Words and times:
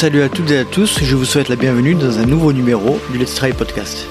salut 0.00 0.22
à 0.22 0.30
toutes 0.30 0.50
et 0.50 0.56
à 0.56 0.64
tous, 0.64 1.04
je 1.04 1.14
vous 1.14 1.26
souhaite 1.26 1.50
la 1.50 1.56
bienvenue 1.56 1.94
dans 1.94 2.18
un 2.18 2.24
nouveau 2.24 2.54
numéro 2.54 2.98
du 3.12 3.18
Let's 3.18 3.34
Try 3.34 3.52
Podcast. 3.52 4.06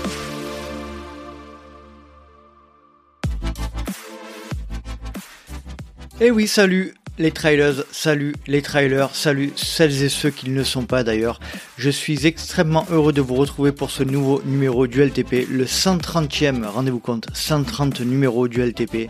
Eh 6.22 6.30
oui, 6.30 6.48
salut 6.48 6.94
les 7.20 7.32
trailers, 7.32 7.84
salut 7.92 8.34
les 8.48 8.62
trailers, 8.62 9.14
salut 9.14 9.52
celles 9.58 10.04
et 10.04 10.10
ceux 10.10 10.30
qui 10.30 10.50
ne 10.50 10.56
le 10.56 10.64
sont 10.64 10.86
pas 10.86 11.04
d'ailleurs. 11.04 11.42
Je 11.78 11.90
suis 11.90 12.26
extrêmement 12.26 12.86
heureux 12.92 13.12
de 13.12 13.20
vous 13.20 13.36
retrouver 13.36 13.74
pour 13.74 13.92
ce 13.92 14.04
nouveau 14.04 14.42
numéro 14.46 14.88
du 14.88 15.04
LTP, 15.04 15.46
le 15.50 15.66
130e, 15.66 16.66
rendez-vous 16.66 17.00
compte, 17.00 17.28
130 17.34 18.00
numéros 18.02 18.48
du 18.48 18.62
LTP. 18.62 19.10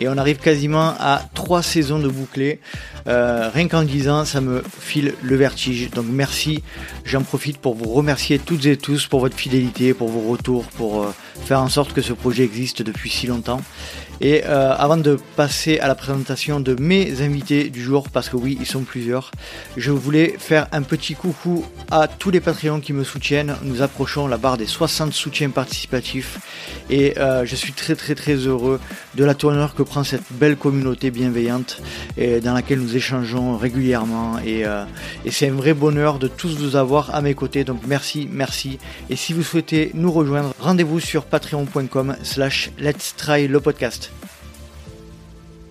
Et 0.00 0.08
on 0.08 0.18
arrive 0.18 0.38
quasiment 0.38 0.94
à 0.98 1.22
trois 1.34 1.62
saisons 1.62 2.00
de 2.00 2.08
bouclés. 2.08 2.58
Euh, 3.06 3.48
rien 3.54 3.68
qu'en 3.68 3.84
disant, 3.84 4.24
ça 4.24 4.40
me 4.40 4.64
file 4.80 5.14
le 5.22 5.36
vertige. 5.36 5.90
Donc 5.90 6.06
merci, 6.10 6.64
j'en 7.04 7.22
profite 7.22 7.58
pour 7.58 7.76
vous 7.76 7.88
remercier 7.88 8.40
toutes 8.40 8.66
et 8.66 8.76
tous 8.76 9.06
pour 9.06 9.20
votre 9.20 9.36
fidélité, 9.36 9.94
pour 9.94 10.08
vos 10.08 10.28
retours, 10.28 10.64
pour 10.64 11.04
euh, 11.04 11.14
faire 11.44 11.60
en 11.60 11.68
sorte 11.68 11.92
que 11.92 12.02
ce 12.02 12.14
projet 12.14 12.42
existe 12.42 12.82
depuis 12.82 13.10
si 13.10 13.28
longtemps. 13.28 13.60
Et 14.24 14.42
euh, 14.46 14.74
avant 14.74 14.96
de 14.96 15.18
passer 15.36 15.78
à 15.80 15.86
la 15.86 15.94
présentation 15.94 16.58
de 16.58 16.74
mes 16.80 17.20
invités 17.20 17.68
du 17.68 17.82
jour, 17.82 18.08
parce 18.08 18.30
que 18.30 18.36
oui, 18.36 18.56
ils 18.58 18.64
sont 18.64 18.80
plusieurs, 18.80 19.30
je 19.76 19.90
voulais 19.90 20.36
faire 20.38 20.66
un 20.72 20.80
petit 20.80 21.14
coucou 21.14 21.62
à 21.90 22.08
tous 22.08 22.30
les 22.30 22.40
Patreons 22.40 22.80
qui 22.80 22.94
me 22.94 23.04
soutiennent. 23.04 23.54
Nous 23.64 23.82
approchons 23.82 24.26
la 24.26 24.38
barre 24.38 24.56
des 24.56 24.64
60 24.64 25.12
soutiens 25.12 25.50
participatifs 25.50 26.38
et 26.88 27.18
euh, 27.18 27.44
je 27.44 27.54
suis 27.54 27.74
très 27.74 27.96
très 27.96 28.14
très 28.14 28.36
heureux 28.36 28.80
de 29.14 29.24
la 29.24 29.34
tournure 29.34 29.74
que 29.74 29.82
prend 29.82 30.04
cette 30.04 30.24
belle 30.30 30.56
communauté 30.56 31.10
bienveillante 31.10 31.82
et 32.16 32.40
dans 32.40 32.54
laquelle 32.54 32.80
nous 32.80 32.96
échangeons 32.96 33.58
régulièrement. 33.58 34.38
Et, 34.38 34.64
euh, 34.64 34.84
et 35.26 35.32
c'est 35.32 35.50
un 35.50 35.54
vrai 35.54 35.74
bonheur 35.74 36.18
de 36.18 36.28
tous 36.28 36.56
vous 36.56 36.76
avoir 36.76 37.14
à 37.14 37.20
mes 37.20 37.34
côtés. 37.34 37.64
Donc 37.64 37.82
merci, 37.86 38.26
merci. 38.32 38.78
Et 39.10 39.16
si 39.16 39.34
vous 39.34 39.42
souhaitez 39.42 39.90
nous 39.92 40.10
rejoindre, 40.10 40.54
rendez-vous 40.60 40.98
sur 40.98 41.24
patreon.com 41.24 42.16
slash 42.22 42.70
let's 42.78 43.14
try 43.18 43.46
le 43.46 43.60
podcast. 43.60 44.13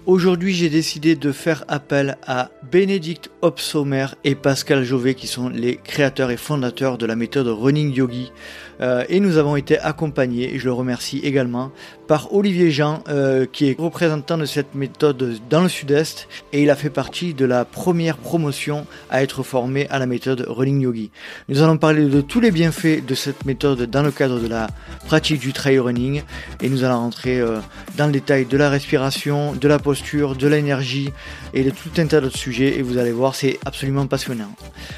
Aujourd'hui, 0.05 0.53
j'ai 0.53 0.69
décidé 0.69 1.15
de 1.15 1.31
faire 1.31 1.63
appel 1.69 2.17
à 2.27 2.49
Bénédicte 2.69 3.31
Hopsomer 3.41 4.07
et 4.25 4.35
Pascal 4.35 4.83
Jovet, 4.83 5.15
qui 5.15 5.27
sont 5.27 5.47
les 5.47 5.77
créateurs 5.77 6.29
et 6.29 6.35
fondateurs 6.35 6.97
de 6.97 7.05
la 7.05 7.15
méthode 7.15 7.47
Running 7.47 7.93
Yogi. 7.93 8.33
Euh, 8.81 9.03
et 9.09 9.19
nous 9.19 9.37
avons 9.37 9.55
été 9.55 9.77
accompagnés, 9.79 10.53
et 10.53 10.59
je 10.59 10.65
le 10.65 10.73
remercie 10.73 11.19
également, 11.19 11.71
par 12.07 12.33
Olivier 12.33 12.71
Jean, 12.71 13.03
euh, 13.07 13.45
qui 13.51 13.69
est 13.69 13.79
représentant 13.79 14.37
de 14.37 14.45
cette 14.45 14.75
méthode 14.75 15.39
dans 15.49 15.61
le 15.61 15.69
sud-est, 15.69 16.27
et 16.51 16.63
il 16.63 16.69
a 16.69 16.75
fait 16.75 16.89
partie 16.89 17.33
de 17.33 17.45
la 17.45 17.65
première 17.65 18.17
promotion 18.17 18.85
à 19.09 19.23
être 19.23 19.43
formé 19.43 19.87
à 19.89 19.99
la 19.99 20.05
méthode 20.05 20.45
Running 20.47 20.81
Yogi. 20.81 21.11
Nous 21.49 21.61
allons 21.61 21.77
parler 21.77 22.05
de 22.05 22.21
tous 22.21 22.39
les 22.39 22.51
bienfaits 22.51 23.05
de 23.05 23.15
cette 23.15 23.45
méthode 23.45 23.89
dans 23.89 24.03
le 24.03 24.11
cadre 24.11 24.39
de 24.39 24.47
la 24.47 24.67
pratique 25.05 25.39
du 25.39 25.53
trail 25.53 25.79
running, 25.79 26.23
et 26.61 26.69
nous 26.69 26.83
allons 26.83 26.99
rentrer 26.99 27.39
euh, 27.39 27.59
dans 27.97 28.07
le 28.07 28.11
détail 28.11 28.45
de 28.45 28.57
la 28.57 28.69
respiration, 28.69 29.53
de 29.53 29.67
la 29.67 29.79
posture, 29.79 30.35
de 30.35 30.47
l'énergie, 30.47 31.11
et 31.53 31.63
de 31.63 31.69
tout 31.69 31.89
un 31.97 32.07
tas 32.07 32.21
d'autres 32.21 32.37
sujets, 32.37 32.77
et 32.77 32.81
vous 32.81 32.97
allez 32.97 33.11
voir, 33.11 33.35
c'est 33.35 33.59
absolument 33.65 34.07
passionnant. 34.07 34.51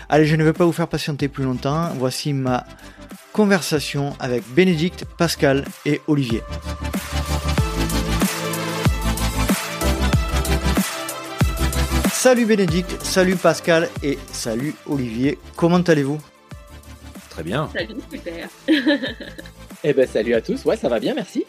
Allez, 0.10 0.26
je 0.26 0.36
ne 0.36 0.44
vais 0.44 0.54
pas 0.54 0.66
vous 0.66 0.72
faire 0.72 0.88
patienter 0.88 1.28
plus 1.28 1.44
longtemps, 1.44 1.90
voici 1.98 2.34
ma 2.34 2.66
conversation 3.36 4.14
avec 4.18 4.44
Bénédicte, 4.54 5.04
Pascal 5.04 5.66
et 5.86 6.00
Olivier. 6.08 6.42
Salut 12.14 12.46
Bénédicte, 12.46 13.04
salut 13.04 13.36
Pascal 13.36 13.90
et 14.02 14.18
salut 14.32 14.74
Olivier. 14.90 15.38
Comment 15.58 15.80
allez-vous? 15.82 16.18
Très 17.30 17.44
bien. 17.44 17.70
Salut, 17.74 18.00
super. 18.10 18.48
eh 19.88 19.94
ben 19.94 20.08
salut 20.08 20.34
à 20.34 20.42
tous. 20.42 20.66
Ouais, 20.66 20.78
ça 20.78 20.90
va 20.90 21.00
bien, 21.00 21.14
merci. 21.14 21.46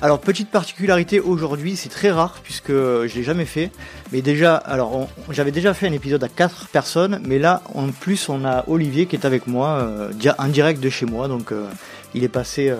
Alors 0.00 0.20
petite 0.20 0.50
particularité 0.50 1.18
aujourd'hui, 1.18 1.74
c'est 1.74 1.88
très 1.88 2.12
rare 2.12 2.38
puisque 2.44 2.70
je 2.70 3.12
l'ai 3.12 3.24
jamais 3.24 3.44
fait. 3.44 3.70
Mais 4.12 4.22
déjà, 4.22 4.54
alors 4.54 5.08
j'avais 5.30 5.50
déjà 5.50 5.74
fait 5.74 5.88
un 5.88 5.92
épisode 5.92 6.22
à 6.22 6.28
4 6.28 6.68
personnes, 6.68 7.20
mais 7.26 7.40
là 7.40 7.60
en 7.74 7.88
plus 7.88 8.28
on 8.28 8.44
a 8.44 8.64
Olivier 8.68 9.06
qui 9.06 9.16
est 9.16 9.24
avec 9.24 9.48
moi 9.48 9.80
euh, 9.80 10.12
en 10.38 10.46
direct 10.46 10.80
de 10.80 10.90
chez 10.90 11.06
moi, 11.06 11.26
donc 11.26 11.50
euh, 11.50 11.66
il 12.14 12.22
est 12.22 12.28
passé, 12.28 12.70
euh, 12.70 12.76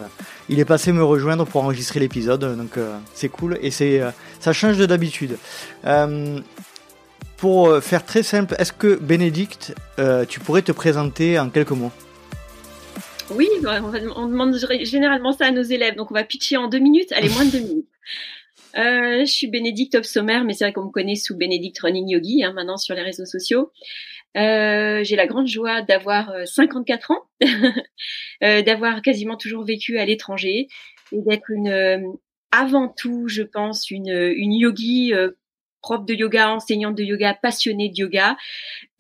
il 0.49 0.61
est 0.61 0.65
passé 0.65 0.93
me 0.93 1.03
rejoindre 1.03 1.47
pour 1.47 1.65
enregistrer 1.65 1.99
l'épisode, 1.99 2.57
donc 2.57 2.79
c'est 3.13 3.29
cool 3.29 3.59
et 3.61 3.73
c'est, 3.73 4.03
ça 4.39 4.53
change 4.53 4.77
de 4.77 4.87
d'habitude. 4.87 5.37
pour 7.37 7.83
faire 7.83 8.05
très 8.05 8.23
simple, 8.23 8.55
est-ce 8.59 8.73
que 8.73 8.95
Bénédicte, 8.95 9.75
tu 10.29 10.39
pourrais 10.39 10.63
te 10.63 10.73
présenter 10.73 11.41
en 11.41 11.49
quelques 11.49 11.71
mots? 11.73 11.91
Oui, 13.31 13.49
on, 14.17 14.27
demande 14.27 14.57
généralement 14.83 15.33
ça 15.33 15.47
à 15.47 15.51
nos 15.51 15.63
élèves, 15.63 15.97
donc 15.97 16.11
on 16.11 16.15
va 16.15 16.25
pitcher 16.25 16.57
en 16.57 16.69
deux 16.69 16.79
minutes. 16.79 17.13
Allez, 17.13 17.29
moins 17.29 17.45
de 17.45 17.51
deux 17.51 17.61
minutes. 17.61 17.89
Euh, 18.75 19.21
je 19.21 19.31
suis 19.31 19.49
Bénédicte 19.49 20.03
Sommer, 20.03 20.41
mais 20.47 20.55
c'est 20.55 20.65
vrai 20.65 20.73
qu'on 20.73 20.87
me 20.87 20.91
connaît 20.91 21.15
sous 21.15 21.37
Bénédicte 21.37 21.79
Running 21.81 22.09
Yogi 22.09 22.43
hein, 22.43 22.55
maintenant 22.55 22.79
sur 22.79 22.95
les 22.95 23.03
réseaux 23.03 23.27
sociaux. 23.27 23.71
Euh, 24.35 25.05
j'ai 25.05 25.15
la 25.15 25.27
grande 25.27 25.47
joie 25.47 25.83
d'avoir 25.83 26.33
54 26.47 27.11
euh, 27.11 27.15
ans, 27.15 27.83
d'avoir 28.63 29.03
quasiment 29.03 29.37
toujours 29.37 29.63
vécu 29.67 29.99
à 29.99 30.07
l'étranger 30.07 30.69
et 31.13 31.21
d'être 31.21 31.51
une, 31.51 32.17
avant 32.51 32.89
tout, 32.89 33.29
je 33.29 33.43
pense, 33.43 33.91
une, 33.91 34.09
une 34.09 34.55
yogi 34.55 35.13
prof 35.83 36.07
de 36.07 36.15
yoga, 36.15 36.55
enseignante 36.55 36.97
de 36.97 37.03
yoga, 37.03 37.35
passionnée 37.35 37.91
de 37.91 37.97
yoga. 37.99 38.39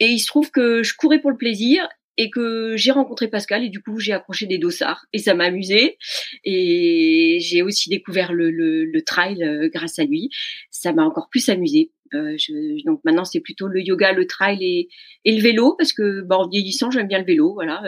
Et 0.01 0.09
il 0.09 0.19
se 0.19 0.27
trouve 0.27 0.51
que 0.51 0.83
je 0.83 0.95
courais 0.95 1.21
pour 1.21 1.31
le 1.31 1.39
plaisir 1.39 1.89
et 2.17 2.31
que 2.31 2.77
j'ai 2.77 2.91
rencontré 2.91 3.29
Pascal 3.29 3.65
et 3.65 3.69
du 3.69 3.83
coup 3.83 3.99
j'ai 3.99 4.13
accroché 4.13 4.47
des 4.47 4.59
dossards 4.59 5.07
et 5.13 5.19
ça 5.19 5.35
m'a 5.35 5.45
amusé 5.45 5.99
et 6.45 7.39
j'ai 7.41 7.63
aussi 7.63 7.89
découvert 7.89 8.33
le, 8.33 8.51
le, 8.51 8.85
le 8.85 9.03
trail 9.03 9.43
euh, 9.43 9.69
grâce 9.73 9.99
à 9.99 10.05
lui. 10.05 10.31
Ça 10.71 10.93
m'a 10.93 11.05
encore 11.05 11.29
plus 11.31 11.49
amusé. 11.49 11.91
Euh, 12.15 12.37
je, 12.37 12.85
donc 12.85 13.01
maintenant 13.05 13.25
c'est 13.25 13.41
plutôt 13.41 13.69
le 13.69 13.81
yoga, 13.81 14.13
le 14.13 14.27
trail 14.27 14.59
et, 14.63 14.89
et 15.25 15.35
le 15.35 15.43
vélo 15.43 15.75
parce 15.79 15.95
que 15.95 16.21
bah, 16.21 16.37
en 16.37 16.49
vieillissant 16.49 16.91
j'aime 16.91 17.09
bien 17.09 17.19
le 17.19 17.25
vélo, 17.25 17.55
voilà. 17.55 17.83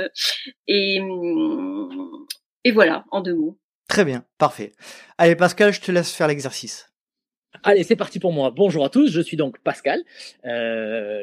Et, 0.66 1.00
et 2.64 2.72
voilà 2.72 3.04
en 3.10 3.20
deux 3.20 3.34
mots. 3.34 3.58
Très 3.88 4.06
bien, 4.06 4.24
parfait. 4.38 4.72
Allez 5.18 5.36
Pascal, 5.36 5.74
je 5.74 5.80
te 5.80 5.92
laisse 5.92 6.12
faire 6.12 6.28
l'exercice. 6.28 6.93
Allez, 7.62 7.84
c'est 7.84 7.96
parti 7.96 8.18
pour 8.18 8.32
moi. 8.32 8.50
Bonjour 8.50 8.84
à 8.84 8.88
tous, 8.88 9.10
je 9.10 9.20
suis 9.20 9.36
donc 9.36 9.58
Pascal, 9.60 10.02
euh, 10.44 11.22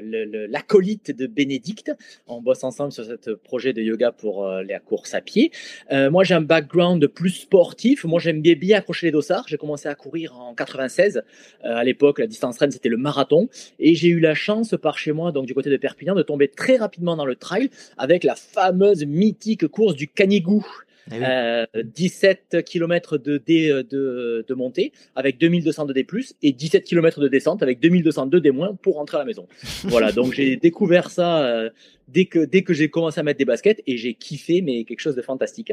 l'acolyte 0.50 1.16
de 1.16 1.28
Bénédicte. 1.28 1.92
On 2.25 2.42
bosse 2.42 2.64
ensemble 2.64 2.92
sur 2.94 3.03
ce 3.03 3.31
projet 3.31 3.74
de 3.74 3.81
yoga 3.81 4.12
pour 4.12 4.47
euh, 4.47 4.64
la 4.64 4.80
course 4.80 5.14
à 5.14 5.22
pied. 5.22 5.52
Euh, 5.91 6.09
moi, 6.09 6.24
j'ai 6.24 6.34
un 6.34 6.41
background 6.41 7.06
plus 7.08 7.31
sportif. 7.31 8.06
Moi, 8.06 8.20
j'aime 8.20 8.41
bien, 8.41 8.56
bien 8.56 8.78
accrocher 8.78 9.08
les 9.08 9.12
dossards. 9.12 9.46
J'ai 9.47 9.58
commencé 9.58 9.90
à 9.90 9.96
courir 9.96 10.36
en 10.40 10.56
96. 10.56 11.18
Euh, 11.66 11.75
à 11.75 11.84
l'époque, 11.84 12.20
la 12.20 12.28
distance 12.28 12.58
reine, 12.58 12.72
c'était 12.72 12.90
le 12.90 12.97
marathon. 12.97 13.50
Et 13.78 13.94
j'ai 13.94 14.08
eu 14.08 14.20
la 14.20 14.34
chance, 14.34 14.74
par 14.81 14.97
chez 14.97 15.12
moi, 15.12 15.31
donc 15.31 15.46
du 15.46 15.53
côté 15.53 15.70
de 15.70 15.78
Perpignan, 15.78 16.16
de 16.16 16.24
tomber 16.24 16.47
très 16.47 16.78
rapidement 16.78 17.18
dans 17.18 17.25
le 17.25 17.36
trail 17.36 17.70
avec 17.97 18.24
la 18.24 18.36
fameuse 18.36 19.06
mythique 19.06 19.68
course 19.68 19.96
du 19.96 20.08
Canigou. 20.08 20.66
17 21.10 22.48
eh 22.54 22.64
km 22.64 23.18
de, 23.18 23.38
D, 23.38 23.70
euh, 23.70 23.84
de, 23.84 24.46
de, 24.48 24.54
montée 24.54 24.92
avec 25.16 25.40
2200 25.40 25.86
de 25.86 25.94
D+, 25.94 26.06
et 26.42 26.52
17 26.52 26.84
km 26.84 27.20
de 27.20 27.28
descente 27.28 27.64
avec 27.64 27.80
2202 27.80 28.42
D- 28.42 28.52
pour 28.82 28.96
rentrer 28.96 29.18
à 29.18 29.20
la 29.22 29.26
maison. 29.26 29.48
voilà, 29.84 30.12
donc 30.12 30.34
j'ai 30.34 30.56
découvert 30.58 31.10
ça 31.10 31.44
euh, 31.44 31.70
dès 32.13 32.25
que, 32.25 32.46
dès 32.46 32.63
que 32.63 32.73
j'ai 32.73 32.90
commencé 32.90 33.19
à 33.19 33.23
mettre 33.23 33.37
des 33.37 33.46
baskets 33.46 33.81
et 33.87 33.97
j'ai 33.97 34.13
kiffé, 34.13 34.61
mais 34.61 34.84
quelque 34.84 34.99
chose 34.99 35.16
de 35.16 35.22
fantastique. 35.22 35.72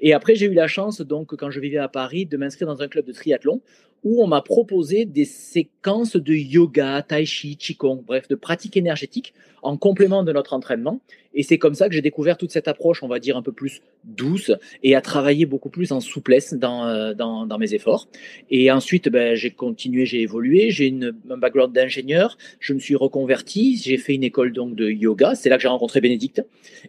Et 0.00 0.12
après, 0.12 0.34
j'ai 0.34 0.46
eu 0.46 0.54
la 0.54 0.68
chance, 0.68 1.00
donc, 1.00 1.34
quand 1.36 1.50
je 1.50 1.60
vivais 1.60 1.78
à 1.78 1.88
Paris, 1.88 2.26
de 2.26 2.36
m'inscrire 2.36 2.68
dans 2.68 2.82
un 2.82 2.88
club 2.88 3.06
de 3.06 3.12
triathlon 3.12 3.60
où 4.02 4.22
on 4.22 4.26
m'a 4.26 4.40
proposé 4.40 5.04
des 5.04 5.24
séquences 5.24 6.16
de 6.16 6.34
yoga, 6.34 7.02
tai 7.02 7.26
chi, 7.26 7.56
qigong, 7.56 8.02
bref, 8.06 8.28
de 8.28 8.34
pratiques 8.34 8.76
énergétiques 8.76 9.34
en 9.62 9.76
complément 9.76 10.24
de 10.24 10.32
notre 10.32 10.54
entraînement. 10.54 11.00
Et 11.34 11.42
c'est 11.42 11.58
comme 11.58 11.74
ça 11.74 11.88
que 11.88 11.94
j'ai 11.94 12.00
découvert 12.00 12.36
toute 12.36 12.50
cette 12.50 12.66
approche, 12.66 13.02
on 13.02 13.08
va 13.08 13.20
dire, 13.20 13.36
un 13.36 13.42
peu 13.42 13.52
plus 13.52 13.82
douce 14.04 14.50
et 14.82 14.96
à 14.96 15.00
travailler 15.00 15.46
beaucoup 15.46 15.68
plus 15.68 15.92
en 15.92 16.00
souplesse 16.00 16.54
dans, 16.54 16.86
euh, 16.86 17.14
dans, 17.14 17.46
dans 17.46 17.58
mes 17.58 17.74
efforts. 17.74 18.08
Et 18.50 18.70
ensuite, 18.72 19.08
ben, 19.08 19.36
j'ai 19.36 19.50
continué, 19.50 20.06
j'ai 20.06 20.22
évolué, 20.22 20.70
j'ai 20.70 20.92
un 21.30 21.36
background 21.36 21.72
d'ingénieur, 21.72 22.36
je 22.58 22.72
me 22.72 22.80
suis 22.80 22.96
reconverti, 22.96 23.76
j'ai 23.76 23.96
fait 23.96 24.14
une 24.14 24.24
école 24.24 24.52
donc 24.52 24.74
de 24.74 24.88
yoga, 24.88 25.34
c'est 25.34 25.50
là 25.50 25.56
que 25.56 25.62
j'ai 25.62 25.68
rencontré 25.80 26.00
Bénédicte. 26.00 26.44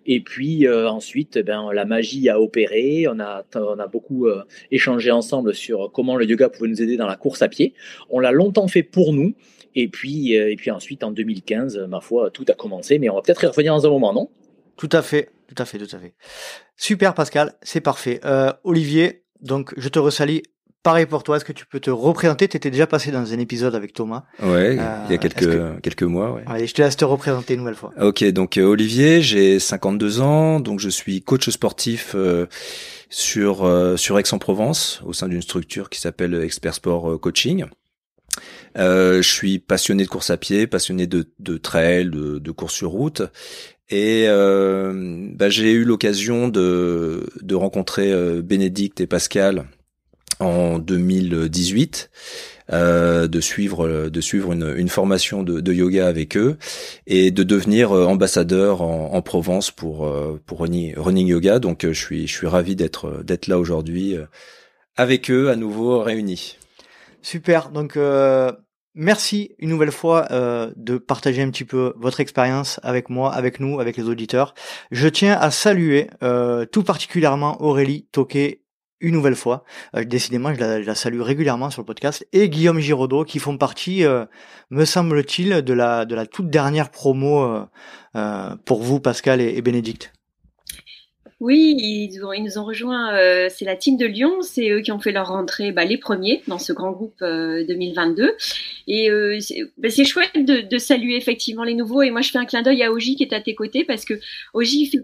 Et 0.06 0.20
puis 0.20 0.68
euh, 0.68 0.90
ensuite, 0.90 1.40
ben, 1.40 1.72
la 1.74 1.86
magie 1.86 2.30
a 2.30 2.40
opéré, 2.40 3.08
on 3.08 3.20
a, 3.20 3.44
on 3.56 3.80
a 3.80 3.88
beaucoup 3.88 4.28
euh, 4.28 4.44
échangé 4.70 5.12
ensemble 5.12 5.54
sur 5.56 5.92
comment 5.94 6.18
le 6.18 6.26
yoga 6.26 6.50
pouvait 6.50 6.70
nous 6.70 6.82
aider 6.82 6.98
dans 6.98 7.08
la 7.08 7.16
course 7.16 7.42
à 7.42 7.48
pied. 7.48 7.74
On 8.10 8.20
l'a 8.20 8.32
longtemps 8.32 8.68
fait 8.68 8.84
pour 8.84 9.14
nous. 9.14 9.34
Et 9.74 9.88
puis, 9.88 10.38
euh, 10.38 10.52
et 10.52 10.58
puis 10.58 10.70
ensuite, 10.70 11.04
en 11.04 11.12
2015, 11.12 11.88
ma 11.90 12.02
foi, 12.02 12.30
tout 12.30 12.46
a 12.50 12.54
commencé, 12.54 13.00
mais 13.00 13.10
on 13.10 13.16
va 13.16 13.22
peut-être 13.22 13.44
y 13.44 13.48
revenir 13.48 13.74
dans 13.74 13.86
un 13.86 13.90
moment, 13.90 14.14
non? 14.14 14.30
Tout 14.76 14.90
à 14.92 15.02
fait, 15.02 15.30
tout 15.48 15.56
à 15.58 15.64
fait, 15.64 15.78
tout 15.78 15.96
à 15.96 16.00
fait. 16.00 16.14
Super 16.76 17.14
Pascal, 17.14 17.54
c'est 17.62 17.80
parfait. 17.80 18.20
Olivier, 18.66 19.24
donc 19.40 19.74
je 19.78 19.88
te 19.88 20.00
resalis 20.00 20.44
pareil 20.84 21.06
pour 21.06 21.24
toi. 21.24 21.38
Est-ce 21.38 21.46
que 21.46 21.54
tu 21.54 21.66
peux 21.66 21.80
te 21.80 21.90
représenter? 21.90 22.48
Tu 22.48 22.58
étais 22.58 22.72
déjà 22.72 22.88
passé 22.88 23.12
dans 23.12 23.34
un 23.34 23.40
épisode 23.40 23.76
avec 23.76 23.94
Thomas. 23.94 24.24
Ouais, 24.42 24.76
il 24.76 25.12
y 25.12 25.14
a 25.14 25.18
quelques 25.18 25.82
quelques 25.82 26.04
mois. 26.04 26.34
Ouais. 26.34 26.44
Allez, 26.48 26.68
je 26.68 26.74
te 26.74 26.82
laisse 26.82 26.98
te 26.98 27.06
représenter 27.06 27.54
une 27.54 27.62
nouvelle 27.62 27.76
fois. 27.76 27.92
Ok, 28.00 28.24
donc 28.32 28.58
Olivier, 28.58 29.22
j'ai 29.22 29.60
52 29.60 30.22
ans, 30.22 30.60
donc 30.60 30.80
je 30.80 30.90
suis 30.90 31.22
coach 31.22 31.50
sportif 31.50 32.16
sur 33.10 33.94
sur 33.98 34.20
Aix-en-Provence 34.20 35.02
au 35.06 35.14
sein 35.14 35.28
d'une 35.28 35.42
structure 35.42 35.90
qui 35.90 36.00
s'appelle 36.00 36.34
Expert 36.44 36.74
Sport 36.74 37.20
Coaching. 37.20 37.66
Euh, 38.78 39.22
je 39.22 39.30
suis 39.30 39.60
passionné 39.60 40.04
de 40.04 40.10
course 40.10 40.30
à 40.30 40.38
pied, 40.38 40.68
passionné 40.68 41.08
de, 41.08 41.30
de 41.40 41.58
trail, 41.58 42.06
de, 42.10 42.40
de 42.40 42.52
course 42.52 42.74
sur 42.74 42.90
route. 42.90 43.22
Et 43.90 44.26
euh, 44.28 45.28
bah, 45.34 45.50
j'ai 45.50 45.72
eu 45.72 45.84
l'occasion 45.84 46.48
de, 46.48 47.28
de 47.42 47.56
rencontrer 47.56 48.12
euh, 48.12 48.42
Bénédicte 48.42 49.02
et 49.02 49.08
Pascal 49.08 49.66
en 50.42 50.80
2018, 50.80 52.10
euh, 52.74 53.28
de 53.28 53.42
suivre 53.42 54.10
de 54.10 54.22
suivre 54.22 54.54
une, 54.54 54.74
une 54.78 54.90
formation 54.90 55.44
de, 55.44 55.60
de, 55.60 55.74
yoga 55.74 56.08
avec 56.08 56.38
eux 56.38 56.58
et 57.08 57.32
de 57.32 57.44
devenir 57.44 57.92
euh, 57.92 58.06
ambassadeur 58.06 58.82
en, 58.82 59.14
en 59.14 59.22
Provence 59.22 59.72
pour 59.72 60.12
pour 60.46 60.60
running, 60.60 60.94
running, 60.98 61.28
yoga. 61.28 61.60
Donc 61.60 61.86
je 61.86 61.92
suis 61.92 62.28
je 62.28 62.34
suis 62.34 62.48
ravi 62.48 62.76
d'être 62.76 63.24
d'être 63.24 63.48
là 63.48 63.60
aujourd'hui 63.60 64.18
avec 64.98 65.32
eux 65.32 65.50
à 65.50 65.56
nouveau 65.56 66.02
réunis. 66.02 66.58
Super. 67.22 67.70
Donc, 67.70 67.98
euh, 67.98 68.52
merci 68.96 69.56
une 69.60 69.70
nouvelle 69.70 69.92
fois 69.92 70.28
euh, 70.32 70.72
de 70.76 70.98
partager 70.98 71.42
un 71.42 71.50
petit 71.50 71.66
peu 71.66 71.94
votre 71.98 72.20
expérience 72.20 72.80
avec 72.84 73.10
moi, 73.10 73.34
avec 73.34 73.60
nous, 73.60 73.80
avec 73.80 73.98
les 73.98 74.04
auditeurs. 74.04 74.54
Je 74.90 75.08
tiens 75.08 75.38
à 75.40 75.52
saluer 75.52 76.10
euh, 76.24 76.66
tout 76.66 76.84
particulièrement 76.84 77.62
Aurélie 77.62 78.08
Toquet 78.12 78.61
une 79.02 79.14
nouvelle 79.14 79.36
fois. 79.36 79.64
décidément, 79.94 80.54
je 80.54 80.60
la, 80.60 80.96
salue 80.96 81.22
régulièrement 81.22 81.70
sur 81.70 81.82
le 81.82 81.86
podcast. 81.86 82.26
Et 82.34 82.50
Guillaume 82.50 82.80
Giraudot, 82.80 83.26
qui 83.26 83.40
font 83.40 83.58
partie, 83.58 84.04
me 84.70 84.86
semble-t-il, 84.86 85.62
de 85.62 85.74
la, 85.74 86.06
de 86.06 86.16
la 86.16 86.26
toute 86.26 86.50
dernière 86.50 86.90
promo 86.90 87.66
pour 88.66 88.82
vous, 88.82 89.00
Pascal 89.00 89.42
et 89.42 89.62
Bénédicte. 89.62 90.14
Oui, 91.42 91.76
ils, 91.80 92.22
nous 92.44 92.60
ont 92.60 92.66
rejoint. 92.66 93.16
Euh, 93.16 93.50
c'est 93.50 93.66
la 93.66 93.76
team 93.76 93.98
de 93.98 94.06
Lyon. 94.06 94.44
C'est 94.44 94.70
eux 94.70 94.82
qui 94.82 94.92
ont 94.92 95.00
fait 95.00 95.12
leur 95.12 95.30
rentrée, 95.30 95.72
bah, 95.72 95.86
les 95.86 95.98
premiers 95.98 96.44
dans 96.46 96.60
ce 96.60 96.72
grand 96.72 96.92
groupe 96.92 97.18
2022. 97.20 98.24
Euh, 98.24 98.32
et 98.88 99.10
euh, 99.10 99.40
bah, 99.80 99.90
c'est 99.90 100.06
chouette 100.06 100.36
de, 100.36 100.78
saluer 100.78 101.16
effectivement 101.16 101.64
les 101.64 101.74
nouveaux. 101.74 102.04
Et 102.04 102.12
moi, 102.12 102.22
je 102.22 102.30
fais 102.30 102.38
un 102.38 102.46
clin 102.46 102.62
d'œil 102.62 102.84
à 102.84 102.92
Oji 102.92 103.16
qui 103.16 103.24
est 103.24 103.34
à 103.34 103.42
tes 103.42 103.56
côtés 103.56 103.84
parce 103.84 104.06
que 104.06 104.14
Oji 104.54 104.86
fait 104.86 105.00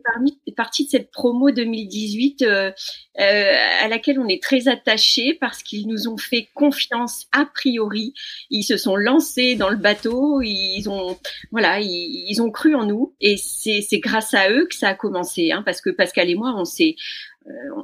partie 0.55 0.85
de 0.85 0.91
cette 0.91 1.09
promo 1.09 1.49
2018 1.49 2.45
à 3.17 3.87
laquelle 3.87 4.19
on 4.19 4.27
est 4.27 4.41
très 4.41 4.67
attaché 4.67 5.33
parce 5.33 5.63
qu'ils 5.63 5.87
nous 5.87 6.07
ont 6.07 6.17
fait 6.17 6.49
confiance 6.53 7.25
a 7.31 7.45
priori. 7.51 8.13
Ils 8.51 8.63
se 8.63 8.77
sont 8.77 8.95
lancés 8.95 9.55
dans 9.55 9.69
le 9.69 9.77
bateau. 9.77 10.43
Ils 10.43 10.87
ont, 10.87 11.17
voilà, 11.51 11.79
ils 11.81 12.41
ont 12.43 12.51
cru 12.51 12.75
en 12.75 12.85
nous. 12.85 13.15
Et 13.21 13.37
c'est 13.37 13.99
grâce 13.99 14.35
à 14.35 14.51
eux 14.51 14.67
que 14.69 14.75
ça 14.75 14.89
a 14.89 14.93
commencé, 14.93 15.51
hein, 15.51 15.63
parce 15.65 15.81
que 15.81 15.89
Pascal 15.89 16.26
et 16.29 16.35
moi, 16.35 16.53
on 16.55 16.65
s'est 16.65 16.95
euh, 17.47 17.81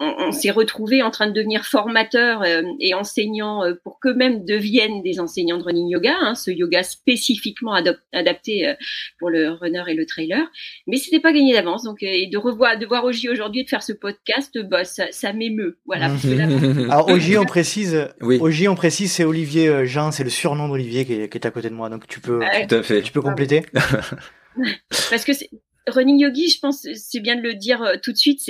on, 0.00 0.30
s'est 0.30 0.50
retrouvés 0.50 1.02
en 1.02 1.10
train 1.10 1.26
de 1.26 1.32
devenir 1.32 1.64
formateurs 1.64 2.42
euh, 2.42 2.62
et 2.80 2.94
enseignants 2.94 3.64
euh, 3.64 3.74
pour 3.82 3.98
qu'eux-mêmes 4.00 4.44
deviennent 4.44 5.02
des 5.02 5.18
enseignants 5.18 5.58
de 5.58 5.62
running 5.62 5.88
yoga, 5.88 6.14
hein, 6.20 6.34
ce 6.34 6.50
yoga 6.50 6.82
spécifiquement 6.82 7.74
adapté 8.12 8.74
pour 9.18 9.30
le 9.30 9.50
runner 9.50 9.82
et 9.88 9.94
le 9.94 10.06
trailer. 10.06 10.46
Mais 10.86 10.96
c'était 10.96 11.20
pas 11.20 11.32
gagné 11.32 11.52
d'avance, 11.52 11.82
donc 11.82 12.02
et 12.02 12.26
de 12.26 12.38
revoir, 12.38 12.78
de 12.78 12.86
voir 12.86 13.04
Oji 13.04 13.28
aujourd'hui 13.28 13.62
et 13.62 13.64
de 13.64 13.68
faire 13.68 13.82
ce 13.82 13.92
podcast, 13.92 14.56
bah 14.58 14.84
ça, 14.84 15.06
ça 15.10 15.32
m'émeut. 15.32 15.78
Voilà. 15.86 16.06
Alors 16.90 17.08
Oji, 17.08 17.36
on 17.36 17.44
précise, 17.44 18.08
oui. 18.20 18.38
Oji, 18.40 18.68
on 18.68 18.76
précise, 18.76 19.12
c'est 19.12 19.24
Olivier 19.24 19.84
Jean, 19.86 20.12
c'est 20.12 20.24
le 20.24 20.30
surnom 20.30 20.68
d'Olivier 20.68 21.04
qui, 21.04 21.14
est 21.14 21.46
à 21.46 21.50
côté 21.50 21.68
de 21.70 21.74
moi, 21.74 21.88
donc 21.88 22.06
tu 22.06 22.20
peux, 22.20 22.40
Tout 22.68 22.74
à 22.74 22.82
fait. 22.82 23.02
tu 23.02 23.12
peux 23.12 23.22
compléter. 23.22 23.62
Parce 25.10 25.24
que 25.24 25.32
c'est 25.32 25.50
Running 25.88 26.18
Yogi, 26.18 26.48
je 26.48 26.60
pense, 26.60 26.86
c'est 26.94 27.20
bien 27.20 27.36
de 27.36 27.40
le 27.40 27.54
dire 27.54 27.82
euh, 27.82 27.94
tout 28.02 28.12
de 28.12 28.16
suite, 28.16 28.40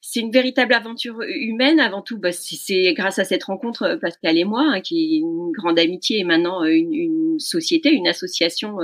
c'est 0.00 0.20
une 0.20 0.30
véritable 0.30 0.74
aventure 0.74 1.20
humaine. 1.22 1.80
Avant 1.80 2.02
tout, 2.02 2.18
bah, 2.18 2.32
c'est 2.32 2.92
grâce 2.94 3.18
à 3.18 3.24
cette 3.24 3.44
rencontre, 3.44 3.82
euh, 3.82 3.96
Pascal 3.96 4.38
et 4.38 4.44
moi, 4.44 4.64
hein, 4.66 4.80
qui 4.80 4.98
est 4.98 5.18
une 5.18 5.52
grande 5.52 5.78
amitié 5.78 6.18
et 6.18 6.24
maintenant 6.24 6.62
euh, 6.62 6.68
une, 6.68 7.38
société, 7.38 7.90
une 7.90 8.06
association. 8.06 8.78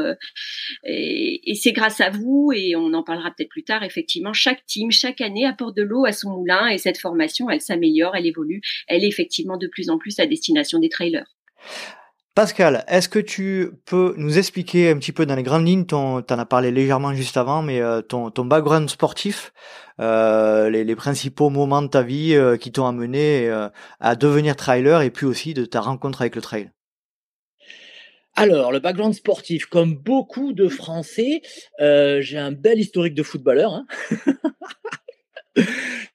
et, 0.85 1.41
et 1.51 1.55
c'est 1.55 1.73
grâce 1.73 2.01
à 2.01 2.11
vous, 2.11 2.51
et 2.55 2.75
on 2.75 2.93
en 2.95 3.03
parlera 3.03 3.31
peut-être 3.31 3.49
plus 3.49 3.63
tard, 3.63 3.85
effectivement, 3.85 4.33
chaque 4.33 4.67
team, 4.67 4.91
chaque 4.91 5.21
année 5.21 5.47
apporte 5.47 5.77
de 5.77 5.83
l'eau 5.83 6.05
à 6.05 6.13
son 6.13 6.31
moulin 6.31 6.67
et 6.67 6.79
cette 6.79 6.99
formation, 6.99 7.49
elle 7.49 7.61
s'améliore, 7.61 8.17
elle 8.17 8.27
évolue, 8.27 8.61
elle 8.89 9.05
est 9.05 9.09
effectivement 9.09 9.57
de 9.57 9.69
plus 9.69 9.89
en 9.89 9.99
plus 9.99 10.19
à 10.19 10.27
destination 10.27 10.81
des 10.81 10.89
trailers. 10.89 11.27
Pascal, 12.41 12.87
est-ce 12.89 13.11
que 13.11 13.19
tu 13.19 13.73
peux 13.85 14.15
nous 14.17 14.39
expliquer 14.39 14.89
un 14.89 14.97
petit 14.97 15.13
peu 15.13 15.27
dans 15.27 15.35
les 15.35 15.43
grandes 15.43 15.67
lignes, 15.67 15.85
ton, 15.85 16.21
en 16.21 16.39
as 16.39 16.47
parlé 16.47 16.71
légèrement 16.71 17.13
juste 17.13 17.37
avant, 17.37 17.61
mais 17.61 17.83
euh, 17.83 18.01
ton, 18.01 18.31
background 18.31 18.89
sportif, 18.89 19.53
euh, 20.01 20.71
les, 20.71 20.97
principaux 20.97 21.51
moments 21.51 21.83
de 21.83 21.89
ta 21.89 22.01
vie 22.01 22.33
euh, 22.35 22.57
qui 22.57 22.73
t'ont 22.73 22.87
amené 22.87 23.51
à 24.01 24.17
devenir 24.17 24.57
trailer 24.57 25.03
et 25.03 25.11
puis 25.11 25.27
aussi 25.27 25.53
de 25.53 25.67
ta 25.67 25.83
rencontre 25.83 26.23
avec 26.23 26.35
le 26.35 26.41
trail? 26.41 26.71
Alors, 28.37 28.73
le 28.73 28.79
background 28.79 29.13
sportif, 29.13 29.67
comme 29.67 29.95
beaucoup 29.95 30.55
de 30.55 30.67
Français, 30.69 31.43
j'ai 31.79 32.39
un 32.39 32.53
bel 32.53 32.79
historique 32.79 33.15
de 33.15 33.23
footballeur. 33.23 33.75
Hein 33.75 33.87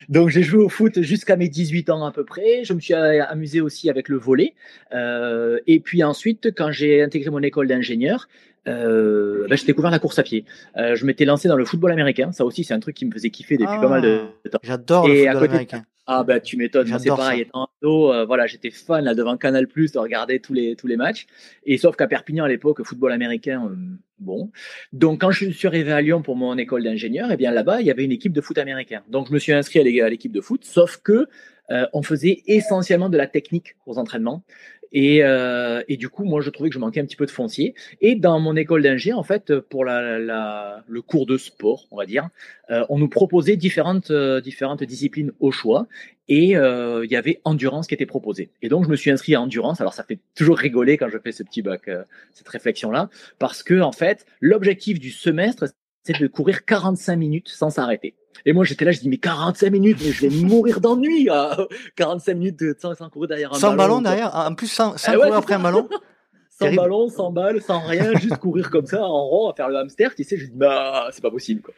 Donc 0.10 0.30
j'ai 0.30 0.44
joué 0.44 0.64
au 0.64 0.70
foot 0.70 1.02
jusqu'à 1.02 1.36
mes 1.36 1.50
18 1.50 1.90
ans 1.90 2.06
à 2.06 2.12
peu 2.12 2.24
près. 2.24 2.64
Je 2.64 2.74
me 2.74 2.80
suis 2.80 2.94
amusé 2.94 3.62
aussi 3.62 3.90
avec 3.90 4.10
le 4.10 4.18
volet. 4.18 4.54
Euh, 4.94 5.60
et 5.68 5.80
puis 5.80 6.04
ensuite, 6.04 6.54
quand 6.56 6.72
j'ai 6.72 7.02
intégré 7.02 7.30
mon 7.30 7.42
école 7.42 7.68
d'ingénieur, 7.68 8.28
euh, 8.68 9.48
ben, 9.48 9.58
j'ai 9.58 9.66
découvert 9.66 9.92
la 9.92 10.00
course 10.00 10.20
à 10.20 10.24
pied. 10.24 10.46
Euh, 10.78 10.96
je 10.96 11.06
m'étais 11.06 11.26
lancé 11.26 11.48
dans 11.48 11.58
le 11.58 11.66
football 11.66 11.92
américain. 11.92 12.32
Ça 12.32 12.46
aussi, 12.46 12.64
c'est 12.64 12.74
un 12.74 12.80
truc 12.80 12.96
qui 12.96 13.06
me 13.06 13.12
faisait 13.12 13.30
kiffer 13.30 13.58
depuis 13.58 13.78
pas 13.80 13.88
mal 13.88 14.02
de 14.02 14.22
ah, 14.46 14.50
temps. 14.50 14.60
J'adore 14.64 15.08
le 15.08 15.16
football 15.16 15.50
américain. 15.50 15.84
Ah 16.08 16.24
bah 16.24 16.40
tu 16.40 16.56
m'étonnes, 16.56 16.88
c'est 17.00 17.10
pareil. 17.10 17.42
Étant 17.42 17.68
ado, 17.82 18.14
euh, 18.14 18.26
voilà, 18.26 18.46
j'étais 18.46 18.70
fan 18.70 19.04
là 19.04 19.16
devant 19.16 19.38
Canal 19.38 19.68
Plus 19.68 19.92
de 19.92 19.98
regarder 19.98 20.40
tous 20.40 20.54
les 20.54 20.76
tous 20.76 20.86
les 20.86 20.98
matchs. 20.98 21.26
Et 21.66 21.78
sauf 21.78 21.96
qu'à 21.96 22.08
Perpignan 22.08 22.46
à 22.46 22.48
l'époque, 22.48 22.84
football 22.84 23.12
américain, 23.12 23.66
euh, 23.66 23.76
bon. 24.20 24.52
Donc 24.94 25.22
quand 25.22 25.32
je 25.32 25.50
suis 25.50 25.68
arrivé 25.68 25.92
à 25.92 26.02
Lyon 26.02 26.22
pour 26.22 26.36
mon 26.36 26.58
école 26.58 26.84
d'ingénieur, 26.84 27.32
et 27.32 27.34
eh 27.34 27.38
bien 27.38 27.52
là-bas 27.52 27.82
il 27.82 27.88
y 27.88 27.92
avait 27.92 28.06
une 28.06 28.12
équipe 28.12 28.34
de 28.34 28.42
foot 28.42 28.58
américain. 28.60 29.02
Donc 29.10 29.30
je 29.30 29.34
me 29.34 29.40
suis 29.40 29.54
inscrit 29.54 29.80
à 29.80 30.10
l'équipe 30.10 30.32
de 30.32 30.42
foot, 30.42 30.64
sauf 30.64 30.98
que 30.98 31.28
euh, 31.72 31.88
on 31.94 32.04
faisait 32.04 32.44
essentiellement 32.46 33.10
de 33.10 33.18
la 33.18 33.28
technique 33.28 33.76
aux 33.86 33.98
entraînements. 33.98 34.44
Et, 34.92 35.24
euh, 35.24 35.84
et, 35.88 35.98
du 35.98 36.10
coup, 36.10 36.24
moi, 36.24 36.42
je 36.42 36.50
trouvais 36.50 36.70
que 36.70 36.76
je 36.76 36.80
manquais 36.80 37.00
un 37.00 37.06
petit 37.06 37.16
peu 37.16 37.26
de 37.26 37.32
foncier. 37.32 37.76
Et 38.02 38.16
dans 38.16 38.40
mon 38.40 38.56
école 38.56 38.82
d'ingé, 38.82 39.14
en 39.14 39.24
fait, 39.24 39.60
pour 39.60 39.86
le 39.86 41.00
cours 41.02 41.26
de 41.26 41.38
sport, 41.38 41.88
on 41.92 41.98
va 41.98 42.06
dire, 42.06 42.30
euh, 42.70 42.86
on 42.90 42.98
nous 42.98 43.10
proposait 43.10 43.58
différentes, 43.58 44.12
euh, 44.12 44.42
différentes 44.42 44.84
disciplines 44.84 45.32
au 45.40 45.52
choix. 45.52 45.88
Et 46.28 46.54
il 46.54 47.12
y 47.12 47.16
avait 47.16 47.40
endurance 47.44 47.86
qui 47.88 47.94
était 47.94 48.08
proposée. 48.08 48.50
Et 48.64 48.70
donc, 48.70 48.86
je 48.86 48.90
me 48.90 48.96
suis 48.96 49.12
inscrit 49.12 49.36
à 49.36 49.42
endurance. 49.42 49.80
Alors, 49.80 49.94
ça 49.94 50.04
fait 50.04 50.20
toujours 50.34 50.58
rigoler 50.58 50.98
quand 50.98 51.10
je 51.10 51.20
fais 51.20 51.32
ce 51.32 51.44
petit 51.44 51.62
bac, 51.62 51.90
cette 52.34 52.48
réflexion-là, 52.48 53.10
parce 53.38 53.62
que 53.62 53.80
en 53.80 53.92
fait, 53.92 54.26
l'objectif 54.42 55.00
du 55.00 55.12
semestre, 55.12 55.66
c'est 56.06 56.20
de 56.20 56.28
courir 56.28 56.66
45 56.66 57.16
minutes 57.16 57.50
sans 57.50 57.70
s'arrêter. 57.70 58.16
Et 58.46 58.54
moi, 58.54 58.64
j'étais 58.64 58.86
là, 58.86 58.92
je 58.92 59.00
dis, 59.00 59.10
mais 59.10 59.18
45 59.18 59.72
minutes, 59.72 59.98
mais 60.04 60.12
je 60.12 60.28
vais 60.28 60.30
mourir 60.30 60.80
d'ennui. 60.80 61.28
45 61.96 62.34
minutes 62.36 62.80
sans, 62.80 62.94
sans, 62.94 63.10
courir 63.10 63.30
derrière 63.30 63.52
un 63.52 63.56
sans 63.56 63.76
ballon. 63.76 63.78
ballon 63.78 64.02
derrière, 64.02 64.36
en 64.36 64.54
plus 64.54 64.68
sans, 64.68 64.98
sans 64.98 65.14
eh 65.14 65.16
courir 65.16 65.36
après 65.36 65.56
un 65.56 65.60
ballon. 65.60 65.90
sans 66.50 66.74
ballon, 66.74 67.10
sans 67.10 67.32
balle, 67.32 67.62
sans 67.62 67.80
rien, 67.80 68.14
juste 68.16 68.38
courir 68.38 68.70
comme 68.70 68.86
ça 68.86 69.04
en 69.04 69.28
rond 69.28 69.50
à 69.50 69.56
faire 69.56 69.68
le 69.68 69.78
hamster, 69.78 70.14
tu 70.16 70.24
sais, 70.24 70.38
je 70.38 70.46
dis, 70.46 70.56
bah, 70.56 71.10
c'est 71.12 71.22
pas 71.22 71.32
possible, 71.32 71.62
quoi. 71.62 71.74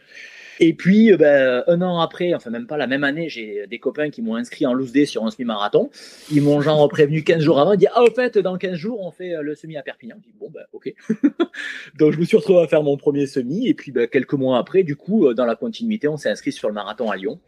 Et 0.60 0.74
puis, 0.74 1.12
euh, 1.12 1.18
ben, 1.18 1.64
un 1.68 1.82
an 1.82 2.00
après, 2.00 2.34
enfin 2.34 2.50
même 2.50 2.68
pas 2.68 2.78
la 2.78 2.88
même 2.88 3.04
année, 3.04 3.30
j'ai 3.30 3.68
des 3.68 3.80
copains 3.80 4.10
qui 4.10 4.22
m'ont 4.22 4.36
inscrit 4.36 4.66
en 4.66 4.74
loose 4.74 4.92
day 4.92 5.06
sur 5.06 5.26
un 5.26 5.32
semi-marathon. 5.32 5.90
Ils 6.32 6.42
m'ont 6.42 6.62
genre 6.62 6.88
prévenu 6.90 7.24
15 7.24 7.42
jours 7.42 7.60
avant. 7.60 7.74
Ils 7.74 7.78
disent, 7.78 7.90
ah, 7.94 8.04
au 8.04 8.12
fait, 8.12 8.38
dans 8.38 8.58
15 8.58 8.76
jours, 8.76 9.02
on 9.02 9.12
fait 9.12 9.36
euh, 9.36 9.42
le 9.42 9.56
semi 9.56 9.78
à 9.78 9.84
Perpignan. 9.84 10.16
Je 10.20 10.32
dis, 10.32 10.36
bon, 10.40 10.50
ben, 10.50 10.64
ok. 10.74 10.94
Donc, 11.98 12.14
je 12.14 12.20
me 12.20 12.26
suis 12.26 12.38
retrouvé 12.38 12.62
à 12.62 12.68
faire 12.68 12.84
mon 12.84 12.98
premier 12.98 13.28
semi. 13.28 13.68
Et 13.68 13.74
puis, 13.74 13.92
ben, 13.92 14.08
quelques 14.08 14.34
mois 14.34 14.58
après, 14.58 14.84
du 14.84 14.96
coup, 14.96 15.28
euh, 15.28 15.34
dans 15.34 15.46
la 15.46 15.56
continuité, 15.56 16.08
on 16.08 16.18
s'est 16.18 16.30
inscrit 16.30 16.52
sur 16.52 16.68
le 16.68 16.74
marathon 16.74 17.12
à 17.12 17.16
Lyon. 17.16 17.40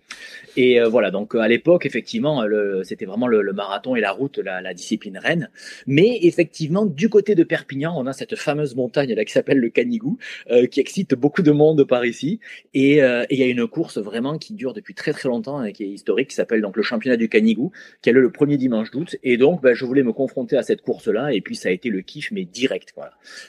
Et 0.58 0.80
voilà, 0.82 1.12
donc 1.12 1.36
à 1.36 1.48
l'époque, 1.48 1.86
effectivement, 1.86 2.44
c'était 2.84 3.06
vraiment 3.06 3.28
le, 3.28 3.42
le, 3.42 3.54
marathon 3.54 3.96
et 3.96 4.02
la 4.02 4.12
route, 4.12 4.38
la, 4.40 4.62
la, 4.62 4.74
discipline 4.74 5.18
reine. 5.18 5.50
Mais 5.88 6.20
effectivement, 6.24 6.86
du 6.86 7.10
côté 7.10 7.36
de 7.36 7.44
Perpignan, 7.44 7.94
on 7.96 8.08
a 8.08 8.14
cette 8.14 8.36
fameuse 8.36 8.76
montagne 8.76 9.14
là 9.14 9.24
qui 9.26 9.32
s'appelle 9.32 9.60
le 9.60 9.70
Canigou, 9.70 10.18
qui 10.72 10.80
excite 10.80 11.16
beaucoup 11.16 11.42
de 11.42 11.52
monde 11.52 11.84
par 11.86 12.06
ici. 12.06 12.40
Et 12.74 13.02
euh, 13.02 13.26
et 13.30 13.36
il 13.36 13.40
y 13.40 13.44
a 13.44 13.48
une 13.48 13.68
course 13.68 13.98
vraiment 13.98 14.38
qui 14.38 14.54
dure 14.54 14.74
depuis 14.74 14.94
très 14.94 15.14
très 15.14 15.30
longtemps 15.30 15.64
et 15.64 15.74
qui 15.74 15.84
est 15.84 15.88
historique, 15.88 16.30
qui 16.30 16.36
s'appelle 16.36 16.62
donc 16.62 16.78
le 16.78 16.84
championnat 16.84 17.18
du 17.18 17.30
Canigou, 17.30 17.72
qui 18.02 18.10
a 18.10 18.14
lieu 18.14 18.22
le 18.22 18.32
premier 18.32 18.58
dimanche 18.58 18.92
d'août. 18.92 19.16
Et 19.24 19.38
donc, 19.38 19.62
bah, 19.62 19.74
je 19.74 19.86
voulais 19.86 20.04
me 20.04 20.14
confronter 20.14 20.58
à 20.58 20.64
cette 20.64 20.82
course-là, 20.82 21.34
et 21.34 21.42
puis 21.42 21.56
ça 21.56 21.70
a 21.70 21.72
été 21.72 21.90
le 21.90 22.02
kiff, 22.02 22.32
mais 22.32 22.46
direct. 22.46 22.94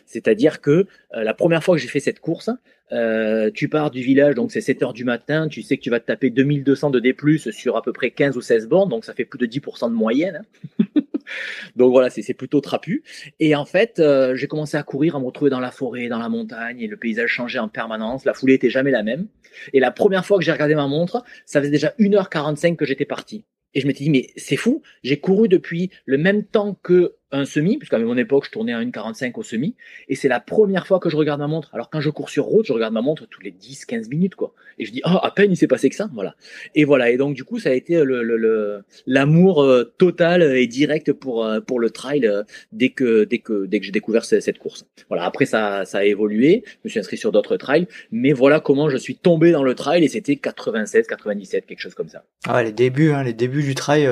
C'est-à-dire 0.07 0.61
que 0.61 0.71
euh, 0.71 1.25
la 1.25 1.35
première 1.35 1.63
fois 1.63 1.77
que 1.77 1.81
j'ai 1.81 1.89
fait 1.89 2.01
cette 2.01 2.21
course, 2.21 2.51
euh, 2.93 3.51
tu 3.53 3.69
pars 3.69 3.91
du 3.91 4.03
village, 4.03 4.35
donc 4.35 4.51
c'est 4.53 4.61
7 4.61 4.83
heures 4.83 4.93
du 4.93 5.05
matin, 5.05 5.49
tu 5.49 5.63
sais 5.63 5.77
que 5.77 5.83
tu 5.83 5.91
vas 5.91 6.01
te 6.01 6.07
taper 6.07 6.31
2000 6.31 6.65
2200 6.65 6.91
de 6.91 7.01
D+, 7.01 7.15
sur 7.53 7.77
à 7.77 7.83
peu 7.83 7.93
près 7.93 8.11
15 8.11 8.37
ou 8.37 8.41
16 8.41 8.69
bornes, 8.69 8.91
donc 8.91 9.05
ça 9.05 9.15
fait 9.15 9.25
plus 9.25 9.39
de 9.39 9.47
10% 9.47 9.91
de 9.91 9.95
moyenne. 9.95 10.43
Hein. 10.79 10.85
donc 11.77 11.93
voilà, 11.93 12.11
c'est 12.11 12.35
plutôt 12.35 12.61
trapu. 12.61 13.03
Et 13.39 13.55
en 13.55 13.65
fait, 13.65 13.99
euh, 13.99 14.35
j'ai 14.35 14.47
commencé 14.47 14.77
à 14.77 14.83
courir, 14.83 15.17
à 15.17 15.21
me 15.21 15.27
retrouver 15.27 15.51
dans 15.51 15.61
la 15.61 15.71
forêt, 15.71 16.09
dans 16.09 16.19
la 16.19 16.29
montagne, 16.29 16.81
et 16.81 16.87
le 16.87 16.97
paysage 16.97 17.31
changeait 17.31 17.59
en 17.59 17.69
permanence. 17.69 18.25
La 18.25 18.35
foulée 18.35 18.55
était 18.55 18.71
jamais 18.71 18.91
la 18.91 19.03
même. 19.03 19.27
Et 19.73 19.81
la 19.81 19.91
première 19.91 20.25
fois 20.25 20.39
que 20.39 20.45
j'ai 20.45 20.53
regardé 20.53 20.75
ma 20.75 20.87
montre, 20.87 21.25
ça 21.47 21.61
faisait 21.61 21.71
déjà 21.71 21.93
1h45 21.99 22.77
que 22.77 22.85
j'étais 22.85 23.05
parti. 23.05 23.45
Et 23.75 23.81
je 23.81 23.87
m'étais 23.87 24.05
dit, 24.05 24.11
mais 24.11 24.31
c'est 24.37 24.57
fou, 24.57 24.83
j'ai 25.03 25.21
couru 25.21 25.49
depuis 25.49 25.91
le 26.05 26.19
même 26.19 26.45
temps 26.45 26.77
que 26.83 27.15
un 27.33 27.45
semi, 27.45 27.79
puisqu'à 27.79 27.99
mon 27.99 28.17
époque, 28.17 28.45
je 28.47 28.51
tournais 28.51 28.73
à 28.73 28.81
1,45 28.81 29.33
au 29.37 29.43
semi, 29.43 29.77
et 30.09 30.15
c'est 30.15 30.29
la 30.29 30.41
première 30.41 30.87
fois 30.87 30.99
que 30.99 31.09
je 31.09 31.17
regarde 31.17 31.41
ma 31.41 31.47
montre. 31.47 31.71
Alors 31.75 31.91
quand 31.91 32.01
je 32.01 32.11
cours 32.11 32.31
sur 32.31 32.45
route, 32.45 32.67
je 32.67 32.73
regarde 32.73 32.93
ma 32.93 33.03
montre 33.03 33.27
tous 33.27 33.41
les 33.41 33.51
10, 33.51 33.85
15 33.85 34.09
minutes, 34.09 34.35
quoi. 34.35 34.53
Et 34.79 34.85
je 34.85 34.93
dis, 34.93 35.03
oh, 35.05 35.19
à 35.23 35.31
peine 35.31 35.53
il 35.53 35.57
s'est 35.57 35.67
passé 35.67 35.91
que 35.91 35.97
ça, 35.97 36.09
voilà. 36.13 36.35
Et 36.75 36.85
voilà, 36.85 37.11
et 37.11 37.17
donc 37.17 37.35
du 37.35 37.45
coup, 37.45 37.59
ça 37.59 37.71
a 37.71 37.73
été 37.73 38.03
le, 38.03 38.23
le, 38.23 38.83
l'amour 39.07 39.63
euh, 39.63 39.93
total 39.99 40.43
et 40.43 40.67
direct 40.67 41.13
pour, 41.13 41.45
euh, 41.45 41.61
pour 41.61 41.81
le 41.81 41.91
trail 41.91 42.27
euh, 42.27 42.43
dès 42.73 42.91
que, 42.91 43.25
dès 43.25 43.39
que, 43.39 43.67
dès 43.67 43.81
que 43.81 43.87
j'ai 43.87 43.93
découvert 43.93 44.25
cette, 44.25 44.59
course. 44.59 44.87
Voilà, 45.09 45.25
après 45.25 45.47
ça, 45.47 45.85
ça 45.85 45.99
a 45.99 46.05
évolué, 46.05 46.65
je 46.67 46.79
me 46.85 46.91
suis 46.91 46.99
inscrit 46.99 47.17
sur 47.17 47.33
d'autres 47.33 47.57
trails, 47.57 47.87
mais 48.11 48.33
voilà 48.33 48.61
comment 48.61 48.91
je 48.91 48.97
suis 48.97 49.17
tombé 49.17 49.53
dans 49.53 49.63
le 49.63 49.75
trail, 49.75 50.05
et 50.05 50.09
c'était 50.09 50.37
96, 50.37 51.07
97, 51.07 51.67
quelque 51.67 51.81
chose 51.81 51.95
comme 51.95 52.09
ça. 52.09 52.25
Ah 52.47 52.57
ouais, 52.57 52.65
les 52.65 52.73
débuts, 52.73 53.13
hein, 53.13 53.23
les 53.23 53.33
débuts 53.33 53.63
du 53.63 53.75
trail, 53.75 54.09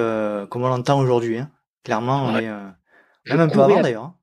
comme 0.50 0.62
on 0.62 0.68
l'entend 0.68 1.00
aujourd'hui, 1.00 1.38
hein. 1.38 1.50
Clairement, 1.84 2.26
on 2.26 2.38
est, 2.38 2.48
même 3.30 3.40
un 3.40 3.48
peu 3.48 3.60
avant 3.60 3.80
d'ailleurs. 3.80 4.04
Hein. 4.04 4.14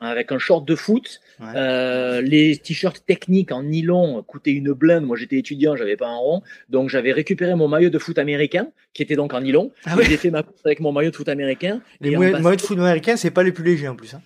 Avec 0.00 0.32
un 0.32 0.38
short 0.38 0.66
de 0.66 0.74
foot, 0.74 1.20
euh, 1.40 2.20
les 2.20 2.56
t-shirts 2.58 3.04
techniques 3.06 3.52
en 3.52 3.62
nylon 3.62 4.22
coûtaient 4.22 4.52
une 4.52 4.72
blinde. 4.72 5.04
Moi, 5.04 5.16
j'étais 5.16 5.38
étudiant, 5.38 5.76
j'avais 5.76 5.96
pas 5.96 6.08
un 6.08 6.16
rond, 6.16 6.42
donc 6.68 6.90
j'avais 6.90 7.12
récupéré 7.12 7.54
mon 7.54 7.68
maillot 7.68 7.90
de 7.90 7.98
foot 7.98 8.18
américain, 8.18 8.68
qui 8.92 9.02
était 9.02 9.16
donc 9.16 9.32
en 9.32 9.40
nylon. 9.40 9.70
Ah 9.86 9.96
J'ai 10.02 10.16
fait 10.16 10.30
ma 10.30 10.42
course 10.42 10.60
avec 10.64 10.80
mon 10.80 10.92
maillot 10.92 11.10
de 11.10 11.16
foot 11.16 11.28
américain. 11.28 11.80
Les 12.00 12.16
maillots 12.16 12.56
de 12.56 12.60
foot 12.60 12.78
américain, 12.78 13.16
c'est 13.16 13.30
pas 13.30 13.42
les 13.42 13.52
plus 13.52 13.64
légers 13.64 13.88
en 13.88 13.96
plus. 13.96 14.14
Hein. 14.14 14.20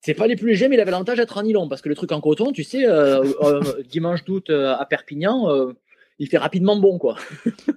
C'est 0.00 0.14
pas 0.14 0.26
les 0.26 0.36
plus 0.36 0.48
légers, 0.48 0.68
mais 0.68 0.76
il 0.76 0.80
avait 0.80 0.92
l'avantage 0.92 1.16
d'être 1.16 1.36
en 1.36 1.42
nylon, 1.42 1.68
parce 1.68 1.82
que 1.82 1.88
le 1.88 1.94
truc 1.94 2.12
en 2.12 2.20
coton, 2.20 2.52
tu 2.52 2.62
sais, 2.62 2.86
euh, 2.86 3.24
euh, 3.42 3.82
dimanche 3.88 4.24
d'août 4.24 4.50
à 4.50 4.84
Perpignan, 4.88 5.48
il 6.20 6.28
fait 6.28 6.38
rapidement 6.38 6.76
bon, 6.76 6.98
quoi. 6.98 7.16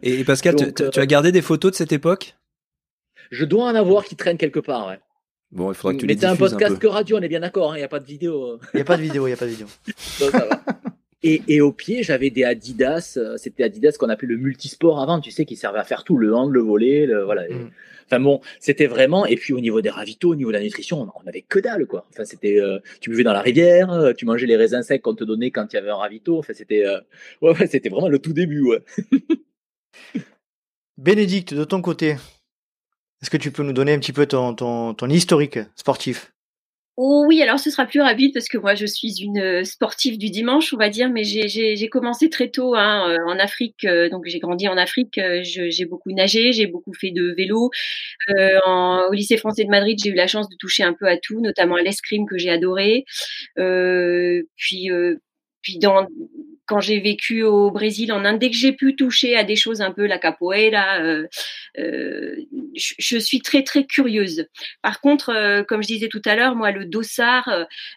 Et 0.04 0.24
Pascal, 0.24 0.56
tu, 0.74 1.00
as 1.00 1.06
gardé 1.06 1.32
des 1.32 1.42
photos 1.42 1.72
de 1.72 1.78
cette 1.78 1.94
époque? 1.94 2.36
Je 3.32 3.46
dois 3.46 3.66
en 3.66 3.76
avoir 3.76 4.04
qui 4.04 4.16
traînent 4.16 4.38
quelque 4.38 4.60
part, 4.60 4.88
ouais. 4.88 5.00
Bon, 5.54 5.72
il 5.72 5.76
faudra 5.76 5.94
que 5.94 6.00
tu 6.00 6.08
Mais 6.08 6.18
c'est 6.18 6.26
un 6.26 6.36
podcast 6.36 6.80
que 6.80 6.88
radio, 6.88 7.18
on 7.18 7.22
est 7.22 7.28
bien 7.28 7.42
d'accord, 7.42 7.74
il 7.74 7.76
hein, 7.76 7.82
n'y 7.82 7.84
a 7.84 7.88
pas 7.88 8.00
de 8.00 8.06
vidéo. 8.06 8.60
Il 8.74 8.78
n'y 8.78 8.82
a 8.82 8.86
pas 8.86 8.98
de 8.98 9.04
vidéo, 9.04 9.28
il 9.28 9.30
n'y 9.30 9.34
a 9.34 9.38
pas 9.38 9.46
de 9.46 9.52
vidéo. 9.52 9.68
Et, 11.26 11.42
et, 11.48 11.62
au 11.62 11.72
pied, 11.72 12.04
j'avais 12.04 12.32
des 12.32 12.44
Adidas. 12.44 13.14
Euh, 13.16 13.38
c'était 13.38 13.64
Adidas 13.64 13.96
qu'on 13.98 14.10
appelait 14.10 14.28
le 14.28 14.36
multisport 14.36 15.02
avant, 15.02 15.22
tu 15.22 15.32
sais, 15.32 15.46
qui 15.46 15.56
servait 15.56 15.80
à 15.80 15.86
faire 15.86 16.04
tout, 16.04 16.18
le 16.18 16.36
hand, 16.36 16.52
le 16.52 16.60
volet, 16.60 17.06
le, 17.06 17.24
voilà. 17.24 17.44
Mm. 17.44 17.72
Enfin 18.06 18.20
bon, 18.20 18.42
c'était 18.60 18.88
vraiment. 18.88 19.26
Et 19.26 19.38
puis 19.38 19.54
au 19.54 19.62
niveau 19.62 19.80
des 19.80 19.90
ravitaux, 19.90 20.32
au 20.32 20.36
niveau 20.36 20.52
de 20.52 20.58
la 20.58 20.62
nutrition, 20.62 21.10
on, 21.16 21.26
avait 21.26 21.44
que 21.44 21.60
dalle, 21.60 21.86
quoi. 21.86 22.06
Enfin, 22.10 22.26
c'était, 22.26 22.60
euh, 22.60 22.80
tu 23.00 23.10
buvais 23.10 23.24
dans 23.24 23.32
la 23.32 23.40
rivière, 23.40 23.90
euh, 23.90 24.12
tu 24.12 24.26
mangeais 24.26 24.48
les 24.48 24.58
raisins 24.58 24.82
secs 24.82 25.02
qu'on 25.02 25.16
te 25.16 25.24
donnait 25.24 25.50
quand 25.50 25.72
il 25.72 25.78
y 25.78 25.80
avait 25.80 25.92
un 25.92 25.96
ravito. 25.96 26.40
Enfin, 26.40 26.52
c'était, 26.54 26.86
ouais, 27.42 27.58
ouais, 27.58 27.68
c'était 27.68 27.88
vraiment 27.88 28.10
le 28.10 28.20
tout 28.20 28.34
début, 28.34 28.62
ouais. 28.64 28.82
Bénédicte, 30.98 31.54
de 31.54 31.64
ton 31.64 31.82
côté, 31.82 32.18
est-ce 33.24 33.30
que 33.30 33.38
tu 33.38 33.52
peux 33.52 33.64
nous 33.64 33.72
donner 33.72 33.94
un 33.94 34.00
petit 34.00 34.12
peu 34.12 34.26
ton, 34.26 34.94
historique 35.10 35.58
sportif? 35.78 36.34
Oh 36.98 37.24
oui, 37.26 37.42
alors 37.42 37.58
ce 37.58 37.72
sera 37.72 37.86
plus 37.86 38.02
rapide 38.02 38.34
parce 38.34 38.50
que 38.50 38.58
moi 38.58 38.76
je 38.76 38.86
suis 38.86 39.24
une 39.24 39.40
euh, 39.40 39.64
sportive 39.64 40.18
du 40.18 40.30
dimanche, 40.30 40.74
on 40.74 40.78
va 40.78 40.90
dire, 40.90 41.10
mais 41.10 41.24
j'ai 41.24 41.90
commencé 41.90 42.30
très 42.30 42.50
tôt 42.50 42.76
hein, 42.76 43.10
euh, 43.10 43.18
en 43.26 43.40
Afrique, 43.40 43.86
euh, 43.86 44.10
donc 44.10 44.26
j'ai 44.26 44.38
grandi 44.40 44.68
en 44.68 44.78
Afrique, 44.78 45.20
j'ai 45.42 45.86
beaucoup 45.86 46.12
nagé, 46.12 46.52
j'ai 46.52 46.68
beaucoup 46.68 46.94
fait 46.94 47.12
de 47.12 47.34
vélo. 47.36 47.72
au 48.28 49.14
lycée 49.14 49.38
français 49.38 49.64
de 49.64 49.70
Madrid, 49.70 49.98
j'ai 50.04 50.10
eu 50.10 50.16
la 50.16 50.28
chance 50.28 50.50
de 50.50 50.58
toucher 50.58 50.84
un 50.84 50.94
peu 50.94 51.08
à 51.08 51.18
tout, 51.18 51.40
notamment 51.40 51.76
à 51.76 51.82
l'escrime 51.82 52.28
que 52.28 52.38
j'ai 52.38 52.50
adoré. 52.50 53.06
puis 53.56 54.90
puis 55.64 55.80
dans 55.80 56.06
quand 56.66 56.80
j'ai 56.80 57.00
vécu 57.00 57.44
au 57.44 57.72
Brésil, 57.72 58.12
en 58.14 58.24
Inde, 58.24 58.40
dès 58.40 58.50
que 58.50 58.56
j'ai 58.56 58.72
pu 58.72 58.96
toucher 58.96 59.36
à 59.36 59.44
des 59.44 59.56
choses 59.56 59.82
un 59.82 59.92
peu 59.92 60.06
la 60.06 60.18
capoeira, 60.18 61.02
euh, 61.02 61.28
euh, 61.78 62.36
je, 62.76 63.18
suis 63.18 63.42
très 63.42 63.64
très 63.64 63.86
curieuse. 63.86 64.48
Par 64.82 65.02
contre, 65.02 65.30
euh, 65.30 65.64
comme 65.64 65.84
je 65.84 65.88
disais 65.88 66.08
tout 66.08 66.22
à 66.26 66.36
l'heure, 66.36 66.56
moi 66.56 66.72
le 66.72 66.86
dossard, 66.86 67.50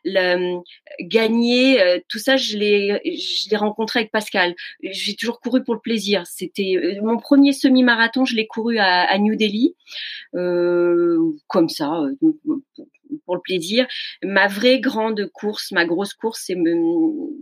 le, 0.05 0.59
gagner, 1.01 2.03
tout 2.09 2.19
ça, 2.19 2.37
je 2.37 2.57
l'ai 2.57 3.01
je 3.05 3.51
l'ai 3.51 3.57
rencontré 3.57 4.01
avec 4.01 4.13
Pascal. 4.13 4.55
J'ai 4.83 5.15
toujours 5.15 5.41
couru 5.41 5.63
pour 5.63 5.75
le 5.75 5.81
plaisir. 5.81 6.25
C'était 6.27 6.99
mon 7.03 7.19
premier 7.19 7.53
semi-marathon, 7.53 8.25
je 8.25 8.35
l'ai 8.35 8.47
couru 8.47 8.79
à, 8.79 9.03
à 9.03 9.19
New 9.19 9.37
Delhi, 9.37 9.75
comme 10.33 11.69
ça, 11.69 12.03
pour 13.25 13.37
le 13.37 13.41
plaisir. 13.41 13.87
Ma 14.23 14.47
vraie 14.49 14.81
grande 14.81 15.27
course, 15.33 15.73
ma 15.73 15.85
grosse 15.85 16.15
course, 16.15 16.43
c'est 16.47 16.57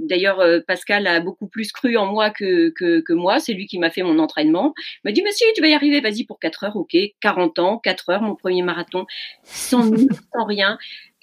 d'ailleurs 0.00 0.40
euh, 0.40 0.60
Pascal 0.66 1.06
a 1.06 1.20
beaucoup 1.20 1.46
plus 1.48 1.72
cru 1.72 1.96
en 1.96 2.06
moi 2.06 2.30
que, 2.30 2.70
que, 2.70 3.00
que 3.00 3.12
moi. 3.12 3.40
C'est 3.40 3.52
lui 3.52 3.66
qui 3.66 3.78
m'a 3.78 3.90
fait 3.90 4.02
mon 4.02 4.18
entraînement. 4.18 4.74
Il 4.76 5.08
m'a 5.08 5.12
dit, 5.12 5.22
mais 5.22 5.32
si, 5.32 5.44
tu 5.54 5.60
vas 5.60 5.68
y 5.68 5.74
arriver, 5.74 6.00
vas-y 6.00 6.24
pour 6.24 6.38
4 6.38 6.64
heures, 6.64 6.76
ok. 6.76 6.96
40 7.20 7.58
ans, 7.58 7.78
4 7.78 8.10
heures, 8.10 8.22
mon 8.22 8.36
premier 8.36 8.62
marathon, 8.62 9.06
sans, 9.44 9.82
sans 10.32 10.44
rien 10.44 10.78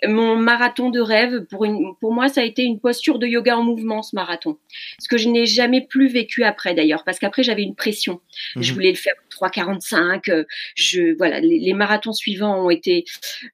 mon 0.07 0.35
marathon 0.35 0.89
de 0.89 0.99
rêve, 0.99 1.45
pour, 1.45 1.65
une, 1.65 1.95
pour 1.99 2.13
moi, 2.13 2.27
ça 2.27 2.41
a 2.41 2.43
été 2.43 2.63
une 2.63 2.79
posture 2.79 3.19
de 3.19 3.27
yoga 3.27 3.57
en 3.57 3.63
mouvement, 3.63 4.01
ce 4.01 4.15
marathon. 4.15 4.57
Ce 4.99 5.07
que 5.07 5.17
je 5.17 5.29
n'ai 5.29 5.45
jamais 5.45 5.81
plus 5.81 6.07
vécu 6.07 6.43
après, 6.43 6.73
d'ailleurs, 6.73 7.03
parce 7.03 7.19
qu'après, 7.19 7.43
j'avais 7.43 7.63
une 7.63 7.75
pression. 7.75 8.21
Je 8.55 8.69
mhm. 8.69 8.75
voulais 8.75 8.89
le 8.91 8.97
faire 8.97 9.13
3,45. 9.29 10.31
Euh, 10.31 10.43
je, 10.75 11.15
voilà, 11.17 11.39
les, 11.39 11.73
marathons 11.73 12.13
suivants 12.13 12.65
ont 12.65 12.69
été, 12.69 13.05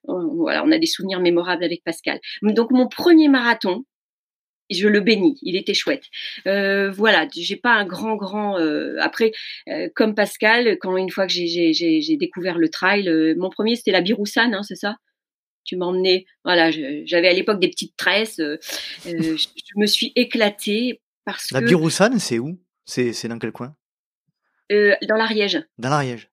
euh, 0.09 0.13
voilà, 0.35 0.63
on 0.63 0.71
a 0.71 0.77
des 0.77 0.85
souvenirs 0.85 1.19
mémorables 1.19 1.63
avec 1.63 1.83
Pascal. 1.83 2.19
Donc, 2.41 2.71
mon 2.71 2.87
premier 2.87 3.27
marathon, 3.27 3.83
je 4.69 4.87
le 4.87 4.99
bénis, 4.99 5.37
il 5.43 5.55
était 5.55 5.73
chouette. 5.73 6.03
Euh, 6.45 6.91
voilà, 6.91 7.25
j'ai 7.33 7.55
pas 7.55 7.73
un 7.73 7.85
grand 7.85 8.15
grand. 8.15 8.59
Euh, 8.59 8.97
après, 8.99 9.31
comme 9.95 10.13
Pascal, 10.13 10.77
quand 10.81 10.97
une 10.97 11.09
fois 11.09 11.25
que 11.25 11.31
j'ai 11.31 12.17
découvert 12.17 12.57
le 12.57 12.67
trail, 12.67 13.09
mon 13.37 13.49
premier 13.49 13.77
c'était 13.77 13.91
la 13.91 14.01
Biroussane, 14.01 14.53
hein, 14.53 14.63
c'est 14.63 14.75
ça? 14.75 14.97
Tu 15.67 15.75
m'emmenais. 15.75 16.25
Voilà, 16.43 16.71
j'avais 16.71 17.27
à 17.27 17.33
l'époque 17.33 17.59
des 17.59 17.69
petites 17.69 17.95
tresses. 17.95 18.39
Euh, 18.39 18.57
euh, 19.05 19.37
je, 19.37 19.47
me 19.75 19.85
suis 19.85 20.13
éclatée 20.15 21.01
parce 21.25 21.51
la 21.51 21.59
que. 21.59 21.65
La 21.65 21.69
Biroussane, 21.69 22.17
c'est 22.19 22.39
où? 22.39 22.59
C'est 22.85 23.27
dans 23.27 23.37
quel 23.37 23.51
coin? 23.51 23.75
Euh, 24.71 24.95
Dans 25.07 25.17
l'Ariège. 25.17 25.61
Dans 25.77 25.89
l'Ariège. 25.89 26.31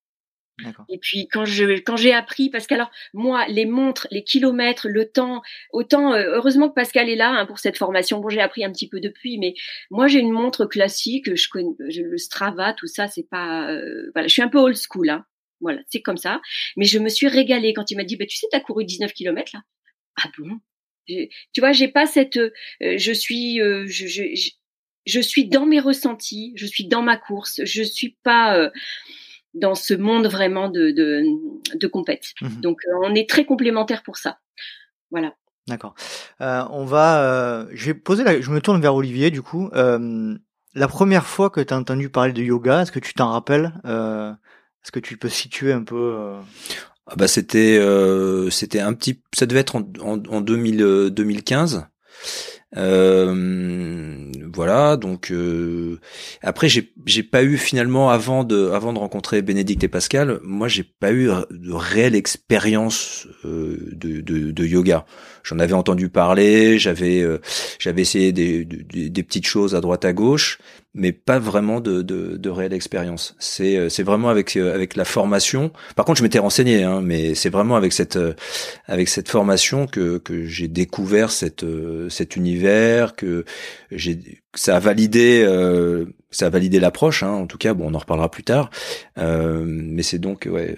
Et 0.88 0.98
puis 0.98 1.26
quand 1.26 1.44
je 1.44 1.80
quand 1.80 1.96
j'ai 1.96 2.12
appris 2.12 2.48
parce 2.48 2.68
qu'alors 2.68 2.92
moi 3.12 3.44
les 3.48 3.66
montres, 3.66 4.06
les 4.12 4.22
kilomètres, 4.22 4.86
le 4.88 5.10
temps, 5.10 5.42
autant 5.72 6.14
heureusement 6.14 6.68
que 6.68 6.74
Pascal 6.74 7.08
est 7.08 7.16
là 7.16 7.30
hein, 7.30 7.44
pour 7.44 7.58
cette 7.58 7.76
formation. 7.76 8.20
Bon 8.20 8.28
j'ai 8.28 8.40
appris 8.40 8.64
un 8.64 8.70
petit 8.70 8.88
peu 8.88 9.00
depuis, 9.00 9.36
mais 9.38 9.54
moi 9.90 10.06
j'ai 10.06 10.20
une 10.20 10.30
montre 10.30 10.64
classique, 10.64 11.34
je 11.34 11.48
connais 11.48 11.74
le 11.80 12.16
Strava, 12.18 12.72
tout 12.72 12.86
ça 12.86 13.08
c'est 13.08 13.28
pas 13.28 13.66
voilà, 14.12 14.28
je 14.28 14.32
suis 14.32 14.42
un 14.42 14.48
peu 14.48 14.58
old 14.58 14.76
school 14.76 15.10
hein. 15.10 15.26
Voilà, 15.64 15.80
c'est 15.88 16.02
comme 16.02 16.18
ça. 16.18 16.42
Mais 16.76 16.84
je 16.84 16.98
me 16.98 17.08
suis 17.08 17.26
régalée 17.26 17.72
quand 17.72 17.90
il 17.90 17.96
m'a 17.96 18.04
dit, 18.04 18.16
bah, 18.16 18.26
tu 18.26 18.36
sais, 18.36 18.46
tu 18.50 18.56
as 18.56 18.60
couru 18.60 18.84
19 18.84 19.14
km 19.14 19.52
là. 19.54 19.62
Ah 20.22 20.28
bon? 20.38 20.60
Tu 21.06 21.30
vois, 21.58 21.72
j'ai 21.72 21.88
pas 21.88 22.06
cette... 22.06 22.36
Euh, 22.36 22.50
je 22.80 23.12
suis... 23.12 23.62
Euh, 23.62 23.86
je, 23.86 24.06
je, 24.06 24.50
je, 25.06 25.20
suis 25.20 25.48
dans 25.48 25.64
mes 25.64 25.80
ressentis, 25.80 26.52
je 26.56 26.66
suis 26.66 26.86
dans 26.86 27.00
ma 27.00 27.16
course, 27.16 27.62
je 27.64 27.82
suis 27.82 28.18
pas... 28.22 28.58
Euh, 28.58 28.70
dans 29.54 29.76
ce 29.76 29.94
monde 29.94 30.26
vraiment 30.26 30.68
de, 30.68 30.90
de, 30.90 31.22
de 31.76 31.86
compète. 31.86 32.34
Mmh 32.40 32.60
Donc, 32.60 32.80
on 33.02 33.14
est 33.14 33.30
très 33.30 33.44
complémentaires 33.44 34.02
pour 34.02 34.16
ça. 34.16 34.40
Voilà. 35.12 35.34
D'accord. 35.68 35.94
on 36.40 36.84
va, 36.84 37.68
je 37.72 37.86
vais 37.86 37.94
poser 37.94 38.24
la, 38.24 38.40
je 38.40 38.50
me 38.50 38.60
tourne 38.60 38.82
vers 38.82 38.96
Olivier 38.96 39.30
du 39.30 39.42
coup. 39.42 39.70
la 39.72 40.88
première 40.88 41.24
fois 41.24 41.50
que 41.50 41.60
tu 41.60 41.72
as 41.72 41.78
entendu 41.78 42.10
parler 42.10 42.32
de 42.32 42.42
yoga, 42.42 42.82
est-ce 42.82 42.90
que 42.90 42.98
tu 42.98 43.14
t'en 43.14 43.30
rappelles? 43.30 43.72
Est-ce 44.84 44.92
que 44.92 45.00
tu 45.00 45.16
peux 45.16 45.30
situer 45.30 45.72
un 45.72 45.82
peu 45.82 46.14
euh... 46.18 46.38
ah 47.06 47.14
bah 47.16 47.26
c'était 47.26 47.78
euh, 47.78 48.50
c'était 48.50 48.80
un 48.80 48.92
petit 48.92 49.20
ça 49.34 49.46
devait 49.46 49.60
être 49.60 49.76
en, 49.76 49.88
en, 50.00 50.22
en 50.28 50.40
2000, 50.42 51.10
2015 51.10 51.86
euh, 52.76 54.30
voilà, 54.54 54.96
donc 54.96 55.30
euh, 55.30 55.98
après 56.42 56.68
j'ai 56.68 56.92
j'ai 57.06 57.22
pas 57.22 57.42
eu 57.42 57.56
finalement 57.56 58.10
avant 58.10 58.44
de 58.44 58.70
avant 58.70 58.92
de 58.92 58.98
rencontrer 58.98 59.42
Bénédicte 59.42 59.84
et 59.84 59.88
Pascal, 59.88 60.38
moi 60.42 60.68
j'ai 60.68 60.84
pas 60.84 61.12
eu 61.12 61.28
de 61.50 61.72
réelle 61.72 62.14
expérience 62.14 63.26
euh, 63.44 63.78
de, 63.92 64.20
de, 64.20 64.50
de 64.50 64.64
yoga. 64.64 65.04
J'en 65.42 65.58
avais 65.58 65.74
entendu 65.74 66.08
parler, 66.08 66.78
j'avais 66.78 67.20
euh, 67.20 67.38
j'avais 67.78 68.02
essayé 68.02 68.32
des, 68.32 68.64
des, 68.64 69.10
des 69.10 69.22
petites 69.22 69.46
choses 69.46 69.74
à 69.74 69.80
droite 69.80 70.04
à 70.06 70.12
gauche, 70.14 70.58
mais 70.94 71.12
pas 71.12 71.38
vraiment 71.38 71.80
de, 71.80 72.00
de, 72.00 72.36
de 72.38 72.50
réelle 72.50 72.72
expérience. 72.72 73.36
C'est 73.38 73.76
euh, 73.76 73.88
c'est 73.90 74.04
vraiment 74.04 74.30
avec 74.30 74.56
euh, 74.56 74.74
avec 74.74 74.96
la 74.96 75.04
formation. 75.04 75.70
Par 75.96 76.06
contre, 76.06 76.18
je 76.18 76.22
m'étais 76.22 76.38
renseigné, 76.38 76.82
hein, 76.82 77.02
mais 77.02 77.34
c'est 77.34 77.50
vraiment 77.50 77.76
avec 77.76 77.92
cette 77.92 78.16
euh, 78.16 78.32
avec 78.86 79.08
cette 79.08 79.28
formation 79.28 79.86
que 79.86 80.16
que 80.18 80.46
j'ai 80.46 80.68
découvert 80.68 81.30
cette 81.30 81.66
cet 82.08 82.36
univers, 82.36 83.14
que 83.14 83.44
j'ai 83.90 84.43
ça 84.54 84.76
a 84.76 84.80
validé 84.80 85.44
euh, 85.46 86.06
ça 86.30 86.46
a 86.46 86.50
validé 86.50 86.80
l'approche. 86.80 87.22
Hein, 87.22 87.30
en 87.30 87.46
tout 87.46 87.58
cas, 87.58 87.74
bon, 87.74 87.90
on 87.90 87.94
en 87.94 87.98
reparlera 87.98 88.30
plus 88.30 88.44
tard. 88.44 88.70
Euh, 89.18 89.64
mais 89.66 90.02
c'est 90.02 90.18
donc 90.18 90.48
ouais, 90.50 90.76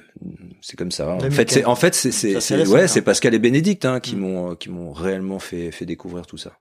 c'est 0.61 0.77
comme 0.77 0.91
ça. 0.91 1.09
En 1.09 1.31
fait, 1.31 1.51
c'est 1.51 1.65
en 1.65 1.77
fait 1.77 1.95
c'est 1.95 2.13
c'est 2.13 2.67
ouais, 2.67 2.89
c'est 2.89 3.03
Pascal 3.03 3.35
et 3.35 3.39
Bénédicte 3.39 3.85
hein, 3.85 4.01
qui 4.01 4.17
mm. 4.17 4.19
m'ont 4.19 4.55
qui 4.55 4.71
m'ont 4.71 4.93
réellement 4.93 5.39
fait 5.39 5.71
fait 5.71 5.87
découvrir 5.87 6.27
tout 6.27 6.39
ça. 6.39 6.53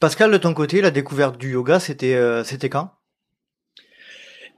Pascal, 0.00 0.32
de 0.32 0.38
ton 0.38 0.52
côté, 0.52 0.80
la 0.80 0.90
découverte 0.90 1.38
du 1.38 1.52
yoga, 1.52 1.78
c'était 1.78 2.14
euh, 2.14 2.42
c'était 2.42 2.68
quand? 2.68 2.90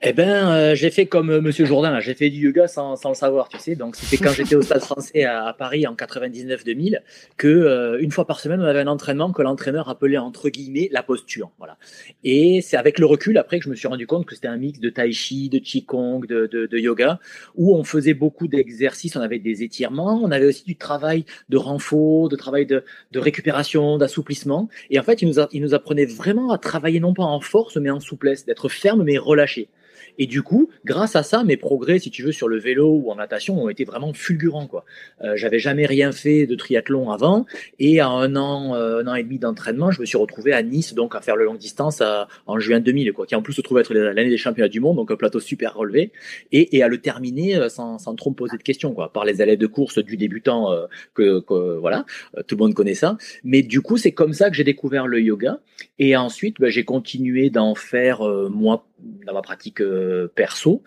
Eh 0.06 0.12
ben, 0.12 0.50
euh, 0.50 0.74
j'ai 0.74 0.90
fait 0.90 1.06
comme 1.06 1.30
euh, 1.30 1.40
Monsieur 1.40 1.64
Jourdain, 1.64 1.98
j'ai 1.98 2.12
fait 2.12 2.28
du 2.28 2.40
yoga 2.40 2.68
sans, 2.68 2.94
sans, 2.94 3.08
le 3.08 3.14
savoir, 3.14 3.48
tu 3.48 3.58
sais. 3.58 3.74
Donc, 3.74 3.96
c'était 3.96 4.22
quand 4.22 4.32
j'étais 4.32 4.54
au 4.54 4.60
Stade 4.60 4.82
Français 4.82 5.24
à, 5.24 5.54
Paris 5.58 5.86
en 5.86 5.94
99-2000 5.94 7.00
que 7.38 7.48
euh, 7.48 7.98
une 8.00 8.10
fois 8.10 8.26
par 8.26 8.38
semaine, 8.38 8.60
on 8.60 8.66
avait 8.66 8.80
un 8.80 8.86
entraînement 8.86 9.32
que 9.32 9.40
l'entraîneur 9.40 9.88
appelait 9.88 10.18
entre 10.18 10.50
guillemets 10.50 10.90
la 10.92 11.02
posture, 11.02 11.52
voilà. 11.56 11.78
Et 12.22 12.60
c'est 12.60 12.76
avec 12.76 12.98
le 12.98 13.06
recul 13.06 13.38
après 13.38 13.58
que 13.58 13.64
je 13.64 13.70
me 13.70 13.74
suis 13.74 13.88
rendu 13.88 14.06
compte 14.06 14.26
que 14.26 14.34
c'était 14.34 14.48
un 14.48 14.58
mix 14.58 14.78
de 14.78 14.90
tai 14.90 15.10
chi, 15.10 15.48
de 15.48 15.58
qigong, 15.58 16.26
de, 16.26 16.46
de, 16.52 16.66
de 16.66 16.78
yoga, 16.78 17.18
où 17.54 17.74
on 17.74 17.82
faisait 17.82 18.14
beaucoup 18.14 18.46
d'exercices, 18.46 19.16
on 19.16 19.22
avait 19.22 19.38
des 19.38 19.62
étirements, 19.62 20.20
on 20.22 20.30
avait 20.30 20.46
aussi 20.46 20.64
du 20.64 20.76
travail 20.76 21.24
de 21.48 21.56
renfort, 21.56 22.28
de 22.28 22.36
travail 22.36 22.66
de, 22.66 22.84
de 23.10 23.18
récupération, 23.18 23.96
d'assouplissement. 23.96 24.68
Et 24.90 24.98
en 24.98 25.02
fait, 25.02 25.22
il 25.22 25.28
nous, 25.28 25.40
a, 25.40 25.48
il 25.52 25.62
nous 25.62 25.72
apprenait 25.72 26.04
vraiment 26.04 26.50
à 26.52 26.58
travailler 26.58 27.00
non 27.00 27.14
pas 27.14 27.24
en 27.24 27.40
force, 27.40 27.76
mais 27.76 27.88
en 27.88 28.00
souplesse, 28.00 28.44
d'être 28.44 28.68
ferme 28.68 29.02
mais 29.02 29.16
relâché. 29.16 29.70
Et 30.18 30.26
du 30.26 30.42
coup, 30.42 30.70
grâce 30.84 31.16
à 31.16 31.22
ça, 31.22 31.44
mes 31.44 31.56
progrès, 31.56 31.98
si 31.98 32.10
tu 32.10 32.22
veux, 32.22 32.32
sur 32.32 32.48
le 32.48 32.58
vélo 32.58 32.88
ou 32.88 33.10
en 33.10 33.16
natation 33.16 33.62
ont 33.62 33.68
été 33.68 33.84
vraiment 33.84 34.12
fulgurants. 34.12 34.66
Quoi. 34.66 34.84
Euh, 35.22 35.36
j'avais 35.36 35.58
jamais 35.58 35.86
rien 35.86 36.12
fait 36.12 36.46
de 36.46 36.54
triathlon 36.54 37.10
avant, 37.10 37.46
et 37.78 38.00
à 38.00 38.08
un 38.08 38.36
an, 38.36 38.74
euh, 38.74 39.02
un 39.02 39.06
an 39.08 39.14
et 39.14 39.22
demi 39.22 39.38
d'entraînement, 39.38 39.90
je 39.90 40.00
me 40.00 40.06
suis 40.06 40.18
retrouvé 40.18 40.52
à 40.52 40.62
Nice, 40.62 40.94
donc 40.94 41.14
à 41.14 41.20
faire 41.20 41.36
le 41.36 41.44
long 41.44 41.54
distance 41.54 42.02
en 42.46 42.58
juin 42.58 42.80
2000, 42.80 43.12
quoi, 43.12 43.26
qui 43.26 43.34
en 43.34 43.42
plus 43.42 43.52
se 43.52 43.60
trouve 43.60 43.78
être 43.78 43.94
l'année 43.94 44.30
des 44.30 44.36
championnats 44.36 44.68
du 44.68 44.80
monde, 44.80 44.96
donc 44.96 45.10
un 45.10 45.16
plateau 45.16 45.40
super 45.40 45.74
relevé, 45.74 46.12
et, 46.52 46.76
et 46.76 46.82
à 46.82 46.88
le 46.88 46.98
terminer 46.98 47.56
euh, 47.56 47.68
sans, 47.68 47.98
sans 47.98 48.14
trop 48.14 48.30
me 48.30 48.34
poser 48.34 48.56
de 48.56 48.62
questions, 48.62 48.92
quoi, 48.92 49.12
par 49.12 49.24
les 49.24 49.40
allées 49.40 49.56
de 49.56 49.66
course 49.66 49.98
du 49.98 50.16
débutant 50.16 50.72
euh, 50.72 50.86
que, 51.14 51.40
que, 51.40 51.78
voilà, 51.78 52.04
tout 52.46 52.56
le 52.56 52.64
monde 52.64 52.74
connaît 52.74 52.94
ça. 52.94 53.16
Mais 53.42 53.62
du 53.62 53.80
coup, 53.80 53.96
c'est 53.96 54.12
comme 54.12 54.32
ça 54.32 54.50
que 54.50 54.56
j'ai 54.56 54.64
découvert 54.64 55.06
le 55.06 55.20
yoga, 55.20 55.60
et 55.98 56.16
ensuite, 56.16 56.56
bah, 56.60 56.70
j'ai 56.70 56.84
continué 56.84 57.50
d'en 57.50 57.74
faire 57.74 58.22
moi 58.50 58.86
dans 58.98 59.34
ma 59.34 59.42
pratique 59.42 59.80
euh, 59.80 60.30
perso. 60.34 60.82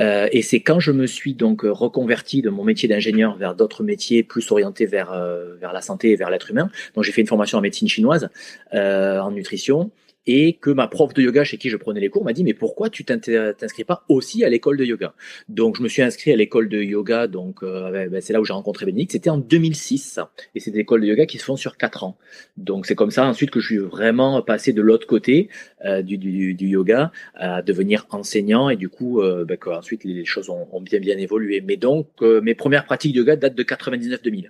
Euh, 0.00 0.28
et 0.30 0.42
c'est 0.42 0.60
quand 0.60 0.78
je 0.78 0.92
me 0.92 1.06
suis 1.06 1.34
donc 1.34 1.62
reconverti 1.62 2.40
de 2.40 2.50
mon 2.50 2.64
métier 2.64 2.88
d'ingénieur 2.88 3.36
vers 3.36 3.54
d'autres 3.54 3.82
métiers 3.82 4.22
plus 4.22 4.50
orientés 4.52 4.86
vers 4.86 5.12
euh, 5.12 5.56
vers 5.56 5.72
la 5.72 5.80
santé 5.80 6.10
et 6.10 6.16
vers 6.16 6.30
l'être 6.30 6.50
humain. 6.50 6.70
Donc 6.94 7.04
j'ai 7.04 7.12
fait 7.12 7.20
une 7.20 7.26
formation 7.26 7.58
en 7.58 7.60
médecine 7.60 7.88
chinoise, 7.88 8.30
en 8.72 9.30
nutrition 9.32 9.90
et 10.28 10.52
que 10.52 10.68
ma 10.68 10.88
prof 10.88 11.14
de 11.14 11.22
yoga 11.22 11.42
chez 11.42 11.56
qui 11.56 11.70
je 11.70 11.78
prenais 11.78 12.00
les 12.00 12.10
cours 12.10 12.22
m'a 12.22 12.34
dit 12.34 12.44
mais 12.44 12.52
pourquoi 12.52 12.90
tu 12.90 13.02
t'inscris 13.04 13.84
pas 13.84 14.04
aussi 14.08 14.44
à 14.44 14.50
l'école 14.50 14.76
de 14.76 14.84
yoga? 14.84 15.14
Donc 15.48 15.78
je 15.78 15.82
me 15.82 15.88
suis 15.88 16.02
inscrit 16.02 16.32
à 16.32 16.36
l'école 16.36 16.68
de 16.68 16.82
yoga, 16.82 17.26
donc 17.26 17.62
euh, 17.62 18.08
ben, 18.08 18.20
c'est 18.20 18.34
là 18.34 18.40
où 18.40 18.44
j'ai 18.44 18.52
rencontré 18.52 18.84
Bénédicte. 18.84 19.12
C'était 19.12 19.30
en 19.30 19.38
2006 19.38 20.20
et 20.54 20.60
c'est 20.60 20.70
des 20.70 20.80
écoles 20.80 21.00
de 21.00 21.06
yoga 21.06 21.24
qui 21.24 21.38
se 21.38 21.44
font 21.44 21.56
sur 21.56 21.78
quatre 21.78 22.04
ans. 22.04 22.18
Donc 22.58 22.84
c'est 22.84 22.94
comme 22.94 23.10
ça 23.10 23.26
ensuite 23.26 23.50
que 23.50 23.58
je 23.58 23.66
suis 23.66 23.78
vraiment 23.78 24.42
passé 24.42 24.74
de 24.74 24.82
l'autre 24.82 25.06
côté 25.06 25.48
euh, 25.86 26.02
du, 26.02 26.56
yoga 26.60 27.10
à 27.34 27.62
devenir 27.62 28.06
enseignant 28.10 28.68
et 28.68 28.76
du 28.76 28.90
coup 28.90 29.22
euh, 29.22 29.46
ben, 29.46 29.56
ensuite 29.66 30.04
les 30.04 30.26
choses 30.26 30.50
ont, 30.50 30.68
ont, 30.72 30.82
bien 30.82 31.00
bien 31.00 31.16
évolué. 31.16 31.62
Mais 31.62 31.78
donc 31.78 32.08
mes 32.20 32.54
premières 32.54 32.84
pratiques 32.84 33.14
de 33.14 33.20
yoga 33.20 33.36
datent 33.36 33.54
de 33.54 33.62
99-2000. 33.62 34.48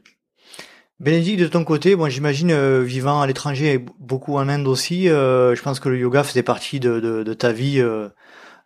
Bénédicte, 1.00 1.40
de 1.40 1.47
ton 1.47 1.64
côté, 1.64 1.95
bon, 1.95 2.09
j'imagine 2.09 2.50
euh, 2.50 2.83
vivant 2.83 3.21
à 3.21 3.26
l'étranger 3.28 3.75
et 3.75 3.78
beaucoup 4.00 4.37
en 4.37 4.49
Inde 4.49 4.67
aussi, 4.67 5.09
euh, 5.09 5.55
je 5.55 5.62
pense 5.62 5.78
que 5.78 5.88
le 5.88 5.97
yoga 5.97 6.25
faisait 6.25 6.43
partie 6.43 6.81
de, 6.81 7.35
ta 7.35 7.52
vie 7.52 7.81
euh 7.81 8.09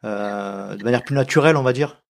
de 0.03 0.83
manière 0.83 1.05
plus 1.05 1.15
naturelle, 1.15 1.56
on 1.56 1.63
va 1.63 1.73
dire. 1.73 2.01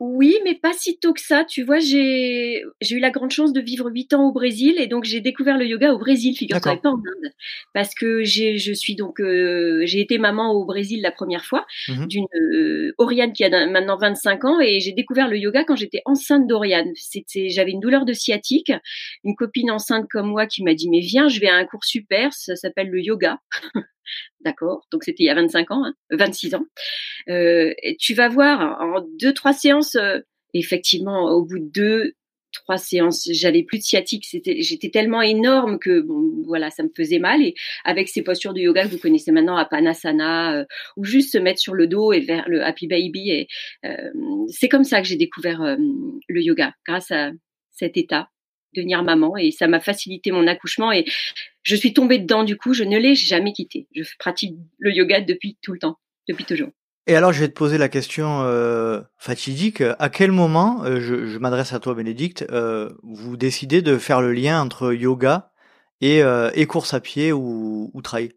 Oui, 0.00 0.36
mais 0.42 0.56
pas 0.56 0.72
si 0.72 0.98
tôt 0.98 1.12
que 1.12 1.20
ça. 1.20 1.44
Tu 1.44 1.62
vois, 1.62 1.78
j'ai 1.78 2.62
eu 2.90 2.98
la 2.98 3.10
grande 3.10 3.30
chance 3.30 3.52
de 3.52 3.60
vivre 3.60 3.88
huit 3.90 4.12
ans 4.12 4.28
au 4.28 4.32
Brésil 4.32 4.74
et 4.78 4.88
donc 4.88 5.04
j'ai 5.04 5.20
découvert 5.20 5.56
le 5.56 5.66
yoga 5.66 5.92
au 5.92 5.98
Brésil, 5.98 6.36
figure-toi, 6.36 6.76
pas 6.76 6.88
en 6.88 6.96
Inde, 6.96 7.32
parce 7.72 7.94
que 7.94 8.24
j'ai 8.24 8.58
je 8.58 8.72
suis 8.72 8.96
donc 8.96 9.20
euh, 9.20 9.82
j'ai 9.84 10.00
été 10.00 10.18
maman 10.18 10.52
au 10.52 10.64
Brésil 10.64 11.00
la 11.00 11.12
première 11.12 11.44
fois 11.44 11.64
mmh 11.88 12.06
d'une 12.06 12.26
euh, 12.34 12.92
Oriane 12.98 13.32
qui 13.32 13.44
a 13.44 13.66
maintenant 13.68 13.96
25 13.96 14.44
ans 14.44 14.60
et 14.60 14.80
j'ai 14.80 14.92
découvert 14.92 15.28
le 15.28 15.38
yoga 15.38 15.64
quand 15.64 15.76
j'étais 15.76 16.02
enceinte 16.06 16.46
d'Oriane. 16.46 16.90
C'était 16.96 17.48
j'avais 17.48 17.70
une 17.70 17.80
douleur 17.80 18.04
de 18.04 18.12
sciatique, 18.12 18.72
une 19.22 19.36
copine 19.36 19.70
enceinte 19.70 20.06
comme 20.10 20.28
moi 20.28 20.46
qui 20.46 20.64
m'a 20.64 20.74
dit 20.74 20.90
mais 20.90 21.00
viens, 21.00 21.28
je 21.28 21.40
vais 21.40 21.48
à 21.48 21.54
un 21.54 21.64
cours 21.66 21.84
super, 21.84 22.32
ça 22.32 22.56
s'appelle 22.56 22.90
le 22.90 23.00
yoga. 23.00 23.38
D'accord 24.40 24.86
Donc 24.92 25.04
c'était 25.04 25.24
il 25.24 25.26
y 25.26 25.30
a 25.30 25.34
25 25.34 25.70
ans, 25.70 25.84
hein, 25.84 25.94
26 26.10 26.54
ans. 26.54 26.64
Euh, 27.28 27.72
tu 27.98 28.14
vas 28.14 28.28
voir 28.28 28.80
en 28.80 29.04
deux, 29.20 29.32
trois 29.32 29.52
séances, 29.52 29.96
euh, 29.96 30.20
effectivement, 30.52 31.30
au 31.30 31.44
bout 31.44 31.58
de 31.58 31.70
deux, 31.72 32.14
trois 32.54 32.78
séances, 32.78 33.28
j'avais 33.30 33.62
plus 33.62 33.78
de 33.78 33.82
sciatique. 33.82 34.24
C'était, 34.24 34.62
j'étais 34.62 34.88
tellement 34.88 35.20
énorme 35.20 35.78
que 35.78 36.06
voilà, 36.46 36.70
ça 36.70 36.82
me 36.82 36.88
faisait 36.96 37.18
mal. 37.18 37.42
Et 37.42 37.54
avec 37.84 38.08
ces 38.08 38.22
postures 38.22 38.54
de 38.54 38.60
yoga 38.60 38.84
que 38.84 38.90
vous 38.90 38.98
connaissez 38.98 39.32
maintenant, 39.32 39.56
Apanasana, 39.56 40.60
euh, 40.60 40.64
ou 40.96 41.04
juste 41.04 41.32
se 41.32 41.38
mettre 41.38 41.60
sur 41.60 41.74
le 41.74 41.86
dos 41.86 42.12
et 42.12 42.20
vers 42.20 42.48
le 42.48 42.64
Happy 42.64 42.86
Baby, 42.86 43.30
et 43.30 43.48
euh, 43.84 44.10
c'est 44.48 44.68
comme 44.68 44.84
ça 44.84 45.02
que 45.02 45.08
j'ai 45.08 45.16
découvert 45.16 45.60
euh, 45.62 45.76
le 46.28 46.40
yoga, 46.40 46.72
grâce 46.86 47.10
à 47.10 47.32
cet 47.70 47.96
état 47.96 48.28
devenir 48.74 49.02
maman 49.02 49.36
et 49.36 49.50
ça 49.50 49.66
m'a 49.66 49.80
facilité 49.80 50.32
mon 50.32 50.46
accouchement 50.46 50.92
et 50.92 51.04
je 51.62 51.76
suis 51.76 51.94
tombée 51.94 52.18
dedans 52.18 52.44
du 52.44 52.56
coup, 52.56 52.74
je 52.74 52.84
ne 52.84 52.98
l'ai 52.98 53.14
jamais 53.14 53.52
quitté. 53.52 53.86
Je 53.94 54.04
pratique 54.18 54.56
le 54.78 54.92
yoga 54.92 55.20
depuis 55.20 55.56
tout 55.62 55.72
le 55.72 55.78
temps, 55.78 55.98
depuis 56.28 56.44
toujours. 56.44 56.70
Et 57.06 57.16
alors, 57.16 57.32
je 57.32 57.40
vais 57.40 57.48
te 57.48 57.54
poser 57.54 57.76
la 57.76 57.90
question 57.90 58.42
euh, 58.44 59.02
fatidique. 59.18 59.82
À 59.98 60.08
quel 60.08 60.32
moment, 60.32 60.84
euh, 60.84 61.00
je, 61.00 61.38
m'adresse 61.38 61.74
à 61.74 61.78
toi, 61.78 61.94
Bénédicte, 61.94 62.46
euh, 62.50 62.90
vous 63.02 63.36
décidez 63.36 63.82
de 63.82 63.98
faire 63.98 64.22
le 64.22 64.32
lien 64.32 64.62
entre 64.62 64.94
yoga 64.94 65.52
et, 66.00 66.22
et 66.54 66.66
course 66.66 66.92
à 66.92 67.00
pied 67.00 67.32
ou, 67.32 67.90
ou 67.94 68.02
trail? 68.02 68.32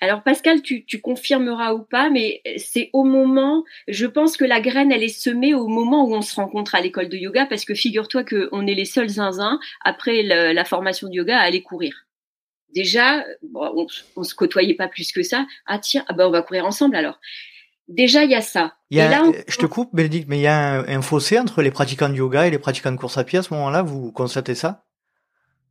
Alors 0.00 0.22
Pascal, 0.22 0.62
tu, 0.62 0.84
tu, 0.84 1.00
confirmeras 1.00 1.74
ou 1.74 1.82
pas, 1.82 2.10
mais 2.10 2.42
c'est 2.56 2.90
au 2.92 3.04
moment, 3.04 3.64
je 3.88 4.06
pense 4.06 4.36
que 4.36 4.44
la 4.44 4.60
graine, 4.60 4.92
elle 4.92 5.02
est 5.02 5.08
semée 5.08 5.54
au 5.54 5.68
moment 5.68 6.06
où 6.06 6.14
on 6.14 6.22
se 6.22 6.34
rencontre 6.34 6.74
à 6.74 6.80
l'école 6.80 7.08
de 7.08 7.16
yoga, 7.16 7.46
parce 7.46 7.64
que 7.64 7.74
figure-toi 7.74 8.24
qu'on 8.24 8.66
est 8.66 8.74
les 8.74 8.84
seuls 8.84 9.08
zinzins, 9.08 9.58
après 9.84 10.22
la 10.22 10.64
formation 10.64 11.08
de 11.08 11.14
yoga, 11.14 11.38
à 11.38 11.42
aller 11.42 11.62
courir. 11.62 12.06
Déjà, 12.74 13.24
on, 13.54 13.86
on 14.16 14.22
se 14.22 14.34
côtoyait 14.34 14.74
pas 14.74 14.88
plus 14.88 15.12
que 15.12 15.22
ça. 15.22 15.46
Ah 15.66 15.78
tiens, 15.78 16.04
ah 16.08 16.12
ben 16.12 16.26
on 16.26 16.30
va 16.30 16.42
courir 16.42 16.64
ensemble 16.64 16.96
alors. 16.96 17.18
Déjà, 17.88 18.22
il 18.22 18.30
y 18.30 18.36
a 18.36 18.40
ça. 18.40 18.76
et 18.92 18.96
là, 18.98 19.24
Je 19.48 19.56
te 19.56 19.66
coupe, 19.66 19.94
Bénédicte, 19.94 20.28
mais 20.28 20.38
il 20.38 20.42
y 20.42 20.46
a 20.46 20.74
un, 20.74 20.88
un, 20.88 21.02
fossé 21.02 21.38
entre 21.40 21.60
les 21.60 21.72
pratiquants 21.72 22.08
de 22.08 22.14
yoga 22.14 22.46
et 22.46 22.50
les 22.50 22.58
pratiquants 22.60 22.92
de 22.92 22.96
course 22.96 23.18
à 23.18 23.24
pied 23.24 23.40
à 23.40 23.42
ce 23.42 23.52
moment-là, 23.54 23.82
vous 23.82 24.12
constatez 24.12 24.54
ça? 24.54 24.84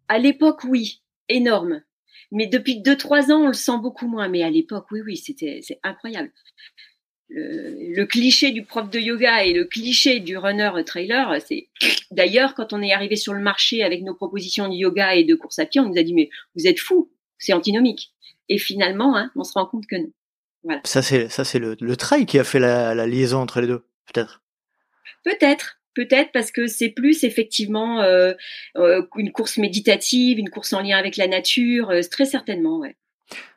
À 0.09 0.17
l'époque, 0.17 0.65
oui, 0.65 1.01
énorme. 1.29 1.81
Mais 2.31 2.47
depuis 2.47 2.81
deux 2.81 2.97
trois 2.97 3.31
ans, 3.31 3.43
on 3.43 3.47
le 3.47 3.53
sent 3.53 3.77
beaucoup 3.81 4.07
moins. 4.07 4.27
Mais 4.27 4.43
à 4.43 4.49
l'époque, 4.49 4.85
oui, 4.91 5.01
oui, 5.05 5.17
c'était 5.17 5.61
c'est 5.63 5.79
incroyable. 5.83 6.31
Le, 7.31 7.95
le, 7.95 8.05
cliché 8.07 8.51
du 8.51 8.65
prof 8.65 8.89
de 8.89 8.99
yoga 8.99 9.43
et 9.43 9.53
le 9.53 9.65
cliché 9.65 10.19
du 10.19 10.35
runner 10.35 10.71
trailer, 10.83 11.39
c'est 11.45 11.69
d'ailleurs 12.11 12.55
quand 12.55 12.73
on 12.73 12.81
est 12.81 12.91
arrivé 12.91 13.15
sur 13.15 13.33
le 13.33 13.41
marché 13.41 13.83
avec 13.83 14.01
nos 14.01 14.15
propositions 14.15 14.67
de 14.67 14.73
yoga 14.73 15.13
et 15.13 15.23
de 15.23 15.35
course 15.35 15.59
à 15.59 15.65
pied, 15.65 15.79
on 15.79 15.89
nous 15.89 15.97
a 15.99 16.03
dit 16.03 16.13
mais 16.13 16.29
vous 16.55 16.65
êtes 16.65 16.79
fous, 16.79 17.11
c'est 17.37 17.53
antinomique. 17.53 18.13
Et 18.47 18.57
finalement, 18.57 19.15
hein, 19.15 19.31
on 19.35 19.43
se 19.43 19.53
rend 19.53 19.67
compte 19.67 19.85
que 19.85 19.95
non. 19.95 20.11
Voilà. 20.63 20.81
Ça 20.85 21.01
c'est 21.01 21.29
ça 21.29 21.43
c'est 21.45 21.59
le, 21.59 21.77
le 21.79 21.95
trail 21.95 22.25
qui 22.25 22.39
a 22.39 22.43
fait 22.43 22.59
la, 22.59 22.95
la 22.95 23.05
liaison 23.05 23.39
entre 23.39 23.61
les 23.61 23.67
deux, 23.67 23.85
peut-être? 24.11 24.41
Peut-être, 25.23 25.78
Peut-être 25.99 26.31
parce 26.31 26.49
que 26.49 26.67
c'est 26.67 26.87
plus 26.87 27.25
effectivement 27.25 28.01
euh, 28.01 28.31
euh, 28.77 29.01
une 29.17 29.33
course 29.33 29.57
méditative, 29.57 30.39
une 30.39 30.49
course 30.49 30.71
en 30.71 30.81
lien 30.81 30.97
avec 30.97 31.17
la 31.17 31.27
nature, 31.27 31.89
euh, 31.89 31.99
très 32.09 32.23
certainement, 32.23 32.79
ouais. 32.79 32.95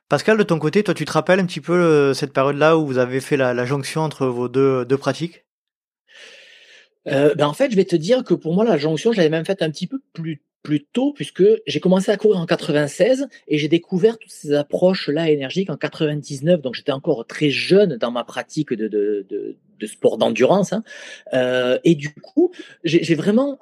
Pascal, 0.09 0.37
de 0.37 0.43
ton 0.43 0.59
côté, 0.59 0.83
toi, 0.83 0.93
tu 0.93 1.05
te 1.05 1.13
rappelles 1.13 1.39
un 1.39 1.47
petit 1.47 1.61
peu 1.61 1.73
euh, 1.73 2.15
cette 2.15 2.33
période-là 2.33 2.77
où 2.77 2.85
vous 2.85 2.99
avez 2.99 3.21
fait 3.21 3.37
la, 3.37 3.55
la, 3.55 3.65
jonction 3.65 4.01
entre 4.01 4.27
vos 4.27 4.49
deux, 4.49 4.85
deux 4.85 4.97
pratiques? 4.97 5.45
Euh, 7.07 7.33
ben 7.37 7.47
en 7.47 7.53
fait, 7.53 7.71
je 7.71 7.77
vais 7.77 7.85
te 7.85 7.95
dire 7.95 8.25
que 8.25 8.35
pour 8.35 8.55
moi, 8.55 8.65
la 8.65 8.77
jonction, 8.77 9.13
je 9.13 9.19
l'avais 9.19 9.31
même 9.31 9.45
faite 9.45 9.63
un 9.63 9.71
petit 9.71 9.87
peu 9.87 10.01
plus 10.13 10.43
plus 10.63 10.85
tôt 10.85 11.13
puisque 11.13 11.43
j'ai 11.67 11.81
commencé 11.81 12.11
à 12.11 12.17
courir 12.17 12.39
en 12.39 12.47
96 12.47 13.29
et 13.49 13.59
j'ai 13.59 13.69
découvert 13.69 14.19
toutes 14.19 14.31
ces 14.31 14.55
approches 14.55 15.09
là 15.09 15.31
énergiques 15.31 15.71
en 15.71 15.77
99 15.77 16.61
donc 16.63 16.75
j'étais 16.75 16.93
encore 16.93 17.27
très 17.27 17.51
jeune 17.51 17.97
dans 17.97 18.11
ma 18.11 18.25
pratique 18.25 18.73
de, 18.73 18.89
de, 18.89 19.27
de, 19.29 19.57
de 19.79 19.87
sport 19.87 20.19
d'endurance 20.19 20.73
hein. 20.73 20.85
euh, 21.35 21.79
et 21.85 21.95
du 21.95 22.15
coup 22.15 22.53
j'ai 22.85 23.15
vraiment 23.15 23.59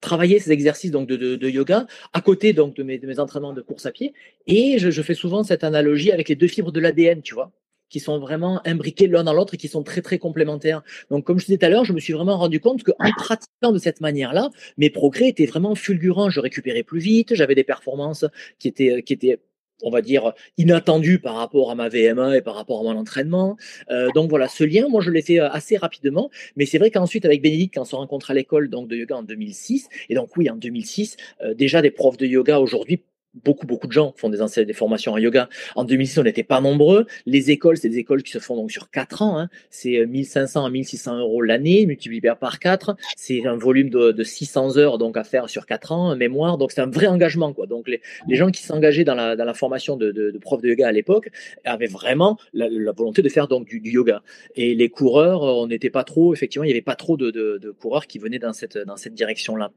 travailler 0.00 0.38
ces 0.38 0.52
exercices 0.52 0.90
donc 0.90 1.08
de, 1.08 1.36
de, 1.36 1.48
yoga 1.48 1.86
à 2.12 2.20
côté 2.20 2.52
donc 2.52 2.74
de 2.76 2.82
mes, 2.82 2.98
de 2.98 3.06
mes, 3.06 3.18
entraînements 3.18 3.52
de 3.52 3.60
course 3.60 3.86
à 3.86 3.90
pied. 3.90 4.14
Et 4.46 4.78
je, 4.78 4.90
je 4.90 5.02
fais 5.02 5.14
souvent 5.14 5.42
cette 5.42 5.64
analogie 5.64 6.12
avec 6.12 6.28
les 6.28 6.36
deux 6.36 6.46
fibres 6.46 6.72
de 6.72 6.80
l'ADN, 6.80 7.20
tu 7.22 7.34
vois 7.34 7.50
qui 7.90 8.00
sont 8.00 8.18
vraiment 8.18 8.60
imbriqués 8.66 9.06
l'un 9.06 9.24
dans 9.24 9.32
l'autre 9.32 9.54
et 9.54 9.56
qui 9.56 9.68
sont 9.68 9.82
très 9.82 10.02
très 10.02 10.18
complémentaires. 10.18 10.82
Donc 11.10 11.24
comme 11.24 11.38
je 11.38 11.46
disais 11.46 11.58
tout 11.58 11.66
à 11.66 11.68
l'heure, 11.68 11.84
je 11.84 11.92
me 11.92 12.00
suis 12.00 12.12
vraiment 12.12 12.36
rendu 12.38 12.60
compte 12.60 12.82
qu'en 12.82 13.10
pratiquant 13.16 13.72
de 13.72 13.78
cette 13.78 14.00
manière-là, 14.00 14.50
mes 14.76 14.90
progrès 14.90 15.28
étaient 15.28 15.46
vraiment 15.46 15.74
fulgurants. 15.74 16.30
Je 16.30 16.40
récupérais 16.40 16.82
plus 16.82 17.00
vite, 17.00 17.34
j'avais 17.34 17.54
des 17.54 17.64
performances 17.64 18.24
qui 18.58 18.68
étaient 18.68 19.02
qui 19.02 19.12
étaient 19.12 19.40
on 19.82 19.90
va 19.90 20.02
dire, 20.02 20.32
inattendu 20.56 21.18
par 21.18 21.36
rapport 21.36 21.70
à 21.70 21.74
ma 21.74 21.88
VMA 21.88 22.36
et 22.36 22.42
par 22.42 22.54
rapport 22.54 22.80
à 22.80 22.82
mon 22.82 22.98
entraînement. 22.98 23.56
Euh, 23.90 24.10
donc 24.14 24.28
voilà, 24.30 24.48
ce 24.48 24.64
lien, 24.64 24.88
moi, 24.88 25.00
je 25.00 25.10
l'ai 25.10 25.22
fait 25.22 25.40
euh, 25.40 25.48
assez 25.50 25.76
rapidement. 25.76 26.30
Mais 26.56 26.66
c'est 26.66 26.78
vrai 26.78 26.90
qu'ensuite, 26.90 27.24
avec 27.24 27.42
Bénédicte, 27.42 27.74
quand 27.74 27.82
on 27.82 27.84
se 27.84 27.96
rencontre 27.96 28.30
à 28.30 28.34
l'école 28.34 28.68
donc 28.68 28.88
de 28.88 28.96
yoga 28.96 29.16
en 29.16 29.22
2006, 29.22 29.88
et 30.08 30.14
donc 30.14 30.36
oui, 30.36 30.50
en 30.50 30.56
2006, 30.56 31.16
euh, 31.42 31.54
déjà 31.54 31.82
des 31.82 31.90
profs 31.90 32.16
de 32.16 32.26
yoga 32.26 32.58
aujourd'hui 32.60 33.02
beaucoup, 33.44 33.66
beaucoup 33.66 33.86
de 33.86 33.92
gens 33.92 34.14
font 34.16 34.28
des, 34.28 34.72
formations 34.72 35.12
en 35.12 35.18
yoga. 35.18 35.48
En 35.76 35.84
2006, 35.84 36.18
on 36.18 36.22
n'était 36.22 36.42
pas 36.42 36.60
nombreux. 36.60 37.06
Les 37.26 37.50
écoles, 37.50 37.76
c'est 37.76 37.88
des 37.88 37.98
écoles 37.98 38.22
qui 38.22 38.32
se 38.32 38.38
font 38.38 38.56
donc 38.56 38.70
sur 38.70 38.90
4 38.90 39.22
ans. 39.22 39.38
Hein. 39.38 39.48
C'est 39.70 40.04
1500 40.06 40.64
à 40.64 40.70
1600 40.70 41.18
euros 41.18 41.42
l'année, 41.42 41.86
multiplié 41.86 42.20
par 42.40 42.58
4. 42.58 42.96
C'est 43.16 43.46
un 43.46 43.56
volume 43.56 43.90
de, 43.90 44.12
de, 44.12 44.22
600 44.22 44.76
heures 44.76 44.98
donc 44.98 45.16
à 45.16 45.24
faire 45.24 45.48
sur 45.48 45.66
4 45.66 45.92
ans, 45.92 46.16
mémoire. 46.16 46.58
Donc 46.58 46.72
c'est 46.72 46.80
un 46.80 46.90
vrai 46.90 47.06
engagement. 47.06 47.52
quoi. 47.52 47.66
Donc 47.66 47.88
les, 47.88 48.00
gens 48.28 48.50
qui 48.50 48.62
s'engageaient 48.62 49.04
dans 49.04 49.14
la, 49.14 49.54
formation 49.54 49.96
de, 49.96 50.10
de, 50.10 50.30
de 50.30 50.38
prof 50.38 50.60
de 50.60 50.68
yoga 50.68 50.88
à 50.88 50.92
l'époque 50.92 51.30
avaient 51.64 51.86
vraiment 51.86 52.38
la, 52.52 52.68
volonté 52.92 53.22
de 53.22 53.28
faire 53.28 53.48
donc 53.48 53.66
du, 53.66 53.80
yoga. 53.84 54.22
Et 54.56 54.74
les 54.74 54.88
coureurs, 54.88 55.42
on 55.42 55.66
n'était 55.66 55.90
pas 55.90 56.04
trop, 56.04 56.34
effectivement, 56.34 56.64
il 56.64 56.68
n'y 56.68 56.72
avait 56.72 56.82
pas 56.82 56.96
trop 56.96 57.16
de, 57.16 57.74
coureurs 57.80 58.06
qui 58.06 58.18
venaient 58.18 58.38
dans 58.38 58.52
cette, 58.52 58.78
dans 58.78 58.96
cette 58.96 59.14
direction-là. 59.14 59.70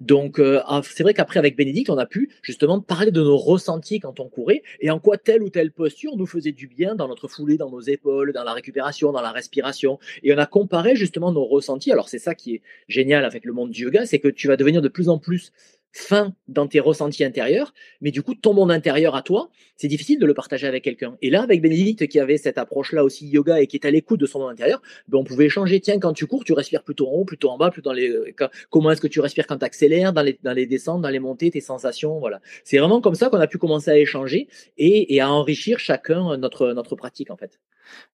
Donc 0.00 0.38
euh, 0.38 0.60
ah, 0.66 0.80
c'est 0.84 1.02
vrai 1.02 1.14
qu'après, 1.14 1.38
avec 1.38 1.56
Bénédicte, 1.56 1.90
on 1.90 1.98
a 1.98 2.06
pu 2.06 2.30
justement 2.42 2.80
parler 2.80 3.03
de 3.10 3.22
nos 3.22 3.36
ressentis 3.36 4.00
quand 4.00 4.20
on 4.20 4.28
courait 4.28 4.62
et 4.80 4.90
en 4.90 4.98
quoi 4.98 5.18
telle 5.18 5.42
ou 5.42 5.50
telle 5.50 5.70
posture 5.70 6.16
nous 6.16 6.26
faisait 6.26 6.52
du 6.52 6.66
bien 6.66 6.94
dans 6.94 7.08
notre 7.08 7.28
foulée, 7.28 7.56
dans 7.56 7.70
nos 7.70 7.80
épaules, 7.80 8.32
dans 8.32 8.44
la 8.44 8.52
récupération, 8.52 9.12
dans 9.12 9.22
la 9.22 9.32
respiration. 9.32 9.98
Et 10.22 10.34
on 10.34 10.38
a 10.38 10.46
comparé 10.46 10.96
justement 10.96 11.32
nos 11.32 11.44
ressentis. 11.44 11.92
Alors 11.92 12.08
c'est 12.08 12.18
ça 12.18 12.34
qui 12.34 12.54
est 12.54 12.62
génial 12.88 13.24
avec 13.24 13.44
le 13.44 13.52
monde 13.52 13.70
du 13.70 13.84
yoga, 13.84 14.06
c'est 14.06 14.18
que 14.18 14.28
tu 14.28 14.48
vas 14.48 14.56
devenir 14.56 14.82
de 14.82 14.88
plus 14.88 15.08
en 15.08 15.18
plus 15.18 15.52
fin 15.94 16.34
dans 16.48 16.66
tes 16.66 16.80
ressentis 16.80 17.22
intérieurs, 17.22 17.72
mais 18.00 18.10
du 18.10 18.22
coup, 18.22 18.34
ton 18.34 18.52
monde 18.52 18.72
intérieur 18.72 19.14
à 19.14 19.22
toi, 19.22 19.48
c'est 19.76 19.86
difficile 19.86 20.18
de 20.18 20.26
le 20.26 20.34
partager 20.34 20.66
avec 20.66 20.82
quelqu'un. 20.82 21.16
Et 21.22 21.30
là, 21.30 21.42
avec 21.42 21.62
Bénédicte, 21.62 22.08
qui 22.08 22.18
avait 22.18 22.36
cette 22.36 22.58
approche-là 22.58 23.04
aussi 23.04 23.28
yoga 23.28 23.60
et 23.60 23.68
qui 23.68 23.76
est 23.76 23.86
à 23.86 23.92
l'écoute 23.92 24.18
de 24.18 24.26
son 24.26 24.40
monde 24.40 24.50
intérieur, 24.50 24.82
ben, 25.06 25.18
on 25.18 25.24
pouvait 25.24 25.44
échanger. 25.44 25.80
Tiens, 25.80 26.00
quand 26.00 26.12
tu 26.12 26.26
cours, 26.26 26.42
tu 26.42 26.52
respires 26.52 26.82
plutôt 26.82 27.06
en 27.08 27.12
haut, 27.12 27.24
plutôt 27.24 27.48
en 27.50 27.58
bas, 27.58 27.70
plutôt 27.70 27.90
dans 27.90 27.94
les, 27.94 28.10
euh, 28.10 28.34
comment 28.70 28.90
est-ce 28.90 29.00
que 29.00 29.06
tu 29.06 29.20
respires 29.20 29.46
quand 29.46 29.58
tu 29.58 29.64
accélères, 29.64 30.12
dans 30.12 30.22
les, 30.22 30.36
dans 30.42 30.52
les 30.52 30.66
descentes, 30.66 31.00
dans 31.00 31.10
les 31.10 31.20
montées, 31.20 31.52
tes 31.52 31.60
sensations, 31.60 32.18
voilà. 32.18 32.40
C'est 32.64 32.78
vraiment 32.78 33.00
comme 33.00 33.14
ça 33.14 33.28
qu'on 33.28 33.40
a 33.40 33.46
pu 33.46 33.58
commencer 33.58 33.90
à 33.92 33.96
échanger 33.96 34.48
et, 34.76 35.14
et 35.14 35.20
à 35.20 35.30
enrichir 35.30 35.78
chacun 35.78 36.36
notre, 36.36 36.72
notre 36.72 36.96
pratique, 36.96 37.30
en 37.30 37.36
fait. 37.36 37.60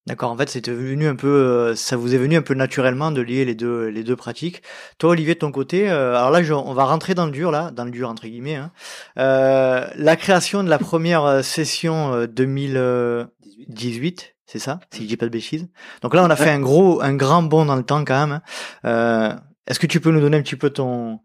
D'accord. 0.06 0.30
En 0.30 0.36
fait, 0.36 0.48
c'était 0.48 0.72
venu 0.72 1.06
un 1.06 1.14
peu, 1.14 1.28
euh, 1.28 1.76
ça 1.76 1.96
vous 1.96 2.14
est 2.14 2.18
venu 2.18 2.36
un 2.36 2.42
peu 2.42 2.54
naturellement 2.54 3.12
de 3.12 3.20
lier 3.20 3.44
les 3.44 3.54
deux, 3.54 3.88
les 3.88 4.02
deux 4.02 4.16
pratiques. 4.16 4.62
Toi, 4.98 5.10
Olivier, 5.10 5.34
de 5.34 5.40
ton 5.40 5.52
côté, 5.52 5.90
euh, 5.90 6.16
alors 6.16 6.30
là, 6.30 6.40
on 6.56 6.72
va 6.72 6.84
rentrer 6.84 7.14
dans 7.14 7.26
le 7.26 7.32
dur, 7.32 7.50
là, 7.50 7.70
dans 7.70 7.84
le 7.84 7.90
dur 7.90 8.08
entre 8.08 8.26
guillemets. 8.26 8.56
Hein. 8.56 8.72
Euh, 9.18 9.86
la 9.94 10.16
création 10.16 10.64
de 10.64 10.70
la 10.70 10.78
première 10.78 11.44
session 11.44 12.26
2018, 12.26 14.36
c'est 14.46 14.58
ça, 14.58 14.80
si 14.90 15.02
je 15.02 15.08
dis 15.08 15.18
pas 15.18 15.26
de 15.26 15.30
bêtises. 15.30 15.68
Donc 16.02 16.14
là, 16.14 16.24
on 16.24 16.30
a 16.30 16.36
fait 16.36 16.50
un 16.50 16.60
gros, 16.60 17.02
un 17.02 17.14
grand 17.14 17.42
bond 17.42 17.66
dans 17.66 17.76
le 17.76 17.84
temps 17.84 18.04
quand 18.04 18.26
même. 18.26 18.40
Hein. 18.84 19.36
Est-ce 19.66 19.78
que 19.78 19.86
tu 19.86 20.00
peux 20.00 20.10
nous 20.10 20.20
donner 20.20 20.38
un 20.38 20.42
petit 20.42 20.56
peu 20.56 20.70
ton, 20.70 21.20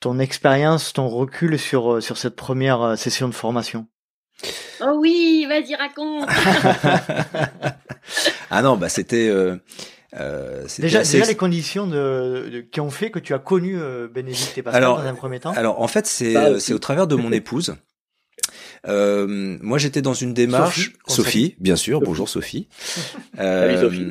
ton 0.00 0.18
expérience, 0.18 0.92
ton 0.92 1.08
recul 1.08 1.58
sur 1.58 2.02
sur 2.02 2.18
cette 2.18 2.36
première 2.36 2.96
session 2.96 3.26
de 3.26 3.34
formation? 3.34 3.88
Oh 4.80 4.98
oui, 5.00 5.46
vas-y, 5.48 5.74
raconte. 5.74 6.28
ah 8.50 8.62
non, 8.62 8.76
bah 8.76 8.88
c'était. 8.88 9.28
Euh, 9.28 9.56
euh, 10.18 10.64
déjà, 10.78 11.02
déjà 11.02 11.26
les 11.26 11.34
conditions 11.34 11.86
de, 11.86 12.64
qui 12.72 12.80
ont 12.80 12.90
fait 12.90 13.10
que 13.10 13.18
tu 13.18 13.34
as 13.34 13.38
connu 13.38 13.78
euh, 13.78 14.08
Bénédicte 14.08 14.56
et 14.56 14.62
Pascal 14.62 14.82
alors, 14.82 14.98
dans 15.02 15.06
un 15.06 15.14
premier 15.14 15.38
temps. 15.38 15.52
Alors 15.52 15.80
en 15.82 15.88
fait, 15.88 16.06
c'est 16.06 16.36
euh, 16.36 16.58
c'est 16.58 16.72
au 16.72 16.78
travers 16.78 17.06
de 17.06 17.14
mon 17.14 17.30
épouse. 17.30 17.76
Euh, 18.86 19.58
moi, 19.60 19.78
j'étais 19.78 20.02
dans 20.02 20.14
une 20.14 20.34
démarche. 20.34 20.92
Sophie, 21.06 21.56
bien 21.58 21.76
sûr. 21.76 22.00
Bonjour 22.00 22.28
Sophie. 22.28 22.68
Euh, 23.38 23.80
Sophie. 23.80 24.10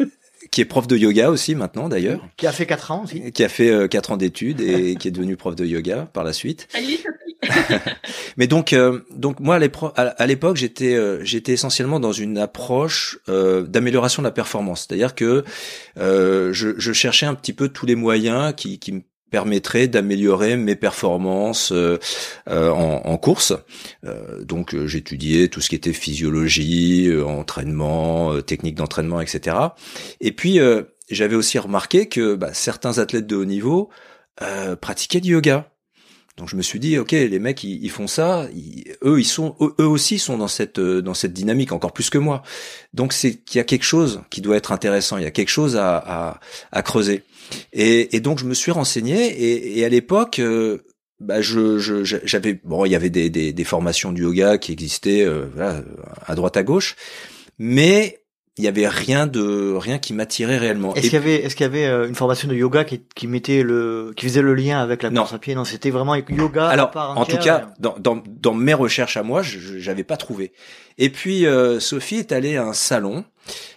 qui 0.50 0.60
est 0.60 0.66
prof 0.66 0.86
de 0.86 0.96
yoga 0.96 1.30
aussi 1.30 1.54
maintenant 1.54 1.88
d'ailleurs. 1.88 2.20
Qui 2.36 2.46
a 2.46 2.52
fait 2.52 2.66
4 2.66 2.90
ans 2.90 3.04
aussi. 3.04 3.32
Qui 3.32 3.44
a 3.44 3.48
fait 3.48 3.70
euh, 3.70 3.88
4 3.88 4.12
ans 4.12 4.16
d'études 4.18 4.60
et 4.60 4.96
qui 4.96 5.08
est 5.08 5.10
devenu 5.10 5.36
prof 5.36 5.54
de 5.56 5.64
yoga 5.64 6.08
par 6.12 6.24
la 6.24 6.34
suite. 6.34 6.66
Salut 6.70 6.96
Sophie. 6.96 7.29
Mais 8.36 8.46
donc, 8.46 8.72
euh, 8.72 9.00
donc 9.14 9.40
moi 9.40 9.58
à 9.96 10.26
l'époque, 10.26 10.56
j'étais, 10.56 10.94
euh, 10.94 11.24
j'étais 11.24 11.52
essentiellement 11.52 12.00
dans 12.00 12.12
une 12.12 12.38
approche 12.38 13.18
euh, 13.28 13.62
d'amélioration 13.62 14.22
de 14.22 14.26
la 14.28 14.32
performance, 14.32 14.86
c'est-à-dire 14.86 15.14
que 15.14 15.44
je, 15.96 16.52
je, 16.52 16.92
cherchais 16.92 17.26
un 17.26 17.34
petit 17.34 17.52
peu 17.52 17.68
tous 17.68 17.86
les 17.86 17.94
moyens 17.94 18.54
qui, 18.56 18.78
qui 18.78 18.92
me 18.92 19.02
permettraient 19.30 19.86
d'améliorer 19.86 20.56
mes 20.56 20.74
performances 20.74 21.72
en, 22.46 23.02
en, 23.04 23.16
course. 23.16 23.52
donc 24.42 24.74
j'étudiais 24.86 25.48
tout 25.48 25.60
ce 25.60 25.68
qui 25.68 25.76
était 25.76 25.92
physiologie, 25.92 27.08
entraînement, 27.24 28.42
technique 28.42 28.74
d'entraînement, 28.74 29.20
etc. 29.20 29.56
Et 30.20 30.32
puis 30.32 30.58
j'avais 31.10 31.36
aussi 31.36 31.60
remarqué 31.60 32.06
que 32.06 32.34
bah, 32.34 32.50
certains 32.54 32.98
athlètes 32.98 33.28
de 33.28 33.36
haut 33.36 33.44
niveau 33.44 33.88
pratiquaient 34.80 35.20
du 35.20 35.32
yoga. 35.32 35.69
Donc 36.40 36.48
je 36.48 36.56
me 36.56 36.62
suis 36.62 36.80
dit, 36.80 36.96
ok, 36.96 37.12
les 37.12 37.38
mecs, 37.38 37.62
ils, 37.64 37.90
font 37.90 38.06
ça, 38.06 38.48
eux, 39.04 39.20
ils 39.20 39.26
sont, 39.26 39.56
eux, 39.60 39.86
aussi 39.86 40.18
sont 40.18 40.38
dans 40.38 40.48
cette 40.48 40.78
euh, 40.78 41.02
dans 41.02 41.12
cette 41.12 41.34
dynamique 41.34 41.70
encore 41.70 41.92
plus 41.92 42.08
que 42.08 42.16
moi. 42.16 42.42
Donc 42.94 43.12
c'est 43.12 43.34
qu'il 43.34 43.58
y 43.58 43.60
a 43.60 43.64
quelque 43.64 43.84
chose 43.84 44.22
qui 44.30 44.40
doit 44.40 44.56
être 44.56 44.72
intéressant, 44.72 45.18
il 45.18 45.24
y 45.24 45.26
a 45.26 45.30
quelque 45.30 45.50
chose 45.50 45.76
à 45.76 45.98
à, 45.98 46.40
à 46.72 46.82
creuser. 46.82 47.24
Et, 47.74 48.20
donc 48.20 48.38
je 48.38 48.46
me 48.46 48.54
suis 48.54 48.72
renseigné 48.72 49.26
et, 49.26 49.78
et 49.78 49.84
à 49.84 49.90
l'époque. 49.90 50.38
Euh, 50.38 50.78
bah 51.18 51.42
je 51.42 51.78
j'avais 52.24 52.58
bon 52.64 52.86
il 52.86 52.92
y 52.92 52.94
avait 52.94 53.10
des, 53.10 53.28
des, 53.28 53.52
des, 53.52 53.64
formations 53.64 54.10
du 54.10 54.22
yoga 54.22 54.56
qui 54.56 54.72
existaient 54.72 55.22
euh, 55.22 55.44
voilà, 55.54 55.82
à 56.26 56.34
droite 56.34 56.56
à 56.56 56.62
gauche 56.62 56.96
mais 57.58 58.19
il 58.58 58.64
y 58.64 58.68
avait 58.68 58.88
rien 58.88 59.26
de 59.26 59.72
rien 59.74 59.98
qui 59.98 60.12
m'attirait 60.12 60.58
réellement. 60.58 60.94
Est-ce 60.94 61.04
qu'il 61.04 61.14
y 61.14 61.16
avait 61.16 61.36
est-ce 61.36 61.54
qu'il 61.54 61.64
y 61.64 61.68
avait 61.68 61.86
euh, 61.86 62.08
une 62.08 62.14
formation 62.14 62.48
de 62.48 62.54
yoga 62.54 62.84
qui, 62.84 63.02
qui 63.14 63.26
mettait 63.26 63.62
le 63.62 64.12
qui 64.16 64.26
faisait 64.26 64.42
le 64.42 64.54
lien 64.54 64.82
avec 64.82 65.02
la 65.02 65.10
course 65.10 65.32
à 65.32 65.38
pied? 65.38 65.54
Non, 65.54 65.64
c'était 65.64 65.90
vraiment 65.90 66.14
yoga. 66.16 66.68
Alors, 66.68 66.90
en 66.94 67.24
tout 67.24 67.38
cas, 67.38 67.72
dans, 67.78 67.96
dans, 67.98 68.22
dans 68.26 68.54
mes 68.54 68.74
recherches 68.74 69.16
à 69.16 69.22
moi, 69.22 69.42
je 69.42 69.78
j'avais 69.78 70.04
pas 70.04 70.16
trouvé. 70.16 70.52
Et 70.98 71.10
puis 71.10 71.46
euh, 71.46 71.80
Sophie 71.80 72.16
est 72.16 72.32
allée 72.32 72.56
à 72.56 72.64
un 72.64 72.72
salon. 72.72 73.24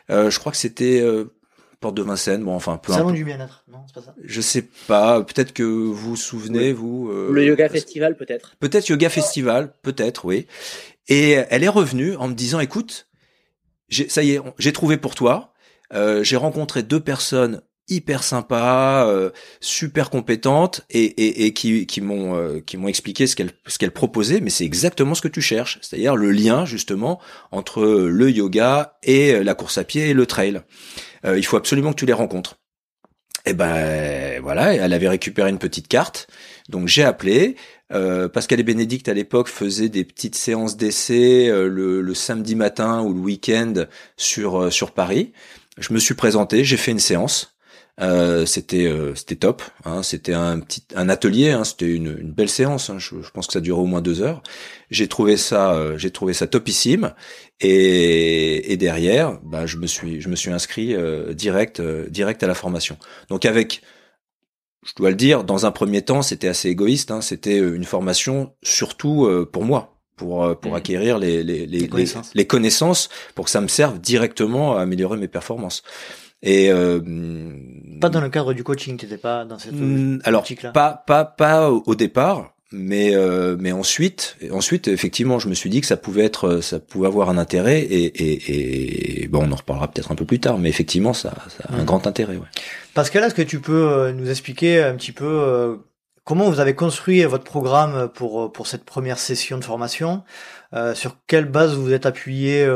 Euh, 0.10 0.30
je 0.30 0.40
crois 0.40 0.52
que 0.52 0.58
c'était 0.58 1.00
euh, 1.02 1.32
Porte 1.80 1.96
de 1.96 2.02
Vincennes. 2.02 2.44
Bon, 2.44 2.56
enfin, 2.56 2.78
peu 2.78 2.92
Salon 2.94 3.12
du 3.12 3.24
bien-être, 3.24 3.64
non, 3.72 3.80
c'est 3.88 3.94
pas 3.94 4.02
ça? 4.02 4.16
Je 4.24 4.42
sais 4.42 4.68
pas. 4.88 5.22
Peut-être 5.22 5.54
que 5.54 5.64
vous 5.64 5.94
vous 5.94 6.16
souvenez, 6.16 6.74
vous. 6.74 7.10
le 7.12 7.46
yoga 7.46 7.70
festival, 7.70 8.18
peut-être. 8.18 8.56
Peut-être 8.60 8.90
yoga 8.90 9.10
festival, 9.10 9.72
peut-être, 9.82 10.26
oui. 10.26 10.48
Et 11.08 11.32
elle 11.50 11.64
est 11.64 11.70
revenue 11.70 12.16
en 12.16 12.28
me 12.28 12.34
disant, 12.34 12.60
écoute 12.60 13.08
ça 14.08 14.24
y 14.24 14.32
est, 14.32 14.40
j'ai 14.58 14.74
trouvé 14.74 14.98
pour 14.98 15.16
toi. 15.16 15.54
Euh, 15.94 16.24
j'ai 16.24 16.38
rencontré 16.38 16.84
deux 16.84 17.00
personnes 17.00 17.62
hyper 17.90 18.24
sympas, 18.24 19.06
euh, 19.08 19.30
super 19.60 20.10
compétentes 20.10 20.82
et, 20.90 21.14
euh, 21.48 21.52
qui 21.86 22.02
m'ont 22.02 22.88
expliqué 22.88 23.28
ce 23.28 23.36
qu'elles 23.36 23.52
ce 23.68 23.78
qu'elles 23.78 23.92
proposaient, 23.92 24.40
mais 24.40 24.50
c'est 24.50 24.64
exactement 24.64 25.16
ce 25.16 25.22
que 25.22 25.28
tu 25.28 25.42
cherches, 25.42 25.80
c'est-à-dire 25.82 26.16
le 26.16 26.32
lien 26.32 26.66
justement 26.66 27.20
entre 27.52 27.84
le 27.84 28.32
yoga 28.32 28.98
et 29.04 29.44
la 29.44 29.54
course 29.54 29.78
à 29.78 29.84
pied 29.84 30.10
et 30.10 30.14
le 30.14 30.26
trail. 30.26 30.62
Il 31.26 31.46
faut 31.46 31.58
absolument 31.58 31.92
que 31.92 32.00
tu 32.00 32.06
les 32.06 32.14
rencontres. 32.14 32.58
Et 33.46 33.50
eh 33.50 33.54
ben 33.54 34.42
voilà, 34.42 34.74
elle 34.74 34.94
avait 34.94 35.10
récupéré 35.10 35.50
une 35.50 35.58
petite 35.58 35.90
carte, 35.90 36.28
donc 36.70 36.88
j'ai 36.88 37.04
appelé. 37.04 37.56
Euh, 37.92 38.28
Pascal 38.28 38.60
et 38.60 38.64
Bénédicte 38.64 39.08
à 39.08 39.14
l'époque 39.14 39.48
faisaient 39.48 39.90
des 39.90 40.04
petites 40.04 40.36
séances 40.36 40.78
d'essai 40.78 41.48
euh, 41.50 41.68
le, 41.68 42.14
samedi 42.14 42.56
matin 42.56 43.02
ou 43.02 43.14
le 43.14 43.20
week-end 43.20 43.74
sur 44.18 44.64
euh, 44.64 44.70
sur 44.72 44.92
Paris. 44.92 45.32
Je 45.78 45.94
me 45.94 46.00
suis 46.00 46.16
présenté, 46.16 46.64
j'ai 46.64 46.78
fait 46.78 46.92
une 46.92 47.00
séance. 47.00 47.56
c'était 48.46 48.92
c'était 49.16 49.36
top. 49.36 49.64
Hein, 49.86 50.04
c'était 50.04 50.34
un 50.34 50.60
petit 50.60 50.84
un 50.96 51.10
atelier. 51.10 51.52
Hein, 51.52 51.64
c'était 51.64 51.90
une, 51.90 52.18
une, 52.20 52.32
belle 52.32 52.50
séance. 52.50 52.90
Hein, 52.90 52.98
je, 53.00 53.16
pense 53.34 53.48
que 53.48 53.54
ça 53.54 53.60
durait 53.60 53.82
au 53.82 53.86
moins 53.86 54.02
deux 54.02 54.22
heures. 54.22 54.44
J'ai 54.92 55.08
trouvé 55.08 55.36
ça 55.38 55.98
j'ai 55.98 56.12
trouvé 56.12 56.34
ça 56.34 56.48
topissime. 56.48 57.14
Et, 57.60 58.72
et 58.72 58.78
derrière, 58.78 59.40
bah, 59.44 59.66
je 59.66 59.78
me 59.78 59.88
suis 59.88 60.22
je 60.22 60.30
me 60.30 60.36
suis 60.36 60.52
inscrit 60.52 60.96
direct 61.34 61.82
direct 61.82 62.44
à 62.44 62.48
la 62.48 62.56
formation. 62.56 62.98
Donc 63.30 63.46
avec 63.46 63.82
je 64.86 64.94
dois 64.96 65.10
le 65.10 65.16
dire, 65.16 65.44
dans 65.44 65.66
un 65.66 65.72
premier 65.72 66.02
temps, 66.02 66.22
c'était 66.22 66.48
assez 66.48 66.70
égoïste. 66.70 67.12
Hein, 67.12 67.22
c'était 67.22 67.60
euh, 67.60 67.76
une 67.76 67.86
formation 67.86 68.54
surtout 68.62 69.26
euh, 69.26 69.50
pour 69.50 69.64
moi, 69.64 69.96
pour 70.16 70.44
euh, 70.44 70.56
pour 70.56 70.74
mmh. 70.74 70.76
acquérir 70.76 71.18
les 71.18 71.44
les, 71.44 71.66
les, 71.66 71.80
les, 72.34 72.48
connaissances. 72.48 73.10
pour 73.36 73.46
que 73.46 73.52
ça 73.52 73.62
me 73.62 73.68
serve 73.68 74.00
directement 74.00 74.76
à 74.76 74.82
améliorer 74.82 75.18
mes 75.18 75.28
performances. 75.28 75.84
Et 76.46 76.70
pas 78.02 78.10
dans 78.10 78.20
le 78.20 78.30
cadre 78.30 78.54
du 78.54 78.66
coaching, 78.66 78.98
t'étais 78.98 79.18
pas 79.18 79.46
dans 79.46 79.58
cette 79.58 79.76
mm, 79.76 80.20
alors 80.26 80.46
là 80.62 80.72
pas 80.72 81.04
pas 81.08 81.24
pas 81.24 81.72
au 81.72 81.96
départ, 81.96 82.54
mais 82.74 83.16
euh, 83.16 83.56
mais 83.60 83.72
ensuite 83.72 84.36
ensuite 84.52 84.88
effectivement 84.88 85.38
je 85.38 85.48
me 85.48 85.54
suis 85.54 85.70
dit 85.70 85.80
que 85.80 85.88
ça 85.88 85.96
pouvait 85.96 86.26
être 86.26 86.60
ça 86.60 86.80
pouvait 86.80 87.08
avoir 87.08 87.30
un 87.30 87.38
intérêt 87.38 87.80
et 87.80 88.06
et, 88.06 89.24
et 89.24 89.28
bon 89.28 89.48
on 89.48 89.52
en 89.52 89.56
reparlera 89.56 89.90
peut-être 89.90 90.12
un 90.12 90.16
peu 90.16 90.26
plus 90.26 90.40
tard 90.40 90.58
mais 90.58 90.70
effectivement 90.70 91.14
ça, 91.14 91.34
ça 91.50 91.66
a 91.70 91.76
un 91.76 91.84
grand 91.84 92.08
intérêt 92.08 92.36
ouais. 92.36 92.48
Pascal 92.96 93.24
est-ce 93.24 93.36
que 93.36 93.44
tu 93.44 93.60
peux 93.60 93.88
euh, 93.88 94.12
nous 94.12 94.30
expliquer 94.30 94.82
un 94.82 94.96
petit 94.96 95.12
peu 95.12 95.26
euh, 95.26 95.76
comment 96.24 96.50
vous 96.50 96.60
avez 96.60 96.74
construit 96.74 97.24
votre 97.26 97.44
programme 97.44 98.10
pour 98.10 98.52
pour 98.52 98.66
cette 98.66 98.86
première 98.86 99.20
session 99.20 99.58
de 99.58 99.64
formation? 99.64 100.24
Sur 100.96 101.18
quelle 101.28 101.46
base 101.46 101.76
vous 101.76 101.94
êtes 101.94 102.08
appuyé 102.08 102.68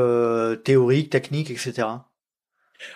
théorique 0.63 1.10
technique 1.10 1.49
etc 1.49 1.88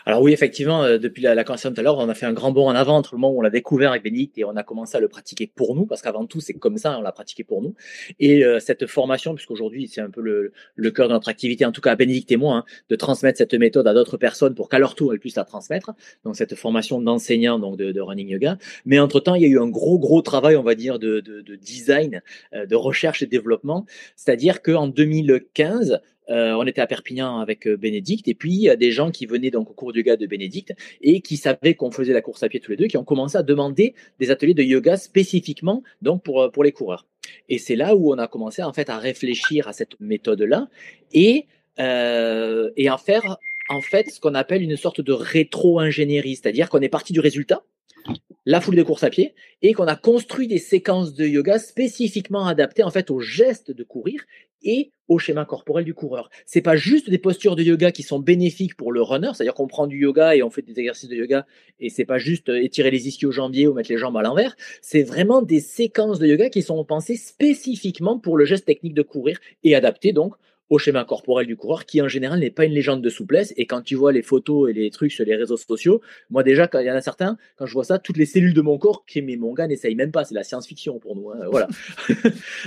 alors 0.06 0.22
oui, 0.22 0.34
effectivement, 0.34 0.84
euh, 0.84 0.98
depuis 0.98 1.22
la, 1.22 1.36
la 1.36 1.44
conversation 1.44 1.74
tout 1.74 1.80
à 1.80 1.84
l'heure, 1.84 1.98
on 1.98 2.10
a 2.10 2.14
fait 2.14 2.26
un 2.26 2.34
grand 2.34 2.52
bond 2.52 2.68
en 2.68 2.76
avant 2.76 2.98
entre 2.98 3.16
le 3.16 3.20
moment 3.20 3.34
où 3.34 3.40
on 3.40 3.42
l'a 3.42 3.50
découvert 3.50 3.92
avec 3.92 4.04
Bénédicte 4.04 4.38
et 4.38 4.44
on 4.44 4.56
a 4.56 4.64
commencé 4.64 4.98
à 4.98 5.00
le 5.00 5.08
pratiquer 5.08 5.48
pour 5.48 5.76
nous, 5.76 5.86
parce 5.86 6.02
qu'avant 6.02 6.26
tout, 6.26 6.42
c'est 6.42 6.54
comme 6.54 6.78
ça, 6.78 6.98
on 6.98 7.02
l'a 7.02 7.12
pratiqué 7.12 7.44
pour 7.44 7.62
nous. 7.62 7.76
Et 8.20 8.44
euh, 8.44 8.60
cette 8.60 8.88
formation, 8.88 9.36
puisqu'aujourd'hui, 9.36 9.88
c'est 9.88 10.02
un 10.02 10.10
peu 10.10 10.22
le, 10.22 10.52
le, 10.76 10.92
cœur 10.92 11.08
de 11.08 11.14
notre 11.14 11.30
activité, 11.30 11.66
en 11.66 11.72
tout 11.72 11.82
cas 11.82 11.96
Bénédicte 11.96 12.32
et 12.32 12.38
moi, 12.38 12.58
hein, 12.58 12.66
de 12.90 12.96
transmettre 12.96 13.38
cette 13.38 13.54
méthode 13.54 13.88
à 13.88 13.94
d'autres 13.94 14.18
personnes 14.18 14.56
pour 14.56 14.70
qu'à 14.70 14.80
leur 14.80 14.96
tour, 14.96 15.14
elles 15.14 15.20
puissent 15.20 15.36
la 15.36 15.46
transmettre. 15.46 15.92
Donc 16.26 16.36
cette 16.36 16.56
formation 16.56 17.02
d'enseignant 17.02 17.60
donc 17.60 17.78
de, 17.78 17.92
de, 17.92 18.02
running 18.02 18.30
yoga. 18.30 18.58
Mais 18.86 19.00
entre-temps, 19.00 19.36
il 19.36 19.44
y 19.44 19.46
a 19.46 19.50
eu 19.50 19.60
un 19.60 19.68
gros, 19.68 20.00
gros 20.00 20.22
travail, 20.22 20.56
on 20.56 20.64
va 20.64 20.76
dire, 20.76 21.00
de, 21.00 21.20
de, 21.20 21.42
de 21.42 21.56
design, 21.56 22.22
euh, 22.54 22.66
de 22.66 22.76
recherche 22.76 23.22
et 23.22 23.28
développement. 23.28 23.86
C'est-à-dire 24.16 24.62
qu'en 24.62 24.88
2015, 24.88 26.02
euh, 26.32 26.54
on 26.54 26.66
était 26.66 26.82
à 26.82 26.88
Perpignan 26.88 27.40
avec 27.40 27.68
euh, 27.68 27.76
Bénédicte, 27.76 28.28
et 28.28 28.34
puis 28.34 28.54
il 28.54 28.62
y 28.62 28.70
a 28.70 28.76
des 28.76 28.92
gens 28.92 29.12
qui 29.12 29.26
venaient 29.26 29.52
donc 29.52 29.70
au 29.70 29.74
cours 29.74 29.92
de 29.92 29.98
yoga 29.98 30.16
de 30.16 30.26
Bénédicte 30.26 30.74
et 31.02 31.22
qui 31.22 31.36
savaient 31.38 31.76
qu'on 31.76 31.92
faisait 31.92 32.14
la 32.14 32.22
course 32.22 32.42
à 32.44 32.50
pied 32.50 32.60
tous 32.60 32.72
les 32.72 32.78
deux, 32.78 32.88
qui 32.88 32.98
ont 32.98 33.04
commencé 33.04 33.38
à 33.38 33.44
demander 33.44 33.94
des 34.20 34.32
ateliers 34.32 34.54
de 34.54 34.64
yoga 34.64 34.96
spécifiquement 34.96 35.84
donc 36.02 36.24
pour, 36.24 36.42
euh, 36.42 36.50
pour 36.50 36.64
les 36.64 36.72
coureurs. 36.72 37.06
Et 37.50 37.58
c'est 37.58 37.76
là 37.76 37.96
où 37.96 38.14
on 38.14 38.18
a 38.18 38.28
commencé 38.28 38.64
en 38.64 38.74
fait 38.74 38.90
à 38.90 38.98
réfléchir 38.98 39.68
à 39.68 39.74
cette 39.74 40.00
méthode-là 40.00 40.70
et, 41.14 41.46
et 41.78 42.90
en 42.90 42.98
faire 42.98 43.38
en 43.70 43.82
fait 43.82 44.10
ce 44.10 44.20
qu'on 44.20 44.36
appelle 44.36 44.62
une 44.62 44.78
sorte 44.78 45.02
de 45.02 45.14
rétro-ingénierie, 45.14 46.36
c'est-à-dire 46.36 46.70
qu'on 46.70 46.82
est 46.82 46.90
parti 46.90 47.14
du 47.14 47.20
résultat, 47.20 47.64
la 48.46 48.60
foule 48.60 48.76
de 48.76 48.84
course 48.84 49.04
à 49.04 49.10
pied, 49.10 49.34
et 49.62 49.74
qu'on 49.74 49.88
a 49.88 49.96
construit 49.96 50.48
des 50.48 50.58
séquences 50.58 51.14
de 51.14 51.26
yoga 51.26 51.60
spécifiquement 51.60 52.48
adaptées 52.48 52.84
en 52.84 52.92
fait 52.92 53.12
au 53.12 53.20
geste 53.20 53.72
de 53.72 53.84
courir 53.84 54.24
et 54.64 54.92
au 55.12 55.20
schéma 55.20 55.44
corporel 55.44 55.84
du 55.84 55.94
coureur. 55.94 56.30
C'est 56.46 56.62
pas 56.62 56.78
juste 56.78 57.10
des 57.10 57.18
postures 57.18 57.58
de 57.58 57.64
yoga 57.64 57.92
qui 57.92 58.02
sont 58.02 58.20
bénéfiques 58.20 58.78
pour 58.78 58.94
le 58.94 59.02
runner, 59.02 59.32
c'est-à-dire 59.34 59.54
qu'on 59.54 59.68
prend 59.68 59.86
du 59.86 59.98
yoga 59.98 60.38
et 60.38 60.42
on 60.42 60.50
fait 60.50 60.62
des 60.62 60.80
exercices 60.80 61.10
de 61.10 61.16
yoga 61.16 61.46
et 61.82 61.90
c'est 61.90 62.06
pas 62.06 62.18
juste 62.18 62.48
étirer 62.48 62.92
les 62.92 63.10
ischios-jambiers 63.10 63.68
ou 63.68 63.74
mettre 63.74 63.92
les 63.92 63.98
jambes 63.98 64.16
à 64.16 64.22
l'envers, 64.22 64.56
c'est 64.82 65.04
vraiment 65.04 65.42
des 65.42 65.60
séquences 65.60 66.18
de 66.18 66.28
yoga 66.28 66.50
qui 66.50 66.62
sont 66.62 66.82
pensées 66.86 67.18
spécifiquement 67.18 68.20
pour 68.20 68.38
le 68.38 68.46
geste 68.46 68.66
technique 68.66 68.94
de 68.94 69.02
courir 69.02 69.38
et 69.66 69.76
adaptées 69.76 70.14
donc 70.14 70.36
au 70.72 70.80
schéma 70.80 71.04
corporel 71.04 71.46
du 71.46 71.58
coureur, 71.58 71.86
qui 71.86 72.02
en 72.02 72.08
général 72.08 72.40
n'est 72.40 72.50
pas 72.50 72.64
une 72.64 72.72
légende 72.72 73.02
de 73.02 73.10
souplesse. 73.10 73.54
Et 73.58 73.66
quand 73.66 73.82
tu 73.82 73.96
vois 73.96 74.14
les 74.14 74.22
photos 74.22 74.70
et 74.70 74.74
les 74.74 74.90
trucs 74.90 75.12
sur 75.12 75.26
les 75.26 75.36
réseaux 75.36 75.58
sociaux, 75.58 76.02
moi 76.30 76.44
déjà, 76.44 76.68
quand 76.68 76.80
il 76.80 76.86
y 76.86 76.92
en 76.92 76.96
a 76.96 77.02
certains, 77.02 77.38
quand 77.58 77.66
je 77.66 77.74
vois 77.74 77.84
ça, 77.84 78.00
toutes 78.00 78.16
les 78.16 78.26
cellules 78.26 78.54
de 78.54 78.62
mon 78.62 78.78
corps, 78.78 79.06
qui 79.06 79.22
mais 79.22 79.36
mon 79.36 79.54
gars 79.54 79.68
n'essaye 79.68 79.96
même 79.96 80.12
pas, 80.12 80.24
c'est 80.24 80.34
la 80.34 80.46
science-fiction 80.46 80.98
pour 80.98 81.18
nous. 81.18 81.30
Hein, 81.30 81.40
voilà. 81.52 81.68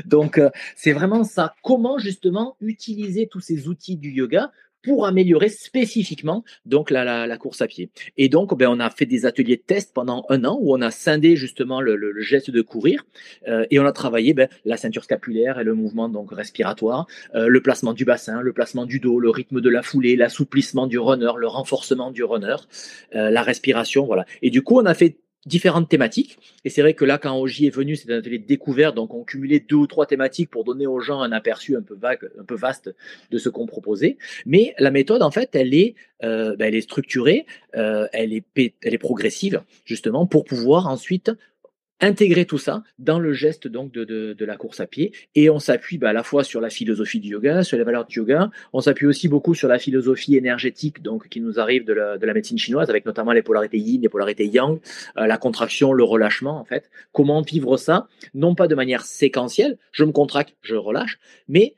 Donc 0.05 0.37
euh, 0.37 0.51
c'est 0.77 0.93
vraiment 0.93 1.25
ça. 1.25 1.55
Comment 1.63 1.97
justement 1.97 2.59
utiliser 2.61 3.27
tous 3.27 3.41
ces 3.41 3.69
outils 3.69 3.97
du 3.97 4.11
yoga 4.11 4.53
pour 4.85 5.07
améliorer 5.07 5.49
spécifiquement 5.49 6.45
donc 6.67 6.91
la, 6.91 7.27
la, 7.27 7.37
course 7.37 7.63
à 7.63 7.67
pied. 7.67 7.91
Et 8.17 8.29
donc, 8.29 8.57
ben, 8.57 8.69
on 8.69 8.81
a 8.81 8.91
fait 8.91 9.07
des 9.07 9.27
ateliers 9.27 9.57
de 9.57 9.63
test 9.63 9.93
pendant 9.95 10.25
un 10.29 10.45
an 10.45 10.59
où 10.61 10.75
on 10.75 10.81
a 10.81 10.91
scindé 10.91 11.37
justement 11.37 11.81
le, 11.81 11.97
le, 11.97 12.21
geste 12.21 12.51
de 12.51 12.63
courir 12.63 13.05
euh, 13.49 13.67
et 13.71 13.79
on 13.79 13.87
a 13.87 13.93
travaillé 13.93 14.35
ben, 14.35 14.49
la 14.65 14.77
ceinture 14.77 15.05
scapulaire 15.05 15.59
et 15.59 15.65
le 15.65 15.75
mouvement 15.75 16.09
donc 16.09 16.33
respiratoire, 16.33 17.07
euh, 17.35 17.49
le 17.49 17.61
placement 17.61 17.93
du 17.93 18.05
bassin, 18.05 18.41
le 18.41 18.53
placement 18.53 18.87
du 18.87 19.01
dos, 19.01 19.19
le 19.19 19.31
rythme 19.31 19.61
de 19.61 19.69
la 19.69 19.83
foulée, 19.83 20.17
l'assouplissement 20.17 20.87
du 20.87 20.99
runner, 20.99 21.33
le 21.37 21.47
renforcement 21.47 22.11
du 22.11 22.25
runner, 22.25 22.57
euh, 23.15 23.31
la 23.31 23.43
respiration, 23.43 24.07
voilà. 24.07 24.27
Et 24.43 24.51
du 24.51 24.63
coup, 24.63 24.79
on 24.79 24.87
a 24.87 24.95
fait 24.95 25.17
différentes 25.47 25.89
thématiques. 25.89 26.39
Et 26.65 26.71
c'est 26.71 26.83
vrai 26.83 26.95
que 26.95 27.05
là, 27.05 27.19
quand 27.19 27.39
OJ 27.39 27.63
est 27.63 27.71
venu, 27.71 27.97
c'était 27.97 28.15
un 28.15 28.19
atelier 28.19 28.39
de 28.39 28.47
découverte, 28.47 28.95
donc 28.95 29.15
on 29.15 29.25
cumulait 29.25 29.61
deux 29.61 29.77
ou 29.77 29.87
trois 29.87 30.07
thématiques 30.07 30.51
pour 30.51 30.65
donner 30.65 30.87
aux 30.87 31.01
gens 31.01 31.21
un 31.21 31.33
aperçu 31.33 31.77
un 31.77 31.83
peu 31.83 31.95
vague, 31.95 32.31
un 32.39 32.45
peu 32.45 32.55
vaste 32.55 32.95
de 33.31 33.39
ce 33.39 33.49
qu'on 33.49 33.67
proposait. 33.67 34.17
Mais 34.47 34.75
la 34.79 34.91
méthode, 34.91 35.23
en 35.23 35.31
fait, 35.31 35.55
elle 35.55 35.75
est, 35.75 35.95
euh, 36.23 36.57
ben, 36.57 36.67
elle 36.67 36.75
est 36.75 36.81
structurée, 36.81 37.47
euh, 37.77 38.07
elle 38.13 38.33
est, 38.33 38.45
elle 38.57 38.95
est 38.95 38.99
progressive, 38.99 39.63
justement, 39.85 40.27
pour 40.27 40.45
pouvoir 40.45 40.87
ensuite 40.87 41.31
intégrer 42.01 42.45
tout 42.45 42.59
ça 42.59 42.83
dans 42.99 43.19
le 43.19 43.33
geste 43.33 43.69
donc 43.69 43.93
de, 43.93 44.05
de, 44.05 44.45
la 44.45 44.57
course 44.57 44.81
à 44.81 44.87
pied 44.87 45.13
et 45.35 45.49
on 45.49 45.59
s'appuie 45.59 45.99
bah, 45.99 46.11
à 46.11 46.13
la 46.13 46.23
fois 46.23 46.45
sur 46.45 46.61
la 46.61 46.71
philosophie 46.71 47.21
du 47.21 47.31
yoga, 47.31 47.63
sur 47.63 47.79
les 47.79 47.85
valeurs 47.85 48.05
du 48.07 48.19
yoga, 48.19 48.51
on 48.73 48.81
s'appuie 48.81 49.07
aussi 49.07 49.29
beaucoup 49.29 49.55
sur 49.55 49.69
la 49.69 49.79
philosophie 49.79 50.37
énergétique 50.37 51.03
donc 51.03 51.29
qui 51.29 51.41
nous 51.41 51.59
arrive 51.59 51.85
de 51.85 51.93
la, 51.93 52.19
de 52.19 52.27
la 52.27 52.35
médecine 52.35 52.59
chinoise 52.59 52.91
avec 52.91 53.07
notamment 53.07 53.33
les 53.33 53.43
polarités 53.43 53.79
yin, 53.79 54.03
les 54.03 54.09
polarités 54.09 54.47
yang, 54.47 54.81
euh, 55.17 55.27
la 55.27 55.39
contraction, 55.39 55.93
le 55.93 56.05
relâchement 56.05 56.59
en 56.59 56.65
fait. 56.65 56.91
Comment 57.13 57.43
vivre 57.43 57.77
ça? 57.77 58.09
Non 58.35 58.55
pas 58.55 58.67
de 58.67 58.75
manière 58.75 59.05
séquentielle, 59.05 59.79
je 59.93 60.05
me 60.05 60.13
contracte, 60.13 60.57
je 60.63 60.75
relâche, 60.75 61.19
mais 61.49 61.75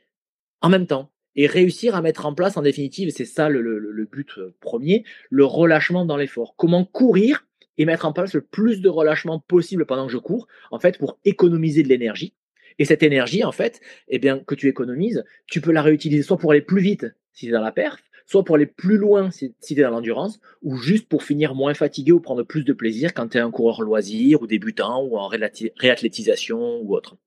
en 0.61 0.69
même 0.69 0.87
temps 0.87 1.11
et 1.37 1.45
réussir 1.45 1.95
à 1.95 2.01
mettre 2.01 2.25
en 2.25 2.33
place 2.33 2.57
en 2.57 2.63
définitive, 2.63 3.11
c'est 3.15 3.25
ça 3.25 3.47
le, 3.47 3.61
le, 3.61 3.77
le 3.77 4.05
but 4.05 4.29
euh, 4.39 4.55
premier, 4.59 5.03
le 5.29 5.45
relâchement 5.45 6.03
dans 6.03 6.17
l'effort. 6.17 6.55
Comment 6.57 6.83
courir 6.83 7.45
et 7.77 7.85
mettre 7.85 8.05
en 8.05 8.13
place 8.13 8.33
le 8.33 8.41
plus 8.41 8.81
de 8.81 8.89
relâchement 8.89 9.39
possible 9.39 9.85
pendant 9.85 10.07
que 10.07 10.11
je 10.11 10.17
cours, 10.17 10.47
en 10.71 10.79
fait, 10.79 10.97
pour 10.97 11.19
économiser 11.25 11.83
de 11.83 11.89
l'énergie. 11.89 12.33
Et 12.79 12.85
cette 12.85 13.03
énergie, 13.03 13.43
en 13.43 13.51
fait, 13.51 13.81
eh 14.07 14.19
bien, 14.19 14.39
que 14.39 14.55
tu 14.55 14.67
économises, 14.67 15.23
tu 15.47 15.61
peux 15.61 15.71
la 15.71 15.81
réutiliser 15.81 16.23
soit 16.23 16.37
pour 16.37 16.51
aller 16.51 16.61
plus 16.61 16.81
vite 16.81 17.07
si 17.33 17.45
tu 17.45 17.51
es 17.51 17.53
dans 17.53 17.61
la 17.61 17.71
perf, 17.71 18.01
soit 18.25 18.43
pour 18.43 18.55
aller 18.55 18.65
plus 18.65 18.97
loin 18.97 19.31
si, 19.31 19.55
tu 19.61 19.73
es 19.73 19.83
dans 19.83 19.89
l'endurance, 19.89 20.39
ou 20.61 20.77
juste 20.77 21.07
pour 21.07 21.23
finir 21.23 21.55
moins 21.55 21.73
fatigué 21.73 22.11
ou 22.11 22.19
prendre 22.19 22.43
plus 22.43 22.63
de 22.63 22.73
plaisir 22.73 23.13
quand 23.13 23.29
tu 23.29 23.37
es 23.37 23.41
un 23.41 23.51
coureur 23.51 23.81
loisir 23.81 24.41
ou 24.41 24.47
débutant 24.47 25.03
ou 25.03 25.17
en 25.17 25.27
réathlétisation 25.27 26.81
ou 26.81 26.95
autre. 26.95 27.17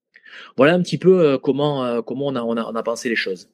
Voilà 0.57 0.75
un 0.75 0.83
petit 0.83 0.99
peu 0.99 1.21
euh, 1.21 1.39
comment, 1.39 1.85
euh, 1.85 2.01
on 2.07 2.37
a 2.37 2.83
pensé 2.83 3.09
les 3.09 3.17
choses. 3.17 3.49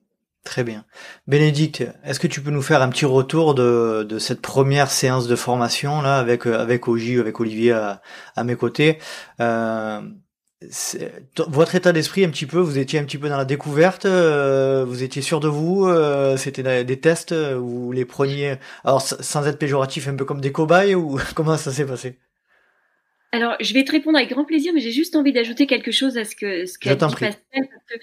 Très 0.46 0.62
bien. 0.62 0.84
Bénédicte, 1.26 1.82
est-ce 2.04 2.20
que 2.20 2.28
tu 2.28 2.40
peux 2.40 2.52
nous 2.52 2.62
faire 2.62 2.80
un 2.80 2.88
petit 2.88 3.04
retour 3.04 3.56
de, 3.56 4.06
de 4.08 4.18
cette 4.20 4.40
première 4.40 4.92
séance 4.92 5.26
de 5.26 5.34
formation 5.34 6.00
là 6.02 6.18
avec 6.18 6.46
euh, 6.46 6.56
avec 6.56 6.86
Oji, 6.86 7.18
avec 7.18 7.40
Olivier 7.40 7.72
à, 7.72 8.00
à 8.36 8.44
mes 8.44 8.54
côtés? 8.54 8.98
Euh, 9.40 10.00
Votre 11.48 11.74
état 11.74 11.92
d'esprit 11.92 12.24
un 12.24 12.30
petit 12.30 12.46
peu, 12.46 12.60
vous 12.60 12.78
étiez 12.78 13.00
un 13.00 13.04
petit 13.04 13.18
peu 13.18 13.28
dans 13.28 13.36
la 13.36 13.44
découverte, 13.44 14.06
euh, 14.06 14.84
vous 14.86 15.02
étiez 15.02 15.20
sûr 15.20 15.40
de 15.40 15.48
vous, 15.48 15.84
euh, 15.86 16.36
c'était 16.36 16.84
des 16.84 17.00
tests, 17.00 17.34
vous 17.34 17.90
les 17.90 18.04
preniez, 18.04 18.54
alors 18.84 19.02
sans 19.02 19.48
être 19.48 19.58
péjoratif, 19.58 20.06
un 20.06 20.14
peu 20.14 20.24
comme 20.24 20.40
des 20.40 20.52
cobayes 20.52 20.94
ou 20.94 21.18
comment 21.34 21.56
ça 21.56 21.72
s'est 21.72 21.86
passé? 21.86 22.18
Alors, 23.32 23.56
je 23.60 23.74
vais 23.74 23.82
te 23.82 23.90
répondre 23.90 24.16
avec 24.16 24.30
grand 24.30 24.44
plaisir, 24.44 24.72
mais 24.72 24.80
j'ai 24.80 24.92
juste 24.92 25.16
envie 25.16 25.32
d'ajouter 25.32 25.66
quelque 25.66 25.90
chose 25.90 26.16
à 26.16 26.24
ce 26.24 26.36
que 26.36 26.66
ce 26.66 26.78
qu'a 26.78 26.94
dit 26.94 27.00
Pascal, 27.00 27.34
parce 27.52 28.00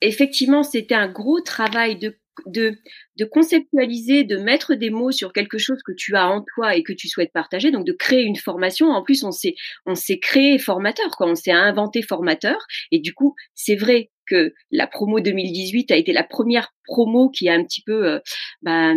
effectivement, 0.00 0.62
c'était 0.62 0.94
un 0.94 1.08
gros 1.08 1.40
travail 1.40 1.98
de, 1.98 2.18
de, 2.46 2.76
de, 3.16 3.24
conceptualiser, 3.24 4.24
de 4.24 4.36
mettre 4.36 4.74
des 4.74 4.90
mots 4.90 5.12
sur 5.12 5.32
quelque 5.32 5.58
chose 5.58 5.82
que 5.84 5.92
tu 5.92 6.16
as 6.16 6.28
en 6.28 6.44
toi 6.54 6.76
et 6.76 6.82
que 6.82 6.92
tu 6.92 7.08
souhaites 7.08 7.32
partager, 7.32 7.70
donc 7.70 7.86
de 7.86 7.92
créer 7.92 8.22
une 8.22 8.36
formation. 8.36 8.88
En 8.88 9.02
plus, 9.02 9.24
on 9.24 9.32
s'est, 9.32 9.54
on 9.86 9.94
s'est 9.94 10.18
créé 10.18 10.58
formateur, 10.58 11.10
quoi. 11.16 11.28
On 11.28 11.34
s'est 11.34 11.52
inventé 11.52 12.02
formateur. 12.02 12.58
Et 12.92 12.98
du 12.98 13.14
coup, 13.14 13.34
c'est 13.54 13.76
vrai 13.76 14.10
que 14.26 14.52
la 14.70 14.86
promo 14.86 15.20
2018 15.20 15.90
a 15.92 15.96
été 15.96 16.12
la 16.12 16.24
première 16.24 16.74
promo 16.84 17.30
qui 17.30 17.48
a 17.48 17.54
un 17.54 17.64
petit 17.64 17.82
peu 17.82 18.06
euh, 18.06 18.18
ben, 18.62 18.96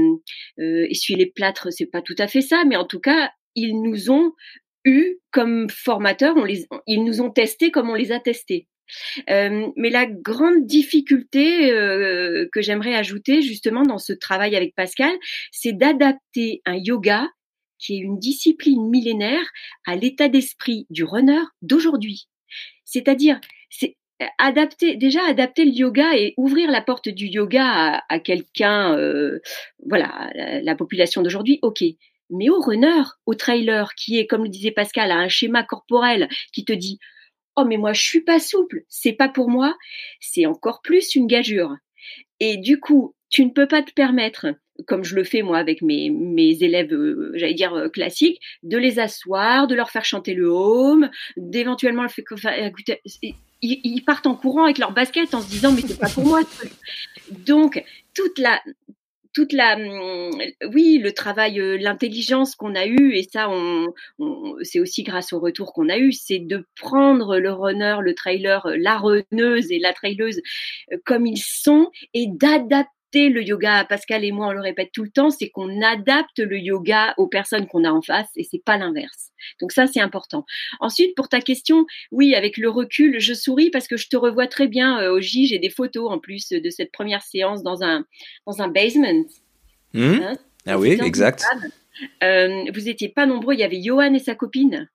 euh, 0.60 0.88
essuyé 0.90 1.18
les 1.18 1.32
plâtres. 1.32 1.72
C'est 1.72 1.86
pas 1.86 2.02
tout 2.02 2.16
à 2.18 2.28
fait 2.28 2.42
ça, 2.42 2.64
mais 2.66 2.76
en 2.76 2.86
tout 2.86 3.00
cas, 3.00 3.32
ils 3.56 3.80
nous 3.82 4.12
ont 4.12 4.34
eu 4.86 5.18
comme 5.32 5.70
formateurs, 5.70 6.36
on 6.38 6.46
les, 6.46 6.66
ils 6.88 7.04
nous 7.04 7.22
ont 7.22 7.30
testés 7.30 7.72
comme 7.72 7.90
on 7.90 7.96
les 7.96 8.12
a 8.12 8.20
testés. 8.20 8.68
Euh, 9.30 9.68
mais 9.76 9.90
la 9.90 10.06
grande 10.06 10.66
difficulté 10.66 11.72
euh, 11.72 12.48
que 12.52 12.62
j'aimerais 12.62 12.96
ajouter 12.96 13.42
justement 13.42 13.84
dans 13.84 13.98
ce 13.98 14.14
travail 14.14 14.56
avec 14.56 14.76
Pascal, 14.76 15.12
c'est 15.52 15.74
d'adapter 15.74 16.62
un 16.66 16.76
yoga 16.76 17.28
qui 17.78 17.96
est 17.96 18.00
une 18.00 18.20
discipline 18.20 18.90
millénaire 18.90 19.46
à 19.86 19.96
l'état 19.96 20.28
d'esprit 20.28 20.86
du 20.90 21.04
runner 21.04 21.42
d'aujourd'hui. 21.62 22.28
C'est-à-dire, 22.84 23.40
c'est 23.70 23.96
adapter 24.38 24.96
déjà 24.96 25.22
adapter 25.28 25.66
le 25.66 25.72
yoga 25.72 26.16
et 26.16 26.34
ouvrir 26.38 26.70
la 26.72 26.82
porte 26.82 27.10
du 27.10 27.28
yoga 27.28 28.04
à, 28.10 28.20
quelqu'un, 28.20 28.98
euh, 28.98 29.40
voilà, 29.86 30.30
la, 30.62 30.76
population 30.76 31.22
d'aujourd'hui, 31.22 31.60
ok. 31.62 31.84
Mais 32.30 32.50
au 32.50 32.60
runner, 32.60 33.04
au 33.26 33.34
trailer, 33.34 33.96
qui 33.96 34.20
est, 34.20 34.28
comme 34.28 34.44
le 34.44 34.50
disait 34.50 34.72
Pascal, 34.72 35.12
a 35.12 35.18
un 35.18 35.30
schéma 35.30 35.64
corporel 35.64 36.28
qui 36.52 36.64
te 36.66 36.74
dit 36.74 37.00
oh 37.60 37.66
mais 37.66 37.78
moi 37.78 37.94
je 37.94 38.02
suis 38.02 38.22
pas 38.22 38.40
souple, 38.40 38.84
c'est 38.90 39.14
pas 39.14 39.30
pour 39.30 39.50
moi, 39.50 39.76
c'est 40.20 40.46
encore 40.46 40.82
plus 40.82 41.16
une 41.16 41.28
gageure. 41.28 41.76
Et 42.40 42.58
du 42.58 42.80
coup, 42.80 43.16
tu 43.30 43.46
ne 43.46 43.52
peux 43.52 43.68
pas 43.68 43.84
te 43.84 43.92
permettre 43.92 44.48
comme 44.88 45.04
je 45.04 45.16
le 45.16 45.24
fais 45.24 45.42
moi 45.42 45.58
avec 45.58 45.82
mes, 45.82 46.10
mes 46.10 46.64
élèves, 46.64 46.94
euh, 46.94 47.32
j'allais 47.36 47.54
dire 47.54 47.74
euh, 47.74 47.90
classiques, 47.90 48.42
de 48.64 48.78
les 48.78 49.00
asseoir, 49.00 49.68
de 49.68 49.76
leur 49.76 49.90
faire 49.92 50.06
chanter 50.06 50.34
le 50.34 50.48
home, 50.48 51.10
d'éventuellement 51.38 52.04
le 52.04 52.38
faire 52.38 52.66
écouter. 52.66 53.02
Ils, 53.62 53.82
ils, 53.84 54.02
partent 54.02 54.28
en 54.28 54.36
courant 54.36 54.64
avec 54.64 54.78
leur 54.78 54.94
basket 54.94 55.34
en 55.34 55.42
se 55.42 55.50
disant 55.50 55.72
mais 55.72 55.82
c'est 55.82 56.00
pas 56.00 56.10
pour 56.10 56.26
moi. 56.26 56.42
Donc 57.46 57.84
toute 58.14 58.40
la 58.40 58.62
toute 59.34 59.54
la, 59.54 59.76
hum, 59.76 60.32
oui, 60.74 60.98
le 60.98 61.12
travail, 61.14 61.60
euh, 61.60 61.78
l'intelligence 61.78 62.56
qu'on 62.56 62.76
a 62.76 62.86
eu, 62.86 63.14
et 63.14 63.24
ça, 63.24 63.50
on, 63.50 63.88
c'est 64.64 64.80
aussi 64.80 65.04
grâce 65.04 65.34
au 65.34 65.40
retour 65.40 65.74
qu'on 65.74 65.90
a 65.90 65.98
eu, 65.98 66.12
c'est 66.12 66.40
de 66.40 66.66
prendre 66.76 67.38
le 67.38 67.52
runner, 67.52 67.98
le 68.02 68.16
trailer, 68.16 68.66
la 68.78 68.98
runneuse 68.98 69.72
et 69.72 69.80
la 69.80 69.94
traileuse 69.94 70.42
euh, 70.92 70.98
comme 71.06 71.26
ils 71.26 71.42
sont 71.42 71.90
et 72.14 72.28
d'adapter 72.28 72.90
le 73.14 73.42
yoga, 73.44 73.86
Pascal 73.86 74.24
et 74.24 74.32
moi 74.32 74.48
on 74.48 74.52
le 74.52 74.62
répète 74.62 74.92
tout 74.94 75.04
le 75.04 75.10
temps, 75.10 75.30
c'est 75.30 75.50
qu'on 75.50 75.82
adapte 75.82 76.40
le 76.40 76.58
yoga 76.58 77.14
aux 77.18 77.28
personnes 77.28 77.68
qu'on 77.68 77.84
a 77.84 77.92
en 77.92 78.02
face 78.02 78.30
et 78.36 78.44
c'est 78.44 78.64
pas 78.64 78.78
l'inverse. 78.78 79.32
Donc 79.60 79.72
ça 79.72 79.88
c'est 79.88 80.00
important. 80.00 80.46
Ensuite 80.80 81.16
pour 81.16 81.30
ta 81.30 81.42
question, 81.42 81.86
oui 82.12 82.36
avec 82.36 82.58
le 82.58 82.70
recul, 82.70 83.20
je 83.20 83.34
souris 83.34 83.72
parce 83.72 83.88
que 83.88 83.98
je 83.98 84.08
te 84.08 84.16
revois 84.16 84.48
très 84.48 84.68
bien 84.68 85.00
euh, 85.02 85.14
au 85.14 85.22
J, 85.22 85.48
j'ai 85.48 85.60
des 85.60 85.70
photos 85.70 86.12
en 86.12 86.20
plus 86.20 86.50
de 86.50 86.70
cette 86.70 86.92
première 86.92 87.24
séance 87.24 87.64
dans 87.64 87.84
un 87.84 88.06
dans 88.46 88.62
un 88.62 88.68
basement. 88.68 89.26
Mmh. 89.94 90.04
Hein, 90.04 90.38
ah 90.66 90.78
oui, 90.78 90.98
exact. 91.02 91.46
Euh, 92.24 92.66
vous 92.74 92.88
étiez 92.88 93.10
pas 93.10 93.26
nombreux, 93.26 93.56
il 93.56 93.60
y 93.60 93.64
avait 93.64 93.82
Johan 93.82 94.14
et 94.14 94.20
sa 94.20 94.36
copine. 94.36 94.90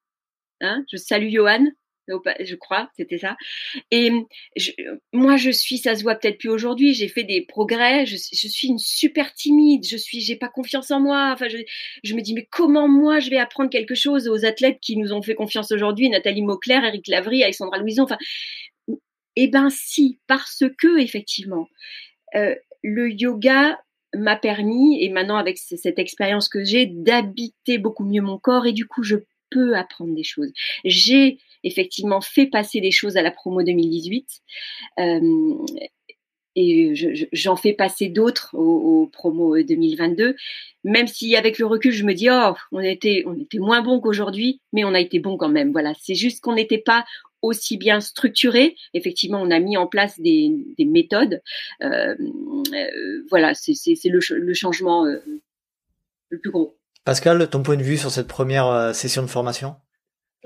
Hein 0.60 0.84
je 0.90 0.96
salue 0.96 1.30
Johan 1.30 1.66
je 2.08 2.54
crois, 2.54 2.90
c'était 2.96 3.18
ça. 3.18 3.36
Et 3.90 4.10
moi, 5.12 5.36
je 5.36 5.50
suis, 5.50 5.78
ça 5.78 5.94
se 5.94 6.02
voit 6.02 6.14
peut-être 6.14 6.38
plus 6.38 6.48
aujourd'hui. 6.48 6.94
J'ai 6.94 7.08
fait 7.08 7.24
des 7.24 7.42
progrès. 7.42 8.06
Je, 8.06 8.16
suis 8.16 8.68
une 8.68 8.78
super 8.78 9.32
timide. 9.34 9.86
Je 9.86 9.96
suis, 9.96 10.20
j'ai 10.20 10.36
pas 10.36 10.48
confiance 10.48 10.90
en 10.90 11.00
moi. 11.00 11.30
Enfin, 11.32 11.46
je, 11.48 12.14
me 12.14 12.20
dis, 12.20 12.34
mais 12.34 12.46
comment 12.50 12.88
moi 12.88 13.20
je 13.20 13.30
vais 13.30 13.38
apprendre 13.38 13.70
quelque 13.70 13.94
chose 13.94 14.28
aux 14.28 14.44
athlètes 14.44 14.78
qui 14.80 14.96
nous 14.96 15.12
ont 15.12 15.22
fait 15.22 15.34
confiance 15.34 15.72
aujourd'hui, 15.72 16.08
Nathalie 16.08 16.42
Mauclair, 16.42 16.84
Eric 16.84 17.08
Lavry, 17.08 17.42
Alexandra 17.42 17.78
Louison. 17.78 18.04
Enfin, 18.04 18.18
eh 19.36 19.48
ben 19.48 19.68
si, 19.70 20.20
parce 20.26 20.64
que 20.78 21.00
effectivement, 21.00 21.68
euh, 22.34 22.54
le 22.82 23.10
yoga 23.10 23.78
m'a 24.16 24.36
permis, 24.36 25.02
et 25.02 25.08
maintenant 25.08 25.36
avec 25.36 25.58
cette 25.58 25.98
expérience 25.98 26.48
que 26.48 26.62
j'ai, 26.64 26.86
d'habiter 26.86 27.78
beaucoup 27.78 28.04
mieux 28.04 28.22
mon 28.22 28.38
corps 28.38 28.66
et 28.66 28.72
du 28.72 28.86
coup 28.86 29.02
je 29.02 29.16
peux 29.50 29.76
apprendre 29.76 30.14
des 30.14 30.24
choses. 30.24 30.52
J'ai 30.84 31.38
effectivement 31.64 32.20
fait 32.20 32.46
passer 32.46 32.80
des 32.80 32.90
choses 32.90 33.16
à 33.16 33.22
la 33.22 33.30
promo 33.30 33.62
2018. 33.62 34.26
Euh, 35.00 35.54
et 36.56 36.94
j'en 37.32 37.56
fais 37.56 37.72
passer 37.72 38.08
d'autres 38.08 38.54
au, 38.54 39.08
promo 39.12 39.60
2022. 39.60 40.36
Même 40.84 41.06
si 41.08 41.34
avec 41.34 41.58
le 41.58 41.66
recul, 41.66 41.92
je 41.92 42.04
me 42.04 42.14
dis 42.14 42.28
oh, 42.30 42.54
on 42.70 42.78
était 42.78 43.24
on 43.26 43.36
était 43.36 43.58
moins 43.58 43.82
bon 43.82 44.00
qu'aujourd'hui, 44.00 44.60
mais 44.72 44.84
on 44.84 44.94
a 44.94 45.00
été 45.00 45.18
bon 45.18 45.36
quand 45.36 45.48
même. 45.48 45.72
Voilà, 45.72 45.94
c'est 46.00 46.14
juste 46.14 46.40
qu'on 46.42 46.54
n'était 46.54 46.78
pas 46.78 47.04
aussi 47.42 47.76
bien 47.76 48.00
structuré. 48.00 48.76
Effectivement, 48.94 49.42
on 49.42 49.50
a 49.50 49.58
mis 49.58 49.76
en 49.76 49.88
place 49.88 50.18
des, 50.20 50.52
des 50.78 50.84
méthodes. 50.84 51.42
Euh, 51.82 52.14
euh, 52.72 53.24
voilà, 53.30 53.52
c'est 53.54 53.74
le, 54.04 54.54
changement 54.54 55.04
le 55.04 56.38
plus 56.38 56.50
gros. 56.50 56.78
Pascal, 57.04 57.50
ton 57.50 57.62
point 57.62 57.76
de 57.76 57.82
vue 57.82 57.98
sur 57.98 58.10
cette 58.10 58.28
première 58.28 58.94
session 58.94 59.22
de 59.22 59.26
formation? 59.26 59.74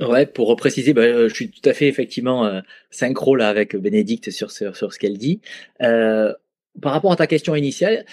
Ouais, 0.00 0.26
pour 0.26 0.54
préciser, 0.56 0.92
bah, 0.92 1.02
euh, 1.02 1.28
je 1.28 1.34
suis 1.34 1.50
tout 1.50 1.68
à 1.68 1.74
fait 1.74 1.88
effectivement 1.88 2.46
euh, 2.46 2.60
synchro 2.90 3.34
là 3.34 3.48
avec 3.48 3.74
Bénédicte 3.74 4.30
sur, 4.30 4.50
sur, 4.50 4.76
sur 4.76 4.92
ce 4.92 4.98
qu'elle 4.98 5.18
dit. 5.18 5.40
Euh, 5.82 6.32
par 6.80 6.92
rapport 6.92 7.10
à 7.10 7.16
ta 7.16 7.26
question 7.26 7.56
initiale, 7.56 8.06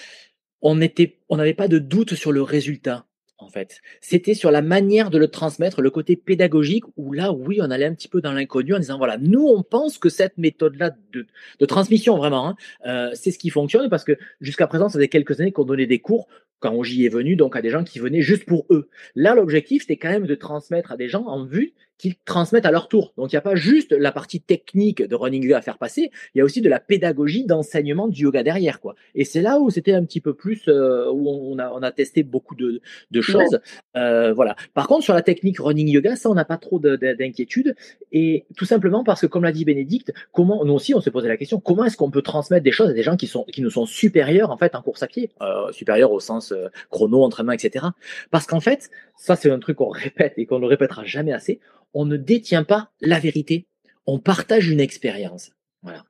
on 0.62 0.76
n'était, 0.76 1.20
on 1.30 1.38
n'avait 1.38 1.54
pas 1.54 1.68
de 1.68 1.78
doute 1.78 2.16
sur 2.16 2.32
le 2.32 2.42
résultat 2.42 3.06
en 3.38 3.50
fait. 3.50 3.82
C'était 4.02 4.34
sur 4.34 4.52
la 4.52 4.62
manière 4.62 5.10
de 5.10 5.18
le 5.18 5.28
transmettre, 5.28 5.82
le 5.82 5.90
côté 5.90 6.16
pédagogique, 6.16 6.86
où 6.96 7.12
là, 7.12 7.32
oui, 7.32 7.60
on 7.62 7.70
allait 7.70 7.86
un 7.86 7.94
petit 7.94 8.08
peu 8.08 8.22
dans 8.22 8.32
l'inconnu 8.32 8.74
en 8.74 8.80
disant, 8.80 8.98
voilà, 8.98 9.18
nous, 9.18 9.46
on 9.46 9.62
pense 9.62 9.98
que 9.98 10.10
cette 10.10 10.38
méthode-là 10.38 10.92
de, 11.12 11.28
de, 11.60 11.66
transmission, 11.66 12.18
vraiment, 12.18 12.50
hein, 12.50 12.56
euh, 12.86 13.12
c'est 13.14 13.32
ce 13.32 13.40
qui 13.40 13.50
fonctionne, 13.50 13.90
parce 13.90 14.04
que 14.04 14.18
jusqu'à 14.40 14.68
présent, 14.68 14.88
ça 14.88 14.94
faisait 14.94 15.10
quelques 15.10 15.40
années 15.40 15.52
qu'on 15.52 15.66
donnait 15.66 15.86
des 15.86 16.00
cours 16.00 16.28
quand 16.60 16.84
j'y 16.84 17.06
est 17.06 17.10
venu, 17.10 17.36
donc 17.36 17.56
à 17.56 17.62
des 17.62 17.70
gens 17.70 17.84
qui 17.84 18.00
venaient 18.00 18.22
juste 18.22 18.46
pour 18.46 18.66
eux. 18.70 18.90
Là, 19.16 19.36
l'objectif, 19.36 19.84
c'était 19.84 19.98
quand 19.98 20.10
même 20.10 20.28
de 20.28 20.36
transmettre 20.36 20.92
à 20.92 20.98
des 20.98 21.10
gens 21.10 21.26
en 21.26 21.46
vue 21.46 21.74
qu'ils 21.98 22.16
transmettent 22.26 22.66
à 22.66 22.72
leur 22.72 22.88
tour. 22.88 23.14
Donc, 23.18 23.32
il 23.32 23.36
n'y 23.36 23.40
a 23.40 23.42
pas 23.42 23.56
juste 23.56 23.92
la 23.92 24.12
partie 24.12 24.42
technique 24.42 25.02
de 25.02 25.16
running 25.16 25.44
yoga 25.44 25.58
à 25.58 25.62
faire 25.62 25.78
passer, 25.78 26.12
il 26.34 26.40
y 26.40 26.42
a 26.42 26.44
aussi 26.44 26.62
de 26.62 26.70
la 26.70 26.80
pédagogie 26.80 27.46
d'enseignement 27.46 28.08
du 28.08 28.24
yoga 28.24 28.44
derrière, 28.44 28.80
quoi. 28.80 28.96
Et 29.14 29.24
c'est 29.24 29.42
là 29.42 29.60
où 29.60 29.70
c'était 29.70 29.94
un 29.94 30.04
petit 30.04 30.22
peu 30.22 30.34
plus, 30.34 30.68
euh, 30.68 31.10
où 31.12 31.30
on 31.30 31.58
a, 31.60 31.72
on 31.72 31.82
a 31.82 31.92
testé 31.92 32.24
beaucoup 32.24 32.56
de, 32.56 32.82
de 33.12 33.22
choses. 33.22 33.60
Euh, 33.96 34.34
voilà. 34.34 34.56
Par 34.74 34.88
contre, 34.88 35.04
sur 35.04 35.14
la 35.14 35.22
technique 35.22 35.60
running 35.60 35.88
yoga, 35.88 36.16
ça, 36.16 36.30
on 36.30 36.34
n'a 36.34 36.46
pas 36.46 36.58
trop 36.58 36.80
d'inquiétude. 36.80 37.76
Et 38.12 38.46
tout 38.58 38.66
simplement 38.66 39.04
parce 39.04 39.22
que, 39.22 39.28
comme 39.28 39.44
l'a 39.44 39.52
dit 39.52 39.66
Bénédicte, 39.66 40.14
comment, 40.32 40.64
nous 40.66 40.74
aussi, 40.74 40.94
on 40.94 41.02
s'est 41.02 41.12
posé 41.12 41.28
la 41.28 41.38
question, 41.38 41.60
comment 41.60 41.86
est-ce 41.86 41.98
qu'on 41.98 42.12
peut 42.12 42.22
transmettre 42.22 42.64
des 42.64 42.72
choses 42.72 42.90
à 42.90 42.94
des 42.94 43.04
gens 43.04 43.16
qui 43.16 43.28
sont, 43.28 43.46
qui 43.46 43.62
nous 43.62 43.70
sont 43.70 43.86
supérieurs, 43.86 44.52
en 44.52 44.58
fait, 44.58 44.76
en 44.76 44.82
course 44.82 45.04
à 45.04 45.08
pied, 45.08 45.32
euh, 45.42 45.72
supérieurs 45.72 46.12
au 46.12 46.20
sens 46.20 46.52
euh, 46.52 46.68
chrono, 46.90 47.24
entraînement, 47.24 47.54
etc. 47.54 47.86
Parce 48.32 48.46
qu'en 48.46 48.60
fait, 48.60 48.90
ça, 49.18 49.36
c'est 49.36 49.52
un 49.52 49.60
truc 49.60 49.78
qu'on 49.78 49.90
répète 49.90 50.34
et 50.38 50.46
qu'on 50.46 50.60
ne 50.60 50.66
répétera 50.66 51.06
jamais 51.06 51.34
assez. 51.34 51.60
On 51.94 52.06
ne 52.06 52.18
détient 52.18 52.64
pas 52.64 52.92
la 53.02 53.20
vérité. 53.20 53.68
On 54.06 54.20
partage 54.20 54.70
une 54.70 54.80
expérience. 54.80 55.52
Voilà. 55.82 56.04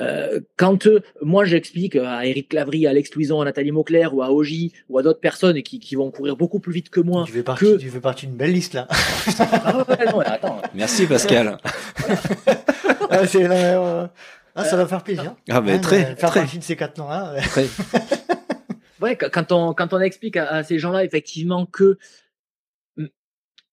Euh, 0.00 0.40
quand 0.56 0.88
euh, 0.88 1.00
moi 1.22 1.44
j'explique 1.44 1.94
à 1.94 2.26
Eric 2.26 2.48
Clavry, 2.48 2.86
à 2.86 2.90
Alex 2.90 3.10
Touison, 3.10 3.40
à 3.40 3.44
Nathalie 3.44 3.70
Mauclair 3.70 4.12
ou 4.12 4.22
à 4.22 4.32
Oji 4.32 4.72
ou 4.88 4.98
à 4.98 5.04
d'autres 5.04 5.20
personnes 5.20 5.62
qui, 5.62 5.78
qui, 5.78 5.94
vont 5.94 6.10
courir 6.10 6.36
beaucoup 6.36 6.58
plus 6.58 6.72
vite 6.72 6.90
que 6.90 6.98
moi. 6.98 7.22
Tu 7.26 7.32
fais 7.32 7.44
partie, 7.44 7.76
tu 7.78 7.88
fais 7.90 8.00
partie 8.00 8.26
d'une 8.26 8.34
belle 8.34 8.52
liste 8.52 8.74
là. 8.74 8.88
ah 9.38 9.84
non, 10.12 10.20
attends. 10.20 10.60
Merci 10.74 11.06
Pascal. 11.06 11.58
ah, 13.10 13.24
c'est, 13.24 13.48
euh, 13.48 14.06
ah, 14.56 14.64
ça 14.64 14.76
va 14.76 14.88
faire 14.88 15.04
plaisir. 15.04 15.36
Ah 15.48 15.60
mais 15.60 15.74
hein, 15.74 15.78
très, 15.78 16.16
faire 16.16 16.30
très. 16.30 16.40
partie 16.40 16.58
de 16.58 16.64
ces 16.64 16.74
quatre 16.74 16.98
noms. 16.98 17.08
Hein, 17.08 17.36
très. 17.50 17.66
ouais, 19.00 19.16
quand 19.16 19.52
on 19.52 19.74
quand 19.74 19.92
on 19.92 20.00
explique 20.00 20.36
à, 20.36 20.48
à 20.48 20.62
ces 20.64 20.80
gens-là 20.80 21.04
effectivement 21.04 21.66
que 21.66 21.98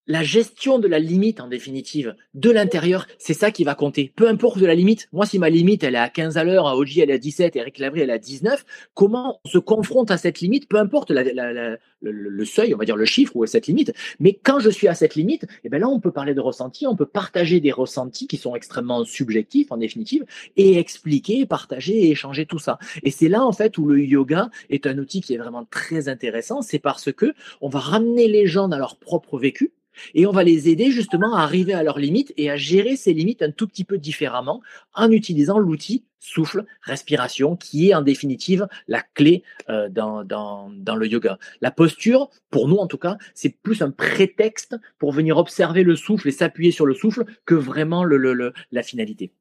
la 0.07 0.23
gestion 0.23 0.79
de 0.79 0.87
la 0.87 0.99
limite, 0.99 1.39
en 1.39 1.47
définitive, 1.47 2.15
de 2.33 2.49
l'intérieur, 2.49 3.07
c'est 3.17 3.33
ça 3.33 3.51
qui 3.51 3.63
va 3.63 3.75
compter. 3.75 4.11
Peu 4.15 4.27
importe 4.27 4.57
de 4.57 4.65
la 4.65 4.75
limite. 4.75 5.07
Moi, 5.11 5.25
si 5.25 5.39
ma 5.39 5.49
limite, 5.49 5.83
elle 5.83 5.95
est 5.95 5.99
à 5.99 6.09
15 6.09 6.37
à 6.37 6.43
l'heure, 6.43 6.67
à 6.67 6.75
OG, 6.75 6.97
elle 6.97 7.11
est 7.11 7.13
à 7.13 7.17
17, 7.17 7.55
Eric 7.55 7.79
Lavry, 7.79 8.01
elle 8.01 8.09
est 8.09 8.13
à 8.13 8.17
19, 8.17 8.65
comment 8.93 9.39
on 9.45 9.49
se 9.49 9.57
confronte 9.57 10.11
à 10.11 10.17
cette 10.17 10.39
limite, 10.39 10.67
peu 10.67 10.77
importe 10.77 11.11
le, 11.11 12.45
seuil, 12.45 12.73
on 12.73 12.77
va 12.77 12.85
dire 12.85 12.95
le 12.95 13.05
chiffre 13.05 13.35
ou 13.35 13.45
cette 13.45 13.67
limite. 13.67 13.93
Mais 14.19 14.33
quand 14.33 14.59
je 14.59 14.69
suis 14.69 14.87
à 14.87 14.95
cette 14.95 15.15
limite, 15.15 15.45
eh 15.63 15.69
ben 15.69 15.79
là, 15.79 15.87
on 15.87 15.99
peut 15.99 16.11
parler 16.11 16.33
de 16.33 16.41
ressenti, 16.41 16.87
on 16.87 16.95
peut 16.95 17.05
partager 17.05 17.59
des 17.59 17.71
ressentis 17.71 18.27
qui 18.27 18.37
sont 18.37 18.55
extrêmement 18.55 19.05
subjectifs, 19.05 19.71
en 19.71 19.77
définitive, 19.77 20.25
et 20.57 20.77
expliquer, 20.79 21.45
partager 21.45 22.07
et 22.07 22.11
échanger 22.11 22.45
tout 22.45 22.59
ça. 22.59 22.79
Et 23.03 23.11
c'est 23.11 23.29
là, 23.29 23.45
en 23.45 23.51
fait, 23.51 23.77
où 23.77 23.87
le 23.87 24.03
yoga 24.03 24.49
est 24.69 24.87
un 24.87 24.97
outil 24.97 25.21
qui 25.21 25.35
est 25.35 25.37
vraiment 25.37 25.65
très 25.65 26.09
intéressant. 26.09 26.61
C'est 26.61 26.79
parce 26.79 27.11
que 27.11 27.33
on 27.61 27.69
va 27.69 27.79
ramener 27.79 28.27
les 28.27 28.47
gens 28.47 28.67
dans 28.67 28.77
leur 28.77 28.97
propre 28.97 29.37
vécu 29.37 29.71
et 30.13 30.25
on 30.25 30.31
va 30.31 30.43
les 30.43 30.69
aider 30.69 30.91
justement 30.91 31.35
à 31.35 31.41
arriver 31.41 31.73
à 31.73 31.83
leurs 31.83 31.99
limites 31.99 32.33
et 32.37 32.49
à 32.49 32.55
gérer 32.55 32.95
ces 32.95 33.13
limites 33.13 33.41
un 33.41 33.51
tout 33.51 33.67
petit 33.67 33.83
peu 33.83 33.97
différemment 33.97 34.61
en 34.93 35.11
utilisant 35.11 35.59
l'outil 35.59 36.03
souffle, 36.21 36.65
respiration, 36.83 37.57
qui 37.57 37.89
est 37.89 37.95
en 37.95 38.01
définitive 38.01 38.67
la 38.87 39.01
clé 39.01 39.43
euh, 39.69 39.89
dans, 39.89 40.23
dans, 40.23 40.95
le 40.95 41.07
yoga. 41.07 41.37
La 41.61 41.71
posture, 41.71 42.29
pour 42.49 42.67
nous 42.67 42.77
en 42.77 42.87
tout 42.87 42.99
cas, 42.99 43.17
c'est 43.33 43.57
plus 43.61 43.81
un 43.81 43.91
prétexte 43.91 44.77
pour 44.99 45.11
venir 45.11 45.37
observer 45.37 45.83
le 45.83 45.95
souffle 45.95 46.27
et 46.27 46.31
s'appuyer 46.31 46.71
sur 46.71 46.85
le 46.85 46.93
souffle 46.93 47.25
que 47.45 47.55
vraiment 47.55 48.05
la 48.05 48.83
finalité. 48.83 49.33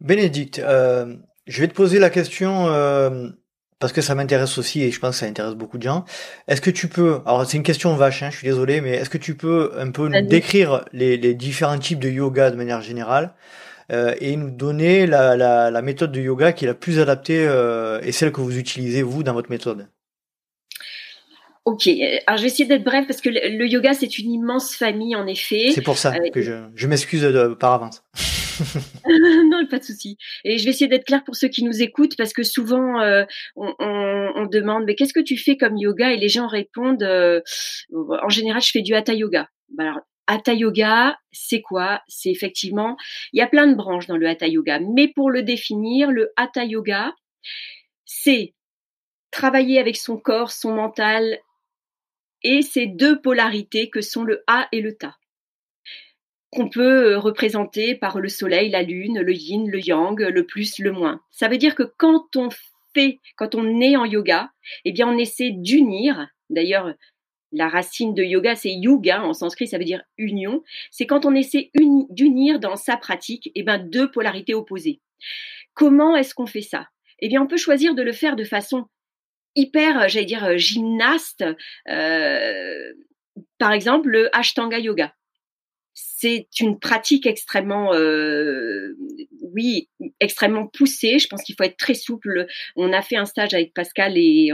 Bénédicte, 0.00 0.60
euh, 0.60 1.16
je 1.46 1.60
vais 1.60 1.68
te 1.68 1.74
poser 1.74 1.98
la 1.98 2.10
question 2.10 2.68
euh, 2.68 3.28
parce 3.80 3.94
que 3.94 4.02
ça 4.02 4.14
m'intéresse 4.14 4.58
aussi 4.58 4.82
et 4.82 4.90
je 4.92 5.00
pense 5.00 5.16
que 5.16 5.20
ça 5.20 5.26
intéresse 5.26 5.54
beaucoup 5.54 5.78
de 5.78 5.82
gens. 5.82 6.04
Est-ce 6.46 6.60
que 6.60 6.70
tu 6.70 6.86
peux, 6.86 7.20
alors 7.26 7.44
c'est 7.46 7.56
une 7.56 7.62
question 7.64 7.96
vache, 7.96 8.22
hein, 8.22 8.28
je 8.30 8.36
suis 8.36 8.46
désolé, 8.46 8.80
mais 8.82 8.90
est-ce 8.90 9.10
que 9.10 9.18
tu 9.18 9.34
peux 9.34 9.72
un 9.76 9.90
peu 9.90 10.08
nous 10.08 10.26
décrire 10.26 10.84
les, 10.92 11.16
les, 11.16 11.34
différents 11.34 11.78
types 11.78 11.98
de 11.98 12.10
yoga 12.10 12.50
de 12.50 12.56
manière 12.56 12.82
générale 12.82 13.32
euh, 13.90 14.14
et 14.20 14.36
nous 14.36 14.50
donner 14.50 15.06
la, 15.06 15.34
la, 15.34 15.70
la, 15.70 15.82
méthode 15.82 16.12
de 16.12 16.20
yoga 16.20 16.52
qui 16.52 16.66
est 16.66 16.68
la 16.68 16.74
plus 16.74 17.00
adaptée 17.00 17.44
euh, 17.48 18.00
et 18.02 18.12
celle 18.12 18.32
que 18.32 18.42
vous 18.42 18.58
utilisez 18.58 19.02
vous 19.02 19.22
dans 19.22 19.32
votre 19.32 19.50
méthode? 19.50 19.88
Ok, 21.64 21.88
alors 22.26 22.36
je 22.36 22.42
vais 22.42 22.48
essayer 22.48 22.66
d'être 22.66 22.84
bref 22.84 23.06
parce 23.06 23.20
que 23.20 23.30
le, 23.30 23.66
yoga 23.66 23.94
c'est 23.94 24.18
une 24.18 24.30
immense 24.30 24.74
famille 24.74 25.16
en 25.16 25.26
effet. 25.26 25.70
C'est 25.74 25.82
pour 25.82 25.96
ça 25.96 26.12
euh, 26.14 26.30
que 26.30 26.42
je, 26.42 26.52
je 26.74 26.86
m'excuse 26.86 27.26
par 27.58 27.72
avance. 27.72 28.02
non, 29.50 29.66
pas 29.66 29.78
de 29.78 29.84
souci. 29.84 30.16
Et 30.44 30.58
je 30.58 30.64
vais 30.64 30.70
essayer 30.70 30.88
d'être 30.88 31.04
claire 31.04 31.24
pour 31.24 31.36
ceux 31.36 31.48
qui 31.48 31.64
nous 31.64 31.82
écoutent 31.82 32.16
parce 32.16 32.32
que 32.32 32.42
souvent 32.42 33.00
euh, 33.00 33.24
on, 33.56 34.46
demande 34.50 34.84
mais 34.84 34.94
qu'est-ce 34.94 35.12
que 35.12 35.20
tu 35.20 35.36
fais 35.36 35.56
comme 35.56 35.76
yoga? 35.76 36.12
Et 36.12 36.16
les 36.16 36.28
gens 36.28 36.48
répondent 36.48 37.02
euh, 37.02 37.40
en 37.92 38.28
général 38.28 38.60
je 38.62 38.70
fais 38.70 38.82
du 38.82 38.94
hatha 38.94 39.14
yoga. 39.14 39.48
Bah, 39.68 39.84
alors 39.84 40.00
Hatha 40.26 40.54
Yoga, 40.54 41.18
c'est 41.32 41.60
quoi? 41.60 42.02
C'est 42.06 42.30
effectivement, 42.30 42.96
il 43.32 43.40
y 43.40 43.42
a 43.42 43.48
plein 43.48 43.66
de 43.66 43.74
branches 43.74 44.06
dans 44.06 44.16
le 44.16 44.28
Hatha 44.28 44.46
Yoga, 44.46 44.78
mais 44.78 45.08
pour 45.08 45.28
le 45.28 45.42
définir, 45.42 46.12
le 46.12 46.30
Hatha 46.36 46.64
Yoga, 46.64 47.12
c'est 48.04 48.54
travailler 49.32 49.80
avec 49.80 49.96
son 49.96 50.16
corps, 50.18 50.52
son 50.52 50.72
mental 50.72 51.40
et 52.42 52.62
ces 52.62 52.86
deux 52.86 53.20
polarités 53.20 53.90
que 53.90 54.00
sont 54.00 54.22
le 54.22 54.44
A 54.46 54.68
et 54.70 54.80
le 54.80 54.96
Ta 54.96 55.16
qu'on 56.50 56.68
peut 56.68 57.12
euh, 57.12 57.18
représenter 57.18 57.94
par 57.94 58.20
le 58.20 58.28
soleil, 58.28 58.70
la 58.70 58.82
lune, 58.82 59.20
le 59.20 59.32
yin, 59.32 59.68
le 59.70 59.80
yang, 59.80 60.18
le 60.20 60.46
plus, 60.46 60.78
le 60.78 60.92
moins. 60.92 61.20
Ça 61.30 61.48
veut 61.48 61.58
dire 61.58 61.74
que 61.74 61.82
quand 61.82 62.36
on 62.36 62.48
fait, 62.94 63.20
quand 63.36 63.54
on 63.54 63.80
est 63.80 63.96
en 63.96 64.04
yoga, 64.04 64.50
eh 64.84 64.92
bien, 64.92 65.08
on 65.08 65.16
essaie 65.16 65.50
d'unir. 65.50 66.28
D'ailleurs, 66.50 66.92
la 67.52 67.68
racine 67.68 68.14
de 68.14 68.22
yoga, 68.22 68.56
c'est 68.56 68.72
yuga 68.72 69.22
en 69.22 69.32
sanskrit, 69.32 69.68
ça 69.68 69.78
veut 69.78 69.84
dire 69.84 70.02
union. 70.18 70.62
C'est 70.90 71.06
quand 71.06 71.24
on 71.24 71.34
essaie 71.34 71.70
d'unir 72.10 72.60
dans 72.60 72.76
sa 72.76 72.96
pratique, 72.96 73.50
eh 73.54 73.62
bien, 73.62 73.78
deux 73.78 74.10
polarités 74.10 74.54
opposées. 74.54 75.00
Comment 75.74 76.16
est-ce 76.16 76.34
qu'on 76.34 76.46
fait 76.46 76.62
ça? 76.62 76.88
Eh 77.20 77.28
bien, 77.28 77.42
on 77.42 77.46
peut 77.46 77.56
choisir 77.56 77.94
de 77.94 78.02
le 78.02 78.12
faire 78.12 78.34
de 78.34 78.44
façon 78.44 78.86
hyper, 79.54 80.08
j'allais 80.08 80.26
dire, 80.26 80.58
gymnaste. 80.58 81.44
Euh, 81.88 82.92
par 83.58 83.72
exemple, 83.72 84.08
le 84.08 84.34
Ashtanga 84.34 84.78
Yoga 84.78 85.14
c'est 86.20 86.48
une 86.60 86.78
pratique 86.78 87.26
extrêmement, 87.26 87.94
euh, 87.94 88.94
extrêmement 90.20 90.66
poussée. 90.66 91.18
Je 91.18 91.26
pense 91.28 91.42
qu'il 91.42 91.54
faut 91.54 91.64
être 91.64 91.78
très 91.78 91.94
souple. 91.94 92.46
On 92.76 92.92
a 92.92 93.00
fait 93.00 93.16
un 93.16 93.24
stage 93.24 93.54
avec 93.54 93.72
Pascal 93.72 94.18
et 94.18 94.52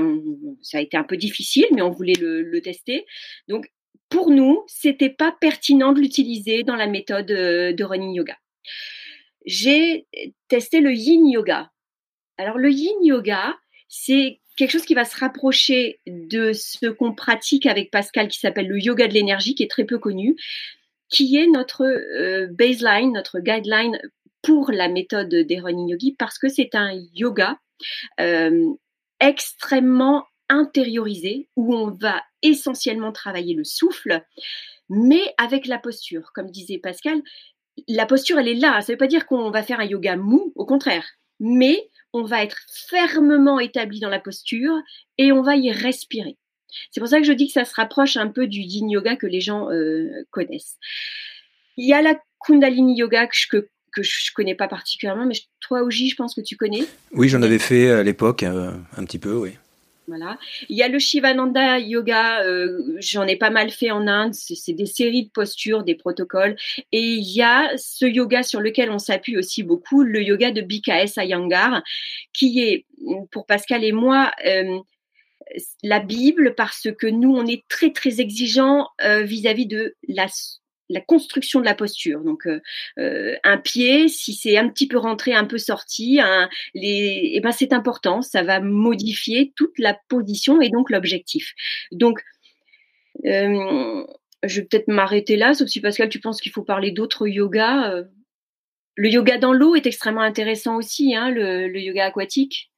ça 0.63 0.79
a 0.79 0.81
été 0.81 0.97
un 0.97 1.03
peu 1.03 1.17
difficile, 1.17 1.67
mais 1.73 1.83
on 1.83 1.91
voulait 1.91 2.15
le, 2.21 2.61
tester. 2.61 3.05
Donc, 3.49 3.69
pour 4.09 4.31
nous, 4.31 4.63
c'était 4.69 5.11
pas 5.11 5.37
pertinent 5.41 5.93
de 5.93 6.01
l'utiliser 6.01 6.63
dans 6.63 6.77
la 6.77 6.87
méthode 6.87 7.31
euh, 7.33 7.73
de 7.73 7.85
running 7.85 8.15
yoga. 8.15 8.37
J'ai 9.45 10.07
testé 10.49 10.81
le 10.81 10.93
yin 10.93 11.29
yoga. 11.29 11.71
Alors, 12.39 12.59
le 12.59 12.71
yin 12.71 12.97
yoga, 13.03 13.57
c'est 13.89 14.41
quelque 14.57 14.71
chose 14.71 14.85
qui 14.85 14.95
va 14.95 15.05
se 15.05 15.17
rapprocher 15.17 16.01
de 16.07 16.53
ce 16.53 16.87
qu'on 16.87 17.13
pratique 17.13 17.67
avec 17.67 17.91
Pascal 17.91 18.29
qui 18.29 18.39
s'appelle 18.39 18.69
le 18.69 18.79
yoga 18.79 19.09
de 19.09 19.13
l'énergie, 19.13 19.55
qui 19.55 19.65
est 19.65 19.71
très 19.71 19.85
peu 19.85 19.99
connu 19.99 20.37
qui 21.09 21.37
est 21.37 21.47
notre 21.47 21.85
euh, 21.85 22.49
baseline, 22.51 23.13
notre 23.13 23.41
guideline 23.41 23.99
pour 24.43 24.71
la 24.71 24.89
méthode 24.89 25.35
des 25.35 25.61
running 25.61 25.89
yogi 25.89 26.15
parce 26.19 26.39
que 26.39 26.49
c'est 26.49 26.75
un 26.75 26.93
yoga 27.15 27.59
euh, 28.21 28.73
extrêmement 29.21 30.25
intériorisé 30.49 31.49
où 31.57 31.75
on 31.75 31.91
va 31.91 32.23
essentiellement 32.43 33.13
travailler 33.13 33.55
le 33.55 33.65
souffle, 33.65 34.23
mais 34.89 35.35
avec 35.39 35.67
la 35.67 35.79
posture. 35.79 36.31
Comme 36.35 36.51
disait 36.51 36.79
Pascal, 36.79 37.21
la 37.89 38.07
posture, 38.07 38.39
elle 38.39 38.49
est 38.49 38.55
là. 38.55 38.81
Ça 38.81 38.93
ne 38.93 38.95
veut 38.95 38.99
pas 38.99 39.07
dire 39.07 39.27
qu'on 39.27 39.51
va 39.51 39.63
faire 39.63 39.81
un 39.81 39.85
yoga 39.85 40.17
mou, 40.17 40.53
au 40.55 40.65
contraire. 40.65 41.05
Mais 41.41 41.91
on 42.13 42.23
va 42.23 42.43
être 42.43 42.59
fermement 42.89 43.59
établi 43.59 44.01
dans 44.01 44.09
la 44.09 44.21
posture 44.21 44.77
et 45.19 45.33
on 45.33 45.43
va 45.43 45.57
y 45.57 45.71
respirer. 45.71 46.39
C'est 46.91 47.01
pour 47.01 47.09
ça 47.09 47.19
que 47.19 47.27
je 47.27 47.33
dis 47.33 47.47
que 47.47 47.53
ça 47.53 47.65
se 47.65 47.75
rapproche 47.75 48.17
un 48.17 48.29
peu 48.29 48.47
du 48.47 48.61
yin 48.61 48.89
yoga 48.91 49.17
que 49.17 49.27
les 49.27 49.41
gens 49.41 49.71
euh, 49.71 50.11
connaissent. 50.31 50.77
Il 51.77 51.89
y 51.89 51.93
a 51.93 52.03
la 52.03 52.19
kundalini 52.41 52.97
yoga 52.97 53.27
que 53.27 53.35
je, 53.35 53.49
que, 53.49 54.03
je 54.03 54.33
connais 54.35 54.55
pas 54.55 54.69
particulièrement, 54.69 55.27
mais 55.27 55.37
toi, 55.61 55.83
Oji, 55.83 56.11
je 56.11 56.17
pense 56.17 56.35
que 56.35 56.41
tu 56.41 56.57
connais. 56.57 56.85
Oui, 57.13 57.29
j'en 57.29 57.43
avais 57.43 57.59
fait 57.59 57.91
à 57.91 58.03
l'époque 58.03 58.43
euh, 58.43 58.73
un 58.97 59.05
petit 59.05 59.19
peu, 59.19 59.35
oui. 59.35 59.53
Voilà. 60.09 60.39
Il 60.69 60.77
y 60.77 60.83
a 60.83 60.89
le 60.89 61.01
Shivananda 61.01 61.81
Yoga, 61.81 62.45
euh, 62.45 62.97
j'en 62.99 63.27
ai 63.27 63.35
pas 63.35 63.51
mal 63.51 63.71
fait 63.71 63.91
en 63.91 64.07
Inde, 64.07 64.35
c'est 64.35 64.73
des 64.73 64.87
séries 64.87 65.25
de 65.25 65.31
postures, 65.31 65.83
des 65.83 65.97
protocoles. 65.97 66.57
Et 66.93 67.01
il 67.01 67.37
y 67.37 67.43
a 67.43 67.73
ce 67.77 68.07
yoga 68.07 68.45
sur 68.45 68.61
lequel 68.61 68.91
on 68.91 69.01
s'appuie 69.01 69.37
aussi 69.37 69.65
beaucoup, 69.65 70.05
le 70.05 70.23
yoga 70.23 70.53
de 70.53 70.61
BKS 70.61 71.17
Iyengar, 71.17 71.83
qui 72.33 72.61
est, 72.61 72.87
pour 73.33 73.47
Pascal 73.47 73.83
et 73.83 73.93
moi, 73.93 74.31
la 75.83 76.01
Bible 76.01 76.55
parce 76.57 76.89
que 76.99 77.07
nous, 77.07 77.35
on 77.35 77.47
est 77.47 77.67
très, 77.69 77.93
très 77.93 78.21
exigeant 78.21 78.89
euh, 79.03 79.23
vis-à-vis 79.23 79.67
de 79.67 79.97
la, 80.09 80.27
construction 81.07 81.61
de 81.61 81.65
la 81.65 81.75
posture. 81.75 82.23
Donc, 82.23 82.47
euh, 82.47 82.61
euh, 82.99 83.35
un 83.45 83.59
pied, 83.59 84.09
si 84.09 84.35
c'est 84.35 84.57
un 84.57 84.69
petit 84.69 84.89
peu 84.89 84.99
rentré, 84.99 85.35
un 85.35 85.45
peu 85.45 85.59
sorti, 85.59 86.21
les, 86.75 87.33
eh 87.35 87.41
ben, 87.41 87.53
c'est 87.53 87.73
important. 87.73 88.23
Ça 88.23 88.43
va 88.43 88.61
modifier 88.61 89.53
toute 89.57 89.79
la 89.79 89.99
position 90.09 90.61
et 90.61 90.71
donc 90.71 90.91
l'objectif. 90.91 91.55
Donc, 91.93 92.21
je 93.25 94.05
vais 94.61 94.67
peut-être 94.67 94.89
m'arrêter 94.89 95.37
là, 95.37 95.55
sauf 95.55 95.69
si 95.69 95.81
Pascal, 95.81 96.09
tu 96.09 96.21
penses 96.21 96.41
qu'il 96.41 96.53
faut 96.53 96.63
parler 96.63 96.91
d'autres 96.91 97.27
yogas. 97.27 98.05
Le 98.99 99.09
yoga 99.09 99.39
dans 99.39 99.53
l'eau 99.53 99.75
est 99.75 99.87
extrêmement 99.87 100.23
intéressant 100.23 100.77
aussi, 100.77 101.15
hein, 101.15 101.31
le 101.31 101.79
yoga 101.79 102.07
aquatique. 102.07 102.71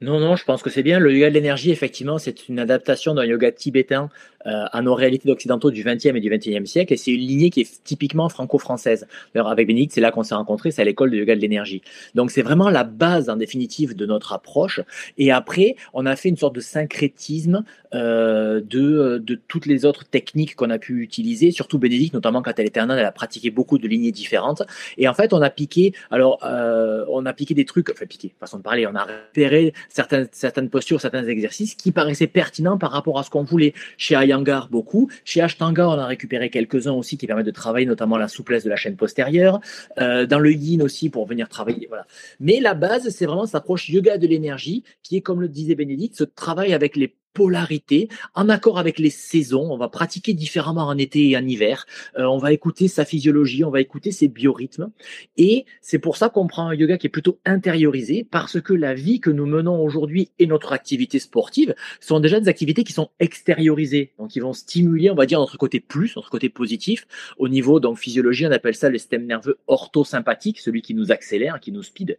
Non, 0.00 0.20
non, 0.20 0.36
je 0.36 0.44
pense 0.44 0.62
que 0.62 0.70
c'est 0.70 0.82
bien. 0.82 0.98
Le 0.98 1.12
yoga 1.12 1.28
de 1.28 1.34
l'énergie, 1.34 1.70
effectivement, 1.70 2.18
c'est 2.18 2.48
une 2.48 2.58
adaptation 2.58 3.14
d'un 3.14 3.24
yoga 3.24 3.52
tibétain 3.52 4.08
euh, 4.46 4.64
à 4.72 4.82
nos 4.82 4.94
réalités 4.94 5.30
occidentaux 5.30 5.70
du 5.70 5.82
XXe 5.82 6.06
et 6.06 6.20
du 6.20 6.28
XXIe 6.28 6.66
siècle. 6.66 6.92
Et 6.92 6.96
c'est 6.96 7.12
une 7.12 7.20
lignée 7.20 7.50
qui 7.50 7.60
est 7.62 7.84
typiquement 7.84 8.28
franco-française. 8.28 9.06
D'ailleurs, 9.34 9.48
avec 9.48 9.66
Bénédicte, 9.66 9.94
c'est 9.94 10.00
là 10.00 10.10
qu'on 10.10 10.22
s'est 10.22 10.34
rencontrés, 10.34 10.70
c'est 10.70 10.82
à 10.82 10.84
l'école 10.84 11.10
de 11.10 11.16
yoga 11.16 11.34
de 11.34 11.40
l'énergie. 11.40 11.82
Donc, 12.14 12.30
c'est 12.30 12.42
vraiment 12.42 12.68
la 12.68 12.84
base, 12.84 13.30
en 13.30 13.36
définitive, 13.36 13.96
de 13.96 14.06
notre 14.06 14.32
approche. 14.32 14.80
Et 15.16 15.32
après, 15.32 15.76
on 15.94 16.04
a 16.06 16.14
fait 16.16 16.28
une 16.28 16.36
sorte 16.36 16.54
de 16.54 16.60
syncrétisme 16.60 17.64
euh, 17.94 18.60
de, 18.60 19.18
de 19.18 19.40
toutes 19.48 19.66
les 19.66 19.84
autres 19.84 20.04
techniques 20.04 20.56
qu'on 20.56 20.70
a 20.70 20.78
pu 20.78 21.00
utiliser, 21.00 21.50
surtout 21.50 21.78
Bénédicte, 21.78 22.12
notamment 22.12 22.42
quand 22.42 22.58
elle 22.58 22.66
était 22.66 22.80
en 22.80 22.90
Inde, 22.90 22.98
elle 22.98 23.06
a 23.06 23.12
pratiqué 23.12 23.50
beaucoup 23.50 23.78
de 23.78 23.86
lignées 23.86 24.12
différentes. 24.12 24.62
Et 24.98 25.08
en 25.08 25.14
fait, 25.14 25.32
on 25.32 25.40
a 25.40 25.50
piqué, 25.50 25.94
alors, 26.10 26.40
euh, 26.44 27.04
on 27.08 27.24
a 27.24 27.32
piqué 27.32 27.54
des 27.54 27.64
trucs, 27.64 27.90
enfin, 27.90 28.06
piqué, 28.06 28.34
façon 28.40 28.58
de 28.58 28.62
parler, 28.62 28.86
on 28.86 28.96
a 28.96 29.06
certaines, 29.88 30.28
certaines 30.32 30.70
postures, 30.70 31.00
certains 31.00 31.26
exercices 31.26 31.74
qui 31.74 31.92
paraissaient 31.92 32.26
pertinents 32.26 32.78
par 32.78 32.90
rapport 32.90 33.18
à 33.18 33.22
ce 33.22 33.30
qu'on 33.30 33.44
voulait. 33.44 33.74
Chez 33.96 34.14
Ayangar, 34.14 34.68
beaucoup. 34.68 35.10
Chez 35.24 35.40
Ashtanga, 35.40 35.88
on 35.88 35.98
a 35.98 36.06
récupéré 36.06 36.50
quelques-uns 36.50 36.92
aussi 36.92 37.16
qui 37.16 37.26
permettent 37.26 37.46
de 37.46 37.50
travailler 37.50 37.86
notamment 37.86 38.16
la 38.16 38.28
souplesse 38.28 38.64
de 38.64 38.70
la 38.70 38.76
chaîne 38.76 38.96
postérieure. 38.96 39.60
Euh, 39.98 40.26
dans 40.26 40.38
le 40.38 40.52
yin 40.52 40.82
aussi 40.82 41.10
pour 41.10 41.26
venir 41.26 41.48
travailler. 41.48 41.86
Voilà. 41.88 42.06
Mais 42.40 42.60
la 42.60 42.74
base, 42.74 43.08
c'est 43.10 43.26
vraiment 43.26 43.46
cette 43.46 43.54
approche 43.54 43.88
yoga 43.88 44.18
de 44.18 44.26
l'énergie 44.26 44.84
qui 45.02 45.16
est, 45.16 45.20
comme 45.20 45.40
le 45.40 45.48
disait 45.48 45.74
Bénédicte, 45.74 46.16
ce 46.16 46.24
travail 46.24 46.72
avec 46.74 46.96
les 46.96 47.14
polarité, 47.34 48.08
en 48.34 48.48
accord 48.48 48.78
avec 48.78 48.98
les 48.98 49.10
saisons. 49.10 49.70
On 49.70 49.76
va 49.76 49.88
pratiquer 49.88 50.32
différemment 50.32 50.86
en 50.86 50.96
été 50.96 51.28
et 51.28 51.36
en 51.36 51.46
hiver. 51.46 51.86
Euh, 52.18 52.24
on 52.24 52.38
va 52.38 52.52
écouter 52.52 52.88
sa 52.88 53.04
physiologie, 53.04 53.64
on 53.64 53.70
va 53.70 53.80
écouter 53.80 54.12
ses 54.12 54.28
biorhythmes. 54.28 54.90
Et 55.36 55.66
c'est 55.82 55.98
pour 55.98 56.16
ça 56.16 56.28
qu'on 56.28 56.46
prend 56.46 56.68
un 56.68 56.74
yoga 56.74 56.96
qui 56.96 57.08
est 57.08 57.10
plutôt 57.10 57.38
intériorisé, 57.44 58.26
parce 58.30 58.60
que 58.60 58.72
la 58.72 58.94
vie 58.94 59.20
que 59.20 59.30
nous 59.30 59.46
menons 59.46 59.82
aujourd'hui 59.82 60.30
et 60.38 60.46
notre 60.46 60.72
activité 60.72 61.18
sportive 61.18 61.74
sont 62.00 62.20
déjà 62.20 62.40
des 62.40 62.48
activités 62.48 62.84
qui 62.84 62.92
sont 62.92 63.10
extériorisées. 63.20 64.12
Donc, 64.18 64.30
qui 64.30 64.40
vont 64.40 64.52
stimuler, 64.52 65.10
on 65.10 65.14
va 65.14 65.26
dire, 65.26 65.40
notre 65.40 65.58
côté 65.58 65.80
plus, 65.80 66.14
notre 66.16 66.30
côté 66.30 66.48
positif. 66.48 67.06
Au 67.38 67.48
niveau, 67.48 67.80
donc, 67.80 67.98
physiologie, 67.98 68.46
on 68.46 68.52
appelle 68.52 68.74
ça 68.74 68.88
le 68.88 68.98
système 68.98 69.26
nerveux 69.26 69.58
orthosympathique, 69.66 70.60
celui 70.60 70.82
qui 70.82 70.94
nous 70.94 71.10
accélère, 71.10 71.58
qui 71.60 71.72
nous 71.72 71.82
speed. 71.82 72.18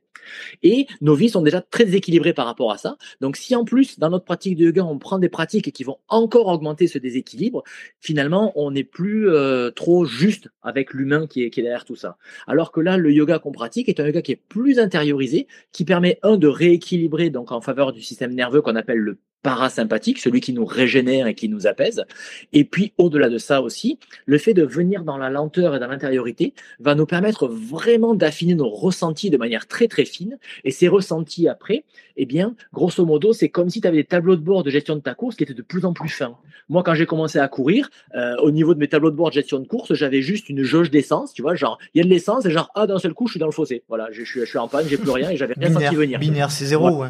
Et 0.63 0.87
nos 1.01 1.15
vies 1.15 1.29
sont 1.29 1.41
déjà 1.41 1.61
très 1.61 1.95
équilibrées 1.95 2.33
par 2.33 2.45
rapport 2.45 2.71
à 2.71 2.77
ça. 2.77 2.97
Donc, 3.21 3.37
si 3.37 3.55
en 3.55 3.63
plus, 3.63 3.99
dans 3.99 4.09
notre 4.09 4.25
pratique 4.25 4.57
de 4.57 4.65
yoga, 4.65 4.83
on 4.83 4.97
prendre 5.05 5.21
des 5.21 5.29
pratiques 5.29 5.71
qui 5.71 5.83
vont 5.83 5.99
encore 6.09 6.47
augmenter 6.47 6.87
ce 6.87 6.97
déséquilibre, 6.97 7.63
finalement, 7.99 8.51
on 8.55 8.71
n'est 8.71 8.83
plus 8.83 9.29
euh, 9.29 9.69
trop 9.69 10.03
juste 10.05 10.49
avec 10.63 10.93
l'humain 10.93 11.27
qui 11.27 11.43
est, 11.43 11.51
qui 11.51 11.59
est 11.59 11.63
derrière 11.63 11.85
tout 11.85 11.95
ça. 11.95 12.17
Alors 12.47 12.71
que 12.71 12.81
là, 12.81 12.97
le 12.97 13.11
yoga 13.11 13.39
qu'on 13.39 13.51
pratique 13.51 13.87
est 13.87 13.99
un 13.99 14.07
yoga 14.07 14.21
qui 14.21 14.31
est 14.31 14.41
plus 14.49 14.79
intériorisé, 14.79 15.47
qui 15.71 15.85
permet, 15.85 16.19
un, 16.23 16.37
de 16.37 16.47
rééquilibrer 16.47 17.29
donc 17.29 17.51
en 17.51 17.61
faveur 17.61 17.93
du 17.93 18.01
système 18.01 18.33
nerveux 18.33 18.61
qu'on 18.61 18.75
appelle 18.75 18.97
le 18.97 19.19
parasympathique, 19.45 20.17
celui 20.17 20.41
qui 20.41 20.53
nous 20.53 20.65
régénère 20.65 21.27
et 21.27 21.35
qui 21.35 21.49
nous 21.49 21.67
apaise. 21.67 22.03
Et 22.51 22.63
puis, 22.63 22.93
au-delà 22.97 23.29
de 23.29 23.37
ça 23.37 23.61
aussi, 23.61 23.99
le 24.25 24.39
fait 24.39 24.55
de 24.55 24.63
venir 24.63 25.03
dans 25.03 25.19
la 25.19 25.29
lenteur 25.29 25.75
et 25.75 25.79
dans 25.79 25.85
l'intériorité 25.85 26.55
va 26.79 26.95
nous 26.95 27.05
permettre 27.05 27.47
vraiment 27.47 28.15
d'affiner 28.15 28.55
nos 28.55 28.69
ressentis 28.69 29.29
de 29.29 29.37
manière 29.37 29.67
très 29.67 29.87
très 29.87 30.03
fine. 30.03 30.39
Et 30.63 30.71
ces 30.71 30.87
ressentis 30.87 31.47
après, 31.47 31.83
eh 32.17 32.25
bien, 32.25 32.55
grosso 32.73 33.05
modo, 33.05 33.33
c'est 33.33 33.49
comme 33.49 33.69
si 33.69 33.81
tu 33.81 33.87
avais 33.87 33.97
des 33.97 34.03
tableaux 34.03 34.35
de 34.35 34.41
bord 34.41 34.63
de 34.63 34.71
gestion 34.71 34.95
de 34.95 35.01
ta 35.01 35.13
course 35.13 35.35
qui 35.35 35.43
étaient 35.43 35.53
de 35.53 35.61
plus 35.61 35.85
en 35.85 35.93
plus 35.93 36.09
fins. 36.09 36.35
Moi, 36.67 36.81
quand 36.81 36.95
j'ai 36.95 37.05
commencé 37.05 37.37
à 37.37 37.47
courir, 37.47 37.91
euh, 38.15 38.35
au 38.37 38.49
niveau 38.49 38.73
de 38.73 38.79
mes 38.79 38.87
tableaux 38.87 39.11
de 39.11 39.15
bord 39.15 39.29
de 39.29 39.35
gestion 39.35 39.59
de 39.59 39.67
course, 39.67 39.93
j'avais 39.93 40.23
juste 40.23 40.49
une 40.49 40.63
jauge 40.63 40.89
d'essence, 40.89 41.33
tu 41.33 41.43
vois, 41.43 41.53
genre, 41.53 41.77
il 41.93 41.99
y 41.99 42.01
a 42.01 42.03
de 42.03 42.09
l'essence 42.09 42.47
et 42.47 42.51
genre, 42.51 42.71
ah, 42.73 42.87
d'un 42.87 42.97
seul 42.97 43.13
coup, 43.13 43.27
je 43.27 43.33
suis 43.33 43.39
dans 43.39 43.45
le 43.45 43.51
fossé. 43.51 43.83
Voilà, 43.89 44.07
je, 44.11 44.23
je, 44.23 44.43
suis 44.43 44.57
en 44.57 44.67
panne, 44.67 44.87
j'ai 44.89 44.97
plus 44.97 45.11
rien 45.11 45.29
et 45.29 45.37
j'avais 45.37 45.53
rien 45.55 45.71
senti 45.71 45.93
venir. 45.93 46.17
Binaire, 46.17 46.49
c'est 46.49 46.65
zéro, 46.65 46.89
ouais. 46.89 47.09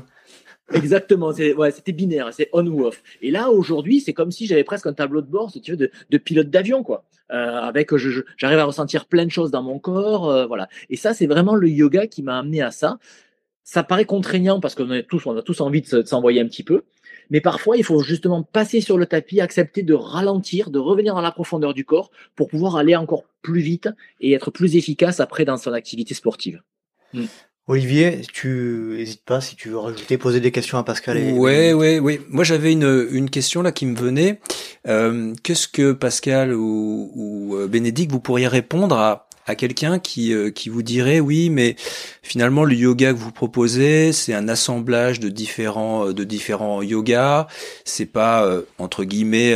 Exactement, 0.73 1.29
ouais, 1.29 1.71
c'était 1.71 1.91
binaire, 1.91 2.33
c'est 2.33 2.49
on 2.51 2.65
ou 2.65 2.85
off. 2.85 3.03
Et 3.21 3.29
là, 3.29 3.51
aujourd'hui, 3.51 3.99
c'est 3.99 4.13
comme 4.13 4.31
si 4.31 4.47
j'avais 4.47 4.63
presque 4.63 4.87
un 4.87 4.93
tableau 4.93 5.21
de 5.21 5.27
bord, 5.27 5.51
si 5.51 5.61
tu 5.61 5.71
veux, 5.71 5.77
de, 5.77 5.91
de 6.09 6.17
pilote 6.17 6.49
d'avion, 6.49 6.83
quoi. 6.83 7.05
Euh, 7.31 7.35
avec, 7.35 7.95
j'arrive 7.95 8.59
à 8.59 8.65
ressentir 8.65 9.05
plein 9.05 9.25
de 9.25 9.31
choses 9.31 9.51
dans 9.51 9.61
mon 9.61 9.79
corps, 9.79 10.29
euh, 10.29 10.45
voilà. 10.47 10.67
Et 10.89 10.95
ça, 10.95 11.13
c'est 11.13 11.27
vraiment 11.27 11.55
le 11.55 11.69
yoga 11.69 12.07
qui 12.07 12.23
m'a 12.23 12.39
amené 12.39 12.61
à 12.61 12.71
ça. 12.71 12.97
Ça 13.63 13.83
paraît 13.83 14.05
contraignant 14.05 14.59
parce 14.59 14.75
qu'on 14.75 15.01
tous, 15.07 15.25
on 15.25 15.35
a 15.37 15.41
tous 15.41 15.61
envie 15.61 15.81
de 15.81 16.03
s'envoyer 16.03 16.41
un 16.41 16.47
petit 16.47 16.63
peu. 16.63 16.83
Mais 17.31 17.41
parfois, 17.41 17.77
il 17.77 17.83
faut 17.83 18.01
justement 18.03 18.43
passer 18.43 18.81
sur 18.81 18.97
le 18.97 19.07
tapis, 19.07 19.41
accepter 19.41 19.81
de 19.81 19.93
ralentir, 19.95 20.69
de 20.69 20.77
revenir 20.77 21.15
dans 21.15 21.21
la 21.21 21.31
profondeur 21.31 21.73
du 21.73 21.83
corps 21.83 22.11
pour 22.35 22.47
pouvoir 22.47 22.75
aller 22.75 22.95
encore 22.95 23.23
plus 23.41 23.61
vite 23.61 23.89
et 24.21 24.33
être 24.33 24.51
plus 24.51 24.75
efficace 24.75 25.19
après 25.19 25.45
dans 25.45 25.57
son 25.57 25.73
activité 25.73 26.13
sportive. 26.13 26.61
Hmm. 27.13 27.25
Olivier, 27.67 28.21
tu 28.31 28.93
n'hésites 28.95 29.25
pas 29.25 29.41
si 29.41 29.55
tu 29.55 29.69
veux 29.69 29.79
rajouter, 29.79 30.19
poser 30.19 30.39
des 30.39 30.51
questions 30.51 30.77
à 30.77 30.83
Pascal. 30.83 31.17
Et... 31.17 31.31
Ouais, 31.31 31.73
ouais, 31.73 31.97
ouais. 31.97 32.21
Moi, 32.29 32.43
j'avais 32.43 32.71
une, 32.71 33.07
une 33.09 33.31
question 33.31 33.63
là 33.63 33.71
qui 33.71 33.87
me 33.87 33.95
venait. 33.95 34.39
Euh, 34.87 35.33
Qu'est-ce 35.41 35.67
que 35.67 35.91
Pascal 35.91 36.53
ou, 36.53 37.11
ou 37.15 37.55
euh, 37.55 37.67
Bénédicte, 37.67 38.11
vous 38.11 38.19
pourriez 38.19 38.47
répondre 38.47 38.95
à, 38.95 39.27
à 39.47 39.55
quelqu'un 39.55 39.97
qui, 39.97 40.31
euh, 40.31 40.51
qui 40.51 40.69
vous 40.69 40.83
dirait 40.83 41.19
oui, 41.19 41.49
mais 41.49 41.75
finalement 42.21 42.65
le 42.65 42.75
yoga 42.75 43.13
que 43.13 43.17
vous 43.17 43.31
proposez, 43.31 44.13
c'est 44.13 44.35
un 44.35 44.47
assemblage 44.47 45.19
de 45.19 45.29
différents 45.29 46.13
de 46.13 46.23
différents 46.23 46.83
yogas. 46.83 47.47
C'est 47.83 48.05
pas 48.05 48.47
entre 48.77 49.05
guillemets 49.05 49.55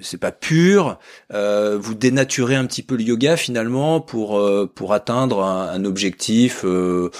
c'est 0.00 0.20
pas 0.20 0.32
pur. 0.32 0.98
Euh, 1.32 1.78
vous 1.78 1.94
dénaturez 1.94 2.54
un 2.54 2.66
petit 2.66 2.82
peu 2.82 2.96
le 2.96 3.02
yoga 3.02 3.36
finalement 3.36 4.00
pour 4.00 4.38
euh, 4.38 4.66
pour 4.66 4.92
atteindre 4.92 5.42
un, 5.42 5.84
objectif, 5.84 6.64
euh, 6.64 7.10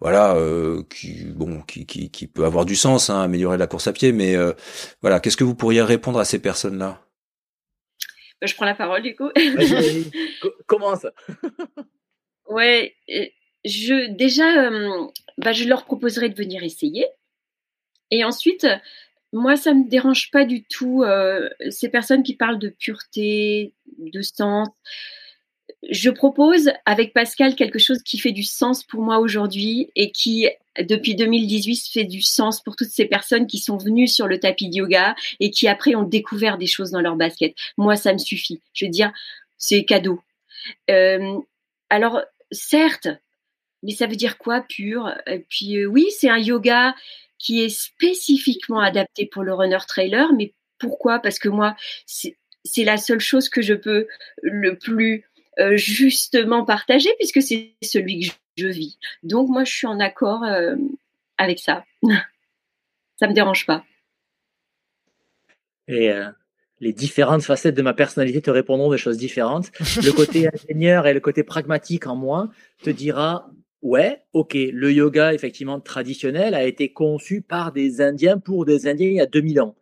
voilà, 0.00 0.36
qui 0.90 1.24
bon 1.24 1.62
qui, 1.62 1.86
qui, 1.86 2.10
qui 2.10 2.26
peut 2.26 2.44
avoir 2.44 2.64
du 2.64 2.76
sens, 2.76 3.10
hein, 3.10 3.20
améliorer 3.20 3.58
la 3.58 3.66
course 3.66 3.86
à 3.86 3.92
pied. 3.92 4.12
Mais 4.12 4.36
voilà, 5.00 5.20
qu'est-ce 5.20 5.36
que 5.36 5.44
vous 5.44 5.54
pourriez 5.54 5.82
répondre 5.82 6.18
à 6.18 6.24
ces 6.24 6.38
personnes-là? 6.38 7.00
Bah, 8.40 8.46
Je 8.46 8.54
prends 8.54 8.66
la 8.66 8.74
parole 8.74 9.02
du 9.02 9.14
coup. 9.14 9.30
Commence. 10.66 11.06
ouais, 12.48 12.94
je 13.64 14.10
déjà, 14.10 14.70
bah, 15.38 15.52
je 15.52 15.64
leur 15.64 15.84
proposerai 15.84 16.28
de 16.28 16.36
venir 16.36 16.62
essayer. 16.62 17.06
Et 18.10 18.24
ensuite, 18.24 18.66
moi, 19.32 19.56
ça 19.56 19.72
me 19.72 19.88
dérange 19.88 20.30
pas 20.30 20.44
du 20.44 20.62
tout 20.62 21.02
euh, 21.02 21.48
ces 21.70 21.88
personnes 21.88 22.22
qui 22.22 22.34
parlent 22.34 22.58
de 22.58 22.68
pureté, 22.68 23.72
de 23.98 24.22
sens. 24.22 24.68
Je 25.90 26.10
propose 26.10 26.70
avec 26.84 27.12
Pascal 27.12 27.56
quelque 27.56 27.78
chose 27.78 28.02
qui 28.02 28.18
fait 28.18 28.30
du 28.30 28.44
sens 28.44 28.84
pour 28.84 29.02
moi 29.02 29.18
aujourd'hui 29.18 29.90
et 29.96 30.12
qui, 30.12 30.48
depuis 30.78 31.16
2018, 31.16 31.88
fait 31.92 32.04
du 32.04 32.22
sens 32.22 32.62
pour 32.62 32.76
toutes 32.76 32.90
ces 32.90 33.06
personnes 33.06 33.46
qui 33.46 33.58
sont 33.58 33.78
venues 33.78 34.06
sur 34.06 34.28
le 34.28 34.38
tapis 34.38 34.68
de 34.68 34.76
yoga 34.76 35.16
et 35.40 35.50
qui 35.50 35.66
après 35.66 35.94
ont 35.94 36.04
découvert 36.04 36.58
des 36.58 36.66
choses 36.66 36.90
dans 36.90 37.00
leur 37.00 37.16
basket. 37.16 37.54
Moi, 37.78 37.96
ça 37.96 38.12
me 38.12 38.18
suffit. 38.18 38.60
Je 38.74 38.84
veux 38.84 38.90
dire, 38.90 39.12
c'est 39.58 39.84
cadeau. 39.84 40.20
Euh, 40.90 41.38
alors, 41.90 42.22
certes, 42.52 43.08
mais 43.82 43.92
ça 43.92 44.06
veut 44.06 44.16
dire 44.16 44.38
quoi 44.38 44.60
pur? 44.60 45.12
Et 45.26 45.40
puis 45.40 45.78
euh, 45.78 45.86
oui, 45.86 46.06
c'est 46.16 46.28
un 46.28 46.38
yoga 46.38 46.94
qui 47.42 47.64
est 47.64 47.68
spécifiquement 47.68 48.80
adapté 48.80 49.26
pour 49.26 49.42
le 49.42 49.52
runner 49.52 49.78
trailer. 49.86 50.32
Mais 50.32 50.54
pourquoi? 50.78 51.18
Parce 51.18 51.38
que 51.38 51.48
moi, 51.48 51.76
c'est 52.06 52.84
la 52.84 52.96
seule 52.96 53.20
chose 53.20 53.48
que 53.48 53.60
je 53.60 53.74
peux 53.74 54.06
le 54.42 54.78
plus 54.78 55.24
euh, 55.58 55.76
justement 55.76 56.64
partager 56.64 57.10
puisque 57.18 57.42
c'est 57.42 57.74
celui 57.82 58.28
que 58.28 58.34
je, 58.56 58.66
vis. 58.68 58.98
Donc 59.24 59.48
moi, 59.48 59.64
je 59.64 59.72
suis 59.72 59.86
en 59.86 59.98
accord 59.98 60.44
euh, 60.44 60.76
avec 61.36 61.58
ça. 61.58 61.84
ça 63.16 63.26
me 63.26 63.34
dérange 63.34 63.66
pas. 63.66 63.84
Et 65.88 66.10
euh, 66.10 66.30
les 66.78 66.92
différentes 66.92 67.42
facettes 67.42 67.74
de 67.74 67.82
ma 67.82 67.92
personnalité 67.92 68.40
te 68.40 68.50
répondront 68.50 68.90
des 68.90 68.98
choses 68.98 69.18
différentes. 69.18 69.72
Le 69.96 70.12
côté 70.12 70.48
ingénieur 70.54 71.08
et 71.08 71.14
le 71.14 71.20
côté 71.20 71.42
pragmatique 71.42 72.06
en 72.06 72.14
moi 72.14 72.50
te 72.82 72.90
dira 72.90 73.50
Ouais, 73.82 74.22
ok, 74.32 74.54
le 74.54 74.92
yoga 74.92 75.34
effectivement 75.34 75.80
traditionnel 75.80 76.54
a 76.54 76.64
été 76.64 76.92
conçu 76.92 77.42
par 77.42 77.72
des 77.72 78.00
Indiens 78.00 78.38
pour 78.38 78.64
des 78.64 78.86
Indiens 78.86 79.08
il 79.08 79.14
y 79.16 79.20
a 79.20 79.26
2000 79.26 79.60
ans. 79.60 79.74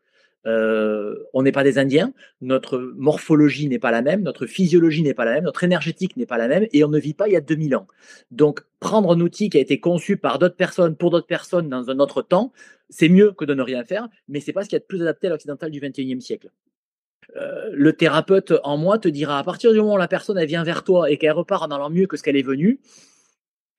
Euh, 0.47 1.17
on 1.35 1.43
n'est 1.43 1.53
pas 1.53 1.65
des 1.65 1.79
Indiens, 1.79 2.15
notre 2.41 2.79
morphologie 2.79 3.69
n'est 3.69 3.79
pas 3.79 3.91
la 3.91 4.01
même, 4.01 4.23
notre 4.23 4.47
physiologie 4.47 5.03
n'est 5.03 5.13
pas 5.13 5.27
la 5.27 5.33
même, 5.33 5.45
notre 5.45 5.65
énergétique 5.65 6.17
n'est 6.17 6.25
pas 6.25 6.39
la 6.39 6.49
même, 6.49 6.67
et 6.73 6.83
on 6.83 6.89
ne 6.89 6.99
vit 6.99 7.13
pas 7.13 7.29
il 7.29 7.33
y 7.33 7.37
a 7.37 7.43
2000 7.43 7.77
ans. 7.77 7.87
Donc, 8.31 8.63
prendre 8.81 9.13
un 9.15 9.21
outil 9.21 9.51
qui 9.51 9.59
a 9.59 9.61
été 9.61 9.81
conçu 9.81 10.17
par 10.17 10.39
d'autres 10.39 10.57
personnes, 10.57 10.97
pour 10.97 11.11
d'autres 11.11 11.27
personnes 11.27 11.69
dans 11.69 11.91
un 11.91 11.99
autre 11.99 12.23
temps, 12.23 12.53
c'est 12.89 13.11
mieux 13.11 13.33
que 13.33 13.45
de 13.45 13.53
ne 13.53 13.63
rien 13.63 13.85
faire, 13.85 14.09
mais 14.29 14.41
c'est 14.41 14.55
pas 14.55 14.65
ce 14.65 14.71
qui 14.71 14.77
est 14.77 14.81
plus 14.81 15.03
adapté 15.03 15.27
à 15.27 15.31
l'occidental 15.31 15.71
du 15.71 15.79
21e 15.79 16.21
siècle. 16.21 16.49
Euh, 17.37 17.69
le 17.75 17.93
thérapeute 17.93 18.55
en 18.65 18.79
moi 18.79 18.99
te 18.99 19.09
dira 19.09 19.39
à 19.39 19.45
partir 19.45 19.73
du 19.73 19.79
moment 19.79 19.95
où 19.95 19.99
la 19.99 20.09
personne 20.09 20.39
elle 20.39 20.49
vient 20.49 20.65
vers 20.65 20.85
toi 20.85 21.11
et 21.11 21.19
qu'elle 21.19 21.33
repart 21.33 21.63
en 21.63 21.71
allant 21.71 21.91
mieux 21.91 22.07
que 22.07 22.17
ce 22.17 22.23
qu'elle 22.23 22.37
est 22.37 22.43
venue, 22.43 22.81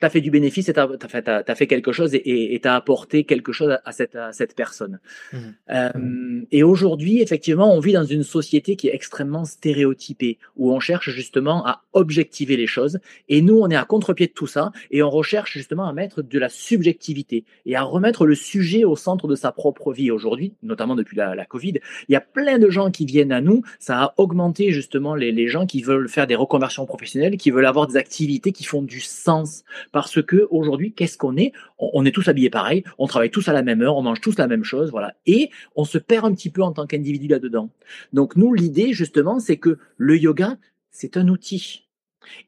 tu 0.02 0.06
as 0.08 0.10
fait 0.10 0.22
du 0.22 0.32
bénéfice 0.32 0.68
et 0.68 0.74
tu 0.74 0.80
as, 0.80 1.56
fait 1.56 1.68
quelque 1.68 1.92
chose 1.92 2.14
et 2.14 2.60
tu 2.62 2.68
as 2.68 2.76
apporté 2.76 3.24
quelque 3.24 3.52
chose 3.52 3.78
à 3.86 3.92
cette, 3.92 4.18
cette 4.32 4.56
personne. 4.56 5.00
Mmh. 5.32 5.38
Euh, 5.70 6.42
et 6.52 6.64
aujourd'hui, 6.64 7.22
effectivement, 7.22 7.74
on 7.74 7.80
vit 7.80 7.94
dans 7.94 8.04
une 8.04 8.24
société 8.24 8.76
qui 8.76 8.88
est 8.88 8.96
extrêmement 8.96 9.46
stéréotypée, 9.46 10.40
où 10.58 10.74
on 10.74 10.80
cherche 10.80 11.12
justement 11.12 11.66
à 11.66 11.84
objectiver 11.94 12.58
les 12.58 12.68
choses. 12.68 13.00
Et 13.30 13.42
nous, 13.42 13.60
on 13.60 13.70
est 13.70 13.76
à 13.76 13.86
contre-pied 13.86 14.28
de 14.28 14.32
tout 14.32 14.48
ça 14.48 14.72
et 14.90 15.04
on 15.04 15.10
recherche 15.10 15.54
justement 15.54 15.88
à 15.88 15.94
mettre 15.94 16.22
de 16.22 16.40
la 16.40 16.50
subjectivité 16.50 17.46
et 17.66 17.76
à 17.76 17.84
remettre 17.84 18.26
le 18.26 18.36
sujet 18.36 18.84
au 18.84 18.96
centre 18.96 19.28
de 19.28 19.36
sa 19.36 19.52
propre 19.52 19.94
vie. 19.94 20.12
Aujourd'hui, 20.12 20.54
notamment 20.64 20.96
depuis 20.96 21.16
la, 21.16 21.36
la, 21.36 21.46
Covid, 21.46 21.80
il 22.10 22.14
y 22.14 22.16
a 22.16 22.22
plein 22.22 22.58
de 22.58 22.70
gens 22.70 22.90
qui 22.90 23.06
viennent 23.06 23.32
à 23.32 23.42
nous. 23.42 23.62
Ça 23.80 24.02
a 24.02 24.14
augmenté 24.18 24.72
justement 24.72 25.16
les, 25.16 25.32
les 25.32 25.48
gens 25.48 25.66
qui 25.66 25.82
veulent 25.84 26.10
faire 26.10 26.28
des 26.28 26.36
reconversions 26.36 26.86
professionnelles, 26.86 27.38
qui 27.38 27.52
veulent 27.52 27.66
avoir 27.66 27.88
des 27.88 27.98
activités 27.98 28.52
qui 28.52 28.64
font 28.64 28.82
du 28.82 29.00
sens 29.00 29.64
parce 29.92 30.22
que 30.22 30.48
aujourd'hui, 30.50 30.94
qu'est-ce 30.94 31.18
qu'on 31.18 31.38
est? 31.38 31.52
On, 31.78 32.06
est 32.06 32.12
tous 32.12 32.28
habillés 32.28 32.50
pareil, 32.50 32.84
on 32.98 33.08
travaille 33.08 33.32
tous 33.32 33.48
à 33.48 33.54
la 33.54 33.64
même 33.64 33.82
heure, 33.82 33.98
on 33.98 34.02
mange 34.02 34.22
tous 34.22 34.38
la 34.38 34.48
même 34.48 34.64
chose, 34.64 34.92
voilà, 34.92 35.16
et 35.26 35.50
on 35.76 35.86
se 35.86 35.98
perd 35.98 36.26
un 36.26 36.34
petit 36.34 36.50
peu 36.50 36.62
en 36.62 36.72
tant 36.72 36.86
qu'individu 36.86 37.28
là-dedans. 37.28 37.70
Donc 38.14 38.36
nous, 38.36 38.54
l'idée 38.54 38.94
justement, 38.94 39.40
c'est 39.40 39.58
que 39.58 39.78
le 39.98 40.18
yoga, 40.18 40.58
c'est 40.92 41.18
un 41.18 41.28
outil, 41.28 41.88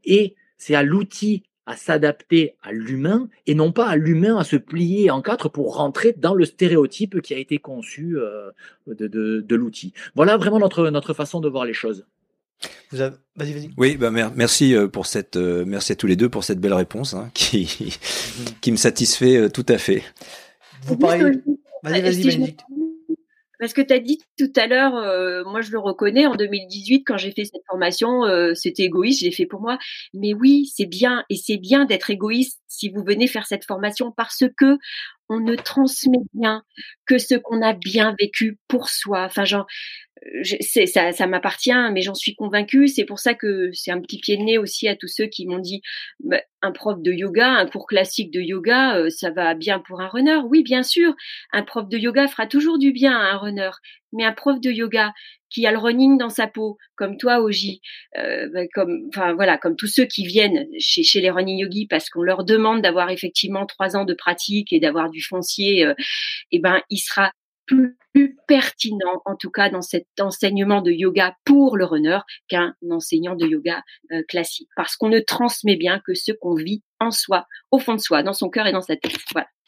et 0.05 0.35
c'est 0.57 0.75
à 0.75 0.83
l'outil 0.83 1.43
à 1.65 1.77
s'adapter 1.77 2.55
à 2.61 2.71
l'humain 2.73 3.29
et 3.47 3.55
non 3.55 3.71
pas 3.71 3.87
à 3.87 3.95
l'humain 3.95 4.37
à 4.37 4.43
se 4.43 4.57
plier 4.57 5.09
en 5.11 5.21
quatre 5.21 5.47
pour 5.47 5.77
rentrer 5.77 6.13
dans 6.17 6.33
le 6.33 6.43
stéréotype 6.45 7.21
qui 7.21 7.33
a 7.33 7.37
été 7.37 7.57
conçu 7.57 8.17
euh, 8.17 8.51
de, 8.87 9.55
l'outil. 9.55 9.93
Voilà 10.13 10.35
vraiment 10.35 10.59
notre 10.59 11.13
façon 11.13 11.39
de 11.39 11.47
voir 11.47 11.63
les 11.63 11.73
choses. 11.73 12.05
Vas-y, 12.91 13.53
vas-y. 13.53 13.69
Oui, 13.77 13.97
bah 13.97 14.11
merci 14.11 14.75
euh, 14.75 14.87
pour 14.87 15.07
cette, 15.07 15.35
euh, 15.35 15.63
merci 15.65 15.91
à 15.91 15.95
tous 15.95 16.07
les 16.07 16.15
deux 16.15 16.29
pour 16.29 16.43
cette 16.43 16.59
belle 16.59 16.73
réponse 16.73 17.13
hein, 17.13 17.29
qui, 17.33 17.97
mhm. 18.37 18.45
qui 18.61 18.71
me 18.71 18.77
satisfait 18.77 19.37
euh, 19.37 19.49
tout 19.49 19.65
à 19.67 19.77
fait. 19.77 20.03
Vous 20.83 20.97
parlez. 20.97 21.23
Vas-y, 21.83 22.01
vas-y, 22.01 22.55
Parce 23.59 23.73
que 23.73 23.81
tu 23.81 23.93
as 23.93 23.99
dit 23.99 24.19
tout 24.37 24.51
à 24.55 24.67
l'heure, 24.67 24.93
moi 25.45 25.61
je 25.61 25.71
le 25.71 25.79
reconnais, 25.79 26.27
en 26.27 26.35
2018, 26.35 27.03
quand 27.03 27.17
j'ai 27.17 27.31
fait 27.31 27.43
cette 27.45 27.63
formation, 27.67 28.21
c'était 28.53 28.83
égoïste, 28.83 29.21
je 29.21 29.25
l'ai 29.25 29.31
fait 29.31 29.45
pour 29.45 29.59
moi. 29.59 29.77
Mais 30.13 30.33
oui, 30.33 30.71
c'est 30.73 30.85
bien, 30.85 31.25
et 31.29 31.35
c'est 31.35 31.57
bien 31.57 31.83
d'être 31.83 32.09
égoïste 32.09 32.61
si 32.67 32.89
vous 32.89 33.03
venez 33.03 33.27
faire 33.27 33.45
cette 33.45 33.65
formation 33.65 34.11
parce 34.11 34.43
que 34.57 34.77
on 35.29 35.39
ne 35.39 35.55
transmet 35.55 36.19
bien 36.33 36.63
que 37.05 37.17
ce 37.17 37.35
qu'on 37.35 37.61
a 37.61 37.73
bien 37.73 38.15
vécu 38.19 38.59
pour 38.67 38.89
soi. 38.89 39.23
Enfin, 39.23 39.45
genre, 39.45 39.65
ça, 40.91 41.27
m'appartient, 41.27 41.91
mais 41.91 42.01
j'en 42.01 42.15
suis 42.15 42.35
convaincue. 42.35 42.87
C'est 42.87 43.05
pour 43.05 43.19
ça 43.19 43.33
que 43.33 43.71
c'est 43.73 43.91
un 43.91 44.01
petit 44.01 44.19
pied 44.19 44.37
de 44.37 44.43
nez 44.43 44.57
aussi 44.57 44.87
à 44.87 44.95
tous 44.95 45.07
ceux 45.07 45.25
qui 45.25 45.45
m'ont 45.45 45.59
dit 45.59 45.81
bah, 46.19 46.41
un 46.61 46.71
prof 46.71 47.01
de 47.01 47.11
yoga, 47.11 47.49
un 47.49 47.65
cours 47.65 47.87
classique 47.87 48.31
de 48.31 48.39
yoga, 48.39 48.97
euh, 48.97 49.09
ça 49.09 49.31
va 49.31 49.53
bien 49.53 49.79
pour 49.79 50.01
un 50.01 50.07
runner. 50.07 50.39
Oui, 50.45 50.63
bien 50.63 50.83
sûr, 50.83 51.13
un 51.51 51.63
prof 51.63 51.87
de 51.89 51.97
yoga 51.97 52.27
fera 52.27 52.47
toujours 52.47 52.79
du 52.79 52.91
bien 52.91 53.17
à 53.17 53.33
un 53.33 53.37
runner, 53.37 53.71
mais 54.13 54.23
un 54.23 54.33
prof 54.33 54.59
de 54.59 54.71
yoga 54.71 55.13
qui 55.49 55.67
a 55.67 55.71
le 55.71 55.77
running 55.77 56.17
dans 56.17 56.29
sa 56.29 56.47
peau, 56.47 56.77
comme 56.95 57.17
toi, 57.17 57.41
Oji, 57.41 57.81
euh, 58.17 58.49
bah, 58.51 58.67
comme, 58.73 59.09
voilà, 59.35 59.57
comme 59.57 59.75
tous 59.75 59.87
ceux 59.87 60.05
qui 60.05 60.25
viennent 60.25 60.67
chez, 60.79 61.21
les 61.21 61.29
running 61.29 61.59
yogis 61.59 61.85
parce 61.87 62.09
qu'on 62.09 62.23
leur 62.23 62.43
demande 62.43 62.81
d'avoir 62.81 63.11
effectivement 63.11 63.65
trois 63.65 63.95
ans 63.95 64.05
de 64.05 64.15
pratique 64.15 64.73
et 64.73 64.79
d'avoir 64.79 65.09
du 65.09 65.21
foncier, 65.21 65.85
euh, 65.85 65.93
eh 66.51 66.59
ben, 66.59 66.81
il 66.89 66.97
sera 66.97 67.31
plus, 67.65 67.97
pertinent, 68.47 69.21
en 69.25 69.35
tout 69.35 69.49
cas 69.49 69.69
dans 69.69 69.81
cet 69.81 70.05
enseignement 70.19 70.81
de 70.81 70.91
yoga 70.91 71.35
pour 71.45 71.77
le 71.77 71.85
runner, 71.85 72.19
qu'un 72.47 72.75
enseignant 72.91 73.35
de 73.35 73.47
yoga 73.47 73.81
euh, 74.11 74.21
classique. 74.27 74.69
Parce 74.75 74.95
qu'on 74.95 75.09
ne 75.09 75.19
transmet 75.19 75.75
bien 75.75 75.99
que 76.05 76.13
ce 76.13 76.31
qu'on 76.31 76.53
vit 76.53 76.83
en 76.99 77.09
soi, 77.09 77.47
au 77.71 77.79
fond 77.79 77.95
de 77.95 77.99
soi, 77.99 78.21
dans 78.21 78.33
son 78.33 78.49
cœur 78.49 78.67
et 78.67 78.71
dans 78.71 78.81
sa 78.81 78.95
tête. 78.95 79.17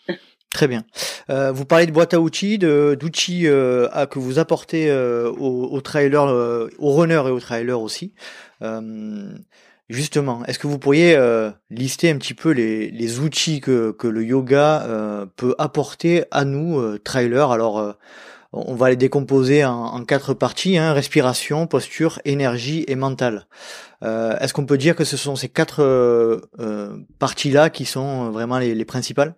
Très 0.51 0.67
bien. 0.67 0.85
Euh, 1.29 1.51
vous 1.51 1.65
parlez 1.65 1.87
de 1.87 1.91
boîte 1.91 2.13
à 2.13 2.21
outils, 2.21 2.59
d'outils 2.59 3.47
euh, 3.47 4.05
que 4.05 4.19
vous 4.19 4.37
apportez 4.37 4.91
aux, 4.91 5.65
aux 5.71 5.81
trailers, 5.81 6.69
aux 6.77 6.93
runners 6.93 7.23
et 7.25 7.31
aux 7.31 7.39
trailers 7.39 7.81
aussi. 7.81 8.13
Justement, 9.87 10.43
est-ce 10.45 10.57
que 10.57 10.65
vous 10.65 10.79
pourriez 10.79 11.15
euh, 11.15 11.51
lister 11.69 12.09
un 12.09 12.17
petit 12.17 12.33
peu 12.33 12.49
les, 12.49 12.89
les 12.89 13.19
outils 13.19 13.61
que, 13.61 13.91
que 13.91 14.07
le 14.07 14.23
yoga 14.23 14.83
euh, 14.87 15.27
peut 15.35 15.53
apporter 15.59 16.23
à 16.31 16.43
nous, 16.43 16.79
euh, 16.79 16.99
Alors, 17.15 17.95
on 18.51 18.73
va 18.73 18.89
les 18.89 18.95
décomposer 18.95 19.63
en, 19.63 20.03
quatre 20.03 20.33
parties 20.33 20.77
hein, 20.77 20.91
respiration, 20.93 21.67
posture, 21.67 22.19
énergie 22.25 22.83
et 22.87 22.95
mental. 22.95 23.47
est-ce 24.01 24.53
qu'on 24.53 24.65
peut 24.65 24.77
dire 24.77 24.95
que 24.95 25.03
ce 25.03 25.17
sont 25.17 25.35
ces 25.35 25.49
quatre 25.49 26.41
parties-là 27.19 27.69
qui 27.69 27.85
sont 27.85 28.31
vraiment 28.31 28.57
les, 28.57 28.73
les 28.73 28.85
principales? 28.85 29.35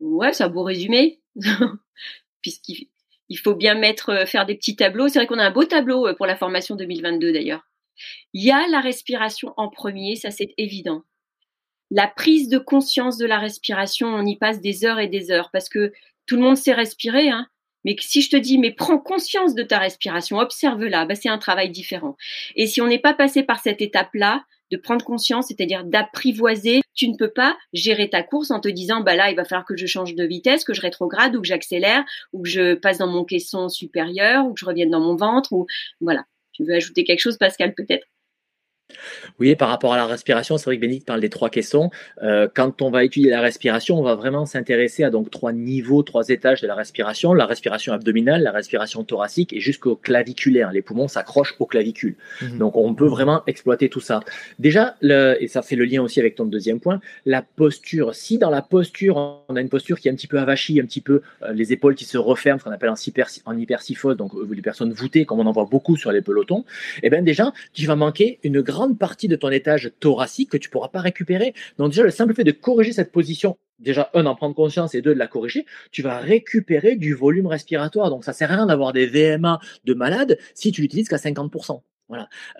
Ouais, 0.00 0.32
c'est 0.32 0.42
un 0.42 0.48
beau 0.48 0.64
résumé. 0.64 1.20
Puisqu'il 2.42 2.88
il 3.28 3.38
faut 3.38 3.54
bien 3.54 3.74
mettre, 3.74 4.26
faire 4.26 4.44
des 4.44 4.56
petits 4.56 4.76
tableaux. 4.76 5.08
C'est 5.08 5.20
vrai 5.20 5.26
qu'on 5.26 5.38
a 5.38 5.44
un 5.44 5.50
beau 5.52 5.64
tableau 5.64 6.12
pour 6.16 6.26
la 6.26 6.36
formation 6.36 6.74
2022 6.74 7.32
d'ailleurs. 7.32 7.62
Il 8.34 8.44
y 8.44 8.50
a 8.50 8.66
la 8.68 8.80
respiration 8.80 9.52
en 9.56 9.68
premier, 9.68 10.16
ça 10.16 10.30
c'est 10.30 10.54
évident. 10.58 11.02
la 11.90 12.08
prise 12.08 12.48
de 12.48 12.58
conscience 12.58 13.18
de 13.18 13.26
la 13.26 13.38
respiration, 13.38 14.08
on 14.08 14.24
y 14.24 14.36
passe 14.36 14.60
des 14.60 14.84
heures 14.86 14.98
et 14.98 15.08
des 15.08 15.30
heures 15.30 15.50
parce 15.52 15.68
que 15.68 15.92
tout 16.26 16.36
le 16.36 16.42
monde 16.42 16.56
sait 16.56 16.72
respirer, 16.72 17.28
hein, 17.28 17.46
mais 17.84 17.96
si 18.00 18.22
je 18.22 18.30
te 18.30 18.36
dis, 18.36 18.58
mais 18.58 18.70
prends 18.72 18.98
conscience 18.98 19.54
de 19.54 19.62
ta 19.62 19.78
respiration, 19.78 20.38
observe-la, 20.38 21.04
bah, 21.04 21.14
c'est 21.14 21.28
un 21.28 21.38
travail 21.38 21.70
différent. 21.70 22.16
Et 22.56 22.66
si 22.66 22.80
on 22.80 22.86
n'est 22.86 22.98
pas 22.98 23.14
passé 23.14 23.42
par 23.42 23.60
cette 23.60 23.82
étape-là, 23.82 24.44
de 24.70 24.78
prendre 24.78 25.04
conscience, 25.04 25.48
c'est-à-dire 25.48 25.84
d'apprivoiser, 25.84 26.80
tu 26.94 27.08
ne 27.08 27.16
peux 27.16 27.30
pas 27.30 27.58
gérer 27.74 28.08
ta 28.08 28.22
course 28.22 28.50
en 28.50 28.58
te 28.58 28.68
disant, 28.68 29.02
bah 29.02 29.14
là, 29.14 29.30
il 29.30 29.36
va 29.36 29.44
falloir 29.44 29.66
que 29.66 29.76
je 29.76 29.84
change 29.84 30.14
de 30.14 30.24
vitesse, 30.24 30.64
que 30.64 30.72
je 30.72 30.80
rétrograde 30.80 31.36
ou 31.36 31.42
que 31.42 31.46
j'accélère 31.46 32.04
ou 32.32 32.42
que 32.42 32.48
je 32.48 32.74
passe 32.74 32.96
dans 32.96 33.06
mon 33.06 33.24
caisson 33.24 33.68
supérieur 33.68 34.46
ou 34.46 34.54
que 34.54 34.60
je 34.60 34.64
revienne 34.64 34.90
dans 34.90 35.00
mon 35.00 35.14
ventre 35.14 35.52
ou 35.52 35.66
voilà. 36.00 36.24
Tu 36.52 36.64
veux 36.64 36.74
ajouter 36.74 37.04
quelque 37.04 37.20
chose, 37.20 37.36
Pascal, 37.38 37.74
peut-être? 37.74 38.06
Oui, 39.38 39.54
par 39.56 39.68
rapport 39.68 39.92
à 39.94 39.96
la 39.96 40.06
respiration, 40.06 40.58
c'est 40.58 40.64
vrai 40.64 40.76
que 40.76 40.80
Bénédicte 40.80 41.06
parle 41.06 41.20
des 41.20 41.30
trois 41.30 41.50
caissons. 41.50 41.90
Euh, 42.22 42.48
quand 42.52 42.82
on 42.82 42.90
va 42.90 43.04
étudier 43.04 43.30
la 43.30 43.40
respiration, 43.40 43.98
on 43.98 44.02
va 44.02 44.14
vraiment 44.14 44.46
s'intéresser 44.46 45.04
à 45.04 45.10
donc 45.10 45.30
trois 45.30 45.52
niveaux, 45.52 46.02
trois 46.02 46.28
étages 46.28 46.60
de 46.60 46.66
la 46.66 46.74
respiration 46.74 47.32
la 47.34 47.46
respiration 47.46 47.92
abdominale, 47.92 48.42
la 48.42 48.52
respiration 48.52 49.04
thoracique 49.04 49.52
et 49.52 49.60
jusqu'au 49.60 49.96
claviculaire. 49.96 50.72
Les 50.72 50.82
poumons 50.82 51.08
s'accrochent 51.08 51.54
au 51.58 51.66
clavicule. 51.66 52.16
Mhm. 52.40 52.58
Donc, 52.58 52.76
on 52.76 52.94
peut 52.94 53.06
vraiment 53.06 53.42
exploiter 53.46 53.88
tout 53.88 54.00
ça. 54.00 54.20
Déjà, 54.58 54.96
et 55.02 55.48
ça 55.48 55.62
fait 55.62 55.76
le 55.76 55.84
lien 55.84 56.02
aussi 56.02 56.20
avec 56.20 56.34
ton 56.34 56.44
deuxième 56.44 56.80
point, 56.80 57.00
la 57.26 57.42
posture. 57.42 58.14
Si 58.14 58.38
dans 58.38 58.50
la 58.50 58.62
posture, 58.62 59.16
on 59.48 59.56
a 59.56 59.60
une 59.60 59.68
posture 59.68 59.98
qui 59.98 60.08
est 60.08 60.10
un 60.10 60.14
petit 60.14 60.26
peu 60.26 60.38
avachie, 60.38 60.80
un 60.80 60.84
petit 60.84 61.00
peu 61.00 61.22
euh, 61.42 61.52
les 61.52 61.72
épaules 61.72 61.94
qui 61.94 62.04
se 62.04 62.18
referment, 62.18 62.58
ce 62.58 62.64
qu'on 62.64 62.70
appelle 62.72 62.90
en, 62.90 62.94
hyper, 63.06 63.28
en 63.44 63.56
hypersyphose, 63.56 64.16
donc 64.16 64.34
euh, 64.34 64.48
les 64.52 64.62
personnes 64.62 64.92
voûtées, 64.92 65.24
comme 65.24 65.40
on 65.40 65.46
en 65.46 65.52
voit 65.52 65.68
beaucoup 65.70 65.96
sur 65.96 66.12
les 66.12 66.22
pelotons, 66.22 66.64
eh 67.02 67.10
bien 67.10 67.22
déjà, 67.22 67.52
tu 67.72 67.86
vas 67.86 67.96
manquer 67.96 68.38
une 68.42 68.60
grande 68.60 68.81
partie 68.90 69.28
de 69.28 69.36
ton 69.36 69.50
étage 69.50 69.92
thoracique 70.00 70.50
que 70.50 70.56
tu 70.56 70.68
pourras 70.70 70.88
pas 70.88 71.00
récupérer. 71.00 71.54
Donc 71.78 71.90
déjà, 71.90 72.02
le 72.02 72.10
simple 72.10 72.34
fait 72.34 72.44
de 72.44 72.52
corriger 72.52 72.92
cette 72.92 73.12
position, 73.12 73.56
déjà, 73.78 74.10
un, 74.14 74.24
d'en 74.24 74.34
prendre 74.34 74.54
conscience 74.54 74.94
et 74.94 75.02
deux, 75.02 75.14
de 75.14 75.18
la 75.18 75.26
corriger, 75.26 75.66
tu 75.90 76.02
vas 76.02 76.18
récupérer 76.18 76.96
du 76.96 77.14
volume 77.14 77.46
respiratoire. 77.46 78.10
Donc 78.10 78.24
ça 78.24 78.32
sert 78.32 78.50
à 78.50 78.56
rien 78.56 78.66
d'avoir 78.66 78.92
des 78.92 79.06
VMA 79.06 79.60
de 79.84 79.94
malade 79.94 80.38
si 80.54 80.72
tu 80.72 80.82
l'utilises 80.82 81.08
qu'à 81.08 81.16
50%. 81.16 81.80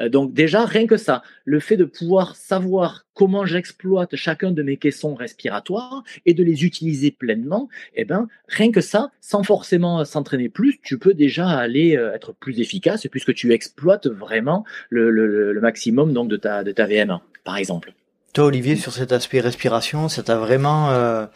Euh, 0.01 0.09
donc 0.09 0.33
déjà, 0.33 0.65
rien 0.65 0.87
que 0.87 0.97
ça, 0.97 1.23
le 1.45 1.61
fait 1.61 1.77
de 1.77 1.85
pouvoir 1.85 2.37
savoir 2.37 3.07
comment 3.15 3.45
j'exploite 3.45 4.17
chacun 4.17 4.53
de 4.53 4.63
mes 4.63 4.77
caissons 4.77 5.15
respiratoires 5.15 6.03
et 6.27 6.35
de 6.35 6.43
les 6.43 6.65
utiliser 6.65 7.11
pleinement, 7.11 7.69
eh 7.95 8.05
ben, 8.05 8.29
rien 8.49 8.73
que 8.73 8.81
ça, 8.81 9.11
sans 9.21 9.43
forcément 9.43 10.05
s'entraîner 10.05 10.49
plus, 10.49 10.81
tu 10.83 10.99
peux 10.99 11.15
déjà 11.15 11.49
aller 11.49 11.97
euh, 11.97 12.15
être 12.15 12.33
plus 12.33 12.61
efficace 12.61 13.07
puisque 13.11 13.35
tu 13.35 13.53
exploites 13.53 14.07
vraiment 14.07 14.65
le, 14.91 15.59
maximum 15.61 16.13
donc 16.13 16.29
de 16.29 16.37
ta, 16.37 16.65
de 16.65 16.73
ta 16.73 16.87
VM1, 16.87 17.21
par 17.45 17.57
exemple. 17.57 17.93
Toi, 18.33 18.47
Olivier, 18.47 18.77
sur 18.77 18.93
cet 18.93 19.13
aspect 19.13 19.41
respiration, 19.41 20.09
ça 20.09 20.23
t'a 20.23 20.39
vraiment 20.39 20.91
euh, 20.91 21.27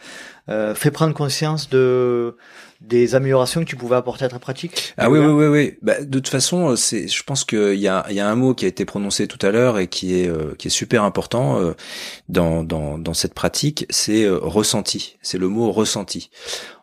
fait 0.75 0.91
prendre 0.91 1.13
conscience 1.13 1.69
de 1.69 2.35
des 2.81 3.15
améliorations 3.15 3.61
que 3.61 3.65
tu 3.65 3.75
pouvais 3.75 3.95
apporter 3.95 4.25
à 4.25 4.29
ta 4.29 4.37
pratique 4.37 4.93
Ah 4.97 5.09
oui, 5.09 5.19
oui, 5.19 5.31
oui, 5.31 5.45
oui. 5.47 5.77
Bah, 5.81 5.99
de 5.99 6.19
toute 6.19 6.27
façon, 6.27 6.75
c'est, 6.75 7.07
je 7.07 7.23
pense 7.23 7.43
qu'il 7.43 7.75
y 7.75 7.87
a, 7.87 8.05
il 8.09 8.15
y 8.15 8.19
a 8.19 8.29
un 8.29 8.35
mot 8.35 8.53
qui 8.53 8.65
a 8.65 8.67
été 8.67 8.85
prononcé 8.85 9.27
tout 9.27 9.43
à 9.45 9.51
l'heure 9.51 9.79
et 9.79 9.87
qui 9.87 10.19
est, 10.19 10.27
euh, 10.27 10.53
qui 10.57 10.67
est 10.67 10.71
super 10.71 11.03
important 11.03 11.59
euh, 11.59 11.73
dans, 12.29 12.63
dans, 12.63 12.99
dans 12.99 13.15
cette 13.15 13.33
pratique, 13.33 13.87
c'est 13.89 14.25
euh, 14.25 14.37
ressenti. 14.37 15.17
C'est 15.23 15.39
le 15.39 15.47
mot 15.47 15.71
ressenti. 15.71 16.29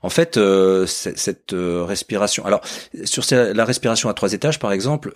En 0.02 0.10
fait, 0.10 0.38
cette 0.86 1.54
respiration. 1.54 2.44
Alors, 2.44 2.60
sur 3.04 3.24
la 3.32 3.64
respiration 3.64 4.10
à 4.10 4.12
trois 4.12 4.34
étages, 4.34 4.58
par 4.58 4.70
exemple, 4.72 5.14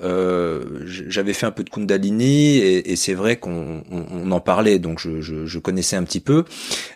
j'avais 0.86 1.34
fait 1.34 1.44
un 1.44 1.50
peu 1.50 1.62
de 1.62 1.68
Kundalini 1.68 2.56
et, 2.56 2.92
et 2.92 2.96
c'est 2.96 3.12
vrai 3.12 3.36
qu'on 3.36 3.82
on, 3.90 4.30
en 4.30 4.40
parlait, 4.40 4.78
donc 4.78 4.98
je, 4.98 5.20
je, 5.20 5.44
je, 5.44 5.58
connaissais 5.58 5.96
un 5.96 6.04
petit 6.04 6.20
peu. 6.20 6.46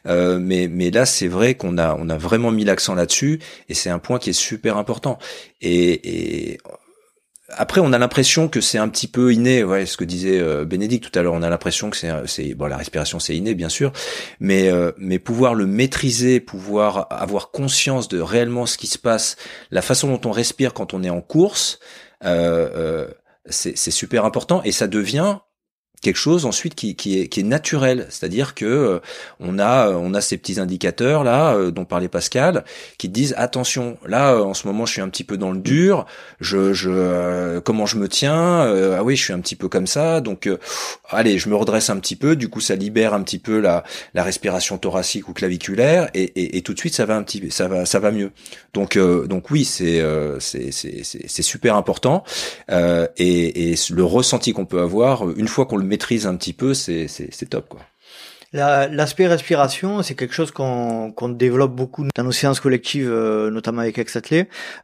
mais, 0.07 0.69
mais 0.69 0.91
là, 0.91 1.05
c'est 1.05 1.29
vrai 1.29 1.42
qu'on 1.51 1.79
a, 1.79 1.97
on 1.99 2.09
a 2.09 2.17
vraiment 2.17 2.51
mis 2.51 2.65
l'accent 2.65 2.95
là-dessus 2.95 3.41
et 3.69 3.75
c'est 3.75 3.91
un 3.91 3.99
point 3.99 4.19
qui 4.19 4.31
est 4.31 4.35
super 4.35 4.77
important. 4.77 5.19
Et, 5.61 6.59
après, 7.55 7.83
on 7.83 7.93
a 7.93 7.99
l'impression 7.99 8.49
que 8.49 8.63
c'est 8.63 8.79
un 8.79 8.89
petit 8.89 9.07
peu 9.07 9.31
inné, 9.31 9.63
ouais, 9.63 9.85
ce 9.85 9.99
que 9.99 10.05
disait 10.05 10.41
euh, 10.41 10.65
Bénédicte 10.65 11.11
tout 11.11 11.19
à 11.19 11.23
l'heure. 11.23 11.35
On 11.35 11.43
a 11.43 11.51
l'impression 11.51 11.91
que 11.91 11.97
c'est, 12.27 12.55
bon, 12.55 12.67
la 12.67 12.79
respiration, 12.79 13.19
c'est 13.19 13.37
inné, 13.37 13.55
bien 13.55 13.69
sûr, 13.69 13.93
mais 14.41 14.71
euh, 14.71 14.93
mais 14.97 15.19
pouvoir 15.19 15.55
le 15.55 15.67
maîtriser, 15.67 16.41
pouvoir 16.41 17.09
avoir 17.11 17.51
conscience 17.51 18.09
de 18.09 18.21
réellement 18.21 18.65
ce 18.65 18.79
qui 18.79 18.87
se 18.87 18.99
passe, 18.99 19.37
la 19.71 19.83
façon 19.83 20.09
dont 20.09 20.27
on 20.27 20.33
respire 20.33 20.73
quand 20.73 20.95
on 20.95 21.03
est 21.03 21.11
en 21.11 21.21
course, 21.21 21.79
euh, 22.25 23.09
c'est, 23.45 23.77
c'est 23.77 23.91
super 23.91 24.25
important 24.25 24.63
et 24.65 24.73
ça 24.73 24.87
devient 24.87 25.37
quelque 26.03 26.17
chose 26.17 26.45
ensuite 26.45 26.75
qui, 26.75 26.97
qui, 26.97 27.21
est, 27.21 27.29
qui 27.29 27.41
est 27.41 27.45
naturel, 27.45 28.07
c'est-à-dire 28.11 28.55
que 28.55 28.67
euh, 28.67 28.99
on 29.41 29.59
a 29.59 29.91
on 29.91 30.13
a 30.15 30.21
ces 30.21 30.37
petits 30.37 30.59
indicateurs 30.61 31.23
là 31.25 31.55
euh, 31.55 31.71
dont 31.71 31.85
parlait 31.85 32.09
Pascal 32.09 32.65
qui 32.99 33.09
disent 33.09 33.35
attention 33.39 33.97
là 34.07 34.35
euh, 34.35 34.43
en 34.43 34.53
ce 34.53 34.67
moment 34.67 34.85
je 34.85 34.93
suis 34.93 35.01
un 35.01 35.09
petit 35.09 35.25
peu 35.25 35.37
dans 35.39 35.53
le 35.53 35.61
dur, 35.61 36.05
je 36.41 36.73
je 36.73 37.61
comment 37.61 37.87
je 37.87 37.97
me 37.97 38.09
tiens 38.09 38.63
ah 38.99 39.03
oui 39.05 39.17
je 39.17 39.23
suis 39.23 39.33
un 39.33 39.41
petit 39.41 39.55
peu 39.55 39.69
comme 39.69 39.87
ça 39.87 40.21
donc 40.21 40.49
allez 41.09 41.39
je 41.39 41.49
me 41.49 41.55
redresse 41.55 41.89
un 41.89 41.99
petit 41.99 42.17
peu 42.17 42.35
du 42.35 42.49
coup 42.49 42.61
ça 42.61 42.75
libère 42.75 43.15
un 43.15 43.23
petit 43.23 43.39
peu 43.39 43.61
la 43.61 43.85
la 44.15 44.25
respiration 44.25 44.79
thoracique 44.79 45.29
ou 45.29 45.33
claviculaire 45.33 46.11
et, 46.15 46.25
et, 46.25 46.57
et 46.57 46.63
tout 46.63 46.75
de 46.75 46.79
suite 46.79 46.95
ça 46.95 47.07
va 47.07 47.17
un 47.17 47.23
petit 47.23 47.51
ça 47.51 47.69
va 47.69 47.87
ça 47.87 48.01
va 48.01 48.11
mieux. 48.11 48.33
Donc 48.75 48.99
donc 48.99 49.51
oui 49.51 49.65
c'est 49.65 50.03
c'est 50.41 50.73
c'est 50.73 51.03
c'est 51.05 51.43
super 51.43 51.77
important 51.77 52.25
et, 53.17 53.71
et 53.71 53.75
le 53.91 54.05
ressenti 54.05 54.53
qu'on 54.53 54.67
peut 54.67 54.81
avoir 54.81 55.31
une 55.31 55.49
fois 55.49 55.67
qu'on 55.67 55.77
le 55.77 55.92
maîtrise 55.93 56.27
un 56.27 56.37
petit 56.37 56.55
peu, 56.55 56.73
c'est 56.73 57.49
top 57.51 57.69
quoi. 57.69 57.81
L'aspect 58.53 59.27
respiration, 59.27 60.03
c'est 60.03 60.15
quelque 60.15 60.35
chose 60.35 60.51
qu'on 60.51 61.29
développe 61.31 61.75
beaucoup 61.75 62.05
dans 62.15 62.23
nos 62.23 62.33
séances 62.33 62.61
collectives, 62.61 63.11
euh, 63.11 63.51
notamment 63.51 63.81
avec 63.81 63.97
ex 63.97 64.19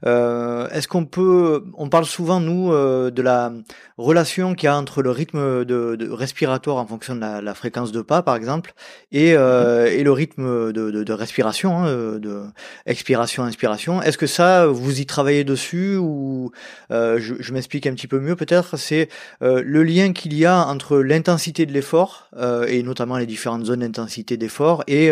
euh, 0.06 0.68
Est-ce 0.70 0.88
qu'on 0.88 1.04
peut, 1.04 1.64
on 1.76 1.90
parle 1.90 2.06
souvent 2.06 2.40
nous 2.40 2.72
euh, 2.72 3.10
de 3.10 3.20
la 3.20 3.52
relation 3.98 4.54
qu'il 4.54 4.68
y 4.68 4.68
a 4.68 4.76
entre 4.76 5.02
le 5.02 5.10
rythme 5.10 5.64
de, 5.66 5.96
de 5.96 6.10
respiratoire 6.10 6.78
en 6.78 6.86
fonction 6.86 7.14
de 7.14 7.20
la, 7.20 7.42
la, 7.42 7.54
fréquence 7.54 7.92
de 7.92 8.00
pas, 8.00 8.22
par 8.22 8.36
exemple, 8.36 8.72
et, 9.12 9.34
euh, 9.34 9.86
et 9.86 10.02
le 10.02 10.12
rythme 10.12 10.72
de, 10.72 10.90
de, 10.90 11.04
de 11.04 11.12
respiration, 11.12 11.78
hein, 11.78 12.18
de 12.18 12.44
expiration, 12.86 13.42
inspiration. 13.42 14.00
Est-ce 14.00 14.16
que 14.16 14.26
ça, 14.26 14.66
vous 14.66 15.00
y 15.00 15.04
travaillez 15.04 15.44
dessus 15.44 15.96
ou 15.96 16.52
euh, 16.90 17.18
je, 17.20 17.34
je 17.38 17.52
m'explique 17.52 17.86
un 17.86 17.94
petit 17.94 18.06
peu 18.06 18.20
mieux 18.20 18.36
peut-être. 18.36 18.76
C'est 18.76 19.08
euh, 19.42 19.62
le 19.64 19.82
lien 19.82 20.12
qu'il 20.12 20.34
y 20.34 20.46
a 20.46 20.66
entre 20.66 20.98
l'intensité 20.98 21.66
de 21.66 21.72
l'effort 21.72 22.30
et 22.68 22.82
notamment 22.82 23.18
les 23.18 23.26
différentes 23.58 23.64
zones 23.64 23.80
d'intensité 23.80 24.36
d'effort 24.36 24.84
et 24.86 25.10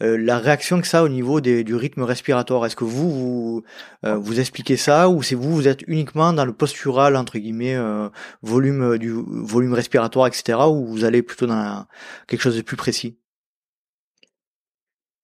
la 0.00 0.38
réaction 0.38 0.80
que 0.80 0.86
ça 0.86 1.00
a 1.00 1.02
au 1.02 1.08
niveau 1.08 1.40
des, 1.40 1.64
du 1.64 1.74
rythme 1.74 2.02
respiratoire. 2.02 2.64
Est-ce 2.66 2.76
que 2.76 2.84
vous 2.84 3.10
vous, 3.10 3.62
vous 4.02 4.40
expliquez 4.40 4.76
ça 4.76 5.08
ou 5.08 5.22
c'est 5.22 5.34
vous 5.34 5.54
vous 5.54 5.68
êtes 5.68 5.82
uniquement 5.86 6.32
dans 6.32 6.44
le 6.44 6.52
postural 6.52 7.16
entre 7.16 7.38
guillemets 7.38 7.76
euh, 7.76 8.08
volume 8.42 8.82
euh, 8.82 8.98
du 8.98 9.10
volume 9.10 9.74
respiratoire, 9.74 10.26
etc. 10.26 10.58
Ou 10.68 10.86
vous 10.86 11.04
allez 11.04 11.22
plutôt 11.22 11.46
dans 11.46 11.86
quelque 12.26 12.40
chose 12.40 12.56
de 12.56 12.62
plus 12.62 12.76
précis? 12.76 13.18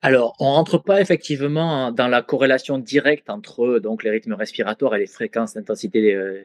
Alors, 0.05 0.34
on 0.40 0.46
rentre 0.46 0.78
pas 0.78 1.00
effectivement 1.00 1.92
dans 1.92 2.09
la 2.09 2.22
corrélation 2.22 2.76
directe 2.76 3.30
entre 3.30 3.78
donc 3.78 4.03
les 4.03 4.11
rythmes 4.11 4.32
respiratoires 4.32 4.96
et 4.96 4.98
les 4.98 5.07
fréquences 5.07 5.55
d'intensité 5.55 6.12
euh, 6.16 6.42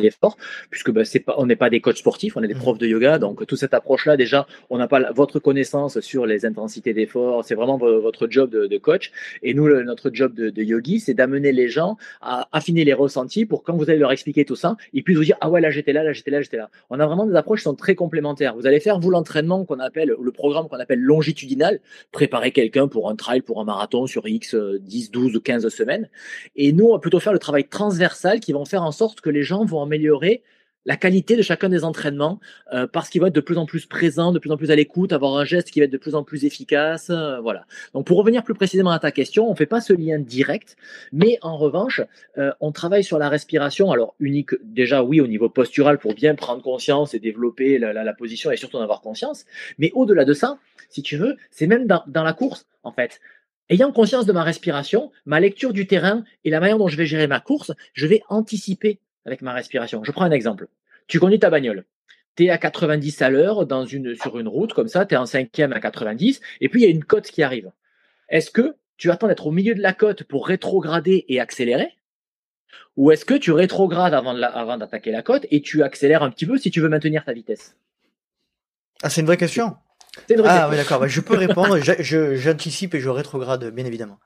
d'effort, 0.00 0.36
puisque 0.70 0.92
ben, 0.92 1.04
c'est 1.04 1.18
pas, 1.18 1.34
on 1.36 1.46
n'est 1.46 1.56
pas 1.56 1.70
des 1.70 1.80
coachs 1.80 1.96
sportifs, 1.96 2.36
on 2.36 2.42
est 2.44 2.46
des 2.46 2.54
mmh. 2.54 2.58
profs 2.58 2.78
de 2.78 2.86
yoga, 2.86 3.18
donc 3.18 3.44
toute 3.44 3.58
cette 3.58 3.74
approche-là, 3.74 4.16
déjà, 4.16 4.46
on 4.70 4.78
n'a 4.78 4.86
pas 4.86 5.10
votre 5.10 5.40
connaissance 5.40 5.98
sur 5.98 6.24
les 6.24 6.46
intensités 6.46 6.94
d'effort, 6.94 7.44
c'est 7.44 7.56
vraiment 7.56 7.78
votre 7.78 8.28
job 8.30 8.48
de, 8.50 8.78
coach, 8.78 9.10
et 9.42 9.54
nous, 9.54 9.68
notre 9.82 10.10
job 10.14 10.32
de, 10.32 10.50
de 10.50 10.62
yogi, 10.62 11.00
c'est 11.00 11.14
d'amener 11.14 11.50
les 11.50 11.68
gens 11.68 11.96
à 12.20 12.48
affiner 12.52 12.84
les 12.84 12.94
ressentis 12.94 13.44
pour 13.44 13.64
quand 13.64 13.76
vous 13.76 13.90
allez 13.90 13.98
leur 13.98 14.12
expliquer 14.12 14.44
tout 14.44 14.54
ça, 14.54 14.76
ils 14.92 15.02
puissent 15.02 15.16
vous 15.16 15.24
dire 15.24 15.36
ah 15.40 15.50
ouais 15.50 15.60
là 15.60 15.70
j'étais 15.70 15.92
là, 15.92 16.04
là 16.04 16.12
j'étais 16.12 16.30
là, 16.30 16.42
j'étais 16.42 16.58
là. 16.58 16.70
On 16.90 17.00
a 17.00 17.06
vraiment 17.06 17.26
des 17.26 17.34
approches 17.34 17.60
qui 17.60 17.64
sont 17.64 17.74
très 17.74 17.96
complémentaires. 17.96 18.54
Vous 18.54 18.68
allez 18.68 18.78
faire 18.78 19.00
vous 19.00 19.10
l'entraînement 19.10 19.64
qu'on 19.64 19.80
appelle, 19.80 20.14
le 20.20 20.30
programme 20.30 20.68
qu'on 20.68 20.78
appelle 20.78 21.00
longitudinal, 21.00 21.80
préparer 22.12 22.52
quelqu'un 22.52 22.86
pour 22.86 22.99
un 23.08 23.16
trail, 23.16 23.40
pour 23.40 23.60
un 23.60 23.64
marathon 23.64 24.06
sur 24.06 24.26
X 24.26 24.54
10, 24.54 25.10
12 25.10 25.36
ou 25.36 25.40
15 25.40 25.68
semaines. 25.68 26.08
Et 26.56 26.72
nous, 26.72 26.86
on 26.86 26.92
va 26.92 26.98
plutôt 26.98 27.20
faire 27.20 27.32
le 27.32 27.38
travail 27.38 27.68
transversal 27.68 28.40
qui 28.40 28.52
va 28.52 28.64
faire 28.64 28.82
en 28.82 28.92
sorte 28.92 29.20
que 29.20 29.30
les 29.30 29.42
gens 29.42 29.64
vont 29.64 29.82
améliorer 29.82 30.42
la 30.86 30.96
qualité 30.96 31.36
de 31.36 31.42
chacun 31.42 31.68
des 31.68 31.84
entraînements 31.84 32.40
euh, 32.72 32.86
parce 32.86 33.08
qu'ils 33.10 33.20
vont 33.20 33.26
être 33.26 33.34
de 33.34 33.40
plus 33.40 33.58
en 33.58 33.66
plus 33.66 33.86
présents, 33.86 34.32
de 34.32 34.38
plus 34.38 34.50
en 34.50 34.56
plus 34.56 34.70
à 34.70 34.76
l'écoute, 34.76 35.12
avoir 35.12 35.36
un 35.36 35.44
geste 35.44 35.70
qui 35.70 35.80
va 35.80 35.84
être 35.84 35.92
de 35.92 35.98
plus 35.98 36.14
en 36.14 36.24
plus 36.24 36.44
efficace. 36.44 37.10
Euh, 37.10 37.40
voilà. 37.40 37.66
Donc 37.94 38.06
pour 38.06 38.18
revenir 38.18 38.42
plus 38.42 38.54
précisément 38.54 38.90
à 38.90 38.98
ta 38.98 39.12
question, 39.12 39.50
on 39.50 39.54
fait 39.54 39.66
pas 39.66 39.80
ce 39.80 39.92
lien 39.92 40.18
direct, 40.18 40.76
mais 41.12 41.38
en 41.42 41.56
revanche, 41.56 42.00
euh, 42.38 42.52
on 42.60 42.72
travaille 42.72 43.04
sur 43.04 43.18
la 43.18 43.28
respiration. 43.28 43.90
Alors 43.90 44.14
unique 44.20 44.50
déjà 44.62 45.02
oui 45.02 45.20
au 45.20 45.26
niveau 45.26 45.48
postural 45.48 45.98
pour 45.98 46.14
bien 46.14 46.34
prendre 46.34 46.62
conscience 46.62 47.14
et 47.14 47.18
développer 47.18 47.78
la 47.78 48.12
position 48.14 48.50
et 48.50 48.56
surtout 48.56 48.76
en 48.76 48.82
avoir 48.82 49.00
conscience. 49.00 49.44
Mais 49.78 49.90
au-delà 49.94 50.24
de 50.24 50.32
ça, 50.32 50.58
si 50.88 51.02
tu 51.02 51.16
veux, 51.16 51.36
c'est 51.50 51.66
même 51.66 51.86
dans, 51.86 52.02
dans 52.06 52.22
la 52.22 52.32
course 52.32 52.66
en 52.82 52.92
fait. 52.92 53.20
Ayant 53.68 53.92
conscience 53.92 54.26
de 54.26 54.32
ma 54.32 54.42
respiration, 54.42 55.12
ma 55.26 55.38
lecture 55.38 55.72
du 55.72 55.86
terrain 55.86 56.24
et 56.44 56.50
la 56.50 56.58
manière 56.58 56.78
dont 56.78 56.88
je 56.88 56.96
vais 56.96 57.06
gérer 57.06 57.28
ma 57.28 57.38
course, 57.38 57.72
je 57.92 58.08
vais 58.08 58.20
anticiper 58.28 58.98
avec 59.24 59.42
ma 59.42 59.52
respiration. 59.52 60.04
Je 60.04 60.12
prends 60.12 60.24
un 60.24 60.30
exemple. 60.30 60.68
Tu 61.06 61.18
conduis 61.18 61.38
ta 61.38 61.50
bagnole. 61.50 61.84
tu 62.36 62.44
es 62.44 62.50
à 62.50 62.58
90 62.58 63.22
à 63.22 63.30
l'heure 63.30 63.66
dans 63.66 63.84
une, 63.84 64.14
sur 64.14 64.38
une 64.38 64.48
route 64.48 64.72
comme 64.72 64.88
ça, 64.88 65.06
tu 65.06 65.14
es 65.14 65.18
en 65.18 65.26
cinquième 65.26 65.72
à 65.72 65.80
90, 65.80 66.40
et 66.60 66.68
puis 66.68 66.82
il 66.82 66.84
y 66.84 66.86
a 66.86 66.90
une 66.90 67.04
côte 67.04 67.26
qui 67.30 67.42
arrive. 67.42 67.70
Est-ce 68.28 68.50
que 68.50 68.76
tu 68.96 69.10
attends 69.10 69.28
d'être 69.28 69.46
au 69.46 69.50
milieu 69.50 69.74
de 69.74 69.82
la 69.82 69.92
côte 69.92 70.24
pour 70.24 70.46
rétrograder 70.46 71.24
et 71.28 71.40
accélérer? 71.40 71.96
Ou 72.96 73.10
est-ce 73.10 73.24
que 73.24 73.34
tu 73.34 73.52
rétrogrades 73.52 74.14
avant, 74.14 74.36
avant 74.36 74.76
d'attaquer 74.76 75.10
la 75.10 75.22
côte 75.22 75.46
et 75.50 75.62
tu 75.62 75.82
accélères 75.82 76.22
un 76.22 76.30
petit 76.30 76.46
peu 76.46 76.58
si 76.58 76.70
tu 76.70 76.80
veux 76.80 76.88
maintenir 76.88 77.24
ta 77.24 77.32
vitesse? 77.32 77.76
Ah, 79.02 79.10
c'est 79.10 79.22
une 79.22 79.26
vraie 79.26 79.36
question 79.36 79.76
ah 80.44 80.68
oui, 80.70 80.76
d'accord. 80.76 81.00
Bah, 81.00 81.08
je 81.08 81.20
peux 81.20 81.36
répondre. 81.36 81.78
J'anticipe 81.78 82.94
et 82.94 83.00
je 83.00 83.08
rétrograde, 83.08 83.72
bien 83.72 83.84
évidemment. 83.84 84.18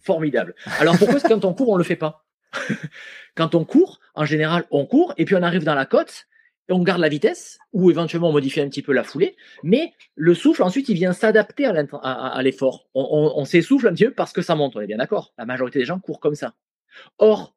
Formidable. 0.00 0.54
Alors 0.78 0.98
pourquoi 0.98 1.16
est-ce 1.16 1.24
que 1.24 1.28
quand 1.28 1.44
on 1.44 1.54
court, 1.54 1.70
on 1.70 1.76
le 1.76 1.84
fait 1.84 1.96
pas? 1.96 2.23
Quand 3.34 3.54
on 3.54 3.64
court, 3.64 4.00
en 4.14 4.24
général, 4.24 4.64
on 4.70 4.86
court 4.86 5.14
et 5.16 5.24
puis 5.24 5.34
on 5.34 5.42
arrive 5.42 5.64
dans 5.64 5.74
la 5.74 5.86
côte 5.86 6.26
et 6.68 6.72
on 6.72 6.82
garde 6.82 7.00
la 7.00 7.08
vitesse 7.08 7.58
ou 7.72 7.90
éventuellement 7.90 8.30
on 8.30 8.32
modifie 8.32 8.60
un 8.60 8.68
petit 8.68 8.82
peu 8.82 8.92
la 8.92 9.04
foulée, 9.04 9.36
mais 9.62 9.92
le 10.14 10.34
souffle 10.34 10.62
ensuite 10.62 10.88
il 10.88 10.94
vient 10.94 11.12
s'adapter 11.12 11.66
à 11.66 12.42
l'effort. 12.42 12.88
On, 12.94 13.44
s'essouffle 13.44 13.88
un 13.88 13.92
petit 13.92 14.06
peu 14.06 14.12
parce 14.12 14.32
que 14.32 14.42
ça 14.42 14.54
monte, 14.54 14.76
on 14.76 14.80
est 14.80 14.86
bien 14.86 14.96
d'accord. 14.96 15.34
La 15.36 15.44
majorité 15.44 15.78
des 15.78 15.84
gens 15.84 15.98
courent 15.98 16.20
comme 16.20 16.34
ça. 16.34 16.54
Or, 17.18 17.54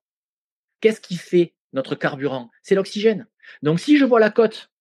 qu'est-ce 0.82 1.00
qui 1.00 1.16
fait 1.16 1.54
notre 1.74 1.96
carburant? 1.96 2.50
C'est 2.64 2.76
l'oxygène. 2.76 3.28
Donc 3.62 3.80
si 3.80 3.98
je 3.98 4.06
vois 4.06 4.20
la 4.20 4.30
côte 4.30 4.72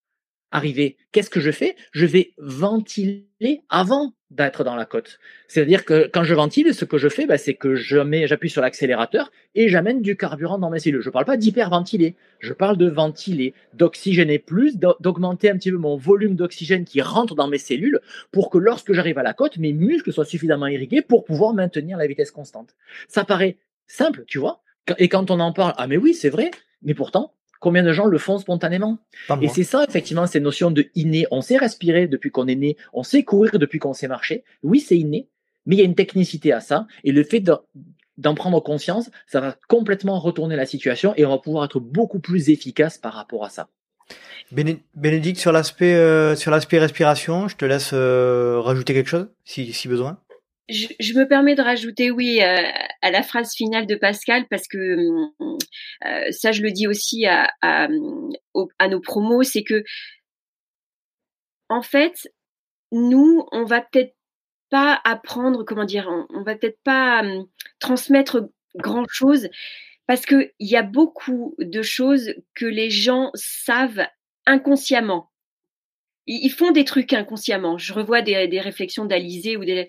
arriver, 0.56 0.96
qu'est-ce 1.12 1.30
que 1.30 1.40
je 1.40 1.50
fais? 1.50 1.76
Je 1.92 2.06
vais 2.06 2.32
ventiler 2.38 3.28
avant 3.68 4.14
d'être 4.30 4.64
dans 4.64 4.74
la 4.74 4.86
côte. 4.86 5.18
C'est-à-dire 5.48 5.84
que 5.84 6.10
quand 6.12 6.24
je 6.24 6.34
ventile, 6.34 6.74
ce 6.74 6.84
que 6.84 6.98
je 6.98 7.08
fais, 7.08 7.26
bah, 7.26 7.38
c'est 7.38 7.54
que 7.54 7.76
je 7.76 7.98
mets, 7.98 8.26
j'appuie 8.26 8.50
sur 8.50 8.62
l'accélérateur 8.62 9.30
et 9.54 9.68
j'amène 9.68 10.00
du 10.00 10.16
carburant 10.16 10.58
dans 10.58 10.70
mes 10.70 10.80
cellules. 10.80 11.02
Je 11.02 11.08
ne 11.08 11.12
parle 11.12 11.26
pas 11.26 11.36
d'hyperventiler, 11.36 12.16
je 12.40 12.52
parle 12.52 12.76
de 12.76 12.88
ventiler, 12.88 13.54
d'oxygéner 13.74 14.38
plus, 14.38 14.78
d'augmenter 14.78 15.50
un 15.50 15.56
petit 15.56 15.70
peu 15.70 15.76
mon 15.76 15.96
volume 15.96 16.34
d'oxygène 16.34 16.84
qui 16.84 17.02
rentre 17.02 17.34
dans 17.34 17.48
mes 17.48 17.58
cellules 17.58 18.00
pour 18.32 18.50
que 18.50 18.58
lorsque 18.58 18.92
j'arrive 18.94 19.18
à 19.18 19.22
la 19.22 19.34
côte, 19.34 19.58
mes 19.58 19.74
muscles 19.74 20.12
soient 20.12 20.24
suffisamment 20.24 20.66
irrigués 20.66 21.02
pour 21.02 21.24
pouvoir 21.24 21.52
maintenir 21.52 21.98
la 21.98 22.06
vitesse 22.06 22.30
constante. 22.30 22.74
Ça 23.08 23.24
paraît 23.24 23.58
simple, 23.86 24.24
tu 24.26 24.38
vois? 24.38 24.62
Et 24.98 25.08
quand 25.08 25.30
on 25.30 25.38
en 25.38 25.52
parle, 25.52 25.74
ah 25.76 25.86
mais 25.86 25.98
oui, 25.98 26.14
c'est 26.14 26.30
vrai, 26.30 26.50
mais 26.82 26.94
pourtant, 26.94 27.32
Combien 27.66 27.82
de 27.82 27.92
gens 27.92 28.06
le 28.06 28.16
font 28.18 28.38
spontanément 28.38 29.00
Et 29.42 29.48
c'est 29.48 29.64
ça, 29.64 29.84
effectivement, 29.88 30.28
ces 30.28 30.38
notions 30.38 30.70
de 30.70 30.86
inné. 30.94 31.26
On 31.32 31.40
sait 31.40 31.56
respirer 31.56 32.06
depuis 32.06 32.30
qu'on 32.30 32.46
est 32.46 32.54
né, 32.54 32.76
on 32.92 33.02
sait 33.02 33.24
courir 33.24 33.58
depuis 33.58 33.80
qu'on 33.80 33.92
sait 33.92 34.06
marcher. 34.06 34.44
Oui, 34.62 34.78
c'est 34.78 34.96
inné, 34.96 35.26
mais 35.66 35.74
il 35.74 35.78
y 35.80 35.82
a 35.82 35.84
une 35.84 35.96
technicité 35.96 36.52
à 36.52 36.60
ça. 36.60 36.86
Et 37.02 37.10
le 37.10 37.24
fait 37.24 37.40
d'en 37.40 38.34
prendre 38.36 38.60
conscience, 38.60 39.10
ça 39.26 39.40
va 39.40 39.56
complètement 39.66 40.20
retourner 40.20 40.54
la 40.54 40.64
situation 40.64 41.12
et 41.16 41.26
on 41.26 41.30
va 41.30 41.38
pouvoir 41.38 41.64
être 41.64 41.80
beaucoup 41.80 42.20
plus 42.20 42.50
efficace 42.50 42.98
par 42.98 43.14
rapport 43.14 43.44
à 43.44 43.50
ça. 43.50 43.66
Bénédicte, 44.52 45.40
sur 45.40 45.50
l'aspect 45.50 45.96
euh, 45.96 46.36
sur 46.36 46.52
l'aspect 46.52 46.78
respiration, 46.78 47.48
je 47.48 47.56
te 47.56 47.64
laisse 47.64 47.90
euh, 47.94 48.60
rajouter 48.60 48.94
quelque 48.94 49.10
chose 49.10 49.26
si, 49.44 49.72
si 49.72 49.88
besoin 49.88 50.20
je, 50.68 51.18
me 51.18 51.28
permets 51.28 51.54
de 51.54 51.62
rajouter 51.62 52.10
oui 52.10 52.42
euh, 52.42 52.68
à 53.02 53.10
la 53.10 53.22
phrase 53.22 53.54
finale 53.54 53.86
de 53.86 53.94
Pascal 53.94 54.46
parce 54.48 54.66
que 54.66 54.78
euh, 54.78 56.30
ça 56.30 56.52
je 56.52 56.62
le 56.62 56.72
dis 56.72 56.86
aussi 56.86 57.26
à, 57.26 57.88
nos 57.88 59.00
promos, 59.00 59.42
c'est 59.42 59.62
que 59.62 59.84
en 61.68 61.82
fait 61.82 62.28
nous 62.92 63.46
on 63.52 63.64
va 63.64 63.80
peut-être 63.80 64.14
pas 64.70 65.00
apprendre 65.04 65.64
comment 65.64 65.84
dire, 65.84 66.08
on, 66.30 66.42
va 66.42 66.56
peut-être 66.56 66.80
pas 66.82 67.22
transmettre 67.78 68.48
grand 68.74 69.06
chose 69.08 69.48
parce 70.06 70.26
que 70.26 70.52
il 70.58 70.68
y 70.68 70.76
a 70.76 70.82
beaucoup 70.82 71.54
de 71.58 71.82
choses 71.82 72.34
que 72.54 72.66
les 72.66 72.90
gens 72.90 73.30
savent 73.34 74.06
inconsciemment 74.46 75.30
ils 76.26 76.50
font 76.50 76.72
des 76.72 76.84
trucs 76.84 77.12
inconsciemment. 77.12 77.78
Je 77.78 77.92
revois 77.92 78.20
des, 78.20 78.48
des 78.48 78.60
réflexions 78.60 79.04
d'Alizé 79.04 79.56
ou 79.56 79.64
des 79.64 79.88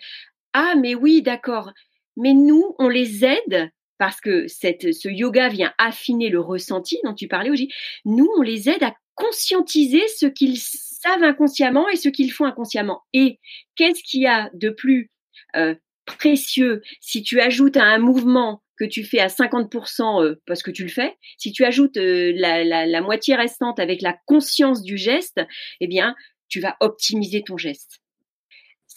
ah, 0.59 0.73
mais 0.75 0.95
oui, 0.95 1.21
d'accord. 1.21 1.71
Mais 2.15 2.33
nous, 2.33 2.75
on 2.79 2.89
les 2.89 3.23
aide 3.23 3.69
parce 3.99 4.19
que 4.19 4.47
ce 4.47 5.07
yoga 5.07 5.49
vient 5.49 5.71
affiner 5.77 6.29
le 6.29 6.39
ressenti 6.39 6.97
dont 7.03 7.13
tu 7.13 7.27
parlais, 7.27 7.51
Oji. 7.51 7.69
Nous, 8.05 8.27
on 8.39 8.41
les 8.41 8.67
aide 8.67 8.81
à 8.81 8.95
conscientiser 9.13 10.01
ce 10.07 10.25
qu'ils 10.25 10.57
savent 10.57 11.21
inconsciemment 11.21 11.87
et 11.89 11.95
ce 11.95 12.09
qu'ils 12.09 12.31
font 12.31 12.45
inconsciemment. 12.45 13.03
Et 13.13 13.39
qu'est-ce 13.75 14.01
qu'il 14.01 14.21
y 14.21 14.25
a 14.25 14.49
de 14.55 14.71
plus 14.71 15.11
euh, 15.55 15.75
précieux 16.05 16.81
si 17.01 17.21
tu 17.21 17.39
ajoutes 17.39 17.77
à 17.77 17.83
un 17.83 17.99
mouvement 17.99 18.63
que 18.79 18.85
tu 18.85 19.03
fais 19.03 19.19
à 19.19 19.27
50% 19.27 20.23
euh, 20.23 20.41
parce 20.47 20.63
que 20.63 20.71
tu 20.71 20.81
le 20.81 20.89
fais, 20.89 21.15
si 21.37 21.51
tu 21.51 21.65
ajoutes 21.65 21.97
euh, 21.97 22.33
la 22.35 23.01
moitié 23.01 23.35
restante 23.35 23.79
avec 23.79 24.01
la 24.01 24.17
conscience 24.25 24.81
du 24.81 24.97
geste, 24.97 25.39
eh 25.81 25.87
bien, 25.87 26.15
tu 26.49 26.61
vas 26.61 26.77
optimiser 26.79 27.43
ton 27.43 27.57
geste. 27.57 27.99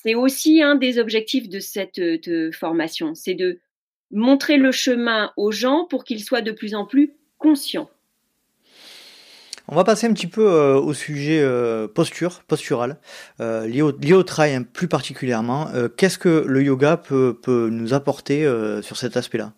C'est 0.02 0.14
aussi 0.14 0.62
un 0.62 0.76
des 0.76 0.98
objectifs 0.98 1.48
de 1.48 1.60
cette 1.60 1.98
euh, 1.98 2.50
formation, 2.52 3.14
c'est 3.14 3.34
de 3.34 3.60
montrer 4.10 4.56
le 4.56 4.72
chemin 4.72 5.30
aux 5.36 5.52
gens 5.52 5.86
pour 5.90 6.04
qu'ils 6.04 6.24
soient 6.24 6.40
de 6.40 6.52
plus 6.52 6.74
en 6.74 6.86
plus 6.86 7.12
conscients. 7.36 7.90
On 9.68 9.76
va 9.76 9.84
passer 9.84 10.06
un 10.06 10.14
petit 10.14 10.26
peu 10.26 10.50
euh, 10.50 10.76
au 10.76 10.94
sujet 10.94 11.40
euh, 11.40 11.86
posture, 11.86 12.42
postural, 12.48 12.98
lié, 13.38 13.82
au, 13.82 14.22
trail 14.22 14.54
hein, 14.54 14.62
plus 14.62 14.88
particulièrement. 14.88 15.68
Qu'est-ce 15.96 16.18
que 16.18 16.44
le 16.46 16.62
yoga 16.62 16.96
peut 16.96 17.68
nous 17.70 17.92
apporter 17.92 18.50
sur 18.82 18.96
cet 18.96 19.16
aspect-là? 19.16 19.52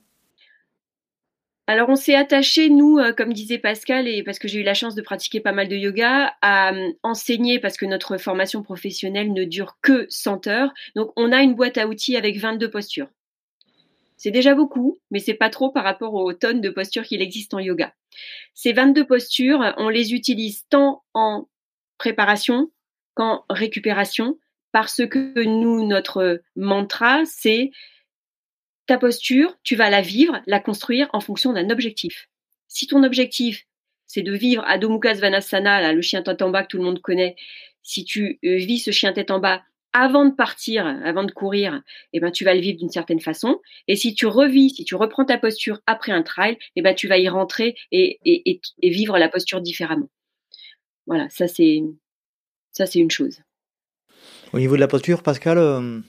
Alors 1.72 1.88
on 1.88 1.96
s'est 1.96 2.14
attaché, 2.14 2.68
nous, 2.68 2.98
euh, 2.98 3.14
comme 3.14 3.32
disait 3.32 3.56
Pascal, 3.56 4.06
et 4.06 4.22
parce 4.22 4.38
que 4.38 4.46
j'ai 4.46 4.60
eu 4.60 4.62
la 4.62 4.74
chance 4.74 4.94
de 4.94 5.00
pratiquer 5.00 5.40
pas 5.40 5.52
mal 5.52 5.68
de 5.68 5.76
yoga, 5.76 6.34
à 6.42 6.74
euh, 6.74 6.92
enseigner, 7.02 7.58
parce 7.60 7.78
que 7.78 7.86
notre 7.86 8.18
formation 8.18 8.62
professionnelle 8.62 9.32
ne 9.32 9.44
dure 9.44 9.78
que 9.80 10.06
100 10.10 10.48
heures. 10.48 10.70
Donc 10.96 11.12
on 11.16 11.32
a 11.32 11.40
une 11.40 11.54
boîte 11.54 11.78
à 11.78 11.86
outils 11.86 12.16
avec 12.16 12.38
22 12.38 12.70
postures. 12.70 13.08
C'est 14.18 14.30
déjà 14.30 14.54
beaucoup, 14.54 15.00
mais 15.10 15.18
c'est 15.18 15.32
pas 15.32 15.48
trop 15.48 15.70
par 15.70 15.82
rapport 15.82 16.12
aux 16.12 16.34
tonnes 16.34 16.60
de 16.60 16.68
postures 16.68 17.04
qu'il 17.04 17.22
existe 17.22 17.54
en 17.54 17.58
yoga. 17.58 17.94
Ces 18.52 18.74
22 18.74 19.06
postures, 19.06 19.74
on 19.78 19.88
les 19.88 20.12
utilise 20.12 20.66
tant 20.68 21.02
en 21.14 21.48
préparation 21.96 22.70
qu'en 23.14 23.46
récupération, 23.48 24.38
parce 24.72 25.06
que 25.06 25.42
nous, 25.42 25.86
notre 25.86 26.42
mantra, 26.54 27.22
c'est 27.24 27.70
ta 28.92 28.98
posture, 28.98 29.56
tu 29.62 29.74
vas 29.74 29.88
la 29.88 30.02
vivre, 30.02 30.42
la 30.46 30.60
construire 30.60 31.08
en 31.14 31.20
fonction 31.20 31.54
d'un 31.54 31.70
objectif. 31.70 32.28
Si 32.68 32.86
ton 32.86 33.04
objectif, 33.04 33.64
c'est 34.06 34.20
de 34.20 34.34
vivre 34.34 34.62
Adho 34.66 34.90
Mukha 34.90 35.14
Svanasana, 35.14 35.94
le 35.94 36.02
chien 36.02 36.22
tête 36.22 36.42
en 36.42 36.50
bas 36.50 36.62
que 36.62 36.68
tout 36.68 36.76
le 36.76 36.84
monde 36.84 37.00
connaît, 37.00 37.34
si 37.82 38.04
tu 38.04 38.38
euh, 38.44 38.56
vis 38.56 38.80
ce 38.80 38.90
chien 38.90 39.14
tête 39.14 39.30
en 39.30 39.38
bas 39.38 39.62
avant 39.94 40.26
de 40.26 40.34
partir, 40.34 40.86
avant 40.86 41.24
de 41.24 41.32
courir, 41.32 41.80
eh 42.12 42.20
ben, 42.20 42.30
tu 42.30 42.44
vas 42.44 42.52
le 42.52 42.60
vivre 42.60 42.78
d'une 42.78 42.90
certaine 42.90 43.20
façon. 43.20 43.62
Et 43.88 43.96
si 43.96 44.14
tu 44.14 44.26
revis, 44.26 44.68
si 44.68 44.84
tu 44.84 44.94
reprends 44.94 45.24
ta 45.24 45.38
posture 45.38 45.80
après 45.86 46.12
un 46.12 46.22
trail, 46.22 46.58
eh 46.76 46.82
ben, 46.82 46.94
tu 46.94 47.08
vas 47.08 47.16
y 47.16 47.30
rentrer 47.30 47.74
et, 47.92 48.18
et, 48.26 48.60
et, 48.82 48.90
vivre 48.90 49.18
la 49.18 49.30
posture 49.30 49.62
différemment. 49.62 50.10
Voilà, 51.06 51.30
ça 51.30 51.48
c'est, 51.48 51.82
ça 52.72 52.84
c'est 52.84 52.98
une 52.98 53.10
chose. 53.10 53.40
Au 54.52 54.58
niveau 54.58 54.76
de 54.76 54.80
la 54.80 54.88
posture, 54.88 55.22
Pascal, 55.22 55.56
euh, 55.56 56.00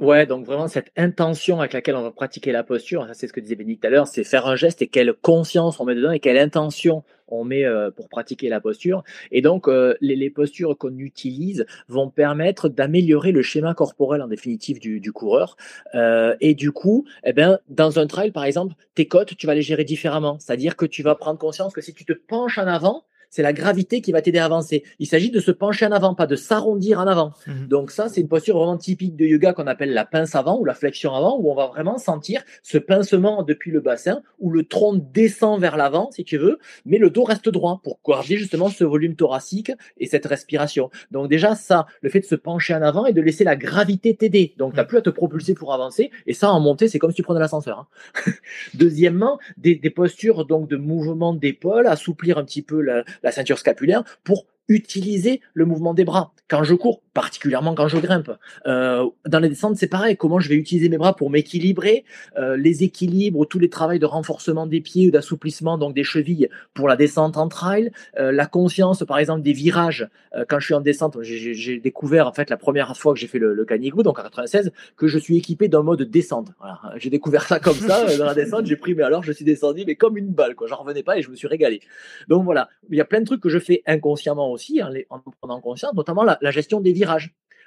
Ouais, 0.00 0.24
donc 0.24 0.46
vraiment 0.46 0.66
cette 0.66 0.90
intention 0.96 1.60
avec 1.60 1.74
laquelle 1.74 1.94
on 1.94 2.02
va 2.02 2.10
pratiquer 2.10 2.52
la 2.52 2.64
posture, 2.64 3.06
ça 3.06 3.12
c'est 3.12 3.28
ce 3.28 3.34
que 3.34 3.40
disait 3.40 3.54
Bénédicte 3.54 3.82
tout 3.82 3.88
à 3.88 3.90
l'heure, 3.90 4.06
c'est 4.06 4.24
faire 4.24 4.46
un 4.46 4.56
geste 4.56 4.80
et 4.80 4.86
quelle 4.86 5.12
conscience 5.12 5.78
on 5.78 5.84
met 5.84 5.94
dedans 5.94 6.10
et 6.10 6.20
quelle 6.20 6.38
intention 6.38 7.04
on 7.28 7.44
met 7.44 7.66
euh, 7.66 7.90
pour 7.90 8.08
pratiquer 8.08 8.48
la 8.48 8.62
posture. 8.62 9.04
Et 9.30 9.42
donc 9.42 9.68
euh, 9.68 9.94
les, 10.00 10.30
postures 10.30 10.78
qu'on 10.78 10.96
utilise 10.96 11.66
vont 11.88 12.08
permettre 12.08 12.70
d'améliorer 12.70 13.30
le 13.30 13.42
schéma 13.42 13.74
corporel 13.74 14.22
en 14.22 14.28
définitive 14.28 14.80
du, 14.80 15.00
du 15.00 15.12
coureur. 15.12 15.58
Euh, 15.94 16.34
et 16.40 16.54
du 16.54 16.72
coup, 16.72 17.04
eh 17.24 17.34
ben, 17.34 17.58
dans 17.68 17.98
un 17.98 18.06
trail 18.06 18.30
par 18.30 18.44
exemple, 18.44 18.74
tes 18.94 19.06
côtes, 19.06 19.36
tu 19.36 19.46
vas 19.46 19.54
les 19.54 19.60
gérer 19.60 19.84
différemment. 19.84 20.38
C'est-à-dire 20.38 20.76
que 20.76 20.86
tu 20.86 21.02
vas 21.02 21.14
prendre 21.14 21.38
conscience 21.38 21.74
que 21.74 21.82
si 21.82 21.92
tu 21.92 22.06
te 22.06 22.14
penches 22.14 22.56
en 22.56 22.66
avant, 22.66 23.04
c'est 23.30 23.42
la 23.42 23.52
gravité 23.52 24.00
qui 24.00 24.12
va 24.12 24.20
t'aider 24.20 24.38
à 24.38 24.44
avancer. 24.44 24.82
Il 24.98 25.06
s'agit 25.06 25.30
de 25.30 25.40
se 25.40 25.52
pencher 25.52 25.86
en 25.86 25.92
avant, 25.92 26.14
pas 26.14 26.26
de 26.26 26.36
s'arrondir 26.36 26.98
en 26.98 27.06
avant. 27.06 27.32
Mhm. 27.46 27.68
Donc 27.68 27.90
ça, 27.92 28.08
c'est 28.08 28.20
une 28.20 28.28
posture 28.28 28.58
vraiment 28.58 28.76
typique 28.76 29.16
de 29.16 29.24
yoga 29.24 29.52
qu'on 29.52 29.66
appelle 29.66 29.94
la 29.94 30.04
pince 30.04 30.34
avant 30.34 30.58
ou 30.58 30.64
la 30.64 30.74
flexion 30.74 31.14
avant, 31.14 31.38
où 31.38 31.50
on 31.50 31.54
va 31.54 31.68
vraiment 31.68 31.98
sentir 31.98 32.42
ce 32.62 32.76
pincement 32.76 33.42
depuis 33.42 33.70
le 33.70 33.80
bassin, 33.80 34.22
où 34.40 34.50
le 34.50 34.64
tronc 34.64 34.96
descend 35.12 35.60
vers 35.60 35.76
l'avant, 35.76 36.10
si 36.10 36.24
tu 36.24 36.36
veux, 36.36 36.58
mais 36.84 36.98
le 36.98 37.10
dos 37.10 37.24
reste 37.24 37.48
droit 37.48 37.80
pour 37.84 38.02
corriger 38.02 38.36
justement 38.36 38.68
ce 38.68 38.84
volume 38.84 39.14
thoracique 39.14 39.72
et 39.98 40.06
cette 40.06 40.26
respiration. 40.26 40.90
Donc 41.10 41.28
déjà, 41.28 41.54
ça, 41.54 41.86
le 42.02 42.10
fait 42.10 42.20
de 42.20 42.26
se 42.26 42.34
pencher 42.34 42.74
en 42.74 42.82
avant 42.82 43.06
et 43.06 43.12
de 43.12 43.20
laisser 43.20 43.44
la 43.44 43.56
gravité 43.56 44.16
t'aider. 44.16 44.54
Donc 44.58 44.72
tu 44.72 44.76
n'as 44.76 44.82
mhm. 44.82 44.88
plus 44.88 44.98
à 44.98 45.02
te 45.02 45.10
propulser 45.10 45.54
pour 45.54 45.72
avancer. 45.72 46.10
Et 46.26 46.34
ça, 46.34 46.50
en 46.50 46.58
montée, 46.58 46.88
c'est 46.88 46.98
comme 46.98 47.10
si 47.10 47.16
tu 47.16 47.22
prenais 47.22 47.40
l'ascenseur. 47.40 47.86
Hein. 48.26 48.32
Deuxièmement, 48.74 49.38
des, 49.56 49.76
des 49.76 49.90
postures 49.90 50.44
donc 50.46 50.68
de 50.68 50.76
mouvement 50.76 51.32
d'épaule, 51.32 51.86
assouplir 51.86 52.38
un 52.38 52.44
petit 52.44 52.62
peu 52.62 52.80
la, 52.80 53.04
la 53.22 53.32
ceinture 53.32 53.58
scapulaire 53.58 54.04
pour 54.24 54.46
utiliser 54.68 55.40
le 55.52 55.66
mouvement 55.66 55.94
des 55.94 56.04
bras. 56.04 56.32
Quand 56.48 56.62
je 56.62 56.74
cours, 56.74 57.02
particulièrement 57.20 57.74
quand 57.74 57.86
je 57.86 57.98
grimpe. 57.98 58.30
Euh, 58.66 59.06
dans 59.26 59.40
les 59.40 59.50
descentes, 59.50 59.76
c'est 59.76 59.88
pareil. 59.88 60.16
Comment 60.16 60.40
je 60.40 60.48
vais 60.48 60.54
utiliser 60.54 60.88
mes 60.88 60.96
bras 60.96 61.14
pour 61.14 61.28
m'équilibrer, 61.28 62.04
euh, 62.38 62.56
les 62.56 62.82
équilibres, 62.82 63.46
tous 63.46 63.58
les 63.58 63.68
travaux 63.68 63.98
de 63.98 64.06
renforcement 64.06 64.66
des 64.66 64.80
pieds 64.80 65.08
ou 65.08 65.10
d'assouplissement 65.10 65.76
donc 65.76 65.94
des 65.94 66.02
chevilles 66.02 66.48
pour 66.72 66.88
la 66.88 66.96
descente 66.96 67.36
en 67.36 67.48
trail, 67.48 67.90
euh, 68.18 68.32
la 68.32 68.46
conscience 68.46 69.04
par 69.04 69.18
exemple 69.18 69.42
des 69.42 69.52
virages. 69.52 70.08
Quand 70.48 70.60
je 70.60 70.66
suis 70.66 70.74
en 70.74 70.80
descente, 70.80 71.18
j'ai 71.22 71.80
découvert 71.80 72.28
en 72.28 72.32
fait 72.32 72.50
la 72.50 72.56
première 72.56 72.96
fois 72.96 73.12
que 73.12 73.18
j'ai 73.18 73.26
fait 73.26 73.40
le, 73.40 73.52
le 73.52 73.64
Canigou, 73.64 74.04
donc 74.04 74.16
en 74.20 74.22
96, 74.22 74.70
que 74.96 75.08
je 75.08 75.18
suis 75.18 75.36
équipé 75.36 75.66
d'un 75.66 75.82
mode 75.82 76.02
descente. 76.02 76.52
J'ai 76.96 77.10
découvert 77.10 77.42
ça 77.42 77.58
comme 77.58 77.74
ça 77.74 78.16
dans 78.16 78.26
la 78.26 78.34
descente. 78.34 78.64
J'ai 78.66 78.76
pris 78.76 78.94
mais 78.94 79.02
alors 79.02 79.24
je 79.24 79.32
suis 79.32 79.44
descendu 79.44 79.82
mais 79.86 79.96
comme 79.96 80.16
une 80.16 80.28
balle 80.28 80.54
quoi. 80.54 80.68
J'en 80.68 80.76
revenais 80.76 81.02
pas 81.02 81.18
et 81.18 81.22
je 81.22 81.30
me 81.30 81.34
suis 81.34 81.48
régalé. 81.48 81.80
Donc 82.28 82.44
voilà, 82.44 82.68
il 82.90 82.96
y 82.96 83.00
a 83.00 83.04
plein 83.04 83.20
de 83.20 83.26
trucs 83.26 83.40
que 83.40 83.48
je 83.48 83.58
fais 83.58 83.82
inconsciemment 83.86 84.52
aussi 84.52 84.80
en, 84.82 84.90
en 85.10 85.18
prenant 85.40 85.60
conscience, 85.60 85.94
notamment 85.94 86.22
la, 86.22 86.38
la 86.40 86.50
gestion 86.52 86.80
des 86.80 86.92
virages. 86.92 87.09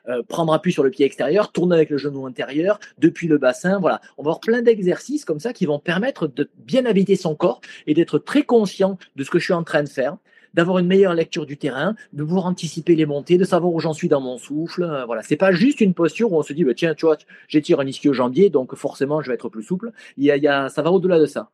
Euh, 0.10 0.22
prendre 0.22 0.52
appui 0.52 0.74
sur 0.74 0.84
le 0.84 0.90
pied 0.90 1.06
extérieur, 1.06 1.54
tourner 1.54 1.78
avec 1.78 1.90
le 1.90 1.98
genou 1.98 2.26
intérieur, 2.26 2.78
depuis 2.98 3.30
le 3.30 3.38
bassin. 3.38 3.80
Voilà, 3.80 4.02
on 4.18 4.24
va 4.24 4.32
avoir 4.32 4.42
plein 4.42 4.62
d'exercices 4.62 5.24
comme 5.24 5.40
ça 5.40 5.54
qui 5.54 5.66
vont 5.66 5.80
permettre 5.80 6.28
de 6.28 6.50
bien 6.58 6.86
habiter 6.86 7.16
son 7.16 7.36
corps 7.36 7.62
et 7.88 7.94
d'être 7.94 8.20
très 8.20 8.44
conscient 8.44 8.98
de 9.16 9.24
ce 9.24 9.30
que 9.30 9.40
je 9.40 9.46
suis 9.46 9.54
en 9.54 9.64
train 9.64 9.82
de 9.82 9.88
faire 9.88 10.18
d'avoir 10.54 10.78
une 10.78 10.86
meilleure 10.88 11.14
lecture 11.16 11.46
du 11.46 11.58
terrain, 11.58 11.96
de 12.12 12.24
pouvoir 12.24 12.46
anticiper 12.46 12.96
les 12.96 13.06
montées, 13.06 13.38
de 13.38 13.44
savoir 13.44 13.74
où 13.74 13.80
j'en 13.80 13.94
suis 13.94 14.08
dans 14.08 14.22
mon 14.22 14.38
souffle. 14.38 14.84
Euh, 14.84 15.06
voilà, 15.06 15.24
c'est 15.24 15.36
pas 15.36 15.52
juste 15.52 15.82
une 15.82 15.94
posture 15.94 16.32
où 16.32 16.38
on 16.38 16.44
se 16.44 16.54
dit 16.54 16.64
bah, 16.64 16.74
tiens, 16.76 16.94
tu 16.94 17.06
vois, 17.06 17.18
j'étire 17.48 17.80
un 17.80 17.88
ischio-jambier, 17.88 18.50
donc 18.50 18.76
forcément 18.76 19.22
je 19.22 19.30
vais 19.30 19.34
être 19.34 19.50
plus 19.50 19.64
souple. 19.64 19.92
Il 20.18 20.26
y 20.26 20.32
a, 20.32 20.38
il 20.38 20.44
y 20.44 20.48
a 20.48 20.70
ça 20.70 20.82
va 20.82 20.92
au-delà 20.92 21.18
de 21.18 21.26
ça. 21.26 21.50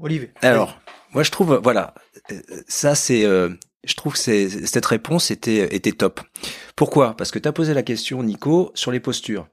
Olivier. 0.00 0.30
Alors, 0.42 0.80
moi 1.14 1.22
je 1.22 1.30
trouve, 1.30 1.60
voilà, 1.62 1.94
euh, 2.30 2.40
ça 2.68 2.94
c'est, 2.94 3.24
euh, 3.24 3.48
je 3.84 3.94
trouve 3.94 4.14
que 4.14 4.18
cette 4.18 4.86
réponse 4.86 5.30
était, 5.30 5.74
était 5.74 5.92
top. 5.92 6.20
Pourquoi? 6.76 7.16
Parce 7.16 7.30
que 7.30 7.38
tu 7.38 7.48
as 7.48 7.52
posé 7.52 7.72
la 7.72 7.82
question, 7.82 8.22
Nico, 8.22 8.72
sur 8.74 8.90
les 8.90 9.00
postures. 9.00 9.46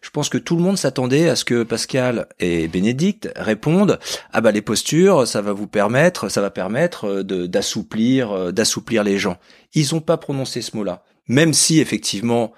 Je 0.00 0.10
pense 0.10 0.28
que 0.28 0.38
tout 0.38 0.56
le 0.56 0.62
monde 0.62 0.78
s'attendait 0.78 1.28
à 1.28 1.36
ce 1.36 1.44
que 1.44 1.64
Pascal 1.64 2.28
et 2.38 2.68
Bénédicte 2.68 3.30
répondent 3.34 3.98
ah 4.32 4.40
bah 4.40 4.52
les 4.52 4.62
postures, 4.62 5.26
ça 5.26 5.42
va 5.42 5.52
vous 5.52 5.66
permettre, 5.66 6.28
ça 6.28 6.40
va 6.40 6.50
permettre 6.50 7.22
d'assouplir, 7.22 8.52
d'assouplir 8.52 9.02
les 9.02 9.18
gens. 9.18 9.38
Ils 9.74 9.88
n'ont 9.92 10.00
pas 10.00 10.16
prononcé 10.16 10.62
ce 10.62 10.76
mot-là, 10.76 11.02
même 11.26 11.52
si 11.52 11.80
effectivement 11.80 12.52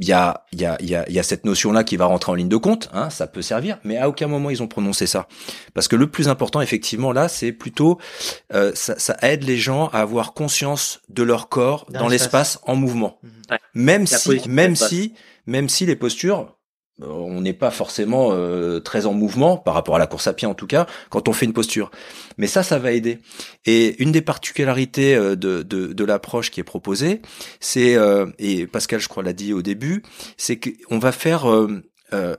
il 0.00 0.08
y 0.08 0.12
a, 0.12 0.44
y, 0.52 0.64
a, 0.64 0.78
y, 0.80 0.94
a, 0.94 1.08
y 1.10 1.18
a 1.18 1.22
cette 1.22 1.44
notion-là 1.44 1.84
qui 1.84 1.98
va 1.98 2.06
rentrer 2.06 2.32
en 2.32 2.34
ligne 2.34 2.48
de 2.48 2.56
compte, 2.56 2.88
hein, 2.94 3.10
ça 3.10 3.26
peut 3.26 3.42
servir, 3.42 3.78
mais 3.84 3.98
à 3.98 4.08
aucun 4.08 4.28
moment 4.28 4.48
ils 4.48 4.62
ont 4.62 4.66
prononcé 4.66 5.06
ça. 5.06 5.28
Parce 5.74 5.88
que 5.88 5.96
le 5.96 6.06
plus 6.06 6.28
important, 6.28 6.62
effectivement, 6.62 7.12
là, 7.12 7.28
c'est 7.28 7.52
plutôt, 7.52 7.98
euh, 8.54 8.72
ça, 8.74 8.98
ça, 8.98 9.18
aide 9.20 9.44
les 9.44 9.58
gens 9.58 9.88
à 9.88 9.98
avoir 9.98 10.32
conscience 10.32 11.00
de 11.10 11.22
leur 11.22 11.50
corps 11.50 11.86
dans, 11.90 12.08
l'espace 12.08 12.58
en 12.62 12.76
mouvement. 12.76 13.18
Mmh. 13.22 13.28
Même 13.74 14.06
si, 14.06 14.48
même 14.48 14.74
si, 14.74 15.12
même 15.46 15.68
si 15.68 15.84
les 15.84 15.96
postures, 15.96 16.56
on 17.02 17.40
n'est 17.40 17.52
pas 17.52 17.70
forcément 17.70 18.30
euh, 18.32 18.80
très 18.80 19.06
en 19.06 19.12
mouvement 19.12 19.56
par 19.56 19.74
rapport 19.74 19.96
à 19.96 19.98
la 19.98 20.06
course 20.06 20.26
à 20.26 20.32
pied 20.32 20.46
en 20.46 20.54
tout 20.54 20.66
cas 20.66 20.86
quand 21.08 21.28
on 21.28 21.32
fait 21.32 21.46
une 21.46 21.52
posture. 21.52 21.90
Mais 22.38 22.46
ça, 22.46 22.62
ça 22.62 22.78
va 22.78 22.92
aider. 22.92 23.18
Et 23.66 24.02
une 24.02 24.12
des 24.12 24.22
particularités 24.22 25.14
euh, 25.14 25.36
de, 25.36 25.62
de, 25.62 26.04
l'approche 26.04 26.50
qui 26.50 26.60
est 26.60 26.64
proposée, 26.64 27.20
c'est 27.60 27.96
et 28.38 28.66
Pascal 28.66 29.00
je 29.00 29.08
crois 29.08 29.22
l'a 29.22 29.32
dit 29.32 29.52
au 29.52 29.62
début, 29.62 30.02
c'est 30.36 30.58
qu'on 30.58 30.98
va 30.98 31.12
faire, 31.12 31.46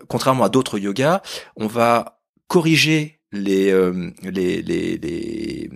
contrairement 0.08 0.44
à 0.44 0.50
d'autres 0.50 0.80
yogas, 0.80 1.22
on 1.56 1.68
va 1.68 2.22
corriger 2.48 3.20
les, 3.32 3.72
les, 4.24 4.62
les 4.62 4.98
les 4.98 5.70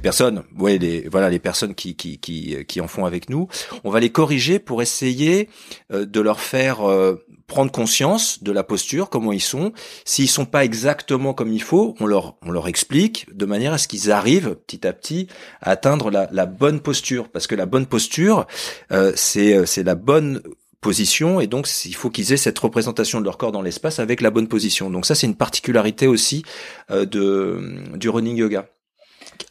personnes, 0.00 0.42
ouais, 0.58 0.78
les 0.78 1.08
voilà, 1.08 1.30
les 1.30 1.38
personnes 1.38 1.74
qui 1.74 1.96
qui 1.96 2.18
qui 2.18 2.56
qui 2.66 2.80
en 2.80 2.88
font 2.88 3.04
avec 3.04 3.28
nous, 3.28 3.48
on 3.84 3.90
va 3.90 4.00
les 4.00 4.10
corriger 4.10 4.58
pour 4.58 4.82
essayer 4.82 5.48
euh, 5.92 6.06
de 6.06 6.20
leur 6.20 6.40
faire 6.40 6.88
euh, 6.88 7.24
prendre 7.46 7.70
conscience 7.70 8.42
de 8.42 8.52
la 8.52 8.62
posture, 8.62 9.10
comment 9.10 9.32
ils 9.32 9.40
sont. 9.40 9.72
S'ils 10.04 10.28
sont 10.28 10.46
pas 10.46 10.64
exactement 10.64 11.34
comme 11.34 11.52
il 11.52 11.62
faut, 11.62 11.94
on 12.00 12.06
leur 12.06 12.36
on 12.42 12.50
leur 12.50 12.68
explique 12.68 13.26
de 13.34 13.44
manière 13.46 13.72
à 13.72 13.78
ce 13.78 13.88
qu'ils 13.88 14.10
arrivent 14.10 14.56
petit 14.66 14.86
à 14.86 14.92
petit 14.92 15.28
à 15.60 15.70
atteindre 15.70 16.10
la, 16.10 16.28
la 16.32 16.46
bonne 16.46 16.80
posture, 16.80 17.28
parce 17.28 17.46
que 17.46 17.54
la 17.54 17.66
bonne 17.66 17.86
posture, 17.86 18.46
euh, 18.92 19.12
c'est 19.16 19.66
c'est 19.66 19.82
la 19.82 19.94
bonne 19.94 20.42
position 20.80 21.40
et 21.40 21.46
donc 21.46 21.66
il 21.86 21.94
faut 21.94 22.10
qu'ils 22.10 22.34
aient 22.34 22.36
cette 22.36 22.58
représentation 22.58 23.18
de 23.18 23.24
leur 23.24 23.38
corps 23.38 23.52
dans 23.52 23.62
l'espace 23.62 23.98
avec 23.98 24.20
la 24.20 24.30
bonne 24.30 24.48
position. 24.48 24.90
Donc 24.90 25.06
ça 25.06 25.14
c'est 25.14 25.26
une 25.26 25.36
particularité 25.36 26.06
aussi 26.06 26.44
de 26.90 27.96
du 27.96 28.10
running 28.10 28.36
yoga 28.36 28.68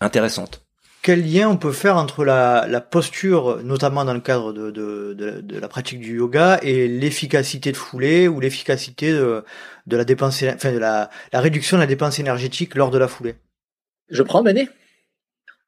intéressante. 0.02 0.62
Quel 1.02 1.30
lien 1.30 1.50
on 1.50 1.58
peut 1.58 1.74
faire 1.74 1.98
entre 1.98 2.24
la, 2.24 2.66
la 2.68 2.80
posture, 2.80 3.62
notamment 3.64 4.06
dans 4.06 4.14
le 4.14 4.22
cadre 4.22 4.54
de, 4.54 4.72
de, 4.72 5.14
de, 5.14 5.42
de 5.42 5.60
la 5.60 5.68
pratique 5.68 6.00
du 6.00 6.16
yoga, 6.18 6.60
et 6.62 6.88
l'efficacité 6.88 7.74
de 7.74 7.78
foulée 7.78 8.30
ou 8.30 8.40
l'efficacité 8.40 9.12
de, 9.12 9.44
de 9.86 9.98
la 9.98 10.06
dépense, 10.06 10.42
enfin 10.44 10.72
de 10.72 10.78
la, 10.78 11.10
la 11.34 11.42
réduction 11.42 11.76
de 11.76 11.82
la 11.82 11.88
dépense 11.88 12.20
énergétique 12.20 12.76
lors 12.76 12.90
de 12.90 12.98
la 12.98 13.10
foulée? 13.10 13.36
Je 14.10 14.24
prends 14.24 14.44
Benet 14.44 14.70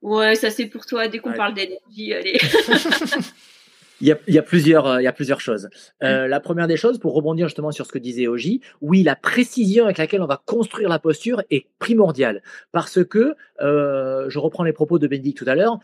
Ouais, 0.02 0.36
ça 0.36 0.52
c'est 0.52 0.68
pour 0.68 0.86
toi. 0.86 1.08
Dès 1.08 1.20
qu'on 1.20 1.34
parle 1.34 1.54
d'énergie, 1.54 2.14
allez. 2.14 2.40
Il 4.02 4.08
y, 4.08 4.12
a, 4.12 4.18
il 4.28 4.34
y 4.34 4.38
a, 4.38 4.44
plusieurs, 4.44 4.88
euh, 4.88 5.02
il 5.02 5.06
y 5.06 5.08
a 5.08 5.14
plusieurs 5.14 5.40
choses. 5.40 5.70
Euh, 6.04 6.28
la 6.28 6.40
première 6.40 6.68
des 6.68 6.76
choses, 6.76 7.00
pour 7.00 7.14
rebondir 7.14 7.48
justement 7.48 7.72
sur 7.72 7.86
ce 7.86 7.92
que 7.92 8.00
disait 8.00 8.28
Oji, 8.28 8.62
oui, 8.82 9.04
la 9.04 9.16
précision 9.16 9.86
avec 9.86 9.98
laquelle 9.98 10.22
on 10.22 10.28
va 10.28 10.42
construire 10.46 10.90
la 10.90 11.00
posture 11.00 11.42
est 11.50 11.68
primordiale. 11.80 12.42
Parce 12.72 13.04
que, 13.06 13.36
euh, 13.62 14.30
je 14.30 14.40
reprends 14.40 14.64
les 14.64 14.74
propos 14.74 15.00
de 15.00 15.08
Bénédicte 15.08 15.38
tout 15.38 15.50
à 15.50 15.56
l'heure, 15.56 15.80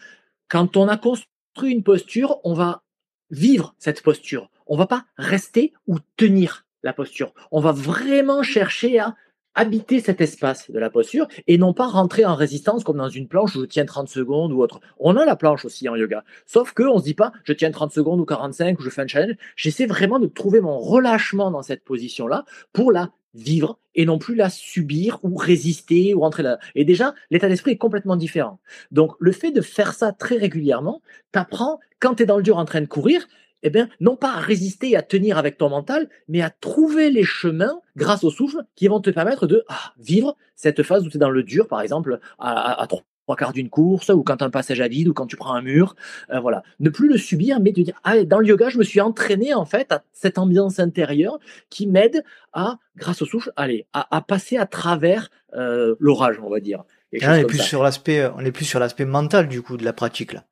quand 0.50 0.76
on 0.76 0.88
a 0.90 0.98
construit 0.98 1.72
une 1.72 1.84
posture, 1.84 2.40
on 2.44 2.54
va 2.54 2.84
vivre 3.30 3.76
cette 3.80 4.02
posture. 4.02 4.50
On 4.68 4.76
va 4.76 4.88
pas 4.88 5.06
rester 5.18 5.74
ou 5.88 5.98
tenir 6.18 6.66
la 6.84 6.94
posture. 6.94 7.34
On 7.52 7.62
va 7.62 7.72
vraiment 7.72 8.44
chercher 8.44 9.00
à 9.00 9.16
habiter 9.56 10.00
cet 10.00 10.22
espace 10.22 10.72
de 10.72 10.80
la 10.80 10.90
posture 10.90 11.28
et 11.48 11.58
non 11.58 11.74
pas 11.74 11.88
rentrer 11.88 12.26
en 12.26 12.36
résistance 12.36 12.84
comme 12.84 12.98
dans 12.98 13.10
une 13.10 13.28
planche 13.28 13.56
où 13.56 13.62
je 13.62 13.66
tiens 13.66 13.86
30 13.86 14.10
secondes 14.10 14.52
ou 14.52 14.62
autre. 14.62 14.80
On 15.00 15.18
a 15.18 15.26
la 15.26 15.36
planche 15.36 15.66
aussi 15.66 15.90
en 15.90 15.96
yoga. 15.96 16.24
Sauf 16.46 16.74
que 16.74 16.84
on 16.84 17.00
se 17.00 17.04
dit 17.04 17.14
pas 17.14 17.32
je 17.44 17.54
tiens 17.54 17.72
30 17.72 17.92
secondes 17.92 18.20
ou 18.20 18.26
45 18.26 18.80
ou 18.80 18.84
je 18.84 18.90
fais 18.90 19.02
un 19.02 19.08
challenge. 19.08 19.36
J'essaie 19.56 19.86
vraiment 19.86 20.20
de 20.20 20.28
trouver 20.28 20.62
mon 20.62 20.80
relâchement 20.80 21.52
dans 21.52 21.62
cette 21.62 21.84
position-là 21.84 22.46
pour 22.74 22.92
la 22.92 23.12
vivre 23.34 23.80
et 23.96 24.06
non 24.06 24.18
plus 24.18 24.36
la 24.36 24.50
subir 24.50 25.20
ou 25.24 25.36
résister 25.36 26.14
ou 26.14 26.22
rentrer 26.22 26.44
là. 26.44 26.60
Et 26.76 26.86
déjà, 26.86 27.14
l'état 27.30 27.48
d'esprit 27.48 27.72
est 27.72 27.78
complètement 27.78 28.16
différent. 28.16 28.60
Donc, 28.92 29.14
le 29.20 29.32
fait 29.32 29.52
de 29.52 29.62
faire 29.62 29.94
ça 29.94 30.12
très 30.12 30.38
régulièrement, 30.38 31.02
t'apprends 31.32 31.80
quand 32.00 32.16
tu 32.16 32.24
es 32.24 32.26
dans 32.26 32.38
le 32.38 32.44
dur 32.44 32.58
en 32.58 32.66
train 32.66 32.82
de 32.82 32.88
courir, 32.88 33.28
eh 33.64 33.70
bien, 33.70 33.90
non 34.00 34.16
pas 34.16 34.34
à 34.34 34.40
résister 34.40 34.92
et 34.92 34.96
à 34.96 35.02
tenir 35.02 35.38
avec 35.38 35.58
ton 35.58 35.70
mental, 35.70 36.10
mais 36.28 36.42
à 36.42 36.50
trouver 36.50 37.10
les 37.10 37.24
chemins 37.24 37.80
grâce 37.96 38.24
au 38.24 38.32
souffle 38.32 38.64
qui 38.76 38.88
vont 38.88 39.02
te 39.02 39.10
permettre 39.10 39.48
de 39.48 39.64
ah, 39.68 39.94
vivre 40.00 40.36
cette 40.56 40.84
phase 40.84 41.06
où 41.06 41.10
tu 41.10 41.18
es 41.18 41.20
dans 41.20 41.30
le 41.30 41.44
dur, 41.44 41.68
par 41.68 41.82
exemple, 41.82 42.20
à, 42.40 42.82
à, 42.82 42.88
trois 42.88 43.04
quarts 43.36 43.54
d'une 43.54 43.70
course, 43.70 44.10
ou 44.10 44.24
quand 44.24 44.38
tu 44.38 44.44
as 44.44 44.48
un 44.48 44.52
passage 44.52 44.82
à 44.82 44.88
vide, 44.88 45.08
ou 45.08 45.14
quand 45.14 45.28
tu 45.28 45.36
prends 45.36 45.54
un 45.54 45.62
mur. 45.62 45.96
Euh, 46.32 46.40
voilà. 46.40 46.64
Ne 46.80 46.90
plus 46.90 47.08
le 47.08 47.18
subir, 47.18 47.60
mais 47.60 47.72
de 47.72 47.82
dire, 47.82 48.00
ah, 48.04 48.24
dans 48.24 48.40
le 48.40 48.48
yoga, 48.48 48.70
je 48.70 48.78
me 48.78 48.84
suis 48.84 49.02
entraîné, 49.02 49.54
en 49.54 49.66
fait, 49.66 49.92
à 49.92 50.04
cette 50.12 50.38
ambiance 50.38 50.80
intérieure 50.80 51.40
qui 51.70 51.88
m'aide 51.88 52.24
à, 52.54 52.78
grâce 52.98 53.22
au 53.22 53.26
souffle, 53.26 53.52
aller, 53.56 53.88
à, 53.94 54.16
à 54.16 54.22
passer 54.22 54.58
à 54.58 54.66
travers 54.66 55.30
euh, 55.56 55.96
l'orage, 56.00 56.40
on 56.44 56.50
va 56.50 56.60
dire. 56.60 56.84
Ah, 57.22 57.34
on 57.34 57.36
est 57.36 57.46
plus 57.46 57.60
sur 57.60 57.84
l'aspect, 57.84 58.26
on 58.36 58.40
est 58.40 58.52
plus 58.52 58.66
sur 58.66 58.80
l'aspect 58.80 59.06
mental, 59.06 59.48
du 59.48 59.62
coup, 59.62 59.78
de 59.78 59.84
la 59.84 59.94
pratique, 59.94 60.34
là. 60.34 60.46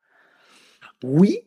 Oui, 1.04 1.40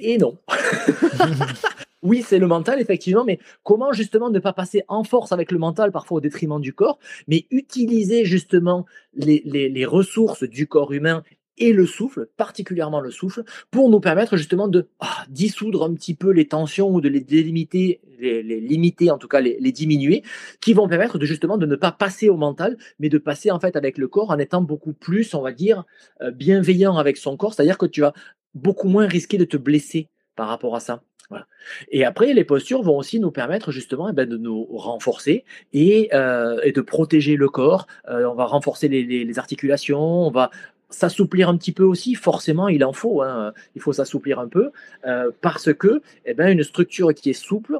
et 0.00 0.18
non. 0.18 0.36
oui, 2.02 2.24
c'est 2.26 2.38
le 2.38 2.46
mental, 2.46 2.80
effectivement, 2.80 3.24
mais 3.24 3.38
comment 3.62 3.92
justement 3.92 4.30
ne 4.30 4.38
pas 4.38 4.52
passer 4.52 4.82
en 4.88 5.04
force 5.04 5.32
avec 5.32 5.52
le 5.52 5.58
mental, 5.58 5.92
parfois 5.92 6.18
au 6.18 6.20
détriment 6.20 6.60
du 6.60 6.72
corps, 6.72 6.98
mais 7.28 7.46
utiliser 7.50 8.24
justement 8.24 8.86
les, 9.14 9.84
ressources 9.84 10.44
du 10.44 10.66
corps 10.66 10.92
humain 10.92 11.22
et 11.58 11.72
le 11.74 11.84
souffle, 11.84 12.28
particulièrement 12.38 13.00
le 13.00 13.10
souffle, 13.10 13.44
pour 13.70 13.90
nous 13.90 14.00
permettre 14.00 14.38
justement 14.38 14.66
de 14.66 14.88
ah, 15.00 15.24
dissoudre 15.28 15.84
un 15.84 15.92
petit 15.92 16.14
peu 16.14 16.30
les 16.30 16.48
tensions 16.48 16.88
ou 16.88 17.02
de 17.02 17.08
les 17.10 17.20
délimiter, 17.20 18.00
les, 18.18 18.42
limiter, 18.42 19.10
en 19.10 19.18
tout 19.18 19.28
cas 19.28 19.40
les, 19.40 19.58
les, 19.60 19.72
diminuer, 19.72 20.22
qui 20.62 20.72
vont 20.72 20.88
permettre 20.88 21.18
de 21.18 21.26
justement 21.26 21.58
de 21.58 21.66
ne 21.66 21.76
pas 21.76 21.92
passer 21.92 22.30
au 22.30 22.38
mental, 22.38 22.78
mais 22.98 23.10
de 23.10 23.18
passer 23.18 23.50
en 23.50 23.60
fait 23.60 23.76
avec 23.76 23.98
le 23.98 24.08
corps 24.08 24.30
en 24.30 24.38
étant 24.38 24.62
beaucoup 24.62 24.94
plus, 24.94 25.34
on 25.34 25.42
va 25.42 25.52
dire, 25.52 25.84
euh, 26.22 26.30
bienveillant 26.30 26.96
avec 26.96 27.18
son 27.18 27.36
corps, 27.36 27.52
c'est-à-dire 27.52 27.76
que 27.76 27.86
tu 27.86 28.00
vas 28.00 28.14
beaucoup 28.54 28.88
moins 28.88 29.06
risquer 29.06 29.38
de 29.38 29.44
te 29.44 29.56
blesser 29.56 30.08
par 30.36 30.48
rapport 30.48 30.76
à 30.76 30.80
ça. 30.80 31.02
Voilà. 31.28 31.46
Et 31.90 32.04
après, 32.04 32.34
les 32.34 32.44
postures 32.44 32.82
vont 32.82 32.98
aussi 32.98 33.20
nous 33.20 33.30
permettre 33.30 33.70
justement 33.70 34.08
eh 34.08 34.12
ben, 34.12 34.28
de 34.28 34.36
nous 34.36 34.64
renforcer 34.64 35.44
et, 35.72 36.10
euh, 36.12 36.60
et, 36.64 36.72
de 36.72 36.80
protéger 36.80 37.36
le 37.36 37.48
corps. 37.48 37.86
Euh, 38.08 38.24
on 38.24 38.34
va 38.34 38.46
renforcer 38.46 38.88
les, 38.88 39.04
les, 39.04 39.24
les, 39.24 39.38
articulations, 39.38 40.00
on 40.00 40.30
va 40.30 40.50
s'assouplir 40.88 41.48
un 41.48 41.56
petit 41.56 41.70
peu 41.70 41.84
aussi. 41.84 42.16
Forcément, 42.16 42.66
il 42.66 42.84
en 42.84 42.92
faut. 42.92 43.22
Hein. 43.22 43.52
Il 43.76 43.80
faut 43.80 43.92
s'assouplir 43.92 44.40
un 44.40 44.48
peu 44.48 44.72
euh, 45.06 45.30
parce 45.40 45.72
que 45.72 46.02
eh 46.24 46.34
ben, 46.34 46.48
une 46.50 46.64
structure 46.64 47.14
qui 47.14 47.30
est 47.30 47.34
souple, 47.34 47.78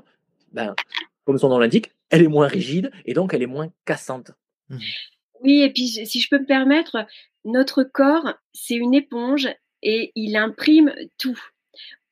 ben, 0.53 0.77
comme 1.25 1.39
son 1.39 1.49
nom 1.49 1.59
l'indique, 1.59 1.93
elle 2.11 2.23
est 2.23 2.29
moins 2.29 2.47
rigide 2.47 2.93
et 3.05 3.15
donc 3.15 3.35
elle 3.35 3.43
est 3.43 3.47
moins 3.47 3.73
cassante. 3.85 4.31
Mmh. 4.69 4.79
Oui, 5.43 5.63
et 5.63 5.73
puis 5.73 5.89
si 5.89 6.21
je 6.21 6.29
peux 6.29 6.39
me 6.39 6.47
permettre, 6.47 6.99
notre 7.45 7.83
corps, 7.83 8.35
c'est 8.53 8.75
une 8.75 8.95
éponge 8.95 9.49
et 9.83 10.13
il 10.15 10.37
imprime 10.37 10.95
tout. 11.19 11.39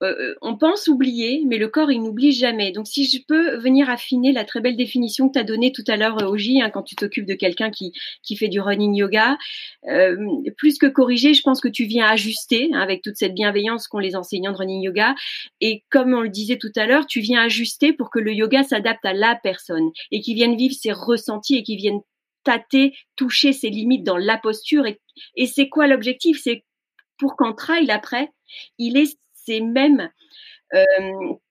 euh, 0.03 0.35
on 0.43 0.57
pense 0.57 0.87
oublier, 0.87 1.43
mais 1.47 1.59
le 1.59 1.69
corps, 1.69 1.91
il 1.91 2.03
n'oublie 2.03 2.31
jamais. 2.31 2.71
Donc, 2.71 2.87
si 2.87 3.05
je 3.05 3.19
peux 3.27 3.57
venir 3.57 3.91
affiner 3.91 4.33
la 4.33 4.45
très 4.45 4.61
belle 4.61 4.77
définition 4.77 5.29
que 5.29 5.33
tu 5.35 5.39
as 5.41 5.45
donnée 5.45 5.73
tout 5.73 5.83
à 5.89 5.97
l'heure, 5.97 6.17
Oji, 6.29 6.63
hein, 6.63 6.71
quand 6.71 6.85
tu 6.85 6.95
t'occupes 6.95 7.27
de 7.27 7.35
quelqu'un 7.35 7.71
qui, 7.71 7.93
qui 8.23 8.37
fait 8.37 8.49
du 8.49 8.61
running 8.61 8.95
yoga, 8.95 9.37
euh, 9.89 10.17
plus 10.57 10.79
que 10.79 10.87
corriger, 10.87 11.35
je 11.35 11.43
pense 11.43 11.61
que 11.61 11.69
tu 11.69 11.85
viens 11.85 12.07
ajuster 12.07 12.71
hein, 12.73 12.81
avec 12.81 13.03
toute 13.03 13.17
cette 13.17 13.35
bienveillance 13.35 13.89
qu'ont 13.89 13.99
les 13.99 14.15
enseignants 14.15 14.53
de 14.53 14.59
running 14.59 14.83
yoga. 14.83 15.17
Et 15.61 15.83
comme 15.91 16.15
on 16.15 16.21
le 16.21 16.31
disait 16.31 16.59
tout 16.59 16.73
à 16.77 16.87
l'heure, 16.87 17.07
tu 17.07 17.21
viens 17.21 17.43
ajuster 17.43 17.93
pour 17.93 18.11
que 18.11 18.21
le 18.21 18.33
yoga 18.33 18.63
s'adapte 18.63 19.05
à 19.05 19.15
la 19.15 19.35
personne 19.43 19.91
et 20.13 20.21
qu'il 20.21 20.37
vienne 20.37 20.57
vivre 20.57 20.75
ses 20.75 20.93
ressentis 20.93 21.57
et 21.57 21.63
qu'il 21.65 21.77
vienne 21.77 22.01
tâter, 22.45 22.95
toucher 23.17 23.53
ses 23.53 23.69
limites 23.69 24.05
dans 24.05 24.17
la 24.17 24.39
posture. 24.39 24.87
Et, 24.87 25.01
et 25.35 25.47
c'est 25.47 25.69
quoi 25.69 25.89
l'objectif? 25.89 26.41
C'est 26.41 26.63
pour 27.19 27.37
qu'en 27.37 27.53
trail 27.53 27.91
après, 27.91 28.31
il 28.79 28.97
ait 28.97 29.19
ces 29.35 29.61
mêmes 29.61 30.11
euh, 30.75 30.85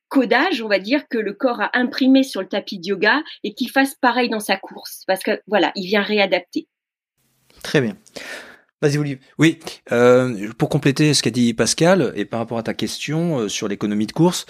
codages, 0.09 0.61
on 0.61 0.67
va 0.67 0.79
dire, 0.79 1.07
que 1.09 1.17
le 1.17 1.33
corps 1.33 1.61
a 1.61 1.77
imprimé 1.77 2.23
sur 2.23 2.41
le 2.41 2.47
tapis 2.47 2.79
de 2.79 2.87
yoga 2.87 3.21
et 3.43 3.53
qu'il 3.53 3.69
fasse 3.69 3.95
pareil 3.95 4.29
dans 4.29 4.39
sa 4.39 4.57
course. 4.57 5.03
Parce 5.07 5.23
que 5.23 5.41
voilà, 5.47 5.71
il 5.75 5.87
vient 5.87 6.01
réadapter. 6.01 6.67
Très 7.63 7.81
bien. 7.81 7.97
Vas-y, 8.81 8.99
Olivier. 8.99 9.19
Oui, 9.39 9.57
euh, 9.91 10.53
pour 10.53 10.69
compléter 10.69 11.15
ce 11.15 11.23
qu'a 11.23 11.31
dit 11.31 11.55
Pascal, 11.55 12.13
et 12.15 12.25
par 12.25 12.39
rapport 12.39 12.59
à 12.59 12.63
ta 12.63 12.75
question 12.75 13.39
euh, 13.39 13.49
sur 13.49 13.67
l'économie 13.67 14.05
de 14.05 14.11
course, 14.11 14.45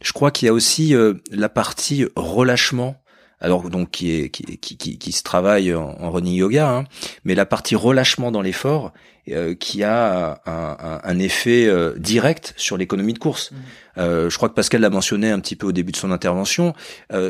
je 0.00 0.12
crois 0.12 0.30
qu'il 0.30 0.46
y 0.46 0.48
a 0.48 0.52
aussi 0.52 0.94
la 1.32 1.48
partie 1.48 2.06
relâchement 2.14 3.01
alors 3.42 3.68
donc 3.68 3.90
qui 3.90 4.12
est 4.12 4.30
qui, 4.30 4.56
qui, 4.56 4.98
qui, 4.98 5.12
se 5.12 5.22
travaille 5.22 5.74
en, 5.74 6.10
running 6.10 6.34
yoga, 6.34 6.70
hein, 6.70 6.84
mais 7.24 7.34
la 7.34 7.44
partie 7.44 7.74
relâchement 7.74 8.30
dans 8.30 8.40
l'effort 8.40 8.92
euh, 9.28 9.54
qui 9.54 9.82
a 9.82 10.40
un, 10.46 11.00
un, 11.04 11.18
effet 11.18 11.66
euh, 11.66 11.94
direct 11.98 12.54
sur 12.56 12.76
l'économie 12.76 13.12
de 13.12 13.18
course. 13.18 13.50
Mmh. 13.50 13.56
Euh, 13.98 14.30
je 14.30 14.36
crois 14.36 14.48
que 14.48 14.54
Pascal 14.54 14.80
l'a 14.80 14.90
mentionné 14.90 15.30
un 15.30 15.40
petit 15.40 15.56
peu 15.56 15.66
au 15.66 15.72
début 15.72 15.92
de 15.92 15.96
son 15.96 16.12
intervention. 16.12 16.72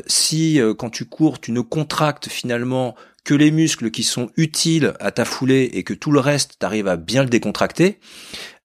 si 0.06 0.60
quand 0.78 0.90
tu 0.90 1.06
cours, 1.06 1.40
tu 1.40 1.50
ne 1.50 1.60
contractes 1.60 2.28
finalement 2.28 2.94
que 3.24 3.34
les 3.34 3.50
muscles 3.50 3.90
qui 3.90 4.02
sont 4.02 4.30
utiles 4.36 4.94
à 5.00 5.12
ta 5.12 5.24
foulée 5.24 5.70
et 5.72 5.82
que 5.82 5.94
tout 5.94 6.12
le 6.12 6.20
reste, 6.20 6.56
tu 6.60 6.66
arrives 6.66 6.88
à 6.88 6.96
bien 6.96 7.22
le 7.22 7.30
décontracter, 7.30 8.00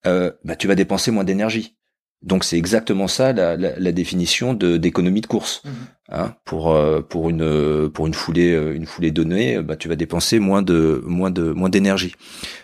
bah, 0.04 0.56
tu 0.58 0.68
vas 0.68 0.76
dépenser 0.76 1.12
moins 1.12 1.24
d'énergie. 1.24 1.77
Donc 2.24 2.44
c'est 2.44 2.58
exactement 2.58 3.08
ça 3.08 3.32
la, 3.32 3.56
la, 3.56 3.78
la 3.78 3.92
définition 3.92 4.54
de 4.54 4.78
d'économie 4.78 5.22
de 5.22 5.28
course. 5.28 5.62
Mhm. 5.64 5.74
Hein, 6.10 6.36
pour 6.46 6.72
euh, 6.72 7.02
pour 7.02 7.30
une 7.30 7.90
pour 7.90 8.08
une 8.08 8.14
foulée 8.14 8.54
euh, 8.54 8.74
une 8.74 8.86
foulée 8.86 9.12
donnée, 9.12 9.62
bah 9.62 9.76
tu 9.76 9.88
vas 9.90 9.98
dépenser 9.98 10.40
moins 10.40 10.62
de 10.62 11.04
moins 11.06 11.32
de 11.32 11.52
moins 11.52 11.70
d'énergie. 11.70 12.16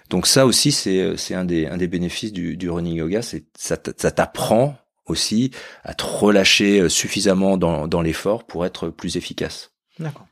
Donc 0.09 0.27
ça 0.27 0.45
aussi 0.45 0.71
c'est 0.71 1.17
c'est 1.17 1.35
un 1.35 1.45
des 1.45 1.67
un 1.67 1.77
des 1.77 1.87
bénéfices 1.87 2.31
du, 2.31 2.55
du 2.55 2.69
running 2.69 2.95
yoga, 2.95 3.21
c'est 3.21 3.45
ça 3.57 3.77
ça 3.97 4.11
t'apprend 4.11 4.77
aussi 5.05 5.51
à 5.83 5.93
te 5.93 6.03
relâcher 6.03 6.79
euh, 6.79 6.89
suffisamment 6.89 7.57
dans 7.57 7.87
dans 7.87 8.01
l'effort 8.01 8.45
pour 8.45 8.65
être 8.65 8.89
plus 8.89 9.17
efficace. 9.17 9.71
D'accord. 9.99 10.27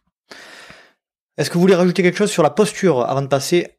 Est-ce 1.37 1.49
que 1.49 1.55
vous 1.55 1.61
voulez 1.61 1.75
rajouter 1.75 2.01
quelque 2.01 2.17
chose 2.17 2.31
sur 2.31 2.43
la 2.43 2.49
posture 2.49 3.01
avant 3.01 3.21
de 3.21 3.27
passer 3.27 3.77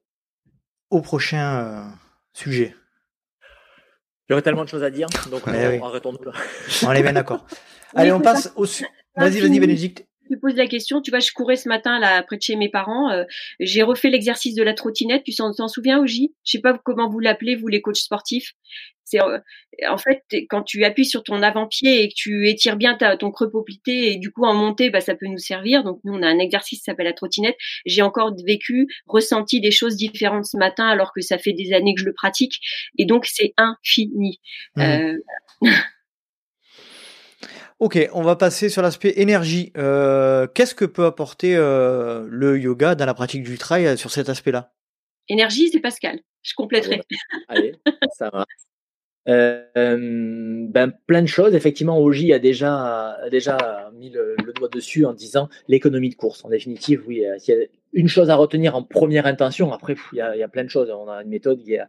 au 0.91 1.01
prochain 1.01 1.91
sujet? 2.35 2.75
J'aurais 4.33 4.41
tellement 4.41 4.65
de 4.65 4.71
choses 4.71 4.83
à 4.83 4.89
dire, 4.89 5.09
donc 5.31 5.43
on, 5.47 5.53
on, 5.53 5.91
retourne 5.91 6.17
là. 6.25 6.33
On 6.87 6.93
est 6.93 7.03
bien 7.03 7.13
d'accord. 7.13 7.45
Allez, 7.95 8.13
on 8.13 8.21
passe 8.21 8.51
au. 8.57 8.65
Vas-y, 9.15 9.41
vas-y, 9.41 9.61
Bénédicte 9.61 10.07
tu 10.31 10.39
poses 10.39 10.57
la 10.57 10.67
question. 10.67 11.03
Tu 11.03 11.11
vois, 11.11 11.21
je 11.21 11.31
courais 11.33 11.57
ce 11.57 11.69
matin 11.69 11.99
là 11.99 12.23
près 12.23 12.37
de 12.37 12.43
chez 12.43 12.57
mes 12.57 12.71
parents. 12.71 13.11
Euh, 13.11 13.25
j'ai 13.61 13.83
refait 13.83 14.09
l'exercice 14.09 14.55
de 14.55 14.63
la 14.63 14.73
trottinette. 14.73 15.25
Tu 15.25 15.35
t'en 15.35 15.69
souviens, 15.69 16.01
Oji? 16.01 16.35
Je 16.45 16.53
sais 16.53 16.61
pas 16.61 16.79
comment 16.83 17.11
vous 17.11 17.19
l'appelez, 17.19 17.55
vous 17.55 17.69
les 17.69 17.83
coachs 17.83 17.97
sportifs. 17.97 18.55
C'est 19.05 19.21
euh, 19.21 19.39
en 19.89 19.99
fait 19.99 20.23
quand 20.49 20.63
tu 20.63 20.85
appuies 20.85 21.05
sur 21.05 21.23
ton 21.23 21.43
avant-pied 21.43 22.03
et 22.03 22.09
que 22.09 22.15
tu 22.15 22.49
étires 22.49 22.77
bien 22.77 22.95
ta, 22.95 23.17
ton 23.17 23.31
creux 23.31 23.51
poplité 23.51 24.13
et 24.13 24.17
du 24.17 24.31
coup 24.31 24.45
en 24.45 24.55
montée, 24.55 24.91
bah 24.91 25.01
ça 25.01 25.15
peut 25.15 25.27
nous 25.27 25.39
servir. 25.39 25.85
Donc 25.85 26.01
nous 26.05 26.15
on 26.15 26.23
a 26.23 26.27
un 26.27 26.39
exercice 26.39 26.79
qui 26.81 26.85
s'appelle 26.85 27.07
la 27.07 27.13
trottinette. 27.13 27.57
J'ai 27.87 28.03
encore 28.03 28.35
vécu, 28.47 28.87
ressenti 29.07 29.61
des 29.61 29.71
choses 29.71 29.97
différentes 29.97 30.47
ce 30.47 30.57
matin 30.57 30.87
alors 30.87 31.13
que 31.13 31.21
ça 31.21 31.39
fait 31.39 31.53
des 31.53 31.73
années 31.73 31.95
que 31.95 32.01
je 32.01 32.07
le 32.07 32.15
pratique 32.15 32.61
et 32.99 33.05
donc 33.05 33.27
c'est 33.27 33.55
infini. 33.57 34.41
Mmh. 34.77 34.83
Euh... 34.83 35.19
Ok, 37.83 37.99
on 38.13 38.23
va 38.23 38.37
passer 38.37 38.69
sur 38.69 38.81
l'aspect 38.81 39.15
énergie. 39.17 39.73
Euh, 39.77 40.47
qu'est-ce 40.47 40.73
que 40.73 40.85
peut 40.85 41.05
apporter 41.05 41.57
euh, 41.57 42.29
le 42.31 42.57
yoga 42.57 42.95
dans 42.95 43.07
la 43.07 43.13
pratique 43.13 43.43
du 43.43 43.59
trail 43.59 43.99
sur 43.99 44.13
cet 44.13 44.29
aspect-là? 44.29 44.73
Énergie, 45.29 45.69
c'est 45.69 45.81
Pascal. 45.81 46.21
Je 46.43 46.55
compléterai. 46.55 47.03
Allez, 47.49 47.75
ça 48.17 48.31
va. 48.33 48.47
Ben, 49.27 50.93
plein 51.07 51.23
de 51.23 51.27
choses. 51.27 51.55
Effectivement, 51.55 52.01
Oji 52.01 52.33
a 52.33 52.39
déjà, 52.39 53.13
a 53.13 53.31
déjà 53.31 53.91
mis 53.95 54.11
le, 54.11 54.37
doigt 54.55 54.69
dessus 54.69 55.05
en 55.05 55.13
disant 55.13 55.49
l'économie 55.69 56.11
de 56.11 56.15
course. 56.15 56.45
En 56.45 56.49
définitive, 56.49 57.03
oui, 57.07 57.25
une 57.93 58.09
chose 58.09 58.31
à 58.31 58.37
retenir 58.37 58.75
en 58.75 58.83
première 58.83 59.27
intention. 59.27 59.73
Après, 59.73 59.97
il 60.13 60.19
y, 60.19 60.21
a, 60.21 60.37
y 60.37 60.43
a 60.43 60.49
plein 60.49 60.65
de 60.65 60.71
choses. 60.71 60.91
On 60.91 61.09
a 61.09 61.23
une 61.23 61.29
méthode 61.29 61.63
qui 61.63 61.77
a, 61.77 61.89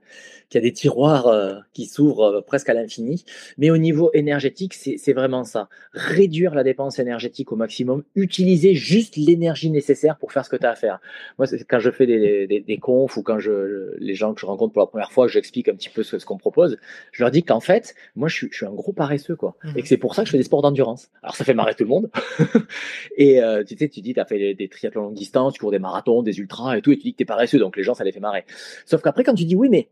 qui 0.49 0.57
a 0.57 0.61
des 0.61 0.73
tiroirs 0.73 1.27
euh, 1.27 1.55
qui 1.73 1.85
s'ouvrent 1.85 2.37
euh, 2.37 2.41
presque 2.41 2.69
à 2.69 2.73
l'infini. 2.73 3.23
Mais 3.57 3.69
au 3.69 3.77
niveau 3.77 4.11
énergétique, 4.13 4.73
c'est 4.73 5.13
vraiment 5.13 5.43
ça. 5.43 5.69
Réduire 5.93 6.53
la 6.53 6.63
dépense 6.63 6.99
énergétique 6.99 7.51
au 7.51 7.55
maximum, 7.55 8.03
utiliser 8.15 8.75
juste 8.75 9.15
l'énergie 9.15 9.69
nécessaire 9.69 10.17
pour 10.17 10.31
faire 10.31 10.43
ce 10.43 10.49
que 10.49 10.57
tu 10.57 10.65
as 10.65 10.71
à 10.71 10.75
faire. 10.75 10.99
Moi, 11.37 11.47
quand 11.69 11.79
je 11.79 11.91
fais 11.91 12.05
des, 12.05 12.47
des, 12.47 12.59
des, 12.59 12.77
confs 12.77 13.15
ou 13.17 13.23
quand 13.23 13.39
je, 13.39 13.95
les 13.97 14.15
gens 14.15 14.33
que 14.33 14.41
je 14.41 14.45
rencontre 14.45 14.73
pour 14.73 14.81
la 14.81 14.87
première 14.87 15.11
fois, 15.11 15.27
j'explique 15.27 15.69
un 15.69 15.75
petit 15.75 15.89
peu 15.89 16.03
ce, 16.03 16.19
ce 16.19 16.25
qu'on 16.25 16.37
propose, 16.37 16.77
je 17.11 17.23
leur 17.23 17.31
dis 17.31 17.43
qu'en 17.43 17.59
fait, 17.59 17.95
moi, 18.15 18.27
je 18.27 18.35
suis, 18.35 18.47
je 18.51 18.57
suis, 18.57 18.65
un 18.65 18.73
gros 18.73 18.93
paresseux, 18.93 19.35
quoi. 19.35 19.55
Mmh. 19.63 19.69
Et 19.77 19.81
que 19.81 19.87
c'est 19.87 19.97
pour 19.97 20.15
ça 20.15 20.23
que 20.23 20.27
je 20.27 20.31
fais 20.31 20.37
des 20.37 20.43
sports 20.43 20.61
d'endurance. 20.61 21.09
Alors, 21.21 21.35
ça 21.35 21.45
fait 21.45 21.53
marrer 21.53 21.75
tout 21.75 21.83
le 21.83 21.89
monde. 21.89 22.09
et 23.17 23.41
euh, 23.41 23.63
tu 23.63 23.77
sais, 23.77 23.87
tu 23.87 24.01
dis, 24.01 24.13
tu 24.13 24.19
as 24.19 24.25
fait 24.25 24.37
des, 24.37 24.53
des 24.53 24.67
triathlons 24.67 25.03
longue 25.03 25.13
distance, 25.13 25.53
tu 25.53 25.59
cours 25.59 25.71
des 25.71 25.79
marathons 25.79 25.92
des 26.23 26.39
ultras 26.39 26.77
et 26.77 26.81
tout, 26.81 26.91
et 26.91 26.97
tu 26.97 27.03
dis 27.03 27.11
que 27.13 27.17
t'es 27.17 27.25
paresseux, 27.25 27.59
donc 27.59 27.77
les 27.77 27.83
gens, 27.83 27.93
ça 27.93 28.03
les 28.03 28.11
fait 28.11 28.19
marrer. 28.19 28.45
Sauf 28.85 29.01
qu'après, 29.01 29.23
quand 29.23 29.35
tu 29.35 29.45
dis 29.45 29.55
oui, 29.55 29.69
mais 29.69 29.89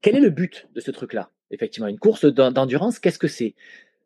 quel 0.00 0.16
est 0.16 0.20
le 0.20 0.30
but 0.30 0.68
de 0.74 0.80
ce 0.80 0.90
truc-là? 0.90 1.30
Effectivement, 1.50 1.88
une 1.88 1.98
course 1.98 2.24
d'endurance, 2.24 2.98
qu'est-ce 2.98 3.18
que 3.18 3.28
c'est? 3.28 3.54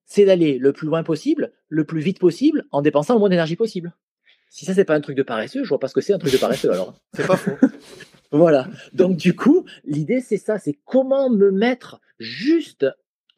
C'est 0.05 0.25
d'aller 0.25 0.59
le 0.59 0.73
plus 0.73 0.87
loin 0.87 1.03
possible, 1.03 1.53
le 1.69 1.85
plus 1.85 2.01
vite 2.01 2.19
possible, 2.19 2.65
en 2.73 2.83
dépensant 2.83 3.15
le 3.15 3.21
moins 3.21 3.29
d'énergie 3.29 3.57
possible. 3.57 3.95
Si 4.49 4.65
ça, 4.65 4.75
c'est 4.75 4.85
pas 4.85 4.95
un 4.95 5.01
truc 5.01 5.17
de 5.17 5.23
paresseux, 5.23 5.63
je 5.63 5.69
vois 5.69 5.79
pas 5.79 5.89
ce 5.89 5.95
que 5.95 6.01
c'est 6.01 6.15
un 6.15 6.19
truc 6.19 6.33
de 6.33 6.39
paresseux 6.39 6.73
alors. 6.73 6.95
c'est 7.13 7.27
pas 7.27 7.37
faux. 7.37 7.57
voilà. 8.33 8.67
Donc, 8.95 9.17
du 9.17 9.37
coup, 9.37 9.67
l'idée, 9.85 10.21
c'est 10.21 10.39
ça, 10.39 10.59
c'est 10.59 10.79
comment 10.85 11.29
me 11.29 11.51
mettre 11.51 12.01
juste 12.19 12.87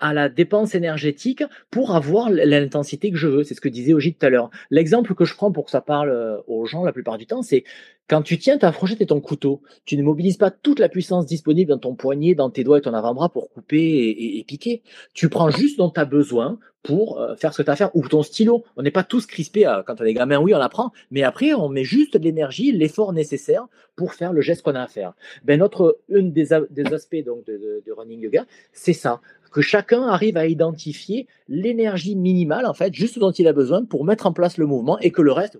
à 0.00 0.12
la 0.14 0.28
dépense 0.28 0.74
énergétique 0.74 1.44
pour 1.70 1.94
avoir 1.94 2.30
l'intensité 2.30 3.10
que 3.10 3.16
je 3.16 3.28
veux. 3.28 3.44
C'est 3.44 3.54
ce 3.54 3.60
que 3.60 3.68
disait 3.68 3.94
Oji 3.94 4.14
tout 4.14 4.26
à 4.26 4.30
l'heure. 4.30 4.50
L'exemple 4.70 5.14
que 5.14 5.24
je 5.24 5.34
prends 5.34 5.52
pour 5.52 5.66
que 5.66 5.70
ça 5.70 5.80
parle 5.80 6.10
euh, 6.10 6.38
aux 6.46 6.64
gens 6.64 6.84
la 6.84 6.92
plupart 6.92 7.18
du 7.18 7.26
temps, 7.26 7.42
c'est 7.42 7.64
quand 8.08 8.22
tu 8.22 8.38
tiens 8.38 8.58
ta 8.58 8.72
fourchette 8.72 9.00
et 9.00 9.06
ton 9.06 9.20
couteau, 9.20 9.62
tu 9.84 9.96
ne 9.96 10.02
mobilises 10.02 10.36
pas 10.36 10.50
toute 10.50 10.80
la 10.80 10.88
puissance 10.88 11.26
disponible 11.26 11.70
dans 11.70 11.78
ton 11.78 11.94
poignet, 11.94 12.34
dans 12.34 12.50
tes 12.50 12.64
doigts 12.64 12.78
et 12.78 12.80
ton 12.80 12.92
avant-bras 12.92 13.28
pour 13.28 13.50
couper 13.50 14.36
et, 14.38 14.44
piquer. 14.48 14.82
Tu 15.14 15.28
prends 15.28 15.50
juste 15.50 15.78
dont 15.78 15.90
tu 15.90 16.00
as 16.00 16.06
besoin 16.06 16.58
pour 16.82 17.20
euh, 17.20 17.36
faire 17.36 17.52
ce 17.52 17.58
que 17.58 17.62
tu 17.62 17.70
as 17.70 17.74
à 17.74 17.76
faire. 17.76 17.94
Ou 17.94 18.08
ton 18.08 18.24
stylo. 18.24 18.64
On 18.76 18.82
n'est 18.82 18.90
pas 18.90 19.04
tous 19.04 19.26
crispés 19.26 19.64
à, 19.64 19.84
quand 19.86 20.00
on 20.00 20.04
est 20.04 20.14
gamin, 20.14 20.40
oui, 20.40 20.52
on 20.54 20.60
apprend, 20.60 20.90
mais 21.12 21.22
après, 21.22 21.52
on 21.52 21.68
met 21.68 21.84
juste 21.84 22.18
l'énergie, 22.18 22.72
l'effort 22.72 23.12
nécessaire 23.12 23.68
pour 23.94 24.14
faire 24.14 24.32
le 24.32 24.40
geste 24.40 24.62
qu'on 24.62 24.74
a 24.74 24.82
à 24.82 24.88
faire. 24.88 25.12
Ben, 25.44 25.60
notre, 25.60 26.00
une 26.08 26.32
des, 26.32 26.52
aspects 26.52 27.24
donc, 27.24 27.46
de 27.46 27.92
running 27.92 28.22
yoga, 28.22 28.44
c'est 28.72 28.92
ça 28.92 29.20
que 29.50 29.60
chacun 29.60 30.02
arrive 30.02 30.36
à 30.36 30.46
identifier 30.46 31.26
l'énergie 31.48 32.16
minimale, 32.16 32.66
en 32.66 32.74
fait, 32.74 32.94
juste 32.94 33.18
dont 33.18 33.32
il 33.32 33.46
a 33.48 33.52
besoin 33.52 33.84
pour 33.84 34.04
mettre 34.04 34.26
en 34.26 34.32
place 34.32 34.56
le 34.58 34.66
mouvement 34.66 34.98
et 35.00 35.10
que 35.10 35.22
le 35.22 35.32
reste, 35.32 35.58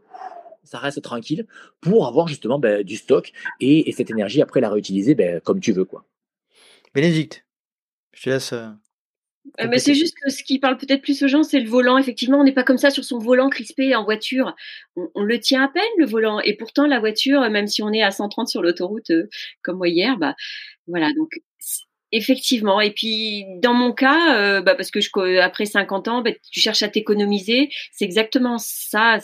ça 0.64 0.78
reste 0.78 1.02
tranquille 1.02 1.46
pour 1.80 2.06
avoir 2.06 2.28
justement 2.28 2.58
ben, 2.58 2.82
du 2.82 2.96
stock 2.96 3.32
et, 3.60 3.90
cette 3.92 4.10
énergie 4.10 4.42
après 4.42 4.60
la 4.60 4.70
réutiliser 4.70 5.14
ben, 5.14 5.40
comme 5.40 5.60
tu 5.60 5.72
veux. 5.72 5.84
quoi. 5.84 6.04
Bénédicte, 6.94 7.44
je 8.12 8.24
te 8.24 8.30
laisse. 8.30 8.52
Euh, 8.52 8.68
euh, 9.60 9.66
mais 9.68 9.78
c'est 9.78 9.94
juste 9.94 10.14
que 10.22 10.30
ce 10.30 10.42
qui 10.42 10.58
parle 10.58 10.76
peut-être 10.76 11.02
plus 11.02 11.22
aux 11.22 11.28
gens, 11.28 11.42
c'est 11.42 11.60
le 11.60 11.68
volant. 11.68 11.98
Effectivement, 11.98 12.38
on 12.38 12.44
n'est 12.44 12.52
pas 12.52 12.62
comme 12.62 12.78
ça 12.78 12.90
sur 12.90 13.04
son 13.04 13.18
volant 13.18 13.48
crispé 13.48 13.94
en 13.96 14.04
voiture. 14.04 14.54
On, 14.96 15.22
le 15.22 15.40
tient 15.40 15.64
à 15.64 15.68
peine, 15.68 15.82
le 15.98 16.06
volant. 16.06 16.40
Et 16.40 16.56
pourtant, 16.56 16.86
la 16.86 17.00
voiture, 17.00 17.40
même 17.50 17.66
si 17.66 17.82
on 17.82 17.92
est 17.92 18.02
à 18.02 18.10
130 18.10 18.48
sur 18.48 18.62
l'autoroute, 18.62 19.10
euh, 19.10 19.28
comme 19.62 19.78
moi 19.78 19.88
hier, 19.88 20.18
bah, 20.18 20.34
voilà. 20.86 21.12
Donc, 21.14 21.40
Effectivement. 22.12 22.80
Et 22.80 22.90
puis 22.90 23.44
dans 23.62 23.72
mon 23.74 23.92
cas, 23.92 24.36
euh, 24.36 24.62
bah 24.62 24.74
parce 24.74 24.90
que 24.90 25.00
je, 25.00 25.38
après 25.38 25.64
50 25.64 26.08
ans, 26.08 26.22
bah, 26.22 26.30
tu 26.50 26.60
cherches 26.60 26.82
à 26.82 26.88
t'économiser. 26.88 27.70
C'est 27.92 28.04
exactement 28.04 28.58
ça. 28.58 29.18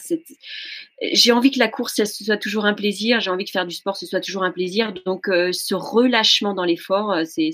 J'ai 1.12 1.32
envie 1.32 1.50
que 1.50 1.58
la 1.58 1.68
course 1.68 1.94
ce 1.96 2.24
soit 2.24 2.36
toujours 2.36 2.64
un 2.64 2.74
plaisir. 2.74 3.20
J'ai 3.20 3.30
envie 3.30 3.44
que 3.44 3.50
faire 3.50 3.66
du 3.66 3.74
sport 3.74 3.96
ce 3.96 4.06
soit 4.06 4.20
toujours 4.20 4.44
un 4.44 4.52
plaisir. 4.52 4.94
Donc 5.04 5.28
euh, 5.28 5.50
ce 5.52 5.74
relâchement 5.74 6.54
dans 6.54 6.64
l'effort, 6.64 7.12
euh, 7.12 7.24
c'est 7.24 7.50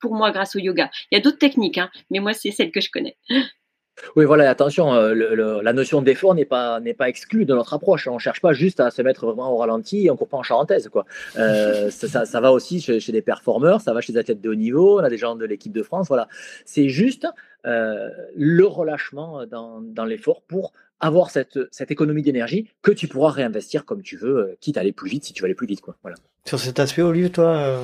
pour 0.00 0.14
moi 0.14 0.32
grâce 0.32 0.56
au 0.56 0.58
yoga. 0.58 0.90
Il 1.10 1.14
y 1.14 1.18
a 1.18 1.20
d'autres 1.20 1.38
techniques, 1.38 1.78
hein, 1.78 1.90
mais 2.10 2.18
moi 2.18 2.34
c'est 2.34 2.50
celle 2.50 2.72
que 2.72 2.80
je 2.80 2.90
connais. 2.90 3.16
Oui, 4.16 4.24
voilà, 4.24 4.48
attention, 4.50 4.94
euh, 4.94 5.60
la 5.62 5.72
notion 5.72 6.02
d'effort 6.02 6.34
n'est 6.34 6.44
pas, 6.44 6.80
n'est 6.80 6.94
pas 6.94 7.08
exclue 7.08 7.44
de 7.44 7.54
notre 7.54 7.74
approche. 7.74 8.06
On 8.08 8.14
ne 8.14 8.18
cherche 8.18 8.40
pas 8.40 8.52
juste 8.52 8.80
à 8.80 8.90
se 8.90 9.02
mettre 9.02 9.26
vraiment 9.26 9.52
au 9.52 9.56
ralenti 9.56 10.06
et 10.06 10.10
on 10.10 10.14
ne 10.14 10.18
court 10.18 10.28
pas 10.28 10.36
en 10.36 10.42
charentaise. 10.42 10.88
Quoi. 10.88 11.04
Euh, 11.36 11.90
ça, 11.90 12.24
ça, 12.24 12.40
va 12.40 12.52
aussi 12.52 12.80
chez, 12.80 13.00
des 13.12 13.22
performeurs, 13.22 13.80
ça 13.80 13.92
va 13.92 14.00
chez 14.00 14.12
des 14.12 14.18
athlètes 14.18 14.40
de 14.40 14.50
haut 14.50 14.54
niveau, 14.54 15.00
on 15.00 15.04
a 15.04 15.10
des 15.10 15.18
gens 15.18 15.36
de 15.36 15.44
l'équipe 15.44 15.72
de 15.72 15.82
France. 15.82 16.08
Voilà. 16.08 16.28
C'est 16.64 16.88
juste 16.88 17.26
euh, 17.66 18.08
le 18.36 18.66
relâchement 18.66 19.46
dans, 19.46 19.80
dans 19.80 20.04
l'effort 20.04 20.42
pour 20.42 20.72
avoir 21.00 21.30
cette, 21.30 21.58
cette 21.70 21.90
économie 21.90 22.22
d'énergie 22.22 22.68
que 22.82 22.90
tu 22.90 23.08
pourras 23.08 23.30
réinvestir 23.30 23.84
comme 23.84 24.02
tu 24.02 24.16
veux, 24.16 24.56
quitte 24.60 24.76
à 24.76 24.80
aller 24.80 24.92
plus 24.92 25.08
vite 25.08 25.24
si 25.24 25.32
tu 25.32 25.42
veux 25.42 25.46
aller 25.46 25.54
plus 25.54 25.66
vite. 25.66 25.80
Quoi. 25.80 25.96
Voilà. 26.02 26.16
Sur 26.44 26.58
cet 26.58 26.78
aspect, 26.78 27.02
Olivier, 27.02 27.30
toi, 27.30 27.80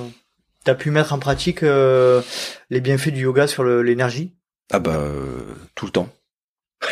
tu 0.65 0.71
as 0.71 0.75
pu 0.75 0.91
mettre 0.91 1.15
en 1.15 1.19
pratique 1.19 1.63
les 1.63 2.81
bienfaits 2.81 3.13
du 3.13 3.23
yoga 3.23 3.47
sur 3.47 3.65
l'énergie? 3.65 4.36
Ah 4.73 4.79
bah 4.79 4.97
euh, 4.97 5.55
tout 5.75 5.87
le 5.87 5.93
temps, 5.93 6.09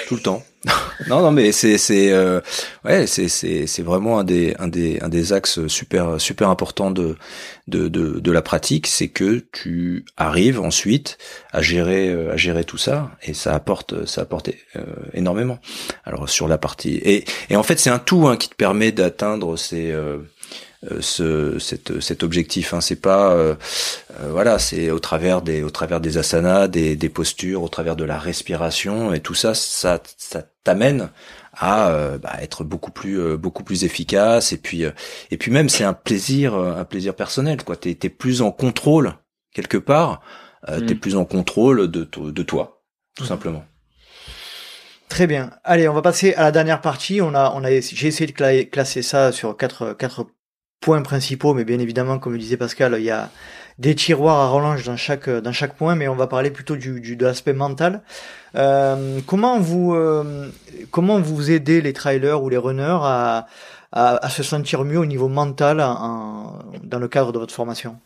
tout 0.06 0.14
le 0.14 0.20
temps. 0.20 0.42
non 1.08 1.20
non 1.20 1.30
mais 1.30 1.52
c'est 1.52 1.76
c'est 1.76 2.10
euh, 2.10 2.40
ouais 2.86 3.06
c'est 3.06 3.28
c'est 3.28 3.66
c'est 3.66 3.82
vraiment 3.82 4.18
un 4.18 4.24
des 4.24 4.54
un 4.58 4.66
des 4.66 4.98
un 5.00 5.10
des 5.10 5.34
axes 5.34 5.66
super 5.66 6.18
super 6.18 6.48
importants 6.48 6.90
de 6.90 7.16
de 7.68 7.88
de, 7.88 8.18
de 8.20 8.32
la 8.32 8.40
pratique, 8.40 8.86
c'est 8.86 9.08
que 9.08 9.44
tu 9.52 10.06
arrives 10.16 10.60
ensuite 10.60 11.18
à 11.52 11.60
gérer 11.60 12.08
euh, 12.08 12.32
à 12.32 12.36
gérer 12.36 12.64
tout 12.64 12.78
ça 12.78 13.10
et 13.22 13.34
ça 13.34 13.54
apporte 13.54 14.06
ça 14.06 14.22
apporte 14.22 14.50
énormément. 15.12 15.58
Alors 16.04 16.28
sur 16.30 16.48
la 16.48 16.56
partie 16.56 16.94
et 17.04 17.24
et 17.50 17.56
en 17.56 17.62
fait 17.62 17.78
c'est 17.78 17.90
un 17.90 17.98
tout 17.98 18.26
hein, 18.26 18.36
qui 18.36 18.48
te 18.48 18.54
permet 18.54 18.92
d'atteindre 18.92 19.56
ces 19.58 19.90
euh, 19.90 20.18
ce, 21.00 21.58
cette, 21.58 22.00
cet 22.00 22.22
objectif. 22.22 22.74
Hein. 22.74 22.80
C'est 22.80 23.00
pas, 23.00 23.32
euh, 23.32 23.54
euh, 24.20 24.30
voilà, 24.30 24.58
c'est 24.58 24.90
au 24.90 24.98
travers 24.98 25.42
des, 25.42 25.62
au 25.62 25.70
travers 25.70 26.00
des 26.00 26.18
asanas, 26.18 26.68
des, 26.68 26.96
des 26.96 27.08
postures, 27.08 27.62
au 27.62 27.68
travers 27.68 27.96
de 27.96 28.04
la 28.04 28.18
respiration 28.18 29.12
et 29.12 29.20
tout 29.20 29.34
ça, 29.34 29.54
ça, 29.54 30.00
ça 30.16 30.42
t'amène 30.62 31.10
à 31.56 32.16
bah, 32.20 32.32
être 32.40 32.64
beaucoup 32.64 32.90
plus, 32.90 33.36
beaucoup 33.36 33.62
plus 33.62 33.84
efficace. 33.84 34.52
Et 34.52 34.56
puis, 34.56 34.82
et 35.30 35.36
puis 35.36 35.52
même 35.52 35.68
c'est 35.68 35.84
un 35.84 35.92
plaisir, 35.92 36.54
un 36.54 36.84
plaisir 36.84 37.14
personnel. 37.14 37.62
Quoi, 37.62 37.76
t'es, 37.76 37.96
es 38.02 38.08
plus 38.08 38.42
en 38.42 38.50
contrôle 38.50 39.14
quelque 39.52 39.78
part. 39.78 40.20
tu 40.66 40.86
T'es 40.86 40.94
mm. 40.94 40.98
plus 40.98 41.16
en 41.16 41.24
contrôle 41.24 41.88
de, 41.88 42.08
de 42.12 42.42
toi, 42.42 42.82
tout 43.14 43.22
mm. 43.22 43.28
simplement. 43.28 43.64
Très 45.08 45.28
bien. 45.28 45.52
Allez, 45.62 45.88
on 45.88 45.94
va 45.94 46.02
passer 46.02 46.34
à 46.34 46.42
la 46.42 46.50
dernière 46.50 46.80
partie. 46.80 47.20
On 47.20 47.34
a, 47.34 47.52
on 47.54 47.62
a, 47.62 47.70
j'ai 47.70 48.08
essayé 48.08 48.26
de 48.26 48.62
classer 48.64 49.02
ça 49.02 49.30
sur 49.30 49.56
quatre, 49.56 49.92
quatre 49.92 50.26
points 50.84 51.00
principaux, 51.02 51.54
mais 51.54 51.64
bien 51.64 51.78
évidemment, 51.78 52.18
comme 52.18 52.34
le 52.34 52.38
disait 52.38 52.58
Pascal, 52.58 52.94
il 52.98 53.04
y 53.04 53.10
a 53.10 53.30
des 53.78 53.94
tiroirs 53.94 54.38
à 54.38 54.48
relance 54.48 54.84
dans 54.84 54.98
chaque 54.98 55.30
dans 55.30 55.52
chaque 55.52 55.76
point, 55.76 55.94
mais 55.94 56.08
on 56.08 56.14
va 56.14 56.26
parler 56.26 56.50
plutôt 56.50 56.76
du, 56.76 57.00
du 57.00 57.16
de 57.16 57.24
l'aspect 57.24 57.54
mental. 57.54 58.02
Euh, 58.54 59.20
comment 59.26 59.58
vous 59.58 59.94
euh, 59.94 60.50
comment 60.90 61.18
vous 61.20 61.50
aidez 61.50 61.80
les 61.80 61.94
trailers 61.94 62.42
ou 62.42 62.50
les 62.50 62.58
runners 62.58 63.00
à, 63.02 63.46
à, 63.92 64.28
se 64.28 64.42
sentir 64.42 64.84
mieux 64.84 64.98
au 64.98 65.06
niveau 65.06 65.28
mental 65.28 65.78
dans 65.78 66.98
le 66.98 67.08
cadre 67.08 67.32
de 67.32 67.38
votre 67.38 67.54
formation? 67.54 67.96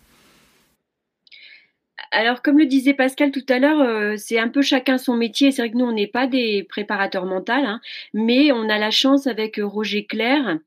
Alors, 2.12 2.42
comme 2.42 2.58
le 2.58 2.66
disait 2.66 2.94
Pascal 2.94 3.32
tout 3.32 3.44
à 3.48 3.58
l'heure, 3.58 3.80
euh, 3.80 4.14
c'est 4.16 4.38
un 4.38 4.48
peu 4.48 4.62
chacun 4.62 4.98
son 4.98 5.14
métier. 5.14 5.50
C'est 5.50 5.62
vrai 5.62 5.70
que 5.70 5.76
nous, 5.76 5.84
on 5.84 5.92
n'est 5.92 6.06
pas 6.06 6.26
des 6.26 6.62
préparateurs 6.62 7.26
mentaux, 7.26 7.52
hein, 7.52 7.80
mais 8.14 8.52
on 8.52 8.70
a 8.70 8.78
la 8.78 8.90
chance 8.90 9.26
avec 9.26 9.60
Roger 9.62 10.06
Claire 10.06 10.58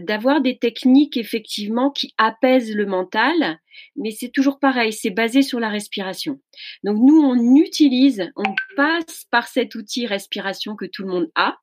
d'avoir 0.00 0.40
des 0.40 0.58
techniques 0.58 1.16
effectivement 1.16 1.90
qui 1.90 2.14
apaisent 2.18 2.74
le 2.74 2.86
mental, 2.86 3.58
mais 3.96 4.10
c'est 4.10 4.30
toujours 4.30 4.58
pareil, 4.58 4.92
c'est 4.92 5.10
basé 5.10 5.42
sur 5.42 5.60
la 5.60 5.68
respiration. 5.68 6.40
Donc 6.84 6.98
nous, 6.98 7.20
on 7.20 7.56
utilise, 7.56 8.30
on 8.36 8.54
passe 8.76 9.26
par 9.30 9.48
cet 9.48 9.74
outil 9.74 10.06
respiration 10.06 10.76
que 10.76 10.86
tout 10.86 11.02
le 11.02 11.08
monde 11.08 11.30
a. 11.34 11.56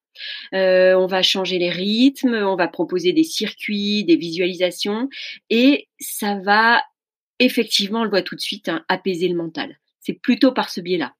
Euh, 0.53 0.95
on 0.95 1.05
va 1.05 1.21
changer 1.21 1.59
les 1.59 1.69
rythmes, 1.69 2.33
on 2.33 2.55
va 2.55 2.67
proposer 2.67 3.13
des 3.13 3.23
circuits, 3.23 4.03
des 4.03 4.17
visualisations, 4.17 5.07
et 5.49 5.87
ça 5.99 6.35
va 6.39 6.81
effectivement, 7.39 8.01
on 8.01 8.03
le 8.03 8.09
voit 8.09 8.21
tout 8.21 8.35
de 8.35 8.41
suite, 8.41 8.69
hein, 8.69 8.83
apaiser 8.87 9.27
le 9.27 9.35
mental. 9.35 9.79
C'est 9.99 10.13
plutôt 10.13 10.51
par 10.51 10.69
ce 10.69 10.81
biais-là. 10.81 11.13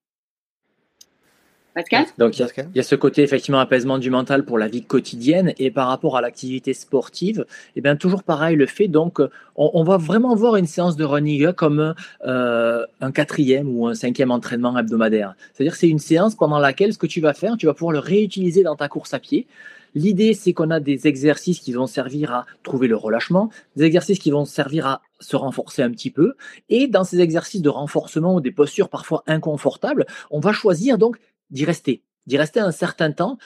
Donc 2.17 2.39
il 2.39 2.45
y, 2.75 2.79
a 2.79 2.83
ce 2.83 2.95
côté 2.95 3.21
effectivement 3.21 3.59
apaisement 3.59 3.97
du 3.97 4.09
mental 4.09 4.43
pour 4.43 4.57
la 4.57 4.67
vie 4.67 4.83
quotidienne 4.83 5.53
et 5.59 5.71
par 5.71 5.87
rapport 5.87 6.17
à 6.17 6.21
l'activité 6.21 6.73
sportive, 6.73 7.45
et 7.49 7.71
eh 7.77 7.81
bien 7.81 7.95
toujours 7.95 8.23
pareil 8.23 8.55
le 8.55 8.65
fait 8.65 8.87
donc 8.87 9.21
on, 9.55 9.83
va 9.83 9.97
vraiment 9.97 10.35
voir 10.35 10.55
une 10.55 10.65
séance 10.65 10.95
de 10.95 11.03
running 11.03 11.53
comme 11.53 11.93
euh, 12.25 12.85
un 13.01 13.11
quatrième 13.11 13.69
ou 13.69 13.87
un 13.87 13.93
cinquième 13.93 14.31
entraînement 14.31 14.77
hebdomadaire. 14.77 15.35
C'est-à-dire 15.53 15.75
c'est 15.75 15.89
une 15.89 15.99
séance 15.99 16.35
pendant 16.35 16.59
laquelle 16.59 16.93
ce 16.93 16.97
que 16.97 17.07
tu 17.07 17.21
vas 17.21 17.33
faire, 17.33 17.57
tu 17.57 17.65
vas 17.65 17.73
pouvoir 17.73 17.93
le 17.93 17.99
réutiliser 17.99 18.63
dans 18.63 18.75
ta 18.75 18.87
course 18.87 19.13
à 19.13 19.19
pied. 19.19 19.47
L'idée, 19.95 20.33
c'est 20.33 20.53
qu'on 20.53 20.69
a 20.69 20.79
des 20.79 21.07
exercices 21.07 21.59
qui 21.59 21.73
vont 21.73 21.87
servir 21.87 22.31
à 22.31 22.45
trouver 22.63 22.87
le 22.87 22.95
relâchement, 22.95 23.49
des 23.75 23.85
exercices 23.85 24.19
qui 24.19 24.31
vont 24.31 24.45
servir 24.45 24.85
à 24.85 25.01
se 25.19 25.35
renforcer 25.35 25.81
un 25.81 25.89
petit 25.91 26.11
peu. 26.11 26.35
Et 26.69 26.87
dans 26.87 27.03
ces 27.03 27.19
exercices 27.19 27.61
de 27.61 27.69
renforcement 27.69 28.35
ou 28.35 28.41
des 28.41 28.51
postures 28.51 28.89
parfois 28.89 29.23
inconfortables, 29.27 30.05
on 30.31 30.39
va 30.39 30.51
choisir 30.51 30.97
donc 30.97 31.17
d'y 31.49 31.65
rester, 31.65 32.03
d'y 32.25 32.37
rester 32.37 32.59
un 32.59 32.71
certain 32.71 33.11
temps 33.11 33.37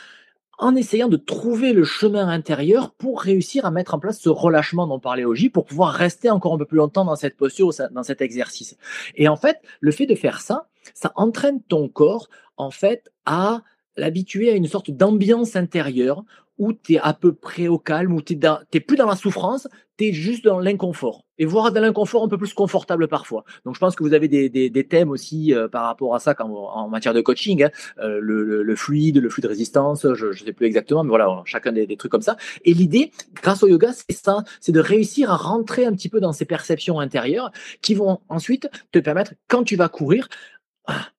en 0.60 0.76
essayant 0.76 1.08
de 1.08 1.18
trouver 1.18 1.74
le 1.74 1.84
chemin 1.84 2.28
intérieur 2.28 2.94
pour 2.94 3.22
réussir 3.22 3.66
à 3.66 3.72
mettre 3.72 3.96
en 3.96 4.00
place 4.00 4.20
ce 4.20 4.30
relâchement 4.30 4.88
dont 4.88 5.00
parlait 5.00 5.26
Oji, 5.26 5.50
pour 5.50 5.66
pouvoir 5.66 5.92
rester 5.92 6.30
encore 6.30 6.54
un 6.54 6.58
peu 6.58 6.66
plus 6.66 6.78
longtemps 6.78 7.06
dans 7.06 7.16
cette 7.16 7.38
posture, 7.38 7.72
dans 7.92 8.04
cet 8.04 8.22
exercice. 8.22 8.78
Et 9.16 9.28
en 9.28 9.36
fait, 9.36 9.60
le 9.80 9.92
fait 9.92 10.06
de 10.06 10.16
faire 10.16 10.42
ça, 10.42 10.68
ça 10.94 11.12
entraîne 11.16 11.62
ton 11.64 11.90
corps, 11.90 12.30
en 12.58 12.70
fait, 12.70 13.12
à 13.26 13.62
l'habituer 13.98 14.50
à 14.50 14.56
une 14.56 14.68
sorte 14.68 14.92
d'ambiance 14.92 15.56
intérieure 15.56 16.24
où 16.60 16.72
tu 16.74 16.94
es 16.94 17.00
à 17.00 17.14
peu 17.14 17.34
près 17.34 17.68
au 17.68 17.80
calme, 17.80 18.14
où 18.14 18.22
tu 18.22 18.36
n'es 18.36 18.80
plus 18.80 18.96
dans 18.96 19.08
la 19.08 19.16
souffrance, 19.16 19.68
tu 19.98 20.06
es 20.06 20.14
juste 20.14 20.46
dans 20.46 20.60
l'inconfort. 20.60 21.26
Et 21.40 21.46
voir 21.46 21.72
dans 21.72 21.82
l'inconfort 21.82 22.24
un 22.24 22.28
peu 22.28 22.38
plus 22.38 22.54
confortable 22.54 23.08
parfois. 23.08 23.44
Donc 23.66 23.74
je 23.74 23.80
pense 23.80 23.96
que 23.96 24.04
vous 24.04 24.14
avez 24.14 24.28
des, 24.28 24.50
des, 24.50 24.88
thèmes 24.88 25.10
aussi 25.10 25.54
euh, 25.54 25.68
par 25.68 25.86
rapport 25.86 26.14
à 26.14 26.20
ça 26.20 26.36
quand, 26.36 26.48
en 26.48 26.88
matière 26.90 27.14
de 27.16 27.22
coaching, 27.22 27.64
hein. 27.64 27.70
euh, 27.98 28.20
le, 28.22 28.62
le, 28.62 28.76
fluide, 28.76 29.18
le 29.18 29.30
flux 29.30 29.42
de 29.42 29.48
résistance, 29.48 30.06
je 30.14 30.28
ne 30.28 30.34
sais 30.34 30.54
plus 30.54 30.68
exactement, 30.68 31.04
mais 31.04 31.10
voilà, 31.10 31.42
chacun 31.46 31.72
des 31.72 31.98
trucs 31.98 32.12
comme 32.12 32.22
ça. 32.22 32.38
Et 32.66 32.74
l'idée, 32.74 33.12
grâce 33.42 33.64
au 33.64 33.68
yoga, 33.68 33.92
c'est 33.94 34.16
ça, 34.16 34.44
c'est 34.62 34.72
de 34.72 34.80
réussir 34.80 35.32
à 35.32 35.38
rentrer 35.38 35.86
un 35.86 35.92
petit 35.94 36.10
peu 36.10 36.20
dans 36.20 36.34
ces 36.34 36.46
perceptions 36.46 37.00
intérieures 37.00 37.52
qui 37.82 37.96
vont 37.96 38.20
ensuite 38.30 38.70
te 38.92 39.00
permettre, 39.00 39.34
quand 39.48 39.64
tu 39.64 39.76
vas 39.76 39.90
courir, 39.90 40.28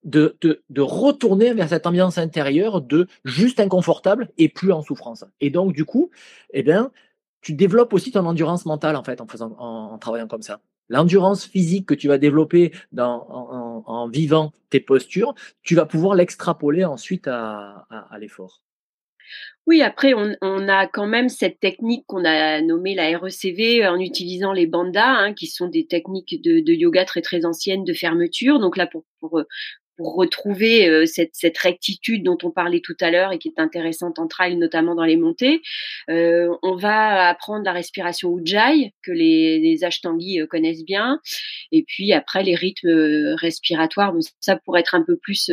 de, 0.04 0.36
de, 0.40 0.62
de, 0.68 0.80
retourner 0.82 1.54
vers 1.54 1.68
cette 1.68 1.86
ambiance 1.86 2.18
intérieure 2.18 2.82
de 2.82 3.06
juste 3.24 3.60
inconfortable 3.60 4.28
et 4.36 4.48
plus 4.48 4.72
en 4.72 4.82
souffrance. 4.82 5.24
Et 5.40 5.50
donc, 5.50 5.72
du 5.72 5.84
coup, 5.84 6.10
eh 6.52 6.62
bien, 6.62 6.90
tu 7.40 7.54
développes 7.54 7.92
aussi 7.92 8.12
ton 8.12 8.26
endurance 8.26 8.66
mentale, 8.66 8.96
en 8.96 9.04
fait, 9.04 9.20
en, 9.20 9.26
faisant, 9.26 9.54
en, 9.58 9.98
travaillant 9.98 10.28
comme 10.28 10.42
ça. 10.42 10.60
L'endurance 10.88 11.44
physique 11.44 11.86
que 11.86 11.94
tu 11.94 12.08
vas 12.08 12.18
développer 12.18 12.72
en, 12.98 14.08
vivant 14.12 14.52
tes 14.68 14.80
postures, 14.80 15.34
tu 15.62 15.74
vas 15.74 15.86
pouvoir 15.86 16.14
l'extrapoler 16.14 16.84
ensuite 16.84 17.26
à 17.26 17.86
l'effort. 18.18 18.64
Oui, 19.66 19.80
après, 19.80 20.12
on, 20.12 20.36
on, 20.42 20.68
a 20.68 20.86
quand 20.86 21.06
même 21.06 21.30
cette 21.30 21.58
technique 21.58 22.04
qu'on 22.06 22.24
a 22.24 22.60
nommée 22.60 22.94
la 22.94 23.16
RECV 23.16 23.86
en 23.86 23.98
utilisant 23.98 24.52
les 24.52 24.66
bandas, 24.66 25.06
hein, 25.06 25.32
qui 25.32 25.46
sont 25.46 25.68
des 25.68 25.86
techniques 25.86 26.42
de, 26.42 26.60
de, 26.60 26.72
yoga 26.74 27.06
très 27.06 27.22
très 27.22 27.46
anciennes 27.46 27.84
de 27.84 27.94
fermeture. 27.94 28.60
Donc 28.60 28.76
là, 28.76 28.86
pour, 28.86 29.04
pour, 29.20 29.42
pour 29.96 30.16
retrouver 30.16 30.88
euh, 30.88 31.06
cette, 31.06 31.30
cette, 31.34 31.58
rectitude 31.58 32.24
dont 32.24 32.38
on 32.42 32.50
parlait 32.50 32.80
tout 32.80 32.96
à 33.00 33.10
l'heure 33.10 33.32
et 33.32 33.38
qui 33.38 33.48
est 33.48 33.60
intéressante 33.60 34.18
en 34.18 34.26
trail, 34.26 34.56
notamment 34.56 34.94
dans 34.94 35.04
les 35.04 35.16
montées, 35.16 35.62
euh, 36.10 36.54
on 36.62 36.76
va 36.76 37.28
apprendre 37.28 37.64
la 37.64 37.72
respiration 37.72 38.38
Ujjayi, 38.38 38.92
que 39.02 39.12
les, 39.12 39.60
les 39.60 39.84
Ashtangis 39.84 40.40
euh, 40.40 40.46
connaissent 40.46 40.84
bien. 40.84 41.20
Et 41.72 41.84
puis 41.86 42.12
après, 42.12 42.42
les 42.42 42.54
rythmes 42.54 42.88
euh, 42.88 43.34
respiratoires, 43.36 44.14
ça 44.40 44.56
pourrait 44.56 44.80
être 44.80 44.94
un 44.94 45.02
peu 45.02 45.16
plus 45.16 45.50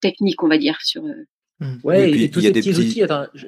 technique, 0.00 0.42
on 0.42 0.48
va 0.48 0.58
dire, 0.58 0.80
sur. 0.82 1.04
Ouais, 1.84 2.10
et, 2.10 2.30
tous 2.30 2.40
ces 2.40 2.52
petits, 2.52 2.76
outils, 2.76 3.02
attends, 3.02 3.26
je, 3.34 3.46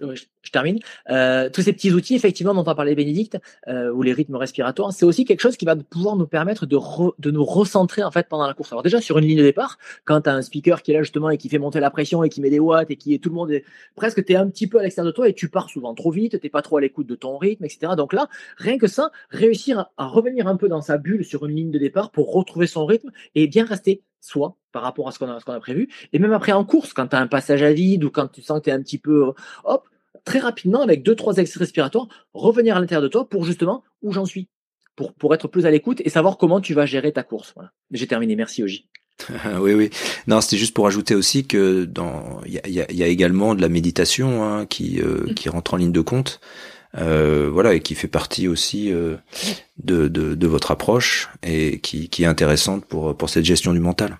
termine. 0.52 0.78
Euh, 1.10 1.50
tous 1.50 1.62
ces 1.62 1.72
petits 1.72 1.92
outils, 1.92 2.14
effectivement, 2.14 2.54
dont 2.54 2.64
on 2.70 2.74
parlait 2.74 2.94
Bénédicte, 2.94 3.38
euh, 3.66 3.90
ou 3.92 4.02
les 4.02 4.12
rythmes 4.12 4.36
respiratoires, 4.36 4.92
c'est 4.92 5.04
aussi 5.04 5.24
quelque 5.24 5.40
chose 5.40 5.56
qui 5.56 5.64
va 5.64 5.74
pouvoir 5.74 6.16
nous 6.16 6.26
permettre 6.26 6.66
de, 6.66 6.78
de 7.18 7.30
nous 7.30 7.44
recentrer 7.44 8.04
en 8.04 8.12
fait 8.12 8.28
pendant 8.28 8.46
la 8.46 8.54
course. 8.54 8.70
Alors 8.72 8.84
déjà 8.84 9.00
sur 9.00 9.18
une 9.18 9.26
ligne 9.26 9.38
de 9.38 9.42
départ, 9.42 9.78
quand 10.04 10.20
tu 10.22 10.30
as 10.30 10.34
un 10.34 10.42
speaker 10.42 10.82
qui 10.82 10.92
est 10.92 10.94
là 10.94 11.02
justement 11.02 11.30
et 11.30 11.36
qui 11.36 11.48
fait 11.48 11.58
monter 11.58 11.80
la 11.80 11.90
pression 11.90 12.22
et 12.22 12.28
qui 12.28 12.40
met 12.40 12.50
des 12.50 12.60
watts 12.60 12.90
et 12.90 12.96
qui 12.96 13.12
est 13.12 13.18
tout 13.18 13.28
le 13.28 13.34
monde 13.34 13.50
est 13.50 13.64
presque 13.96 14.24
tu 14.24 14.32
es 14.32 14.36
un 14.36 14.48
petit 14.48 14.68
peu 14.68 14.78
à 14.78 14.82
l'extérieur 14.82 15.12
de 15.12 15.14
toi 15.14 15.28
et 15.28 15.34
tu 15.34 15.48
pars 15.48 15.68
souvent 15.68 15.94
trop 15.94 16.12
vite, 16.12 16.40
t'es 16.40 16.48
pas 16.48 16.62
trop 16.62 16.76
à 16.76 16.80
l'écoute 16.80 17.08
de 17.08 17.16
ton 17.16 17.36
rythme, 17.38 17.64
etc. 17.64 17.92
Donc 17.96 18.12
là, 18.12 18.28
rien 18.56 18.78
que 18.78 18.86
ça, 18.86 19.10
réussir 19.30 19.86
à 19.96 20.06
revenir 20.06 20.46
un 20.46 20.56
peu 20.56 20.68
dans 20.68 20.80
sa 20.80 20.96
bulle 20.96 21.24
sur 21.24 21.44
une 21.46 21.56
ligne 21.56 21.70
de 21.70 21.78
départ 21.78 22.12
pour 22.12 22.32
retrouver 22.32 22.68
son 22.68 22.86
rythme 22.86 23.10
et 23.34 23.48
bien 23.48 23.64
rester 23.64 24.02
soi 24.26 24.56
par 24.72 24.82
rapport 24.82 25.08
à 25.08 25.12
ce 25.12 25.18
qu'on 25.18 25.28
a, 25.28 25.38
a, 25.44 25.60
prévu. 25.60 25.88
Et 26.12 26.18
même 26.18 26.32
après 26.32 26.52
en 26.52 26.64
course, 26.64 26.92
quand 26.92 27.08
tu 27.08 27.16
as 27.16 27.20
un 27.20 27.26
passage 27.26 27.62
à 27.62 27.72
vide 27.72 28.04
ou 28.04 28.10
quand 28.10 28.28
tu 28.28 28.42
sens 28.42 28.58
que 28.58 28.64
tu 28.64 28.70
es 28.70 28.72
un 28.72 28.82
petit 28.82 28.98
peu, 28.98 29.32
hop, 29.64 29.88
très 30.24 30.38
rapidement, 30.38 30.82
avec 30.82 31.02
deux, 31.02 31.14
trois 31.14 31.32
exercices 31.34 31.58
respiratoires, 31.58 32.08
revenir 32.34 32.76
à 32.76 32.80
l'intérieur 32.80 33.02
de 33.02 33.08
toi 33.08 33.28
pour 33.28 33.44
justement 33.44 33.84
où 34.02 34.12
j'en 34.12 34.26
suis, 34.26 34.48
pour, 34.96 35.14
pour 35.14 35.34
être 35.34 35.48
plus 35.48 35.66
à 35.66 35.70
l'écoute 35.70 36.02
et 36.04 36.10
savoir 36.10 36.36
comment 36.36 36.60
tu 36.60 36.74
vas 36.74 36.86
gérer 36.86 37.12
ta 37.12 37.22
course. 37.22 37.52
Voilà. 37.54 37.72
J'ai 37.90 38.06
terminé. 38.06 38.36
Merci, 38.36 38.62
Oji. 38.62 38.88
oui, 39.60 39.72
oui. 39.72 39.90
Non, 40.26 40.40
c'était 40.40 40.58
juste 40.58 40.74
pour 40.74 40.86
ajouter 40.86 41.14
aussi 41.14 41.46
que 41.46 41.84
dans 41.84 42.40
il 42.44 42.52
y 42.52 42.80
a, 42.80 42.92
y 42.92 43.02
a, 43.02 43.06
également 43.06 43.54
de 43.54 43.62
la 43.62 43.68
méditation 43.68 44.44
hein, 44.44 44.66
qui 44.66 45.00
euh, 45.00 45.24
mm. 45.28 45.34
qui 45.34 45.48
rentre 45.48 45.74
en 45.74 45.78
ligne 45.78 45.92
de 45.92 46.00
compte, 46.02 46.40
euh, 46.94 47.48
voilà, 47.50 47.74
et 47.74 47.80
qui 47.80 47.94
fait 47.94 48.08
partie 48.08 48.48
aussi 48.48 48.92
euh, 48.92 49.16
de, 49.78 50.08
de, 50.08 50.34
de 50.34 50.46
votre 50.46 50.70
approche 50.70 51.28
et 51.42 51.80
qui 51.80 52.08
qui 52.08 52.22
est 52.22 52.26
intéressante 52.26 52.84
pour 52.86 53.16
pour 53.16 53.30
cette 53.30 53.44
gestion 53.44 53.72
du 53.72 53.80
mental. 53.80 54.18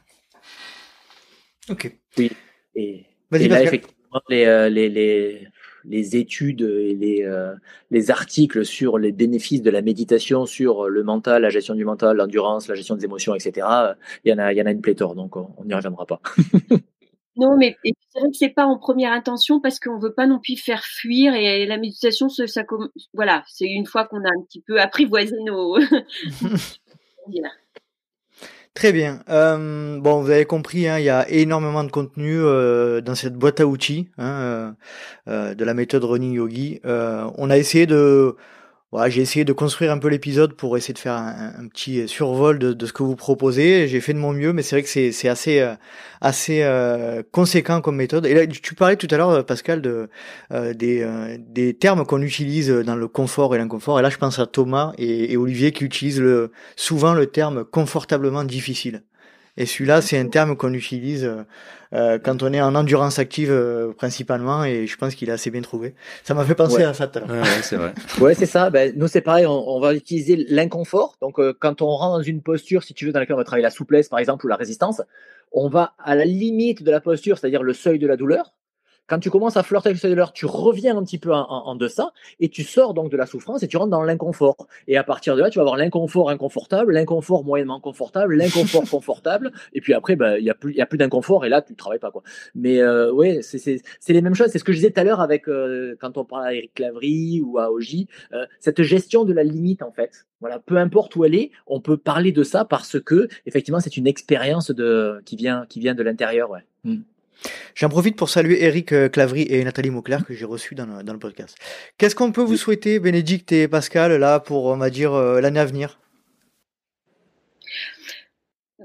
Ok. 1.69 1.93
Oui. 2.19 2.31
Et, 2.75 3.07
et 3.33 3.49
là, 3.49 3.63
effectivement, 3.63 4.21
les, 4.29 4.71
les, 4.71 4.89
les 4.89 5.49
les 5.89 6.17
études 6.17 6.63
et 6.63 6.95
les, 6.95 7.23
euh, 7.25 7.55
les 7.91 8.11
articles 8.11 8.65
sur 8.65 8.99
les 8.99 9.13
bénéfices 9.13 9.63
de 9.63 9.71
la 9.71 9.83
méditation 9.83 10.47
sur 10.47 10.89
le 10.89 11.03
mental, 11.03 11.43
la 11.43 11.51
gestion 11.51 11.75
du 11.75 11.85
mental, 11.85 12.17
l'endurance, 12.17 12.69
la 12.69 12.75
gestion 12.75 12.97
des 12.97 13.05
émotions, 13.05 13.35
etc. 13.35 13.67
Il 14.25 14.31
y 14.31 14.33
en 14.33 14.39
a, 14.39 14.53
il 14.53 14.59
y 14.59 14.63
en 14.63 14.67
a 14.67 14.73
une 14.73 14.81
pléthore, 14.81 15.15
donc 15.15 15.37
on 15.37 15.65
n'y 15.65 15.75
reviendra 15.75 16.07
pas. 16.07 16.21
non, 17.37 17.57
mais 17.57 17.77
c'est 17.85 18.21
vrai 18.21 18.31
que 18.31 18.37
c'est 18.37 18.49
pas 18.49 18.65
en 18.65 18.79
première 18.79 19.13
intention 19.13 19.61
parce 19.61 19.79
qu'on 19.79 19.99
veut 19.99 20.15
pas 20.15 20.27
non 20.27 20.39
plus 20.39 20.57
faire 20.57 20.85
fuir 20.85 21.35
et 21.35 21.67
la 21.67 21.77
méditation, 21.77 22.29
ça, 22.29 22.45
voilà, 23.13 23.45
c'est 23.47 23.67
une 23.67 23.87
fois 23.87 24.07
qu'on 24.07 24.25
a 24.25 24.29
un 24.29 24.43
petit 24.49 24.63
peu 24.63 24.81
apprivoisé 24.81 25.37
nos. 25.45 25.77
Très 28.75 28.93
bien. 28.93 29.21
Euh, 29.31 29.99
bon, 29.99 30.21
vous 30.21 30.31
avez 30.31 30.45
compris, 30.45 30.87
hein, 30.87 30.99
il 30.99 31.05
y 31.07 31.11
a 31.11 31.27
énormément 31.31 31.83
de 31.83 31.91
contenu 31.91 32.37
euh, 32.37 33.01
dans 33.01 33.15
cette 33.15 33.33
boîte 33.33 33.59
à 33.61 33.67
outils 33.67 34.11
hein, 34.19 34.77
euh, 35.29 35.55
de 35.55 35.65
la 35.65 35.73
méthode 35.73 36.05
Running 36.05 36.35
Yogi. 36.35 36.81
on 36.85 37.49
a 37.49 37.57
essayé 37.57 37.87
de 37.87 38.37
j'ai 39.09 39.23
essayé 39.23 39.44
de 39.44 39.52
construire 39.52 39.93
un 39.93 39.98
peu 39.98 40.09
l'épisode 40.09 40.55
pour 40.55 40.77
essayer 40.77 40.94
de 40.94 40.98
faire 40.98 41.14
un, 41.14 41.66
petit 41.68 42.09
survol 42.09 42.59
de, 42.59 42.86
ce 42.86 42.93
que 42.93 43.02
vous 43.02 43.16
proposez. 43.16 43.89
J'ai 43.89 44.01
fait 44.01 44.12
de 44.12 44.18
mon 44.18 44.32
mieux, 44.32 44.52
mais 44.52 44.62
c'est 44.62 44.77
vrai 44.77 44.82
que 44.82 45.12
c'est 45.12 45.28
assez 45.28 45.60
euh, 45.60 45.74
assez 46.20 46.62
euh, 46.62 47.23
conséquent 47.31 47.81
comme 47.81 47.97
méthode. 47.97 48.27
Et 48.27 48.35
là, 48.35 48.47
tu 48.47 48.74
parlais 48.74 48.97
tout 48.97 49.09
à 49.10 49.16
l'heure, 49.16 49.44
Pascal, 49.44 49.82
euh, 49.85 50.74
des, 50.74 51.06
des 51.39 51.74
termes 51.74 52.06
qu'on 52.06 52.23
utilise 52.23 52.70
dans 52.70 52.97
le 52.97 53.09
confort 53.09 53.55
et 53.55 53.59
l'inconfort. 53.59 53.98
Et 53.98 54.02
là, 54.02 54.10
je 54.10 54.18
pense 54.18 54.39
à 54.39 54.47
Thomas 54.47 54.93
et, 54.98 55.36
Olivier 55.36 55.73
qui 55.73 55.85
utilisent 55.85 56.23
souvent 56.77 57.14
le 57.14 57.27
terme 57.27 57.64
confortablement 57.64 58.44
difficile. 58.44 59.02
Et 59.57 59.66
celui-là, 59.66 60.03
c'est 60.03 60.19
un 60.19 60.28
terme 60.28 60.57
qu'on 60.57 60.73
utilise 60.73 61.24
euh, 61.24 61.43
euh, 61.95 62.19
quand 62.23 62.43
on 62.43 62.53
est 62.53 62.61
en 62.61 62.74
endurance 62.74 63.19
active 63.19 63.51
euh, 63.51 63.93
principalement, 63.93 64.65
et 64.65 64.87
je 64.87 64.97
pense 64.97 65.15
qu'il 65.15 65.28
est 65.28 65.33
assez 65.33 65.51
bien 65.51 65.62
trouvé. 65.62 65.95
Ça 66.24 66.35
m'a 66.35 66.45
fait 66.45 66.55
penser 66.55 66.83
à 66.83 66.93
ça 66.93 67.07
tout 67.07 67.19
à 67.19 67.27
l'heure. 67.27 67.43
Ouais, 67.43 67.62
c'est 67.62 67.77
vrai. 67.77 67.95
ouais, 68.20 68.35
c'est 68.35 68.47
ça. 68.47 68.70
Ben, 68.70 68.93
nous, 68.97 69.09
c'est 69.09 69.23
pareil. 69.23 69.47
On, 69.47 69.69
on, 69.69 69.81
va 69.81 69.95
utiliser 69.95 70.37
l'inconfort. 70.49 71.16
Donc, 71.20 71.41
quand 71.59 71.83
on 71.83 71.89
rentre 71.89 72.19
dans 72.19 72.23
une 72.23 72.43
posture, 72.43 72.83
si 72.83 72.93
tu 72.93 73.07
veux, 73.07 73.12
dans 73.12 73.20
laquelle 73.20 73.35
on 73.35 73.39
va 73.39 73.45
travailler 73.45 73.62
la 73.62 73.70
souplesse, 73.70 74.09
par 74.09 74.19
exemple, 74.19 74.45
ou 74.45 74.49
la 74.49 74.57
résistance, 74.57 75.01
on 75.53 75.69
va 75.69 75.95
à 75.99 76.15
la 76.15 76.24
limite 76.24 76.83
de 76.83 76.91
la 76.91 77.01
posture, 77.01 77.39
c'est-à-dire 77.39 77.62
le 77.62 77.73
seuil 77.73 77.99
de 77.99 78.07
la 78.07 78.16
douleur. 78.16 78.53
Quand 79.07 79.19
tu 79.19 79.31
commences 79.31 79.57
à 79.57 79.62
flirter 79.62 79.91
avec 79.91 80.03
le 80.03 80.15
seuil 80.15 80.27
tu 80.35 80.47
reviens 80.47 80.97
un 80.97 81.05
petit 81.05 81.19
peu 81.19 81.33
en, 81.33 81.47
en, 81.49 81.74
deçà 81.77 82.12
et 82.41 82.49
tu 82.49 82.65
sors 82.65 82.95
donc 82.95 83.11
de 83.11 83.16
la 83.16 83.27
souffrance 83.27 83.62
et 83.62 83.69
tu 83.69 83.77
rentres 83.77 83.91
dans 83.91 84.03
l'inconfort. 84.03 84.66
Et 84.89 84.97
à 84.97 85.05
partir 85.05 85.37
de 85.37 85.43
là, 85.43 85.51
tu 85.51 85.59
vas 85.59 85.62
avoir 85.62 85.77
l'inconfort 85.77 86.31
inconfortable, 86.31 86.93
l'inconfort 86.93 87.45
moyennement 87.45 87.81
confortable, 87.81 88.35
l'inconfort 88.35 88.85
confortable. 88.91 89.53
Et 89.73 89.81
puis 89.81 89.95
après, 89.95 90.16
ben, 90.16 90.37
il 90.39 90.45
n'y 90.45 90.51
a 90.51 90.55
plus, 90.55 90.74
y 90.74 90.81
a 90.81 90.87
plus 90.87 90.99
d'inconfort 90.99 91.45
et 91.45 91.49
là, 91.49 91.62
tu 91.62 91.73
ne 91.73 91.77
travailles 91.77 91.99
pas. 91.99 92.11
quoi. 92.11 92.23
Mais 92.55 92.81
euh, 92.81 93.12
oui, 93.12 93.39
c'est 93.43 93.83
les 94.09 94.23
mêmes 94.23 94.35
choses. 94.35 94.49
C'est 94.51 94.59
ce 94.59 94.65
que 94.65 94.73
je 94.73 94.78
disais 94.78 94.91
tout 94.91 95.01
à 95.01 95.05
l'heure 95.05 95.20
avec 95.20 95.49
euh, 95.49 95.97
quand 96.01 96.19
on 96.19 96.24
parle 96.24 96.47
à 96.47 96.55
Eric 96.55 96.74
Clavry 96.74 97.41
ou 97.45 97.59
à 97.59 97.70
Oji, 97.70 98.09
euh, 98.33 98.47
cette 98.61 98.83
gestion 98.83 99.24
de 99.24 99.33
la 99.33 99.45
limite 99.45 99.83
en 99.83 99.93
fait. 99.93 100.27
Voilà, 100.41 100.59
peu 100.59 100.77
importe 100.77 101.16
où 101.16 101.24
elle 101.24 101.35
est, 101.35 101.51
on 101.66 101.81
peut 101.81 101.97
parler 101.97 102.33
de 102.33 102.43
ça 102.43 102.65
parce 102.65 103.01
que 103.01 103.28
effectivement, 103.47 103.81
c'est 103.81 103.97
une 103.97 104.07
expérience 104.07 104.70
de 104.70 105.23
qui 105.24 105.37
vient 105.37 105.65
qui 105.69 105.81
vient 105.81 105.95
de 105.95 106.03
l'intérieur. 106.03 106.51
Ouais. 106.51 106.65
Mm. 106.85 107.03
J'en 107.75 107.89
profite 107.89 108.17
pour 108.17 108.31
saluer 108.31 108.65
Eric 108.65 108.93
euh, 108.93 109.09
Clavry 109.09 109.43
et 109.49 109.63
Nathalie 109.65 109.91
Mauclair 109.91 110.25
que 110.25 110.35
j'ai 110.35 110.45
reçus 110.45 110.75
dans 110.75 110.87
le, 110.87 111.03
dans 111.03 111.13
le 111.13 111.19
podcast. 111.19 111.57
Qu'est-ce 111.99 112.15
qu'on 112.15 112.33
peut 112.33 112.43
vous 112.43 112.57
souhaiter, 112.57 112.99
Bénédicte 112.99 113.53
et 113.53 113.69
Pascal, 113.69 114.13
là, 114.17 114.41
pour, 114.41 114.67
on 114.67 114.77
va 114.77 114.91
dire, 114.91 115.13
euh, 115.13 115.41
l'année 115.41 115.61
à 115.61 115.67
venir? 115.67 115.99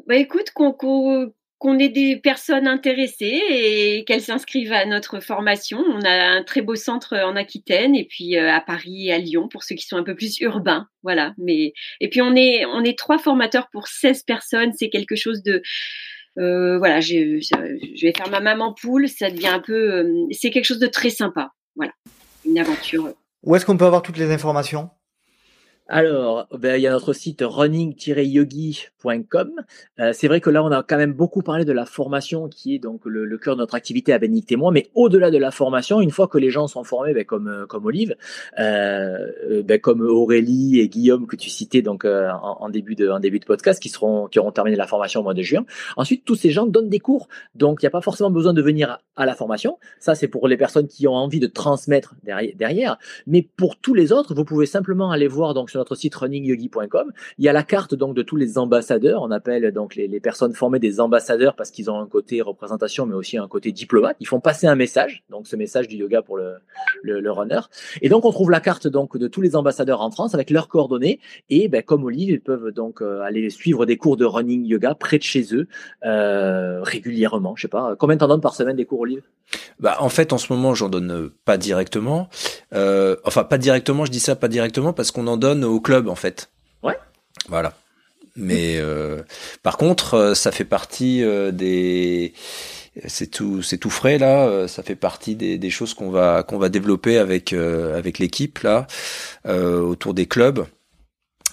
Bah 0.08 0.16
écoute, 0.16 0.52
qu'on 0.52 1.80
ait 1.80 1.90
des 1.90 2.18
personnes 2.18 2.68
intéressées 2.68 3.42
et 3.50 4.04
qu'elles 4.06 4.22
s'inscrivent 4.22 4.74
à 4.74 4.86
notre 4.86 5.20
formation. 5.20 5.80
On 5.80 6.02
a 6.02 6.12
un 6.12 6.44
très 6.44 6.62
beau 6.62 6.76
centre 6.76 7.16
en 7.18 7.36
Aquitaine 7.36 7.96
et 7.96 8.06
puis 8.06 8.36
euh, 8.36 8.52
à 8.52 8.62
Paris 8.62 9.08
et 9.08 9.14
à 9.14 9.20
Lyon 9.20 9.48
pour 9.48 9.64
ceux 9.64 9.76
qui 9.76 9.86
sont 9.86 9.98
un 9.98 10.04
peu 10.04 10.16
plus 10.16 10.40
urbains. 10.40 10.88
Voilà. 11.04 11.34
Mais 11.38 11.74
et 12.00 12.10
puis 12.10 12.22
on 12.22 12.36
est 12.36 12.66
on 12.66 12.84
est 12.84 12.98
trois 12.98 13.20
formateurs 13.20 13.70
pour 13.72 13.88
16 13.88 14.24
personnes. 14.24 14.74
C'est 14.74 14.90
quelque 14.90 15.16
chose 15.16 15.44
de 15.44 15.62
euh, 16.40 16.78
voilà, 16.78 17.02
je, 17.02 17.40
vais 18.02 18.14
faire 18.16 18.30
ma 18.30 18.40
maman 18.40 18.74
poule, 18.74 19.10
ça 19.10 19.30
devient 19.30 19.48
un 19.48 19.60
peu, 19.60 19.94
euh, 19.94 20.28
c'est 20.32 20.50
quelque 20.50 20.66
chose 20.66 20.80
de 20.80 20.88
très 20.88 21.10
sympa. 21.10 21.52
Voilà, 21.76 21.94
une 22.46 22.58
aventure. 22.58 23.14
Où 23.44 23.56
est-ce 23.56 23.66
qu'on 23.66 23.78
peut 23.78 23.86
avoir 23.86 24.02
toutes 24.02 24.18
les 24.18 24.32
informations? 24.32 24.90
Alors, 25.94 26.48
ben, 26.58 26.78
il 26.78 26.84
y 26.84 26.88
a 26.88 26.92
notre 26.92 27.12
site 27.12 27.44
running-yogi.com. 27.46 29.52
Euh, 30.00 30.14
c'est 30.14 30.30
vrai 30.30 30.40
que 30.40 30.50
là, 30.50 30.64
on 30.64 30.72
a 30.72 30.84
quand 30.84 30.96
même 30.96 31.12
beaucoup 31.12 31.42
parlé 31.42 31.66
de 31.66 31.74
la 31.74 31.86
formation 31.86 32.48
qui 32.48 32.76
est 32.76 32.80
donc 32.80 33.02
le, 33.04 33.38
cœur 33.38 33.58
de 33.58 33.60
notre 33.60 33.76
activité 33.76 34.14
à 34.14 34.18
Bénique 34.18 34.46
Témoin, 34.46 34.72
mais 34.72 34.90
au-delà 34.96 35.32
de 35.32 35.38
la 35.38 35.52
formation, 35.52 36.00
une 36.00 36.12
fois 36.12 36.30
que 36.30 36.38
les 36.38 36.50
gens 36.50 36.68
sont 36.68 36.86
formés, 36.86 37.14
ben, 37.14 37.26
comme, 37.26 37.50
euh, 37.50 37.66
comme 37.66 37.86
Olive, 37.86 38.16
euh, 38.58 39.64
ben, 39.66 39.82
comme 39.82 40.00
Aurélie 40.00 40.80
et 40.80 40.88
Guillaume 40.88 41.28
que 41.28 41.36
tu 41.36 41.50
citais 41.50 41.82
donc 41.82 42.06
en, 42.06 42.70
début 42.70 42.96
de, 42.96 43.10
en 43.10 43.20
début 43.20 43.40
de 43.40 43.46
podcast, 43.46 43.82
qui, 43.82 43.90
seront, 43.90 44.30
qui 44.30 44.40
auront 44.40 44.54
terminé 44.54 44.78
la 44.78 44.88
formation 44.88 45.20
au 45.20 45.24
mois 45.24 45.34
de 45.34 45.42
juin. 45.42 45.66
Ensuite, 45.98 46.24
tous 46.24 46.36
ces 46.36 46.52
gens 46.52 46.68
donnent 46.68 46.88
des 46.88 47.00
cours, 47.00 47.28
donc 47.54 47.80
il 47.82 47.86
n'y 47.86 47.88
a 47.88 47.92
pas 47.92 48.00
forcément 48.00 48.32
besoin 48.32 48.54
de 48.54 48.62
venir 48.62 49.00
à, 49.18 49.26
la 49.26 49.36
formation. 49.36 49.78
Ça, 50.00 50.16
c'est 50.16 50.30
pour 50.30 50.48
les 50.48 50.56
personnes 50.56 50.88
qui 50.88 51.06
ont 51.10 51.16
envie 51.16 51.42
de 51.42 51.48
transmettre 51.48 52.16
derrière, 52.24 52.54
derrière. 52.56 52.98
Mais 53.28 53.42
pour 53.42 53.76
tous 53.76 53.94
les 53.94 54.14
autres, 54.14 54.34
vous 54.34 54.46
pouvez 54.46 54.66
simplement 54.66 55.12
aller 55.12 55.28
voir 55.28 55.54
donc 55.54 55.70
sur 55.70 55.81
notre 55.82 55.96
site 55.96 56.16
runningyogi.com. 56.16 57.12
Il 57.38 57.46
y 57.46 57.50
a 57.50 57.54
la 57.54 57.64
carte 57.64 57.96
donc 57.96 58.16
de 58.16 58.22
tous 58.22 58.36
les 58.36 58.58
ambassadeurs. 58.58 59.24
On 59.24 59.32
appelle 59.32 59.72
donc 59.72 59.96
les, 59.96 60.20
personnes 60.20 60.54
formées 60.54 60.80
des 60.80 61.00
ambassadeurs 61.00 61.56
parce 61.56 61.72
qu'ils 61.72 61.90
ont 61.90 62.00
un 62.00 62.06
côté 62.06 62.42
représentation, 62.42 63.08
mais 63.08 63.16
aussi 63.16 63.38
un 63.38 63.48
côté 63.48 63.72
diplomate. 63.72 64.16
Ils 64.20 64.28
font 64.28 64.40
passer 64.40 64.68
un 64.68 64.76
message, 64.76 65.24
donc 65.30 65.48
ce 65.48 65.56
message 65.56 65.88
du 65.88 65.96
yoga 65.96 66.22
pour 66.22 66.38
le, 66.38 66.54
le, 67.02 67.32
runner. 67.32 67.60
Et 68.02 68.10
donc 68.10 68.26
on 68.26 68.32
trouve 68.32 68.52
la 68.52 68.60
carte 68.60 68.88
donc 68.88 69.18
de 69.18 69.28
tous 69.28 69.42
les 69.42 69.56
ambassadeurs 69.56 70.02
en 70.02 70.12
France 70.12 70.36
avec 70.36 70.52
leurs 70.52 70.68
coordonnées. 70.68 71.20
Et 71.50 71.68
ben, 71.68 71.82
comme 71.82 72.04
Olive, 72.04 72.30
ils 72.30 72.42
peuvent 72.42 72.72
donc 72.72 73.02
euh, 73.02 73.22
aller 73.22 73.50
suivre 73.50 73.86
des 73.86 73.98
cours 73.98 74.18
de 74.18 74.26
running 74.26 74.66
yoga 74.66 74.94
près 74.94 75.18
de 75.18 75.24
chez 75.24 75.48
eux 75.54 75.68
euh, 76.06 76.82
régulièrement. 76.84 77.56
Je 77.56 77.64
sais 77.64 77.68
pas 77.68 77.96
combien 77.98 78.18
t'en 78.18 78.28
donnes 78.28 78.42
par 78.42 78.54
semaine 78.54 78.76
des 78.76 78.86
cours 78.86 79.00
Olive? 79.00 79.24
Bah, 79.80 79.98
en 80.00 80.10
fait, 80.10 80.32
en 80.34 80.38
ce 80.38 80.54
moment, 80.54 80.76
j'en 80.76 80.90
donne 80.90 81.32
pas 81.46 81.58
directement. 81.58 82.30
Euh, 82.74 83.16
enfin, 83.26 83.44
pas 83.44 83.58
directement. 83.58 84.06
Je 84.06 84.12
dis 84.12 84.20
ça 84.20 84.36
pas 84.36 84.48
directement 84.48 84.94
parce 84.94 85.12
qu'on 85.12 85.28
en 85.28 85.38
donne 85.38 85.64
au 85.72 85.80
club, 85.80 86.08
en 86.08 86.16
fait. 86.16 86.50
Ouais. 86.84 86.98
Voilà. 87.48 87.74
Mais 88.36 88.78
euh, 88.78 89.22
par 89.62 89.78
contre, 89.78 90.14
euh, 90.14 90.34
ça 90.36 90.52
fait 90.52 90.66
partie 90.66 91.24
des 91.52 92.34
c'est 93.08 93.28
tout 93.28 93.62
c'est 93.62 93.78
tout 93.78 93.90
frais 93.90 94.18
là 94.18 94.68
ça 94.68 94.84
fait 94.84 94.98
partie 94.98 95.36
des, 95.36 95.58
des 95.58 95.70
choses 95.70 95.94
qu'on 95.94 96.10
va 96.12 96.44
qu'on 96.44 96.58
va 96.58 96.68
développer 96.68 97.18
avec 97.18 97.54
avec 97.54 98.20
l'équipe 98.20 98.60
là 98.60 98.86
autour 99.46 100.14
des 100.14 100.26
clubs 100.26 100.66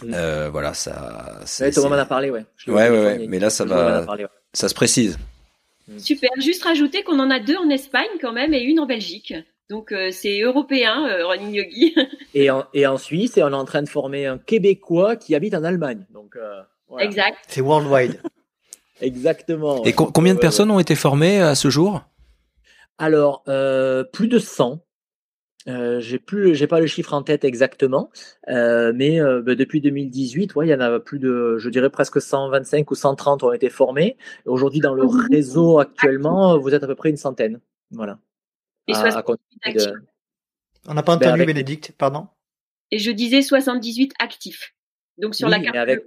euh, 0.05 0.49
voilà 0.51 0.75
ça 0.75 1.41
ouais, 1.61 1.71
Thomas 1.71 1.91
m'en 1.91 1.95
a 1.95 2.07
parlé 2.07 2.31
ouais 2.31 2.45
ouais 2.67 2.75
ouais, 2.75 2.91
ouais, 2.91 3.27
mais 3.29 3.39
là 3.39 3.51
ça 3.51 3.65
va 3.65 4.05
ça 4.53 4.69
se 4.69 4.75
précise. 4.75 5.19
Super. 5.99 6.31
Juste 6.39 6.65
rajouter 6.65 7.03
qu'on 7.03 7.19
en 7.19 7.31
a 7.31 7.41
deux 7.41 7.57
en 7.57 7.69
Espagne 7.71 8.09
quand 8.21 8.33
même 8.33 8.53
et 8.55 8.61
une 8.61 8.81
en 8.81 8.87
Belgique. 8.87 9.35
Donc 9.69 9.93
euh, 9.93 10.11
c'est 10.11 10.41
européen, 10.41 11.07
euh, 11.07 11.27
Running 11.27 11.53
Yogi. 11.53 11.95
et, 12.35 12.51
en, 12.51 12.65
et 12.73 12.87
en 12.87 12.97
Suisse, 12.97 13.37
et 13.37 13.43
on 13.43 13.49
est 13.49 13.55
en 13.55 13.65
train 13.65 13.83
de 13.83 13.89
former 13.89 14.27
un 14.27 14.39
Québécois 14.39 15.17
qui 15.17 15.35
habite 15.35 15.55
en 15.55 15.65
Allemagne. 15.65 16.07
Donc 16.13 16.37
euh, 16.37 16.63
Exact. 16.99 17.37
C'est 17.49 17.61
worldwide. 17.61 18.21
Exactement. 19.01 19.85
Et 19.85 19.93
combien 19.93 20.35
de 20.35 20.41
personnes 20.41 20.71
ont 20.71 20.81
été 20.81 20.97
formées 20.97 21.41
à 21.41 21.55
ce 21.55 21.71
jour? 21.71 22.03
Alors, 22.99 23.45
plus 23.45 24.27
de 24.27 24.41
100. 24.41 24.81
Euh, 25.69 26.01
j'ai 26.01 26.19
plus, 26.19 26.55
j'ai 26.55 26.67
pas 26.67 26.81
le 26.81 26.87
chiffre 26.87 27.13
en 27.13 27.23
tête 27.23 27.45
exactement, 27.45 28.11
euh, 28.49 28.93
mais 28.95 29.21
euh, 29.21 29.43
bah, 29.43 29.55
depuis 29.55 29.81
2018, 29.81 30.55
ouais, 30.55 30.67
il 30.67 30.71
y 30.71 30.75
en 30.75 30.81
a 30.81 30.99
plus 30.99 31.19
de, 31.19 31.59
je 31.59 31.69
dirais 31.69 31.91
presque 31.91 32.23
125 32.23 32.91
ou 32.91 32.95
130 32.95 33.43
ont 33.43 33.53
été 33.53 33.69
formés. 33.69 34.17
Aujourd'hui, 34.47 34.81
dans 34.81 34.95
le 34.95 35.05
réseau 35.31 35.79
actuellement, 35.79 36.59
vous 36.59 36.73
êtes 36.75 36.83
à 36.83 36.87
peu 36.87 36.95
près 36.95 37.11
une 37.11 37.17
centaine, 37.17 37.61
voilà. 37.91 38.19
Et 38.89 38.93
On 40.87 40.95
n'a 40.95 41.03
pas 41.03 41.17
ben, 41.17 41.29
entendu 41.29 41.45
Bénédicte, 41.45 41.93
pardon. 41.97 42.27
Et 42.91 42.99
je 42.99 43.11
disais 43.11 43.43
78 43.43 44.15
actifs. 44.19 44.75
Donc 45.19 45.35
sur 45.35 45.49
la 45.49 45.61
carte 45.61 45.77
avec... 45.77 46.01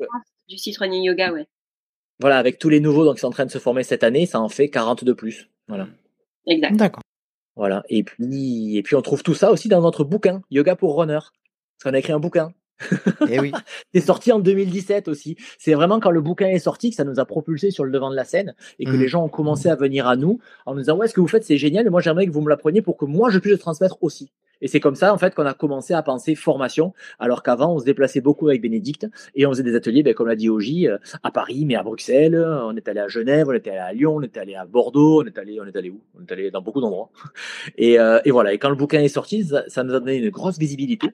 du 0.47 0.57
site 0.57 0.77
Running 0.77 1.03
Yoga, 1.03 1.31
ouais. 1.31 1.47
Voilà, 2.19 2.37
avec 2.37 2.59
tous 2.59 2.69
les 2.69 2.79
nouveaux 2.79 3.03
donc, 3.03 3.15
qui 3.15 3.21
sont 3.21 3.27
en 3.27 3.31
train 3.31 3.45
de 3.45 3.51
se 3.51 3.57
former 3.57 3.83
cette 3.83 4.03
année, 4.03 4.25
ça 4.25 4.39
en 4.39 4.49
fait 4.49 4.69
40 4.69 5.03
de 5.03 5.13
plus. 5.13 5.49
Voilà. 5.67 5.87
Exact. 6.47 6.75
D'accord. 6.75 7.03
Voilà. 7.55 7.83
Et 7.89 8.03
puis, 8.03 8.77
et 8.77 8.83
puis 8.83 8.95
on 8.95 9.01
trouve 9.01 9.23
tout 9.23 9.33
ça 9.33 9.51
aussi 9.51 9.67
dans 9.69 9.81
notre 9.81 10.03
bouquin, 10.03 10.41
Yoga 10.49 10.75
pour 10.75 10.95
Runner. 10.95 11.19
Parce 11.19 11.33
qu'on 11.83 11.93
a 11.93 11.99
écrit 11.99 12.13
un 12.13 12.19
bouquin. 12.19 12.53
Et 13.27 13.35
eh 13.35 13.39
oui. 13.39 13.51
c'est 13.93 14.01
sorti 14.01 14.31
en 14.31 14.39
2017 14.39 15.07
aussi. 15.07 15.37
C'est 15.57 15.73
vraiment 15.73 15.99
quand 15.99 16.11
le 16.11 16.21
bouquin 16.21 16.47
est 16.47 16.59
sorti 16.59 16.89
que 16.89 16.95
ça 16.95 17.03
nous 17.03 17.19
a 17.19 17.25
propulsé 17.25 17.71
sur 17.71 17.83
le 17.83 17.91
devant 17.91 18.09
de 18.09 18.15
la 18.15 18.25
scène 18.25 18.55
et 18.79 18.85
que 18.85 18.91
mmh. 18.91 18.99
les 18.99 19.07
gens 19.07 19.23
ont 19.23 19.29
commencé 19.29 19.69
à 19.69 19.75
venir 19.75 20.07
à 20.07 20.15
nous 20.15 20.39
en 20.65 20.73
nous 20.73 20.81
disant 20.81 20.97
ouais 20.97 21.07
ce 21.07 21.13
que 21.13 21.21
vous 21.21 21.27
faites 21.27 21.43
c'est 21.43 21.57
génial 21.57 21.85
et 21.85 21.89
moi 21.89 22.01
j'aimerais 22.01 22.25
que 22.25 22.31
vous 22.31 22.41
me 22.41 22.49
l'appreniez 22.49 22.81
pour 22.81 22.97
que 22.97 23.05
moi 23.05 23.29
je 23.29 23.39
puisse 23.39 23.53
le 23.53 23.57
transmettre 23.57 23.97
aussi. 24.01 24.31
Et 24.61 24.67
c'est 24.67 24.79
comme 24.79 24.95
ça 24.95 25.13
en 25.13 25.17
fait 25.17 25.33
qu'on 25.33 25.45
a 25.45 25.53
commencé 25.53 25.93
à 25.93 26.03
penser 26.03 26.35
formation 26.35 26.93
alors 27.19 27.43
qu'avant 27.43 27.73
on 27.73 27.79
se 27.79 27.85
déplaçait 27.85 28.21
beaucoup 28.21 28.47
avec 28.47 28.61
Bénédicte 28.61 29.07
et 29.35 29.45
on 29.45 29.51
faisait 29.51 29.63
des 29.63 29.75
ateliers 29.75 30.03
ben, 30.03 30.13
comme 30.13 30.27
l'a 30.27 30.35
dit 30.35 30.49
Oji 30.49 30.87
euh, 30.87 30.97
à 31.23 31.31
Paris 31.31 31.65
mais 31.65 31.75
à 31.75 31.83
Bruxelles, 31.83 32.35
on 32.35 32.75
est 32.75 32.87
allé 32.87 32.99
à 32.99 33.07
Genève, 33.07 33.47
on 33.49 33.53
est 33.53 33.67
allé 33.67 33.77
à 33.77 33.93
Lyon, 33.93 34.15
on 34.17 34.21
est 34.21 34.37
allé 34.37 34.55
à 34.55 34.65
Bordeaux, 34.65 35.23
on 35.23 35.25
est 35.25 35.37
allé 35.37 35.59
on 35.59 35.65
est 35.65 35.75
allé 35.75 35.89
où? 35.89 35.99
On 36.17 36.21
est 36.21 36.31
allé 36.31 36.51
dans 36.51 36.61
beaucoup 36.61 36.81
d'endroits. 36.81 37.09
Et, 37.77 37.99
euh, 37.99 38.19
et, 38.25 38.31
voilà 38.31 38.53
et 38.53 38.57
quand 38.57 38.69
le 38.69 38.75
bouquin 38.75 39.01
est 39.01 39.07
sorti 39.07 39.43
ça, 39.43 39.63
ça 39.67 39.83
nous 39.83 39.93
a 39.93 39.99
donné 39.99 40.17
une 40.17 40.29
grosse 40.29 40.57
visibilité. 40.57 41.09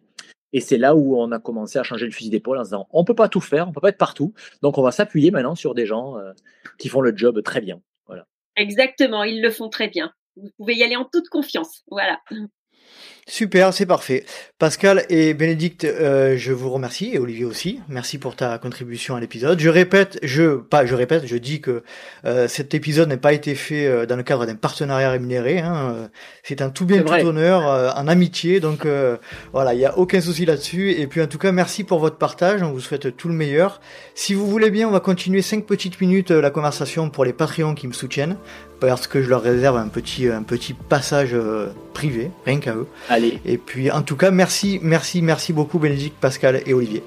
Et 0.53 0.61
c'est 0.61 0.77
là 0.77 0.95
où 0.95 1.17
on 1.19 1.31
a 1.31 1.39
commencé 1.39 1.77
à 1.77 1.83
changer 1.83 2.05
le 2.05 2.11
fusil 2.11 2.29
d'épaule 2.29 2.57
en 2.57 2.63
se 2.63 2.69
disant 2.69 2.87
on 2.91 3.03
peut 3.03 3.15
pas 3.15 3.29
tout 3.29 3.41
faire, 3.41 3.67
on 3.67 3.71
peut 3.71 3.81
pas 3.81 3.89
être 3.89 3.97
partout, 3.97 4.33
donc 4.61 4.77
on 4.77 4.81
va 4.81 4.91
s'appuyer 4.91 5.31
maintenant 5.31 5.55
sur 5.55 5.73
des 5.73 5.85
gens 5.85 6.17
euh, 6.17 6.31
qui 6.77 6.87
font 6.89 7.01
le 7.01 7.15
job 7.15 7.41
très 7.43 7.61
bien. 7.61 7.81
Voilà. 8.05 8.25
Exactement, 8.55 9.23
ils 9.23 9.41
le 9.41 9.51
font 9.51 9.69
très 9.69 9.89
bien. 9.89 10.13
Vous 10.35 10.49
pouvez 10.57 10.75
y 10.75 10.83
aller 10.83 10.95
en 10.95 11.05
toute 11.05 11.29
confiance. 11.29 11.83
Voilà. 11.89 12.19
Super, 13.29 13.73
c'est 13.73 13.85
parfait. 13.85 14.23
Pascal 14.57 15.05
et 15.09 15.33
Bénédicte, 15.33 15.83
euh, 15.83 16.37
je 16.37 16.53
vous 16.53 16.69
remercie 16.69 17.11
et 17.13 17.19
Olivier 17.19 17.43
aussi. 17.43 17.81
Merci 17.89 18.19
pour 18.19 18.37
ta 18.37 18.57
contribution 18.57 19.17
à 19.17 19.19
l'épisode. 19.19 19.59
Je 19.59 19.67
répète, 19.67 20.17
je 20.23 20.55
pas, 20.55 20.85
je 20.85 20.95
répète, 20.95 21.27
je 21.27 21.35
dis 21.35 21.59
que 21.59 21.83
euh, 22.23 22.47
cet 22.47 22.73
épisode 22.73 23.09
n'a 23.09 23.17
pas 23.17 23.33
été 23.33 23.53
fait 23.53 23.85
euh, 23.85 24.05
dans 24.05 24.15
le 24.15 24.23
cadre 24.23 24.45
d'un 24.45 24.55
partenariat 24.55 25.11
rémunéré. 25.11 25.59
Hein. 25.59 26.09
C'est 26.43 26.61
un 26.61 26.69
tout 26.69 26.85
bien 26.85 27.03
tout 27.03 27.11
honneur, 27.11 27.63
en 27.97 28.07
amitié. 28.07 28.61
Donc 28.61 28.87
voilà, 29.51 29.73
il 29.73 29.79
y 29.81 29.85
a 29.85 29.97
aucun 29.97 30.21
souci 30.21 30.45
là-dessus. 30.45 30.91
Et 30.91 31.05
puis 31.07 31.21
en 31.21 31.27
tout 31.27 31.37
cas, 31.37 31.51
merci 31.51 31.83
pour 31.83 31.99
votre 31.99 32.17
partage. 32.17 32.63
On 32.63 32.71
vous 32.71 32.79
souhaite 32.79 33.17
tout 33.17 33.27
le 33.27 33.33
meilleur. 33.33 33.81
Si 34.15 34.35
vous 34.35 34.47
voulez 34.47 34.71
bien, 34.71 34.87
on 34.87 34.91
va 34.91 35.01
continuer 35.01 35.41
cinq 35.41 35.65
petites 35.65 35.99
minutes 35.99 36.31
la 36.31 36.49
conversation 36.49 37.09
pour 37.09 37.25
les 37.25 37.33
Patreons 37.33 37.75
qui 37.75 37.87
me 37.87 37.93
soutiennent 37.93 38.37
parce 38.79 39.07
que 39.07 39.21
je 39.21 39.29
leur 39.29 39.41
réserve 39.41 39.77
un 39.77 39.87
petit, 39.87 40.27
un 40.27 40.43
petit 40.43 40.73
passage 40.73 41.31
euh, 41.33 41.67
privé, 41.93 42.31
rien 42.45 42.59
qu'à 42.59 42.75
eux. 42.75 42.87
Allez. 43.09 43.16
Et 43.45 43.57
puis, 43.57 43.91
en 43.91 44.01
tout 44.01 44.15
cas, 44.15 44.31
merci, 44.31 44.79
merci, 44.81 45.21
merci 45.21 45.53
beaucoup, 45.53 45.79
Bénédicte, 45.79 46.17
Pascal 46.19 46.61
et 46.65 46.73
Olivier. 46.73 47.03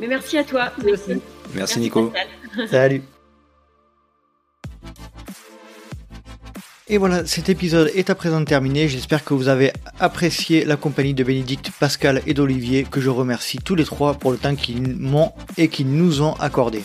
Mais 0.00 0.06
merci 0.06 0.38
à 0.38 0.44
toi. 0.44 0.72
Merci, 0.84 1.20
merci 1.54 1.80
Nico. 1.80 2.12
Salut. 2.70 3.02
Et 6.92 6.98
voilà, 6.98 7.24
cet 7.24 7.48
épisode 7.48 7.90
est 7.94 8.10
à 8.10 8.14
présent 8.14 8.44
terminé. 8.44 8.86
J'espère 8.86 9.24
que 9.24 9.32
vous 9.32 9.48
avez 9.48 9.72
apprécié 9.98 10.66
la 10.66 10.76
compagnie 10.76 11.14
de 11.14 11.24
Bénédicte, 11.24 11.70
Pascal 11.80 12.20
et 12.26 12.34
d'Olivier, 12.34 12.84
que 12.84 13.00
je 13.00 13.08
remercie 13.08 13.56
tous 13.56 13.74
les 13.74 13.84
trois 13.84 14.12
pour 14.12 14.30
le 14.30 14.36
temps 14.36 14.54
qu'ils 14.54 14.94
m'ont 14.98 15.32
et 15.56 15.68
qu'ils 15.68 15.90
nous 15.90 16.20
ont 16.20 16.34
accordé. 16.34 16.82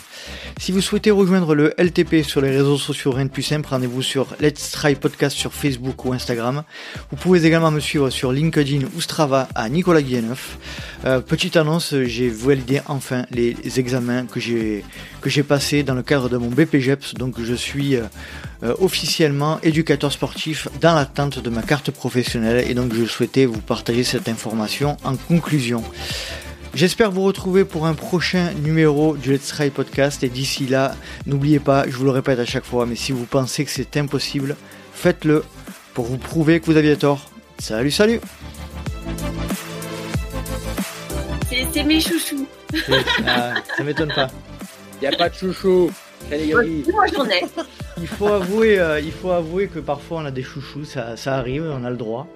Si 0.58 0.72
vous 0.72 0.80
souhaitez 0.80 1.10
rejoindre 1.10 1.54
le 1.54 1.74
LTP 1.76 2.22
sur 2.22 2.40
les 2.40 2.48
réseaux 2.48 2.78
sociaux, 2.78 3.12
rien 3.12 3.26
de 3.26 3.30
plus 3.30 3.42
simple, 3.42 3.68
rendez-vous 3.68 4.00
sur 4.00 4.34
Let's 4.40 4.70
Try 4.70 4.94
Podcast 4.94 5.36
sur 5.36 5.52
Facebook 5.52 6.06
ou 6.06 6.14
Instagram. 6.14 6.62
Vous 7.10 7.16
pouvez 7.18 7.44
également 7.44 7.70
me 7.70 7.78
suivre 7.78 8.08
sur 8.08 8.32
LinkedIn 8.32 8.86
ou 8.96 9.02
Strava 9.02 9.46
à 9.54 9.68
Nicolas 9.68 10.00
Guilleneuf. 10.00 10.56
Euh, 11.04 11.20
petite 11.20 11.58
annonce, 11.58 11.94
j'ai 12.04 12.30
validé 12.30 12.80
enfin 12.86 13.26
les 13.30 13.56
examens 13.78 14.24
que 14.24 14.40
j'ai 14.40 15.42
passés 15.42 15.82
dans 15.82 15.94
le 15.94 16.02
cadre 16.02 16.30
de 16.30 16.38
mon 16.38 16.48
BPGEPS, 16.48 17.12
donc 17.12 17.34
je 17.42 17.54
suis 17.54 17.96
euh, 17.96 18.04
euh, 18.62 18.74
officiellement 18.80 19.60
éducateur 19.62 20.12
sportif 20.12 20.68
dans 20.80 20.94
l'attente 20.94 21.38
de 21.38 21.50
ma 21.50 21.62
carte 21.62 21.90
professionnelle 21.90 22.68
et 22.68 22.74
donc 22.74 22.92
je 22.92 23.04
souhaitais 23.04 23.46
vous 23.46 23.60
partager 23.60 24.02
cette 24.02 24.28
information 24.28 24.96
en 25.04 25.14
conclusion. 25.16 25.84
J'espère 26.74 27.10
vous 27.10 27.22
retrouver 27.22 27.64
pour 27.64 27.86
un 27.86 27.94
prochain 27.94 28.52
numéro 28.62 29.16
du 29.16 29.32
Let's 29.32 29.48
Try 29.48 29.70
Podcast 29.70 30.22
et 30.22 30.28
d'ici 30.28 30.66
là, 30.66 30.94
n'oubliez 31.26 31.60
pas, 31.60 31.84
je 31.88 31.96
vous 31.96 32.04
le 32.04 32.10
répète 32.10 32.38
à 32.38 32.44
chaque 32.44 32.64
fois, 32.64 32.84
mais 32.84 32.96
si 32.96 33.12
vous 33.12 33.26
pensez 33.26 33.64
que 33.64 33.70
c'est 33.70 33.96
impossible, 33.96 34.56
faites-le 34.92 35.44
pour 35.94 36.06
vous 36.06 36.18
prouver 36.18 36.60
que 36.60 36.66
vous 36.66 36.76
aviez 36.76 36.96
tort. 36.96 37.30
Salut, 37.58 37.90
salut 37.90 38.20
C'est 41.72 41.84
mes 41.84 42.00
chouchous. 42.00 42.46
Ah, 43.26 43.54
ça 43.76 43.82
m'étonne 43.82 44.12
pas. 44.12 44.28
Il 45.00 45.08
n'y 45.08 45.14
a 45.14 45.16
pas 45.16 45.28
de 45.28 45.34
chouchou. 45.34 45.90
Moi 46.30 47.06
j'en 47.14 47.26
ai. 47.26 47.44
Il 48.00 48.06
faut 48.06 48.28
avouer, 48.28 48.78
euh, 48.78 49.00
il 49.00 49.10
faut 49.10 49.32
avouer 49.32 49.66
que 49.66 49.80
parfois 49.80 50.18
on 50.18 50.24
a 50.24 50.30
des 50.30 50.44
chouchous, 50.44 50.84
ça, 50.84 51.16
ça 51.16 51.34
arrive, 51.34 51.64
on 51.64 51.82
a 51.84 51.90
le 51.90 51.96
droit. 51.96 52.28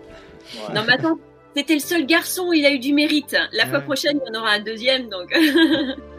Non 0.74 0.82
mais 0.84 0.94
attends, 0.94 1.20
c'était 1.56 1.74
le 1.74 1.80
seul 1.80 2.04
garçon, 2.04 2.52
il 2.52 2.66
a 2.66 2.72
eu 2.72 2.80
du 2.80 2.92
mérite. 2.92 3.36
La 3.52 3.66
fois 3.66 3.80
prochaine, 3.80 4.18
il 4.20 4.34
y 4.34 4.36
en 4.36 4.40
aura 4.40 4.50
un 4.50 4.60
deuxième, 4.60 5.08
donc. 5.08 5.32